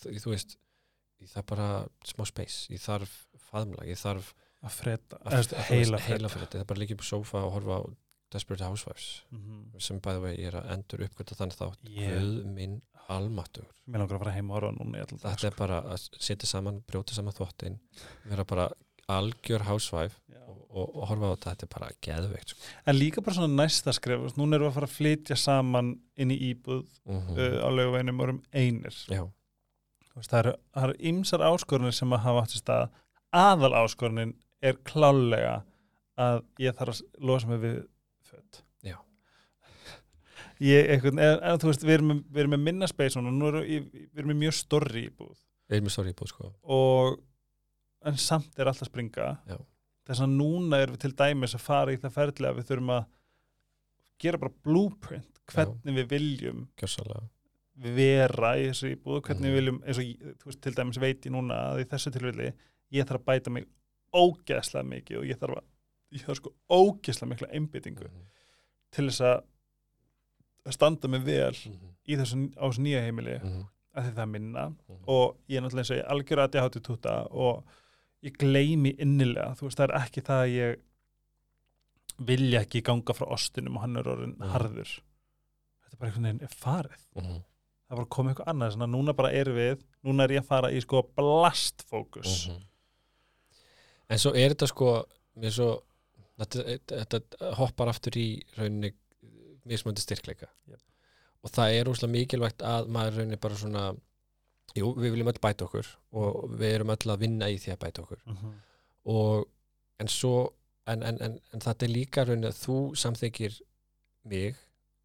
þú, 0.04 0.14
þú 0.24 0.30
veist, 0.34 0.56
ég 1.24 1.28
þarf 1.34 1.46
bara 1.52 1.68
smá 2.04 2.24
space, 2.28 2.72
ég 2.74 2.80
þarf 2.84 3.12
faðmlag 3.50 3.88
ég 3.88 4.00
þarf 4.00 4.32
að 4.64 4.70
freda, 4.80 5.18
að, 5.24 5.52
heila 5.68 5.98
freda. 6.00 6.48
það 6.54 6.60
er 6.60 6.64
bara 6.72 6.80
líka 6.80 6.94
upp 6.96 7.04
á 7.04 7.08
sofa 7.12 7.42
og 7.44 7.52
horfa 7.58 7.78
á 7.78 7.82
Desperate 8.34 8.64
Housewives 8.64 9.22
Mhm. 9.30 9.78
sem 9.78 10.00
bæði 10.00 10.20
vegi 10.24 10.40
ég 10.42 10.48
er 10.48 10.56
að 10.60 10.70
endur 10.74 11.04
uppgöta 11.06 11.36
þannig 11.38 11.54
þátt. 11.60 11.84
Ég- 11.86 12.18
Guð 12.18 12.46
minn 12.46 12.82
almatur 13.08 13.66
mér 13.86 13.98
langar 14.00 14.16
að 14.16 14.22
fara 14.24 14.32
heim 14.32 14.48
horfa 14.48 14.72
núna 14.72 15.04
þetta 15.06 15.44
er 15.46 15.54
bara 15.58 15.82
að 15.82 16.08
setja 16.18 16.46
saman, 16.48 16.80
brjóta 16.88 17.12
saman 17.14 17.32
þvottin 17.36 17.78
vera 18.24 18.44
bara 18.44 18.70
algjör 19.12 19.66
housewife 19.68 20.20
Já. 20.32 20.40
og, 20.48 20.60
og, 20.70 20.96
og 20.96 21.06
horfa 21.10 21.30
á 21.30 21.32
þetta 21.34 21.52
þetta 21.52 21.66
er 21.66 21.72
bara 21.74 21.92
geðveikt 22.06 22.54
sko. 22.54 22.66
en 22.86 22.98
líka 22.98 23.24
bara 23.24 23.38
svona 23.38 23.62
næsta 23.62 23.94
skref 23.96 24.36
núna 24.38 24.58
erum 24.58 24.68
við 24.68 24.72
að 24.72 24.76
fara 24.78 24.90
að 24.90 24.98
flytja 24.98 25.38
saman 25.40 25.94
inn 26.16 26.34
í 26.34 26.40
íbúð 26.50 26.84
mm 27.04 27.32
uh, 27.36 27.58
á 27.64 27.68
löguveinum 27.74 28.20
og 28.20 28.28
erum 28.28 28.42
einir 28.52 29.00
veist, 30.14 30.30
það 30.30 30.40
eru, 30.84 30.96
ymsar 31.10 31.44
áskorunir 31.44 31.96
sem 31.96 32.12
að 32.14 32.24
hafa 32.26 32.44
átt 32.44 32.56
í 32.56 32.62
stað 32.62 33.00
aðal 33.34 33.74
áskorunin 33.82 34.36
er 34.64 34.78
klálega 34.86 35.62
að 36.20 36.44
ég 36.62 36.76
þarf 36.78 36.94
að 36.94 37.26
losa 37.26 37.50
mig 37.50 37.60
við 37.64 37.80
Já. 38.84 38.98
ég, 40.62 40.90
einhvern, 40.94 41.18
en, 41.18 41.40
en 41.42 41.58
þú 41.58 41.70
veist, 41.72 41.86
við 41.86 41.96
erum, 41.98 42.12
við 42.30 42.44
erum 42.44 42.54
með 42.54 42.66
minna 42.68 42.88
space 42.90 43.18
núna, 43.18 43.34
nú 43.34 43.50
erum 43.50 43.66
við, 43.66 43.88
við 43.90 44.22
erum 44.22 44.30
með 44.32 44.42
mjög 44.44 44.56
storri 44.60 45.06
íbúð 45.08 45.34
við 45.68 45.78
erum 45.78 45.88
með 45.88 45.96
stóri 45.96 46.12
íbúð 46.14 46.30
sko. 46.30 46.50
og 46.62 47.18
en 48.04 48.16
samt 48.20 48.58
er 48.58 48.66
alltaf 48.70 48.88
springa 48.90 49.38
Já. 49.48 49.56
þess 50.06 50.20
að 50.24 50.34
núna 50.36 50.80
erum 50.82 50.96
við 50.96 51.00
til 51.06 51.12
dæmis 51.16 51.54
að 51.56 51.60
fara 51.64 51.92
í 51.94 51.96
það 52.02 52.12
ferðlega 52.18 52.50
að 52.52 52.58
við 52.60 52.68
þurfum 52.70 52.90
að 52.98 53.06
gera 54.24 54.38
bara 54.38 54.52
blueprint 54.64 55.40
hvernig 55.50 55.96
við 55.98 56.08
viljum 56.08 56.68
gjörsalega 56.76 57.28
vera 57.96 58.52
í 58.60 58.68
þessu 58.70 58.92
íbúð 58.94 59.20
hvernig 59.26 59.40
Mhm. 59.40 59.50
við 59.50 59.58
viljum, 59.58 59.78
eins 59.84 59.98
og 59.98 60.04
ég- 60.04 60.36
þú 60.38 60.44
veist, 60.46 60.60
til 60.62 60.72
dæmis 60.74 60.98
veit 61.00 61.20
ég 61.26 61.32
núna 61.32 61.54
að 61.72 61.80
í 61.82 61.88
þessu 61.90 62.12
tilfelli 62.12 62.52
ég 62.92 63.04
þarf 63.04 63.20
að 63.20 63.24
bæta 63.24 63.50
mig 63.50 63.66
ógeðslega 64.14 64.86
mikið 64.86 65.18
og 65.18 65.24
ég 65.24 65.38
þarf 65.38 65.56
að 65.58 65.64
ég 66.12 66.24
þarf 66.24 66.36
sko 66.36 66.52
ógeðslega 66.70 67.28
mikla 67.28 67.48
einbyttingu 67.52 68.04
Mhm. 68.04 68.22
til 68.92 69.06
þess 69.08 69.20
að 69.20 69.42
standa 70.70 71.08
mig 71.08 71.22
vel 71.24 71.52
Mhm. 71.52 71.88
í 72.08 72.16
þessu, 72.16 72.54
á 72.56 72.64
þessu 72.70 72.80
nýja 72.80 73.02
heimili 73.02 73.38
Mhm. 73.42 73.66
að 73.96 74.18
er 74.18 74.26
minna 74.26 74.68
Mhm. 74.68 75.04
og 75.08 75.36
ég 75.48 75.56
er 75.56 75.60
náttúrulega 75.62 75.78
eins 75.82 75.90
og 75.90 75.96
ég 75.98 76.08
algjör 76.08 76.38
að 76.38 76.50
ég 76.50 76.62
hátti 76.62 76.80
túta 76.80 77.26
og 77.32 77.64
ég 78.24 78.36
gleymi 78.40 78.94
innilega, 78.98 79.54
þú 79.58 79.66
veist, 79.68 79.78
það 79.78 79.88
er 79.90 79.96
ekki 80.00 80.22
það 80.24 80.42
að 80.44 80.52
ég 80.54 80.76
vilja 82.30 82.60
ekki 82.64 82.82
ganga 82.86 83.14
frá 83.16 83.26
ostinum 83.34 83.76
og 83.76 83.82
hann 83.84 83.96
er 84.00 84.08
orðin 84.08 84.36
Mhm. 84.38 84.50
harður 84.54 84.92
þetta 84.94 85.92
er 85.92 85.98
bara 85.98 86.10
einhvern 86.10 86.28
veginn 86.28 86.42
er 86.42 86.54
farið 86.54 87.02
Mhm. 87.16 87.40
það 87.84 87.90
er 87.90 87.96
bara 87.96 88.06
komið 88.16 88.30
eitthvað 88.34 88.50
annað, 88.52 88.72
svona 88.76 88.90
núna 88.92 89.12
bara 89.16 89.32
er 89.32 89.44
við 89.46 89.82
núna 90.04 90.24
er 90.24 90.28
ég 90.36 90.40
að 90.42 90.46
fara 90.46 90.70
í 90.70 90.80
sko 90.82 91.02
blastfókus 91.16 92.48
Mhm. 92.48 92.62
En 94.10 94.18
svo 94.18 94.34
er 94.36 94.50
þetta 94.50 94.68
sko 94.68 95.04
mér 95.38 95.50
svo 95.50 95.82
þetta, 96.38 96.78
þetta 97.06 97.54
hoppar 97.56 97.88
aftur 97.88 98.12
í 98.16 98.42
rauninni 98.56 98.92
mismöndi 99.66 100.00
styrkleika 100.04 100.46
Jep. 100.68 100.80
og 101.42 101.50
það 101.50 101.80
er 101.80 101.84
úslega 101.86 102.12
mikilvægt 102.12 102.58
að 102.62 102.88
maður 102.88 103.16
rauninni 103.18 103.40
bara 103.40 103.54
svona 103.54 103.96
jú, 104.78 104.92
við 104.98 105.14
viljum 105.14 105.30
öll 105.32 105.40
bæta 105.42 105.68
okkur 105.68 105.88
og 106.20 106.44
við 106.58 106.76
erum 106.78 106.92
öll 106.94 107.14
að 107.14 107.24
vinna 107.24 107.50
í 107.50 107.58
því 107.62 107.74
að 107.74 107.82
bæta 107.86 108.04
okkur. 108.04 108.22
Mm 108.26 108.36
-hmm. 108.36 108.54
og 109.14 109.46
en 110.02 110.08
svo 110.08 110.36
en, 110.86 111.02
en, 111.02 111.18
en, 111.22 111.40
en 111.52 111.64
þetta 111.64 111.86
er 111.86 111.92
líka 111.92 112.24
rauninni 112.24 112.50
að 112.50 112.60
þú 112.60 112.78
samþykir 113.00 113.60
mig 114.30 114.56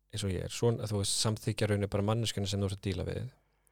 eins 0.10 0.24
og 0.26 0.32
ég 0.34 0.48
er, 0.48 0.54
svona 0.54 0.84
að 0.84 0.96
þú 0.96 1.04
samþykja 1.06 1.70
rauninni 1.70 1.92
bara 1.92 2.08
manneskjana 2.08 2.50
sem 2.50 2.62
þú 2.62 2.72
ert 2.72 2.80
að 2.80 2.88
díla 2.90 3.06
við 3.08 3.28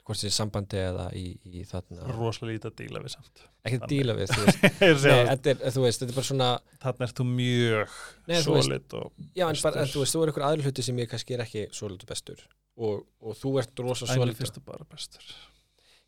hvort 0.07 0.19
sem 0.21 0.31
sambandi 0.31 0.77
eða 0.79 1.09
í, 1.19 1.25
í 1.43 1.65
þarna. 1.67 2.05
Rosalega 2.15 2.53
lítið 2.53 2.69
að 2.69 2.75
díla 2.79 3.01
við 3.03 3.11
samt. 3.11 3.41
Ekki 3.67 3.79
Þannig. 3.81 3.89
díla 3.91 4.13
við, 4.15 4.29
þú 4.31 4.43
veist. 4.45 4.61
Að 4.63 5.01
Nei, 5.03 5.25
þetta 5.33 5.51
er, 5.51 5.73
þú 5.75 5.83
veist, 5.83 5.99
þetta 5.99 6.13
er 6.13 6.19
bara 6.19 6.29
svona 6.29 6.47
þarna 6.85 7.07
ert 7.09 7.19
þú 7.19 7.25
mjög 7.33 7.97
solid 8.45 8.95
og 9.01 9.25
Já, 9.35 9.45
en, 9.49 9.59
bara, 9.65 9.83
þú 9.91 10.05
veist, 10.05 10.15
þú 10.15 10.21
er 10.21 10.31
einhver 10.31 10.47
aðri 10.47 10.67
hluti 10.69 10.87
sem 10.87 11.03
ég 11.03 11.11
kannski 11.11 11.35
er 11.35 11.43
ekki 11.43 11.65
svolítið 11.75 12.13
bestur. 12.13 12.45
Og, 12.77 13.03
og 13.19 13.35
þú 13.35 13.53
ert 13.59 13.83
rosa 13.83 14.07
æni 14.07 14.21
svolítið 14.21 14.45
fyrstu 14.45 14.63
bara 14.63 14.87
bestur 14.87 15.27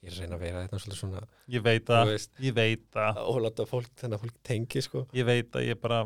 Ég 0.04 0.14
er 0.14 0.22
reyna 0.24 0.38
að 0.38 0.44
vera 0.46 0.62
þetta 0.64 0.80
svolítið 0.80 1.00
svona 1.02 1.22
ég 1.52 1.64
veit 1.66 1.90
að, 1.92 2.06
veist, 2.14 2.32
ég 2.40 2.54
veit 2.56 2.96
að 3.04 3.18
og 3.26 3.42
láta 3.44 3.66
fólk, 3.68 3.90
þannig 4.00 4.16
að 4.20 4.24
fólk 4.24 4.38
tengi 4.48 4.82
sko. 4.86 5.02
Ég 5.18 5.26
veit 5.28 5.52
að 5.60 5.66
ég 5.68 5.80
bara 5.82 6.04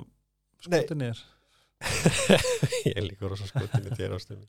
skotin 0.63 1.01
er 1.11 1.21
Ég 2.87 2.95
er 2.95 3.03
líka 3.05 3.27
rosa 3.31 3.45
skotin 3.49 3.89
í 3.89 3.95
þér 3.97 4.13
ástum 4.17 4.43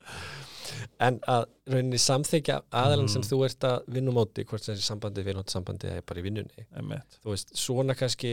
En 1.03 1.19
að 1.31 1.47
rauninni 1.71 1.99
samþykja 2.01 2.61
aðalann 2.71 3.11
sem 3.11 3.23
Mhm. 3.23 3.29
þú 3.31 3.39
ert 3.49 3.67
að 3.69 3.89
vinna 3.97 4.15
móti 4.15 4.45
hvort 4.49 4.63
sem 4.65 4.75
þessi 4.75 4.87
sambandi, 4.89 5.25
vinnátt 5.27 5.51
sambandi 5.53 5.89
eða 5.91 6.05
bara 6.07 6.21
í 6.21 6.25
vinnunni. 6.25 6.65
Einmitt. 6.77 7.19
þú 7.25 7.35
veist, 7.35 7.53
svona 7.59 7.95
kannski 7.99 8.33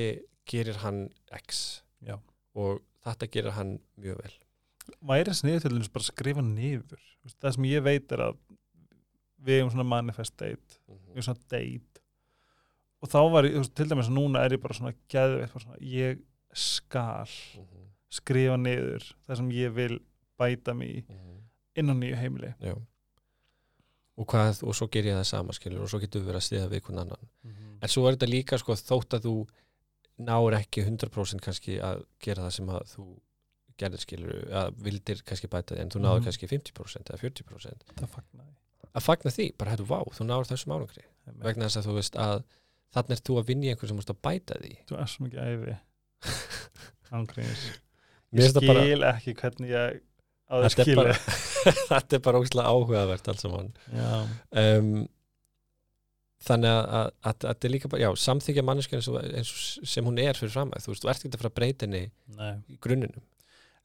gerir 0.49 0.79
hann 0.85 1.09
X 1.37 1.81
Já. 2.05 2.17
og 2.55 2.81
þetta 3.05 3.27
gerir 3.31 3.51
hann 3.57 3.79
mjög 3.99 4.21
vel. 4.23 4.33
Væri 5.11 5.33
sniðið 5.37 5.61
til 5.67 5.73
þess 5.77 5.91
bara 5.93 6.03
að 6.05 6.11
skrifa 6.11 6.41
niður? 6.45 7.03
Þú 7.21 7.27
veist, 7.27 7.39
það 7.41 7.53
sem 7.57 7.63
ég 7.71 7.83
veit 7.83 8.11
er 8.11 8.23
að 8.29 8.37
við 9.45 9.59
hefum 9.61 9.71
svona 9.75 9.87
manifest 9.89 10.37
date 10.37 10.77
við 10.87 10.95
Mhm. 10.95 11.15
hefum 11.15 11.23
svona 11.23 11.49
date 11.49 12.01
og 13.01 13.09
þá 13.09 13.31
var 13.31 13.43
ég, 13.49 13.73
til 13.73 13.85
dæmis 13.89 14.09
núna 14.09 14.43
er 14.45 14.49
ég 14.57 14.61
bara 14.61 14.73
svona 14.77 14.93
geðveitt, 15.09 15.53
bara 15.53 15.65
svona, 15.65 15.79
ég 15.81 16.21
skal 16.53 17.25
Mhm. 17.57 17.87
skrifa 18.11 18.57
niður 18.57 19.13
það 19.27 19.35
sem 19.37 19.49
ég 19.51 19.73
vil 19.73 19.99
bæta 20.39 20.73
mig 20.75 20.89
í 20.97 21.03
Mhm. 21.09 21.37
inn 21.75 21.89
á 21.89 21.93
nýju 21.93 22.15
heimili 22.17 22.53
Já 22.61 22.75
og, 24.17 24.27
hvað, 24.27 24.61
og 24.67 24.75
svo 24.75 24.87
ger 24.91 25.03
ég 25.07 25.15
það 25.17 25.25
sama 25.25 25.53
skilur 25.53 25.81
og 25.85 25.89
svo 25.89 25.99
getur 25.99 26.21
við 26.21 26.27
verið 26.29 26.41
að 26.41 26.47
stiða 26.49 26.69
við 26.69 26.81
hvern 26.85 26.99
annan 26.99 27.29
en 27.81 27.89
svo 27.89 28.07
er 28.07 28.15
þetta 28.17 28.29
líka 28.29 28.57
sko 28.59 28.73
þótt 28.77 29.17
að 29.17 29.25
þú 29.25 29.35
náir 30.19 30.53
ekki 30.59 30.83
100% 30.85 31.41
kannski 31.41 31.79
að 31.81 32.03
gera 32.21 32.43
það 32.43 32.51
sem 32.53 32.67
að 32.67 32.83
þú 32.95 33.05
gerðir 33.81 34.03
skilur 34.03 34.51
að 34.51 34.75
vildir 34.83 35.23
kannski 35.25 35.47
bæta 35.49 35.73
því 35.75 35.79
en 35.81 35.89
þú 35.89 35.99
náður 36.03 36.19
Mhm. 36.19 36.25
kannski 36.27 36.47
50% 36.47 37.09
eða 37.09 37.19
40% 37.23 37.83
það 37.95 38.09
fagnaði 38.09 38.53
að 38.97 39.05
fagna 39.05 39.31
því, 39.35 39.47
bara 39.59 39.73
hættu 39.75 39.85
vá, 39.89 39.99
þú 40.17 40.27
náður 40.27 40.49
þessum 40.51 40.73
árangri. 40.75 41.05
Vegna 41.45 41.67
þess 41.69 41.79
að 41.81 41.87
þú 41.89 41.95
veist 41.99 42.17
að 42.19 42.43
þannig 42.91 43.15
er 43.15 43.23
þú 43.29 43.37
að 43.39 43.47
vinna 43.51 43.67
í 43.67 43.71
einhver 43.71 43.87
sem 43.91 43.99
múst 44.01 44.11
að 44.11 44.19
bæta 44.25 44.57
því 44.59 44.71
þú 44.89 44.97
er 44.99 45.11
svo 45.11 45.25
mikið 45.27 45.43
æfi 45.47 45.75
ángríðis 47.21 47.61
ég 48.35 48.53
það 48.55 48.67
bara- 48.67 48.83
skil 48.83 49.05
ekki 49.11 49.35
hvernig 49.41 49.71
ég 49.71 50.01
á 50.51 50.55
það 50.75 50.91
bara, 50.99 51.15
þetta 51.91 52.17
er 52.17 52.23
bara 52.27 52.41
óslega 52.43 52.71
áhugavert 52.73 53.29
alls 53.31 53.43
saman. 53.45 53.69
Um, 54.51 54.91
þannig 56.43 56.71
að, 56.73 56.81
að, 56.81 57.07
að, 57.07 57.31
að 57.31 57.35
þetta 57.45 57.67
er 57.69 57.73
líka 57.75 57.91
bara, 57.93 58.01
já, 58.03 58.09
samþykja 58.25 58.63
manneskjörn 58.67 59.01
eins, 59.03 59.35
eins 59.39 59.51
og 59.81 59.89
sem 59.93 60.07
hún 60.09 60.19
er 60.23 60.39
fyrir 60.39 60.51
fram 60.55 60.71
að 60.75 60.87
þú 60.87 60.93
veist, 60.95 61.05
þú 61.05 61.11
ert 61.13 61.21
ekki 61.23 61.31
að 61.37 61.43
fara 61.43 61.51
að 61.53 61.57
breyta 61.61 61.87
henni 61.87 62.03
í 62.75 62.79
grunninum 62.83 63.23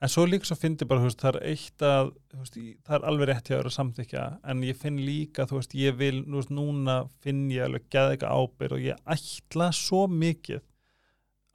En 0.03 0.09
svo 0.13 0.27
líka 0.29 0.45
svo 0.45 0.57
fyndi 0.61 0.85
bara, 0.85 1.01
þú 1.01 1.09
veist, 1.09 1.23
það 1.23 1.37
er 1.39 1.45
eitt 1.49 1.83
að, 1.89 2.11
þú 2.31 2.39
veist, 2.43 2.57
það 2.85 2.97
er 2.99 3.05
alveg 3.09 3.29
rétt 3.31 3.47
hjá 3.49 3.55
þér 3.57 3.69
að 3.71 3.77
samþykja, 3.79 4.25
en 4.53 4.61
ég 4.63 4.77
finn 4.77 4.99
líka, 5.01 5.47
þú 5.49 5.57
veist, 5.57 5.73
ég 5.75 5.97
vil, 5.97 6.19
þú 6.27 6.37
veist, 6.37 6.51
núna 6.53 6.97
finn 7.25 7.47
ég 7.51 7.65
alveg 7.65 7.87
geða 7.95 8.13
eitthvað 8.13 8.35
ábyrð 8.37 8.73
og 8.77 8.83
ég 8.85 9.01
ætla 9.17 9.71
svo 9.73 10.03
mikið 10.13 10.61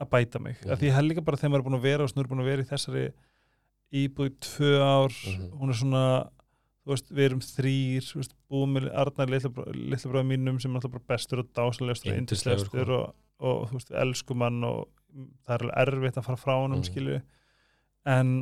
að 0.01 0.09
bæta 0.09 0.39
mig. 0.41 0.57
Mm 0.63 0.71
Mhm. 0.71 0.77
Því 0.81 0.87
ég 0.89 0.93
held 0.97 1.09
líka 1.11 1.21
bara 1.25 1.37
þegar 1.37 1.51
maður 1.51 1.59
er 1.61 1.67
búin 1.69 1.77
að 1.79 1.85
vera 1.85 2.03
og 2.03 2.09
snur 2.09 2.27
búin 2.31 2.41
að 2.41 2.49
vera 2.49 2.61
í 2.63 2.69
þessari 2.71 3.05
íbúið 3.93 4.35
tvö 4.39 4.71
ár, 4.81 5.11
Mhm. 5.11 5.49
hún 5.59 5.69
er 5.69 5.75
svona, 5.75 6.29
þú 6.85 6.89
veist, 6.95 7.09
við 7.11 7.25
erum 7.29 7.41
þrýr, 7.45 8.01
þú 8.09 8.15
veist, 8.15 8.33
búin 8.49 8.73
með 8.73 8.89
Arnar 8.95 9.27
litla 9.29 10.11
bráð 10.11 10.25
mínum 10.25 10.59
sem 10.59 10.71
er 10.75 10.79
alltaf 10.81 10.91
bara 10.91 11.03
bestur 11.17 11.39
og 11.39 11.53
dásanlegastur 11.53 12.11
og 12.11 12.17
Yndislegur, 12.17 12.57
yndislegastur 12.57 12.89
og, 12.89 13.13
og, 13.39 13.69
þú 13.69 13.73
veist, 13.77 13.89
við 13.91 14.01
elskum 14.01 14.41
hann 14.41 14.63
og 14.63 14.87
það 15.45 15.61
er 15.61 15.69
alveg 15.69 15.93
erfitt 15.93 16.17
að 16.17 16.23
fara 16.25 16.37
frá 16.37 16.53
honum, 16.63 16.79
Mhm. 16.81 16.89
skilju 16.89 17.21
en 18.09 18.33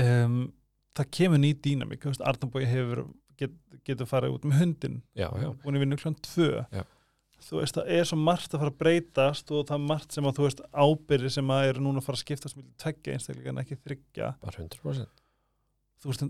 um, 0.00 0.40
það 0.96 1.12
kemur 1.18 1.42
ný 1.42 1.52
dýnamík 1.64 2.04
þú 2.04 2.14
Arnabói 2.24 2.66
hefur 2.68 3.06
get, 3.40 3.56
getur 3.86 4.08
farið 4.08 4.36
út 4.36 4.46
með 4.48 4.62
hundin 4.62 5.00
já, 5.16 5.28
já, 5.28 5.48
búin 5.62 5.78
að 5.78 5.84
vinna 5.84 5.98
kljóðan 6.00 6.18
tvö. 6.24 6.50
Já. 6.72 6.82
þú 7.46 7.60
veist, 7.60 7.78
það 7.78 7.92
er 7.98 8.08
svo 8.08 8.18
margt 8.20 8.54
að 8.54 8.64
fara 8.64 8.72
að 8.72 8.80
breytast 8.82 9.52
og 9.52 9.68
það 9.68 9.78
er 9.78 9.86
margt 9.92 10.16
sem 10.16 10.28
að, 10.28 10.38
þú 10.38 10.46
veist, 10.46 10.64
ábyrði 10.72 11.32
sem 11.36 11.54
að 11.56 11.70
eru 11.70 11.86
núna 11.86 12.02
að 12.02 12.08
fara 12.08 12.20
að 12.20 12.24
skiptast 12.24 12.58
með 12.58 12.68
tveggja 12.82 13.16
einstaklega 13.16 13.52
en 13.52 13.62
ekki 13.62 13.80
þryggja 13.82 14.32
bara 14.42 14.64
100% 14.64 15.24
þú 16.02 16.12
veist, 16.12 16.26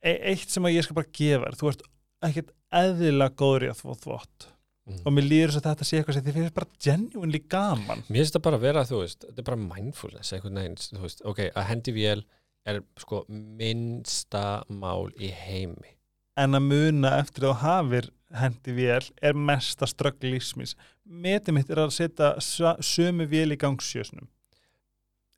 e 0.00 0.16
eitt 0.32 0.54
sem 0.54 0.66
að 0.66 0.76
ég 0.76 0.86
skal 0.86 0.98
bara 0.98 1.14
gefa 1.20 1.44
þér, 1.46 1.60
þú 1.60 1.70
veist 1.70 1.86
ekkert 2.30 2.54
eðlilega 2.80 3.36
góður 3.40 3.66
í 3.66 3.70
að 3.70 3.82
þvó 3.82 4.00
þvott 4.04 4.50
mm. 4.88 5.00
og 5.04 5.14
mér 5.16 5.26
líður 5.26 5.54
þess 5.54 5.60
að 5.60 5.68
þetta 5.68 5.88
sé 5.88 6.00
eitthvað 6.00 6.16
sem 6.16 6.26
þið 6.26 6.38
finnst 6.38 6.58
bara 6.58 6.70
genuinely 6.86 7.40
gaman. 7.52 8.04
Mér 8.08 8.22
finnst 8.22 8.36
það 8.36 8.46
bara 8.46 8.60
að 8.60 8.66
vera, 8.66 8.84
þú 8.88 9.00
veist, 9.02 9.24
þetta 9.26 9.42
er 9.42 9.48
bara 9.50 9.62
mindfulness 9.64 10.34
einhvern 10.36 10.60
veginn, 10.60 10.78
þú 10.84 11.02
veist, 11.04 11.24
ok, 11.32 11.42
að 11.50 11.68
hendi 11.70 11.96
vél 11.96 12.24
er 12.68 12.80
sko 13.00 13.24
minnsta 13.28 14.44
mál 14.68 15.10
í 15.18 15.30
heimi. 15.34 15.96
En 16.40 16.56
að 16.56 16.66
muna 16.70 17.16
eftir 17.20 17.44
að 17.44 17.52
þú 17.52 17.60
hafir 17.64 18.10
hendi 18.40 18.74
vél 18.76 19.06
er 19.26 19.38
mesta 19.38 19.88
ströggl 19.90 20.30
lífsmins 20.30 20.76
metið 21.04 21.56
mitt 21.56 21.70
er 21.72 21.82
að 21.82 21.94
setja 21.96 22.34
sömu 22.38 23.26
vél 23.30 23.50
í 23.50 23.58
gangsjösnum 23.58 24.28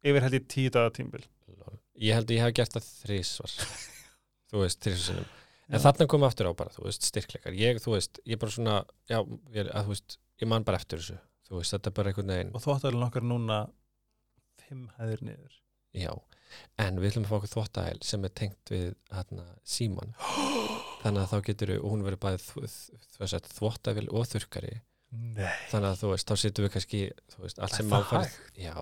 yfir 0.03 0.26
held 0.26 0.36
ég 0.36 0.49
tíu 0.51 0.72
daga 0.74 0.93
tímbil. 0.93 1.22
Ég 2.03 2.16
held 2.18 2.28
að 2.28 2.36
ég 2.36 2.43
hef 2.43 2.57
gert 2.57 2.74
það 2.76 2.90
þrísvar 3.05 3.55
þú 4.51 4.64
veist, 4.64 4.82
þrísvarsinnum 4.84 5.30
en 5.73 5.83
þarna 5.83 6.09
komum 6.11 6.29
aftur 6.29 6.51
á 6.51 6.53
bara, 6.57 6.73
þú 6.75 6.87
veist, 6.87 7.07
styrkleikar. 7.09 7.57
Ég, 7.59 7.81
þú 7.83 7.97
veist, 7.97 8.20
ég 8.29 8.41
bara 8.43 8.55
svona 8.55 8.77
já, 9.11 9.18
ég, 9.55 9.68
að, 9.68 9.89
þú 9.89 9.95
veist, 9.95 10.18
ég 10.43 10.51
man 10.53 10.66
bara 10.68 10.81
eftir 10.83 11.03
þessu. 11.03 11.18
Þú 11.49 11.59
veist, 11.59 11.77
þetta 11.77 11.91
er 11.91 11.97
bara 11.99 12.12
einhvern 12.12 12.35
veginn. 12.35 12.53
Og 12.57 12.64
þóttalinn 12.64 13.07
okkar 13.09 13.27
núna 13.27 13.59
fimm 14.62 14.87
hæðir 14.99 15.25
niður. 15.27 15.59
Já, 15.97 16.12
en 16.81 17.01
við 17.01 17.11
ætlum 17.11 17.27
að 17.27 17.33
fá 17.33 17.37
okkur 17.39 17.53
þvóttæl 17.53 18.05
sem 18.07 18.25
er 18.25 18.33
tengt 18.37 18.73
við 18.73 18.87
hérna, 19.12 19.45
síman 19.68 20.14
þannig 21.03 21.23
að 21.25 21.31
þá 21.33 21.49
getur 21.49 21.73
og 21.77 21.87
hún 21.93 22.05
verður 22.07 22.23
bæði 22.25 23.43
þvóttæfil 23.53 24.09
og 24.09 24.29
þurkari 24.31 24.73
Nei, 25.12 25.53
þannig 25.68 25.91
að 25.91 25.99
þú 26.01 26.11
veist, 26.14 26.29
þá 26.31 26.41
setjum 26.41 26.64
við 26.64 26.73
kannski 26.73 27.01
þú 27.35 27.43
veist, 27.45 27.59
allt 27.61 27.77
sem 27.77 27.91
máfærð 27.93 28.37
já, 28.57 28.77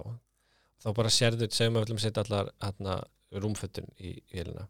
þá 0.84 0.88
bara 1.00 1.10
sérðu, 1.10 1.48
segjum 1.50 1.74
við 1.76 1.86
ætlum 1.86 1.98
að 1.98 2.04
setja 2.04 2.22
allar 2.22 2.50
hérna, 2.62 2.98
rúmfötun 3.34 3.88
í 3.98 4.12
vélina. 4.30 4.68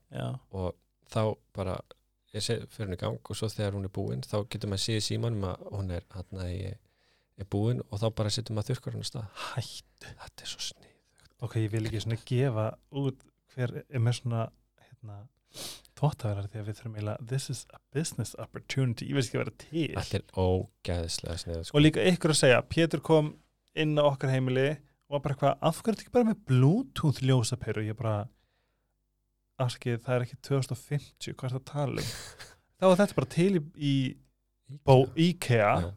Og 0.57 0.73
þá 1.12 1.21
bara 1.57 1.77
fyrir 2.35 2.95
í 2.95 3.01
gang 3.01 3.18
og 3.18 3.37
svo 3.37 3.49
þegar 3.51 3.74
hún 3.78 3.89
er 3.89 3.95
búin 3.95 4.22
þá 4.26 4.37
getur 4.47 4.70
maður 4.70 4.85
síðið 4.87 5.07
símanum 5.09 5.49
að 5.51 5.66
hún 5.74 5.91
er 5.97 6.07
í, 6.47 6.70
er 7.41 7.51
búin 7.51 7.83
og 7.89 8.03
þá 8.03 8.07
bara 8.20 8.31
setjum 8.31 8.61
maður 8.61 8.74
þurkar 8.74 8.97
hann 8.97 9.07
að 9.07 9.11
stað 9.11 9.45
hætt. 9.49 10.07
Þetta 10.07 10.47
er 10.47 10.53
svo 10.53 10.62
snið 10.68 10.91
ok, 11.45 11.59
ég 11.64 11.72
vil 11.72 11.87
ekki 11.89 12.03
svona 12.05 12.18
gefa 12.28 12.66
út 13.01 13.20
hver 13.55 13.74
er 13.83 14.03
með 14.03 14.18
svona 14.20 14.43
hérna, 14.85 15.20
þóttaverar 15.99 16.49
því 16.51 16.61
að 16.61 16.68
við 16.68 16.78
þurfum 16.78 16.99
eiginlega 16.99 17.28
this 17.33 17.49
is 17.53 17.62
a 17.74 17.81
business 17.97 18.37
opportunity, 18.43 19.09
ég 19.09 19.18
veist 19.18 19.31
ekki 19.31 19.41
að 19.41 19.45
vera 19.45 19.57
til. 19.64 19.87
Allir 20.03 20.26
ógæðislega 20.45 21.39
snið 21.43 21.64
sko. 21.64 21.76
og 21.76 21.85
líka 21.85 22.05
ykkur 22.12 22.35
að 22.35 22.41
segja, 22.43 22.61
Pétur 22.70 23.05
kom 23.05 23.33
inn 23.78 23.97
á 23.99 24.05
okkar 24.05 24.35
heimili 24.35 24.68
og 25.11 25.24
bara 25.24 25.35
eitthvað, 25.35 25.57
af 25.66 25.81
hverju 25.81 25.93
er 25.93 25.99
þetta 25.99 26.07
ekki 26.07 26.16
bara 26.18 26.31
með 26.31 26.45
bluetooth 26.51 27.22
ljósaperu? 27.24 27.87
Ég 27.89 27.99
bara 27.99 28.16
afskið, 29.64 30.00
það 30.04 30.16
er 30.16 30.24
ekki 30.26 30.38
2050 30.48 31.36
hvað 31.36 31.46
er 31.46 31.54
það 31.54 31.61
að 31.61 31.70
tala 31.70 32.02
um? 32.02 32.11
Þá 32.80 32.86
er 32.88 32.98
þetta 33.02 33.16
bara 33.18 33.30
til 33.34 33.50
í, 33.52 33.62
í 33.76 33.94
bó, 34.86 34.94
IKEA 35.20 35.72
Já. 35.84 35.88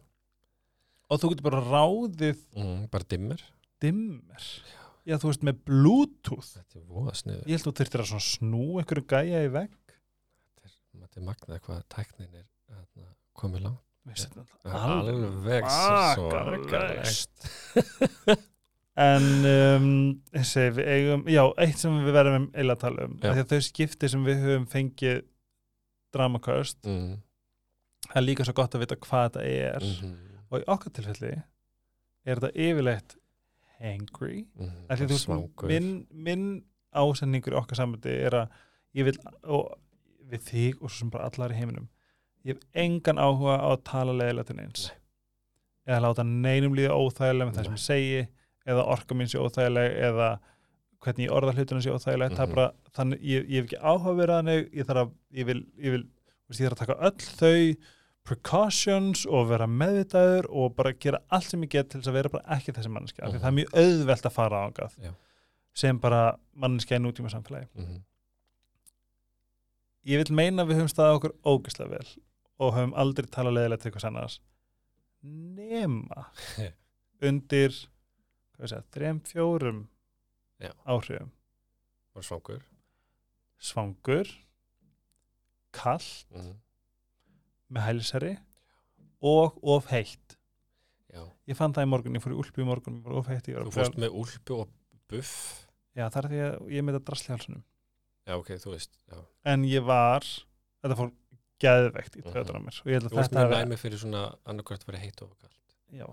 og 1.08 1.22
þú 1.22 1.32
getur 1.34 1.48
bara 1.48 1.62
ráðið 1.64 2.42
mm, 2.58 2.82
bara 2.94 3.10
dimmir. 3.14 3.44
dimmer. 3.84 4.50
Já, 5.04 5.18
þú 5.20 5.30
veist, 5.30 5.44
með 5.44 5.64
bluetooth. 5.68 6.52
Er 6.56 7.42
ég 7.44 7.58
held 7.58 7.66
þú 7.66 7.74
þurftir 7.80 8.04
að 8.04 8.12
svona 8.14 8.28
snú 8.28 8.66
einhverju 8.80 9.06
gæja 9.12 9.42
í 9.44 9.50
vegg. 9.52 9.98
Þetta 10.64 11.20
er 11.20 11.26
magnað 11.28 11.64
hvað 11.66 11.82
tæknin 11.92 12.38
er 12.40 12.46
hérna, 12.72 13.10
komið 13.36 13.68
langt. 13.68 13.84
Alveg 14.68 15.68
Svakalegt. 15.72 17.38
En 18.94 19.24
um, 19.50 19.86
við 20.34 20.80
eigum, 20.86 21.24
já, 21.32 21.42
eitt 21.64 21.80
sem 21.82 21.96
við 22.06 22.14
verðum 22.14 22.50
eiginlega 22.54 22.76
að 22.76 22.84
tala 22.84 23.06
um, 23.08 23.16
því 23.24 23.32
að 23.42 23.54
þau 23.54 23.62
skipti 23.66 24.10
sem 24.14 24.28
við 24.28 24.44
höfum 24.44 24.68
fengið 24.70 25.24
dramaköst, 26.14 26.78
mm, 26.86 27.16
það 28.12 28.20
er 28.22 28.26
líka 28.28 28.46
svo 28.46 28.54
gott 28.60 28.78
að 28.78 28.84
vita 28.86 29.00
hvað 29.02 29.26
þetta 29.26 29.46
er. 29.50 29.88
Mm, 30.04 30.44
og 30.46 30.60
í 30.60 30.68
okkar 30.76 30.94
tilfelli 30.94 31.32
er 31.34 32.44
þetta 32.44 32.68
yfirleitt 32.68 33.18
hangry. 33.82 34.44
Mm, 34.60 34.76
af 34.86 35.00
því 35.00 35.08
að 35.08 35.16
þú 35.16 35.18
veist, 35.18 35.66
minn, 35.72 35.90
minn 36.14 36.46
ásendingur 36.94 37.58
í 37.58 37.60
okkar 37.64 37.82
sambandi 37.82 38.14
er 38.28 38.38
að 38.44 38.62
ég 38.94 39.10
vil, 39.10 39.18
og 39.50 39.74
við 40.30 40.46
þig 40.52 40.78
og 40.78 40.86
svo 40.94 41.00
sem 41.00 41.14
bara 41.14 41.32
allar 41.32 41.54
í 41.54 41.58
heiminum 41.58 41.90
ég 42.44 42.58
hef 42.58 42.64
engan 42.84 43.20
áhuga 43.22 43.56
á 43.58 43.68
að 43.72 43.84
tala 43.88 44.16
leiðilega 44.16 44.50
til 44.50 44.58
neins. 44.60 44.86
Nei. 44.90 45.00
eða 45.84 46.00
láta 46.06 46.24
neinum 46.28 46.76
líða 46.78 46.96
óþægilega 46.96 47.50
með 47.50 47.58
það 47.58 47.66
sem 47.68 47.76
ég 47.76 47.84
segi 47.84 48.20
eða 48.68 48.86
orka 48.94 49.16
mín 49.16 49.28
sé 49.32 49.40
óþægileg 49.42 49.98
eða 50.10 50.28
hvernig 51.04 51.28
ég 51.28 51.34
orða 51.36 51.54
hlutunum 51.58 51.82
sé 51.84 51.92
óþægileg 51.92 52.32
það 52.38 52.44
er 52.44 52.48
Mhm. 52.48 52.56
bara, 52.56 52.72
þannig, 52.96 53.20
ég, 53.22 53.50
ég 53.50 53.56
hef 53.62 53.66
ekki 53.68 53.82
áhuga 53.84 54.12
að 54.14 54.18
vera 54.22 54.38
þannig 54.42 54.70
ég 54.74 54.86
þarf 54.88 55.02
að, 55.04 55.12
ég 55.34 55.46
vil, 55.46 55.60
ég 55.84 55.92
vil 55.92 56.04
veist, 56.48 56.62
ég 56.62 56.70
þarf 56.70 56.78
að 56.78 56.84
taka 56.86 57.00
öll 57.10 57.28
þau 57.42 57.76
precautions 58.24 59.26
og 59.28 59.50
vera 59.50 59.68
meðvitaður 59.68 60.46
og 60.50 60.76
bara 60.78 60.94
gera 60.94 61.20
allt 61.30 61.44
sem 61.52 61.62
ég 61.66 61.70
get 61.70 61.90
til 61.90 62.00
þess 62.00 62.08
að 62.08 62.14
vera 62.14 62.30
bara 62.30 62.56
ekki 62.56 62.72
þessi 62.72 62.90
mannskja, 62.94 63.26
mm 63.26 63.34
Mhm. 63.34 63.42
það 63.44 63.48
er 63.52 63.58
mjög 63.60 63.74
auðvelt 63.84 64.26
að 64.30 64.32
fara 64.32 64.62
ángað 64.70 64.96
Já. 65.04 65.12
sem 65.74 66.00
bara 66.00 66.38
mannskja 66.56 66.98
í 66.98 67.04
nútíma 67.04 67.30
samfélagi 67.34 67.68
mm, 67.76 68.02
ég 70.06 70.24
vil 70.24 70.36
meina 70.36 70.64
að 70.64 70.70
við 70.72 70.80
höfum 70.80 70.92
staðið 70.94 71.18
okkur 71.20 71.34
ógeðslega 71.44 71.90
vel 71.90 72.08
og 72.60 72.74
höfum 72.78 72.94
aldrei 72.96 73.28
talað 73.28 73.56
leiðilegt 73.58 73.82
til 73.84 73.92
eitthvað 73.92 74.08
annars 74.10 74.40
nema 75.24 76.26
undir 77.28 77.76
þrem, 78.94 79.20
fjórum 79.28 79.88
Já. 80.62 80.72
áhrifum. 80.86 81.32
Og 82.16 82.24
svangur. 82.24 82.62
Svangur 83.60 84.30
kall 85.74 86.06
mm, 86.36 86.54
með 87.74 87.86
hælsari 87.88 88.34
og 89.24 89.58
of 89.64 89.88
heitt. 89.94 90.38
Já, 91.14 91.24
ég 91.50 91.58
fann 91.58 91.74
það 91.74 91.86
í 91.88 91.90
morgun, 91.94 92.18
ég 92.18 92.24
fór 92.24 92.34
í 92.34 92.40
úlpu 92.42 92.62
í 92.64 92.68
morgun 92.68 93.00
ég 93.00 93.06
var 93.06 93.18
of 93.20 93.28
heitt, 93.30 93.48
ég 93.50 93.58
var 93.58 93.68
þú 93.68 93.72
að 93.74 93.78
fórst 93.80 94.00
með 94.02 94.16
úlpu 94.22 94.58
og 94.64 94.72
buff? 95.12 95.34
Já 95.94 96.08
það 96.10 96.20
er 96.24 96.30
því 96.32 96.40
að 96.48 96.72
ég 96.74 96.86
með 96.88 96.96
það 96.98 97.04
drasli 97.10 97.34
halsunum 97.36 97.64
já, 98.24 98.34
ok, 98.40 98.50
þú 98.64 98.72
veist 98.74 98.94
já. 99.12 99.20
en 99.54 99.66
ég 99.70 99.86
var, 99.86 100.26
þetta 100.82 100.98
fór 100.98 101.12
geðveikt 101.64 102.16
í 102.18 102.24
Mhm. 102.24 102.34
töðunar 102.34 102.64
mér 102.66 102.80
þú 102.82 103.20
að 103.20 103.36
með 103.38 103.54
hafi- 103.54 103.60
næmi 103.70 103.78
fyrir 103.84 104.02
svona 104.02 104.24
annarkvært 104.50 104.84
að 104.84 104.90
vera 104.90 105.04
heitt 105.04 105.22
og 105.22 105.36
kallt 105.38 105.78
já, 105.94 106.08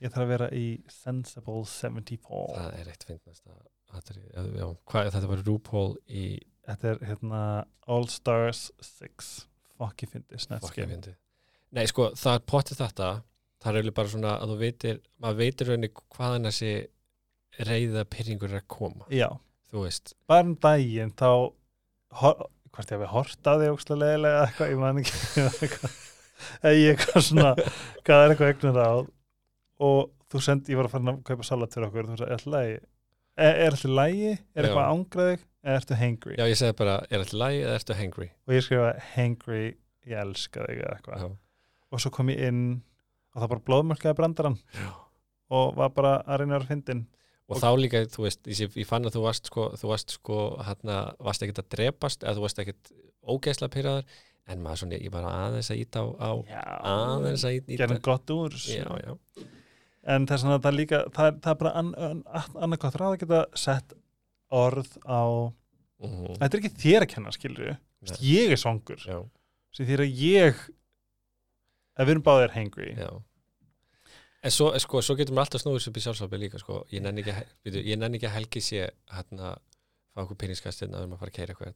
ég 0.00 0.12
þarf 0.12 0.24
að 0.24 0.32
vera 0.34 0.50
í 0.56 0.66
Sensible 0.90 1.64
74 1.68 2.44
það 2.56 2.78
er 2.80 2.92
eitt 2.92 3.08
finnast 3.08 3.44
þetta 3.90 5.30
var 5.32 5.44
RuPaul 5.46 5.90
í 6.08 6.24
Þetta 6.70 6.90
er 6.92 7.00
hérna 7.08 7.40
All 7.90 8.06
Stars 8.12 8.68
6 8.84 9.30
Fokki 9.80 10.06
fyndi 10.10 10.38
Game. 10.76 10.92
fyndið. 10.92 11.16
Nei, 11.74 11.86
sko, 11.88 12.10
það 12.18 12.36
er 12.36 12.46
potið 12.52 12.80
þetta 12.82 13.10
það 13.60 13.78
er 13.80 13.90
bara 13.96 14.12
svona 14.12 14.34
að 14.40 14.52
þú 14.52 14.58
veitir 14.60 15.00
maður 15.22 15.40
veitir 15.40 15.70
rauninni 15.70 15.90
hvaðan 16.16 16.48
þessi 16.50 16.72
reyða 17.66 18.04
pyrringur 18.12 18.52
er 18.52 18.60
að 18.60 18.68
koma. 18.72 19.08
Já, 19.12 19.28
þú 19.70 19.84
veist, 19.86 20.14
bara 20.30 20.46
um 20.46 20.54
daginn 20.62 21.14
þá 21.16 21.30
hvort 22.20 22.92
ég 22.92 23.00
hafi 23.00 23.10
hort 23.10 23.50
á 23.50 23.52
því 23.56 23.72
ógstlega 23.74 24.02
leðilega 24.04 24.44
eitthvað, 24.46 24.72
ég 24.74 24.80
man 24.80 25.02
ekki. 25.02 25.90
Eða 26.66 26.92
eitthvað 26.92 27.26
svona 27.26 27.50
hvað 27.56 28.22
er 28.24 28.34
eitthvað 28.34 28.52
eignur 28.54 28.80
á 28.80 28.92
og 29.80 30.10
þú 30.30 30.42
sendi, 30.44 30.74
ég 30.74 30.80
var 30.80 30.88
að 30.88 30.94
fara 30.96 31.14
að 31.14 31.20
kaupa 31.30 31.46
salat 31.46 31.74
fyrir 31.74 31.88
okkur, 31.88 32.08
þú 32.10 32.18
sagði, 32.20 32.26
er 32.26 32.34
alltaf 32.36 32.50
lægi 32.54 32.80
er, 33.40 33.70
alltaf 33.70 33.94
lægi, 33.98 34.32
er 34.54 34.66
eitthvað 34.68 34.90
ángraðið 34.94 35.44
eða 35.60 35.76
ertu 35.80 35.98
hangry? 36.00 36.36
Já, 36.38 36.44
ég 36.48 36.58
segi 36.60 36.76
bara 36.80 36.96
er 37.08 37.22
alltaf 37.22 37.38
lægi 37.40 37.62
eða 37.64 37.78
ertu 37.78 37.96
hangry? 37.98 38.28
Og 38.46 38.56
ég 38.56 38.66
skrifa 38.66 38.90
hangry, 39.14 39.62
ég 40.08 40.22
elska 40.24 40.66
þig 40.66 40.82
eða 40.84 40.96
eitthvað. 40.98 41.36
Og 41.90 42.02
svo 42.02 42.12
kom 42.14 42.32
ég 42.32 42.42
inn 42.48 42.62
og 43.34 43.42
það 43.42 43.52
bara 43.54 43.66
blóðmörkaði 43.68 44.18
brandarann 44.18 44.58
já. 44.74 44.88
og 45.56 45.76
var 45.78 45.92
bara 45.94 46.14
að 46.24 46.42
reyna 46.42 46.56
að 46.56 46.58
vera 46.58 46.70
fyndin 46.70 47.04
og, 47.50 47.56
Og- 47.56 47.62
þá 47.62 47.70
líka, 47.78 48.02
þú 48.06 48.26
veist, 48.26 48.42
ég, 48.46 48.74
ég 48.78 48.86
fann 48.88 49.06
að 49.06 49.16
þú 49.18 49.22
varst 49.26 49.50
sko, 49.50 49.68
þú 49.78 49.90
varst 49.90 50.16
sko, 50.16 50.40
hérna 50.66 50.98
varst 51.18 51.42
ekkert 51.46 51.64
að 51.64 51.70
drepast, 51.76 52.26
eða 52.26 52.36
þú 52.38 52.44
varst 52.46 52.60
ekkert 52.62 52.92
ógeðslega 53.26 53.74
pyrraður, 53.74 54.18
en 54.50 54.62
maður 54.64 54.82
svona 54.82 54.98
ég 54.98 55.12
bara 55.14 55.32
aðeins 55.46 55.70
að 55.70 55.80
íta 55.82 56.02
á, 56.02 56.06
á 56.18 56.30
aðeins 56.90 57.44
að 57.46 57.56
íta 57.58 57.80
gerðum 57.82 58.02
gott 58.06 58.32
úr 58.34 58.54
já, 58.56 58.86
já, 58.86 59.12
en 60.06 60.26
þess 60.26 60.44
að 60.48 60.62
það 60.64 60.76
líka 60.78 61.00
það 61.12 61.40
það 61.44 61.52
er 61.54 61.58
bara 61.62 61.72
an, 61.80 61.90
an, 62.08 62.22
annað 62.56 62.78
gott 62.84 62.98
ráð 63.00 63.14
að 63.14 63.18
geta 63.24 63.40
sett 63.54 63.92
orð 64.50 64.92
á 65.04 65.22
mm 66.00 66.36
þetta 66.40 66.50
er 66.56 66.60
ekki 66.62 66.72
þér 66.84 67.04
að 67.04 67.10
kenna 67.14 67.32
Nei. 68.00 68.14
ég 68.24 68.54
er 68.54 68.60
sem 69.76 69.86
þér 69.90 70.00
að 70.06 70.22
ég 70.24 70.62
að 72.00 72.06
við 72.08 72.14
erum 72.14 72.24
báðir 72.30 72.54
hangry 72.56 72.94
já 72.96 73.10
En 74.40 74.48
svo, 74.48 74.70
sko, 74.80 75.02
svo 75.04 75.12
getur 75.18 75.34
maður 75.36 75.50
alltaf 75.50 75.60
snúið 75.60 75.86
upp 75.90 75.98
í 76.00 76.00
sjálfsálfi 76.00 76.38
líka, 76.40 76.58
sko. 76.62 76.78
Ég 76.88 77.02
nenni 77.04 77.20
ekki, 77.20 77.32
að- 77.36 77.50
bíddu, 77.60 77.80
ég 77.84 77.98
nenni 78.00 78.16
ekki 78.16 78.24
að 78.30 78.36
helgi 78.38 78.60
sé 78.64 78.86
hérna, 79.12 79.50
fá 80.14 80.22
okkur 80.22 80.38
pinningskastinn 80.40 80.94
að 80.94 80.96
við 80.96 81.04
erum 81.04 81.12
að 81.12 81.20
fara 81.20 81.30
að 81.30 81.36
keira 81.36 81.52
eitthvað. 81.52 81.74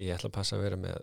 Ég 0.00 0.14
ætla 0.16 0.30
að 0.30 0.32
passa 0.32 0.56
að 0.56 0.62
vera 0.64 0.78
með 0.80 0.96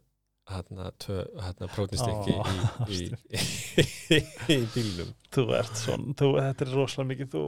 hérna, 0.51 1.67
prótinstekki 1.73 2.33
Ó, 2.35 2.43
í, 2.91 2.99
í, 3.31 4.19
í, 4.55 4.57
bílnum. 4.73 5.13
þú 5.33 5.45
ert 5.57 5.77
svona, 5.79 6.15
þú, 6.19 6.29
þetta 6.39 6.65
er 6.67 6.73
rosalega 6.75 7.11
mikið 7.13 7.29
þú 7.35 7.43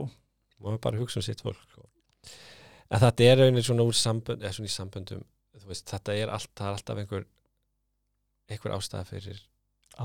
við 0.66 0.78
bara 0.86 1.00
hugsa 1.02 1.20
um 1.20 1.26
sitt 1.26 1.42
fólk, 1.44 1.58
sko. 1.70 1.84
En 2.88 3.02
þetta 3.02 3.26
er 3.26 3.40
raunin 3.42 3.64
svona 3.66 3.84
úr 3.84 3.96
sambönd, 3.98 4.44
svona 4.56 4.70
í 4.70 4.72
samböndum, 4.72 5.24
veist, 5.66 5.84
þetta 5.90 6.14
er, 6.16 6.30
allt, 6.32 6.48
það 6.56 6.70
er 6.70 6.76
alltaf 6.78 7.00
einhver, 7.02 7.26
einhver 8.52 8.76
ástæða 8.76 9.04
fyrir 9.10 9.40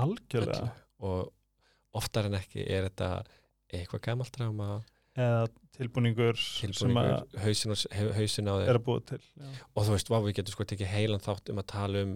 algjörlega 0.02 0.58
öllu. 0.58 0.72
Og 1.02 1.98
oftar 1.98 2.28
en 2.28 2.36
ekki 2.38 2.62
er 2.66 2.86
þetta 2.90 3.08
eitthvað 3.72 4.02
gamalt 4.06 4.36
ráma, 4.40 4.68
eða 5.16 5.46
tilbúningur, 5.76 6.36
tilbúningur, 6.60 7.24
hausin, 7.42 7.72
á- 7.72 7.96
hau- 7.96 8.12
hausin 8.16 8.48
á 8.48 8.54
þér 8.60 8.68
er 8.74 8.78
að 8.78 8.84
búa 8.86 9.00
til 9.08 9.18
já. 9.20 9.48
og 9.72 9.86
þú 9.86 9.94
veist, 9.96 10.10
vá, 10.12 10.18
við 10.24 10.36
getum 10.38 10.54
sko 10.54 10.66
tekið 10.68 10.90
heilan 10.92 11.24
þátt 11.24 11.50
um 11.52 11.60
að 11.62 11.66
tala 11.72 12.02
um 12.06 12.12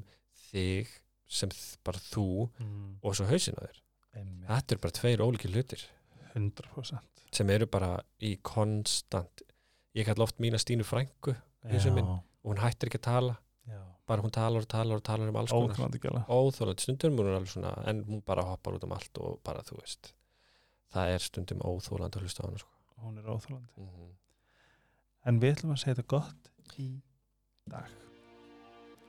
þig 0.57 0.95
sem 1.27 1.53
bara 1.85 2.01
þú 2.01 2.29
Mm, 2.63 2.99
og 3.03 3.17
svo 3.19 3.27
hausin 3.29 3.59
á 3.59 3.67
þér. 3.67 3.83
Einmitt, 4.17 4.49
þetta 4.49 4.75
eru 4.75 4.85
bara 4.85 4.99
tveir 4.99 5.25
ólíkir 5.25 5.53
hlutir. 5.53 5.83
100% 6.35 7.17
sem 7.37 7.51
eru 7.53 7.67
bara 7.69 7.97
í 8.23 8.37
konstant 8.45 9.43
ég 9.97 10.07
kalla 10.09 10.25
oft 10.25 10.39
mína 10.41 10.61
Stínu 10.61 10.85
frængu 10.87 11.35
minn. 11.65 12.05
og 12.07 12.23
hún 12.45 12.61
hættir 12.63 12.89
ekki 12.89 13.01
að 13.01 13.09
tala. 13.09 13.37
Já, 13.67 13.81
bara 14.07 14.23
hún 14.23 14.33
talar 14.33 14.63
og 14.63 14.69
talar 14.69 15.01
og 15.01 15.03
talar 15.03 15.29
um 15.29 15.37
alls 15.37 15.51
konar. 15.51 16.27
Óþólandi, 16.29 16.81
stundum 16.81 17.19
hún 17.19 17.47
svona 17.47 17.73
en 17.89 18.05
hún 18.05 18.23
bara 18.25 18.43
hoppar 18.47 18.79
út 18.79 18.85
um 18.85 18.93
allt 18.93 19.19
og 19.19 19.41
bara 19.43 19.65
þú 19.67 19.81
veist 19.81 20.13
það 20.95 21.15
er 21.17 21.25
stundum 21.25 21.65
óþólandi 21.67 22.21
að 22.21 22.27
hlusta 22.27 22.45
á 22.45 22.47
hana 22.47 22.59
sko. 22.63 22.71
hún 23.03 23.19
er 23.19 23.25
óþólandi 23.25 23.73
mm 23.77 23.89
-hmm. 23.89 24.15
En 25.27 25.41
við 25.41 25.57
ætlum 25.57 25.73
að 25.73 25.81
segja 25.83 25.95
þetta 25.95 26.07
gott 26.07 26.51
í 26.79 27.03
dag. 27.67 27.91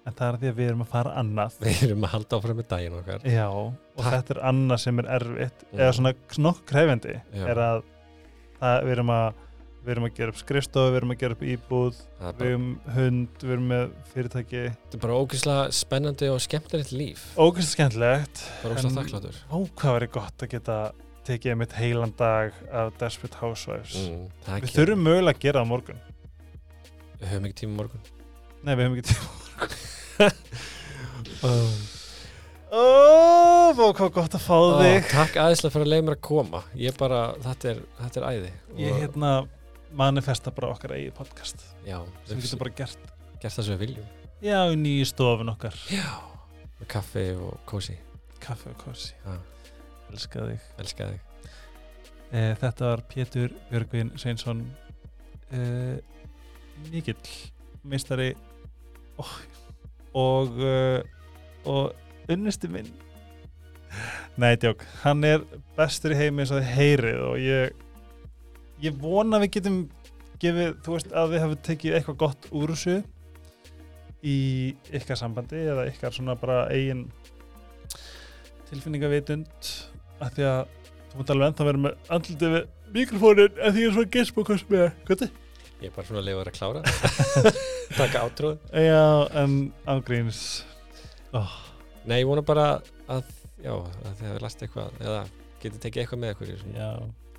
En 0.07 0.13
það 0.15 0.27
er 0.29 0.37
því 0.39 0.47
að 0.53 0.59
við 0.61 0.69
erum 0.71 0.83
að 0.85 0.91
fara 0.93 1.11
annað. 1.19 1.55
við 1.65 1.81
erum 1.89 2.05
að 2.07 2.11
halda 2.15 2.37
áfram 2.37 2.57
með 2.61 2.67
daginn 2.71 2.93
okkar 3.01 3.25
Já, 3.27 3.47
og 3.51 3.73
Takk. 3.97 4.13
þetta 4.13 4.35
er 4.37 4.39
annað 4.51 4.79
sem 4.85 4.99
er 5.03 5.09
erfitt, 5.17 5.65
Mm. 5.67 5.79
eða 5.83 5.95
svona 5.97 6.13
nokk 6.47 6.61
krefendi, 6.69 7.15
Já. 7.35 7.43
er 7.51 7.57
að 7.65 7.81
það, 8.61 8.77
við, 8.87 8.91
erum 8.95 9.11
að, 9.17 9.33
við 9.83 9.91
erum 9.95 10.05
að 10.07 10.13
gera 10.17 10.31
upp 10.33 10.39
skrifstofu, 10.41 10.91
við 10.93 10.97
erum 11.01 11.11
að 11.11 11.19
gera 11.23 11.35
upp 11.37 11.43
íbúð, 11.43 11.99
er 11.99 12.31
við 12.31 12.37
bara, 12.39 12.49
erum 12.53 12.69
hund, 12.95 13.27
við 13.43 13.51
erum 13.57 13.67
með 13.73 13.91
fyrirtæki. 14.13 14.63
þetta 14.71 14.95
er 14.97 15.03
bara 15.03 15.17
ógeðslega 15.21 15.67
spennandi 15.81 16.29
og 16.31 16.39
skemmtilegt 16.47 16.91
líf 16.95 17.25
Ógæst 17.37 17.75
skemmtilegt. 17.75 18.43
bara 18.63 18.73
ógeðslega 18.75 18.97
þakkláttur 19.01 19.35
Ó, 19.51 19.57
hvað 19.75 19.97
verið 19.99 20.11
gott 20.15 20.37
að 20.47 20.49
geta 20.55 20.77
tekið 21.27 21.57
mitt 21.59 21.73
heilan 21.75 22.13
dag 22.15 22.53
af 22.71 22.93
Desperate 22.97 23.35
Housewives. 23.43 23.97
mm, 24.07 24.29
Við 24.63 24.71
þurfum 24.71 25.03
mögulega 25.03 25.35
að 25.35 25.39
gera 25.43 25.59
það 25.59 25.67
morgun. 25.67 25.99
Við 27.19 27.27
höfum 27.33 27.45
ekki 27.51 27.59
tíma 27.65 27.75
morgun 27.75 28.01
Nei, 28.63 28.73
við 28.75 28.87
höfum 28.87 28.97
ekki 28.97 29.11
tíma. 29.11 29.33
Ó, 32.67 33.71
vá, 33.77 33.85
hvað 33.95 34.09
gott 34.17 34.33
að 34.35 34.43
fá 34.43 34.57
þig. 34.81 35.05
Takk 35.11 35.37
aðeinslega 35.39 35.73
fyrir 35.73 35.85
að 35.87 35.91
leiða 35.93 36.05
mér 36.07 36.15
að 36.17 36.23
koma 36.27 36.59
Ég 36.75 36.97
bara, 36.99 37.19
þetta 37.45 37.69
er, 37.71 37.77
þetta 38.01 38.19
er 38.19 38.25
æði 38.27 38.49
Ég 38.81 38.97
hérna 39.03 39.29
manifesta 39.97 40.51
bara 40.51 40.73
okkar 40.73 40.95
eigið 40.97 41.13
podcast 41.15 41.63
Já, 41.87 42.01
sem 42.27 42.35
við 42.35 42.43
getum 42.49 42.61
bara 42.65 42.73
gert. 42.81 43.05
gert 43.39 43.55
það 43.55 43.69
sem 43.69 43.77
við 43.77 43.83
viljum 43.85 44.09
Já, 44.43 44.57
í 44.69 44.75
nýju 44.77 45.05
stofun 45.09 45.53
okkar. 45.53 45.77
Já 45.89 46.09
Með 46.81 46.89
kaffi 46.91 47.23
og 47.39 47.55
kósi 47.69 47.95
Kaffe 48.43 48.69
og 48.69 48.77
kossi. 48.83 49.15
Já. 49.25 49.37
Elska 50.13 50.43
þig. 50.51 50.67
Elska 50.83 51.07
þig 51.13 51.23
E, 52.27 52.41
þetta 52.59 52.89
var 52.89 53.01
Pétur 53.07 53.53
Björgvin 53.69 54.09
Sveinsson 54.19 54.65
e, 55.55 55.61
mikill 56.91 57.15
meistari 57.87 58.33
og 59.15 59.31
og, 60.17 60.57
uh, 60.59 60.99
og 61.67 62.31
unnusti 62.31 62.69
minn. 62.71 62.89
Nei, 64.37 64.53
djók, 64.59 64.83
hann 65.01 65.23
er 65.25 65.43
bestur 65.77 66.13
í 66.13 66.19
heimi 66.19 66.43
eins 66.43 66.53
og 66.53 66.65
heyrið 66.65 67.21
og 67.25 67.37
ég 67.41 67.83
ég 68.83 68.97
vona 69.01 69.39
við 69.41 69.55
getum 69.57 69.77
gefið, 70.41 70.75
þú 70.85 70.93
veist, 70.93 71.13
að 71.17 71.31
við 71.33 71.43
hefum 71.43 71.61
tekið 71.65 71.95
eitthvað 71.97 72.19
gott 72.21 72.49
úr 72.53 72.73
þessu 72.75 72.97
í 74.27 74.37
ykkar 74.97 75.19
sambandi 75.19 75.63
eða 75.71 75.87
ykkar 75.89 76.13
svona 76.13 76.35
bara 76.37 76.65
eigin 76.73 77.07
tilfinningavitund 78.69 79.71
af 80.21 80.33
því 80.35 80.47
að 80.49 80.61
þú 81.07 81.19
mútt 81.19 81.33
alveg 81.33 81.51
ennþá 81.51 81.67
vera 81.69 81.83
með 81.87 82.13
andlitið 82.17 82.55
við 82.55 82.95
mikrofónin 82.97 83.61
en 83.61 83.75
því 83.75 83.83
ég 83.83 83.89
er 83.89 83.97
svona 83.97 84.13
gesp 84.17 84.39
og 84.39 84.49
hvað 84.49 84.63
sem 84.63 84.77
er 84.77 84.95
Hvernig? 85.07 85.43
Ég 85.77 85.91
er 85.91 85.93
bara 85.93 86.07
svona 86.07 86.21
að 86.23 86.27
leifa 86.27 86.39
þér 86.41 86.49
að 86.49 86.57
klára. 86.57 86.81
Takka 87.99 88.23
átróð 88.25 88.55
Já, 88.73 89.03
en 89.37 89.57
ángríns 89.89 90.41
oh, 91.37 91.55
Nei, 92.07 92.21
ég 92.21 92.27
vona 92.29 92.43
bara 92.45 92.67
að 93.11 93.31
já, 93.59 93.73
að 93.73 94.11
þið 94.19 94.27
hefur 94.27 94.43
last 94.45 94.61
eitthvað 94.63 95.01
eða 95.03 95.23
getið 95.61 95.79
tekið 95.83 96.03
eitthvað 96.03 96.21
með. 96.23 96.53
Já, 96.77 96.91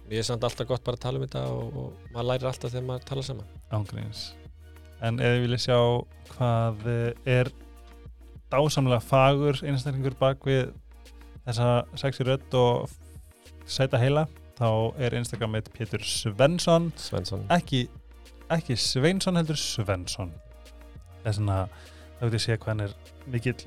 Ég 0.09 0.23
er 0.23 0.25
samt 0.25 0.45
alltaf 0.47 0.65
gott 0.71 0.85
bara 0.87 0.97
að 0.97 1.03
tala 1.03 1.19
um 1.21 1.25
þetta 1.27 1.41
og, 1.53 1.75
og 1.77 2.13
maður 2.15 2.29
lærir 2.31 2.49
alltaf 2.49 2.73
þegar 2.73 2.85
maður 2.89 3.09
tala 3.11 3.25
saman. 3.27 3.49
Ángríns. 3.77 4.23
En 5.05 5.21
ef 5.21 5.35
þið 5.35 5.43
viljið 5.45 5.61
sjá 5.67 5.77
hvað 6.31 6.87
er 7.29 7.51
dásamlega 8.49 9.05
fagur 9.05 9.61
einstaklingur 9.61 10.17
bak 10.19 10.49
við 10.49 10.71
þessa 11.45 11.69
sexy 12.01 12.25
rödd 12.25 12.57
og 12.57 12.89
sæta 13.69 14.01
heila 14.01 14.25
þá 14.57 14.71
er 14.97 15.19
Instagramið 15.21 15.69
Pétur 15.77 16.05
Svensson. 16.09 16.89
Svensson. 16.97 17.45
Ekki, 17.53 17.85
ekki 18.53 18.79
Sveinsson 18.81 19.37
heldur 19.37 19.61
Svensson. 19.61 20.33
Það 21.21 21.29
er 21.29 21.37
svona 21.37 21.59
það 22.19 22.25
veit 22.25 22.39
ég 22.39 22.47
sé 22.47 22.57
hvað 22.57 22.73
hann 22.73 22.87
er 22.89 22.97
mikill 23.29 23.61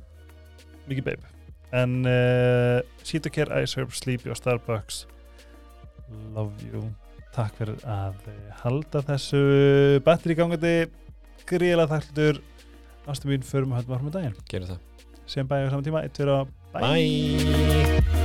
mikill 0.89 1.05
beib 1.11 1.29
en 1.71 2.05
uh, 2.05 2.81
Sítokер, 3.03 3.51
iServe, 3.61 3.91
Sleepy 3.95 4.29
og 4.29 4.37
Starbucks. 4.37 5.07
Love 6.35 6.51
you. 6.67 6.83
Takk 7.31 7.55
fyrir 7.55 7.77
að 7.87 8.25
eh, 8.27 8.47
halda 8.59 8.99
þessu 9.07 9.39
batteri 10.03 10.35
gangandi. 10.35 10.73
Gríðlega 11.47 11.95
þakklur 11.95 12.41
ástum 13.11 13.31
mín 13.31 13.47
förum 13.47 13.77
höldum 13.77 13.95
áfram 13.95 14.09
með 14.11 14.17
daginn. 14.19 14.81
Sem 15.23 15.47
bæði 15.47 15.69
á 15.69 15.71
saman 15.71 15.87
tíma, 15.87 16.03
eitt 16.03 16.19
fyrir 16.19 16.41
að 16.41 16.51
Bye 16.75 18.20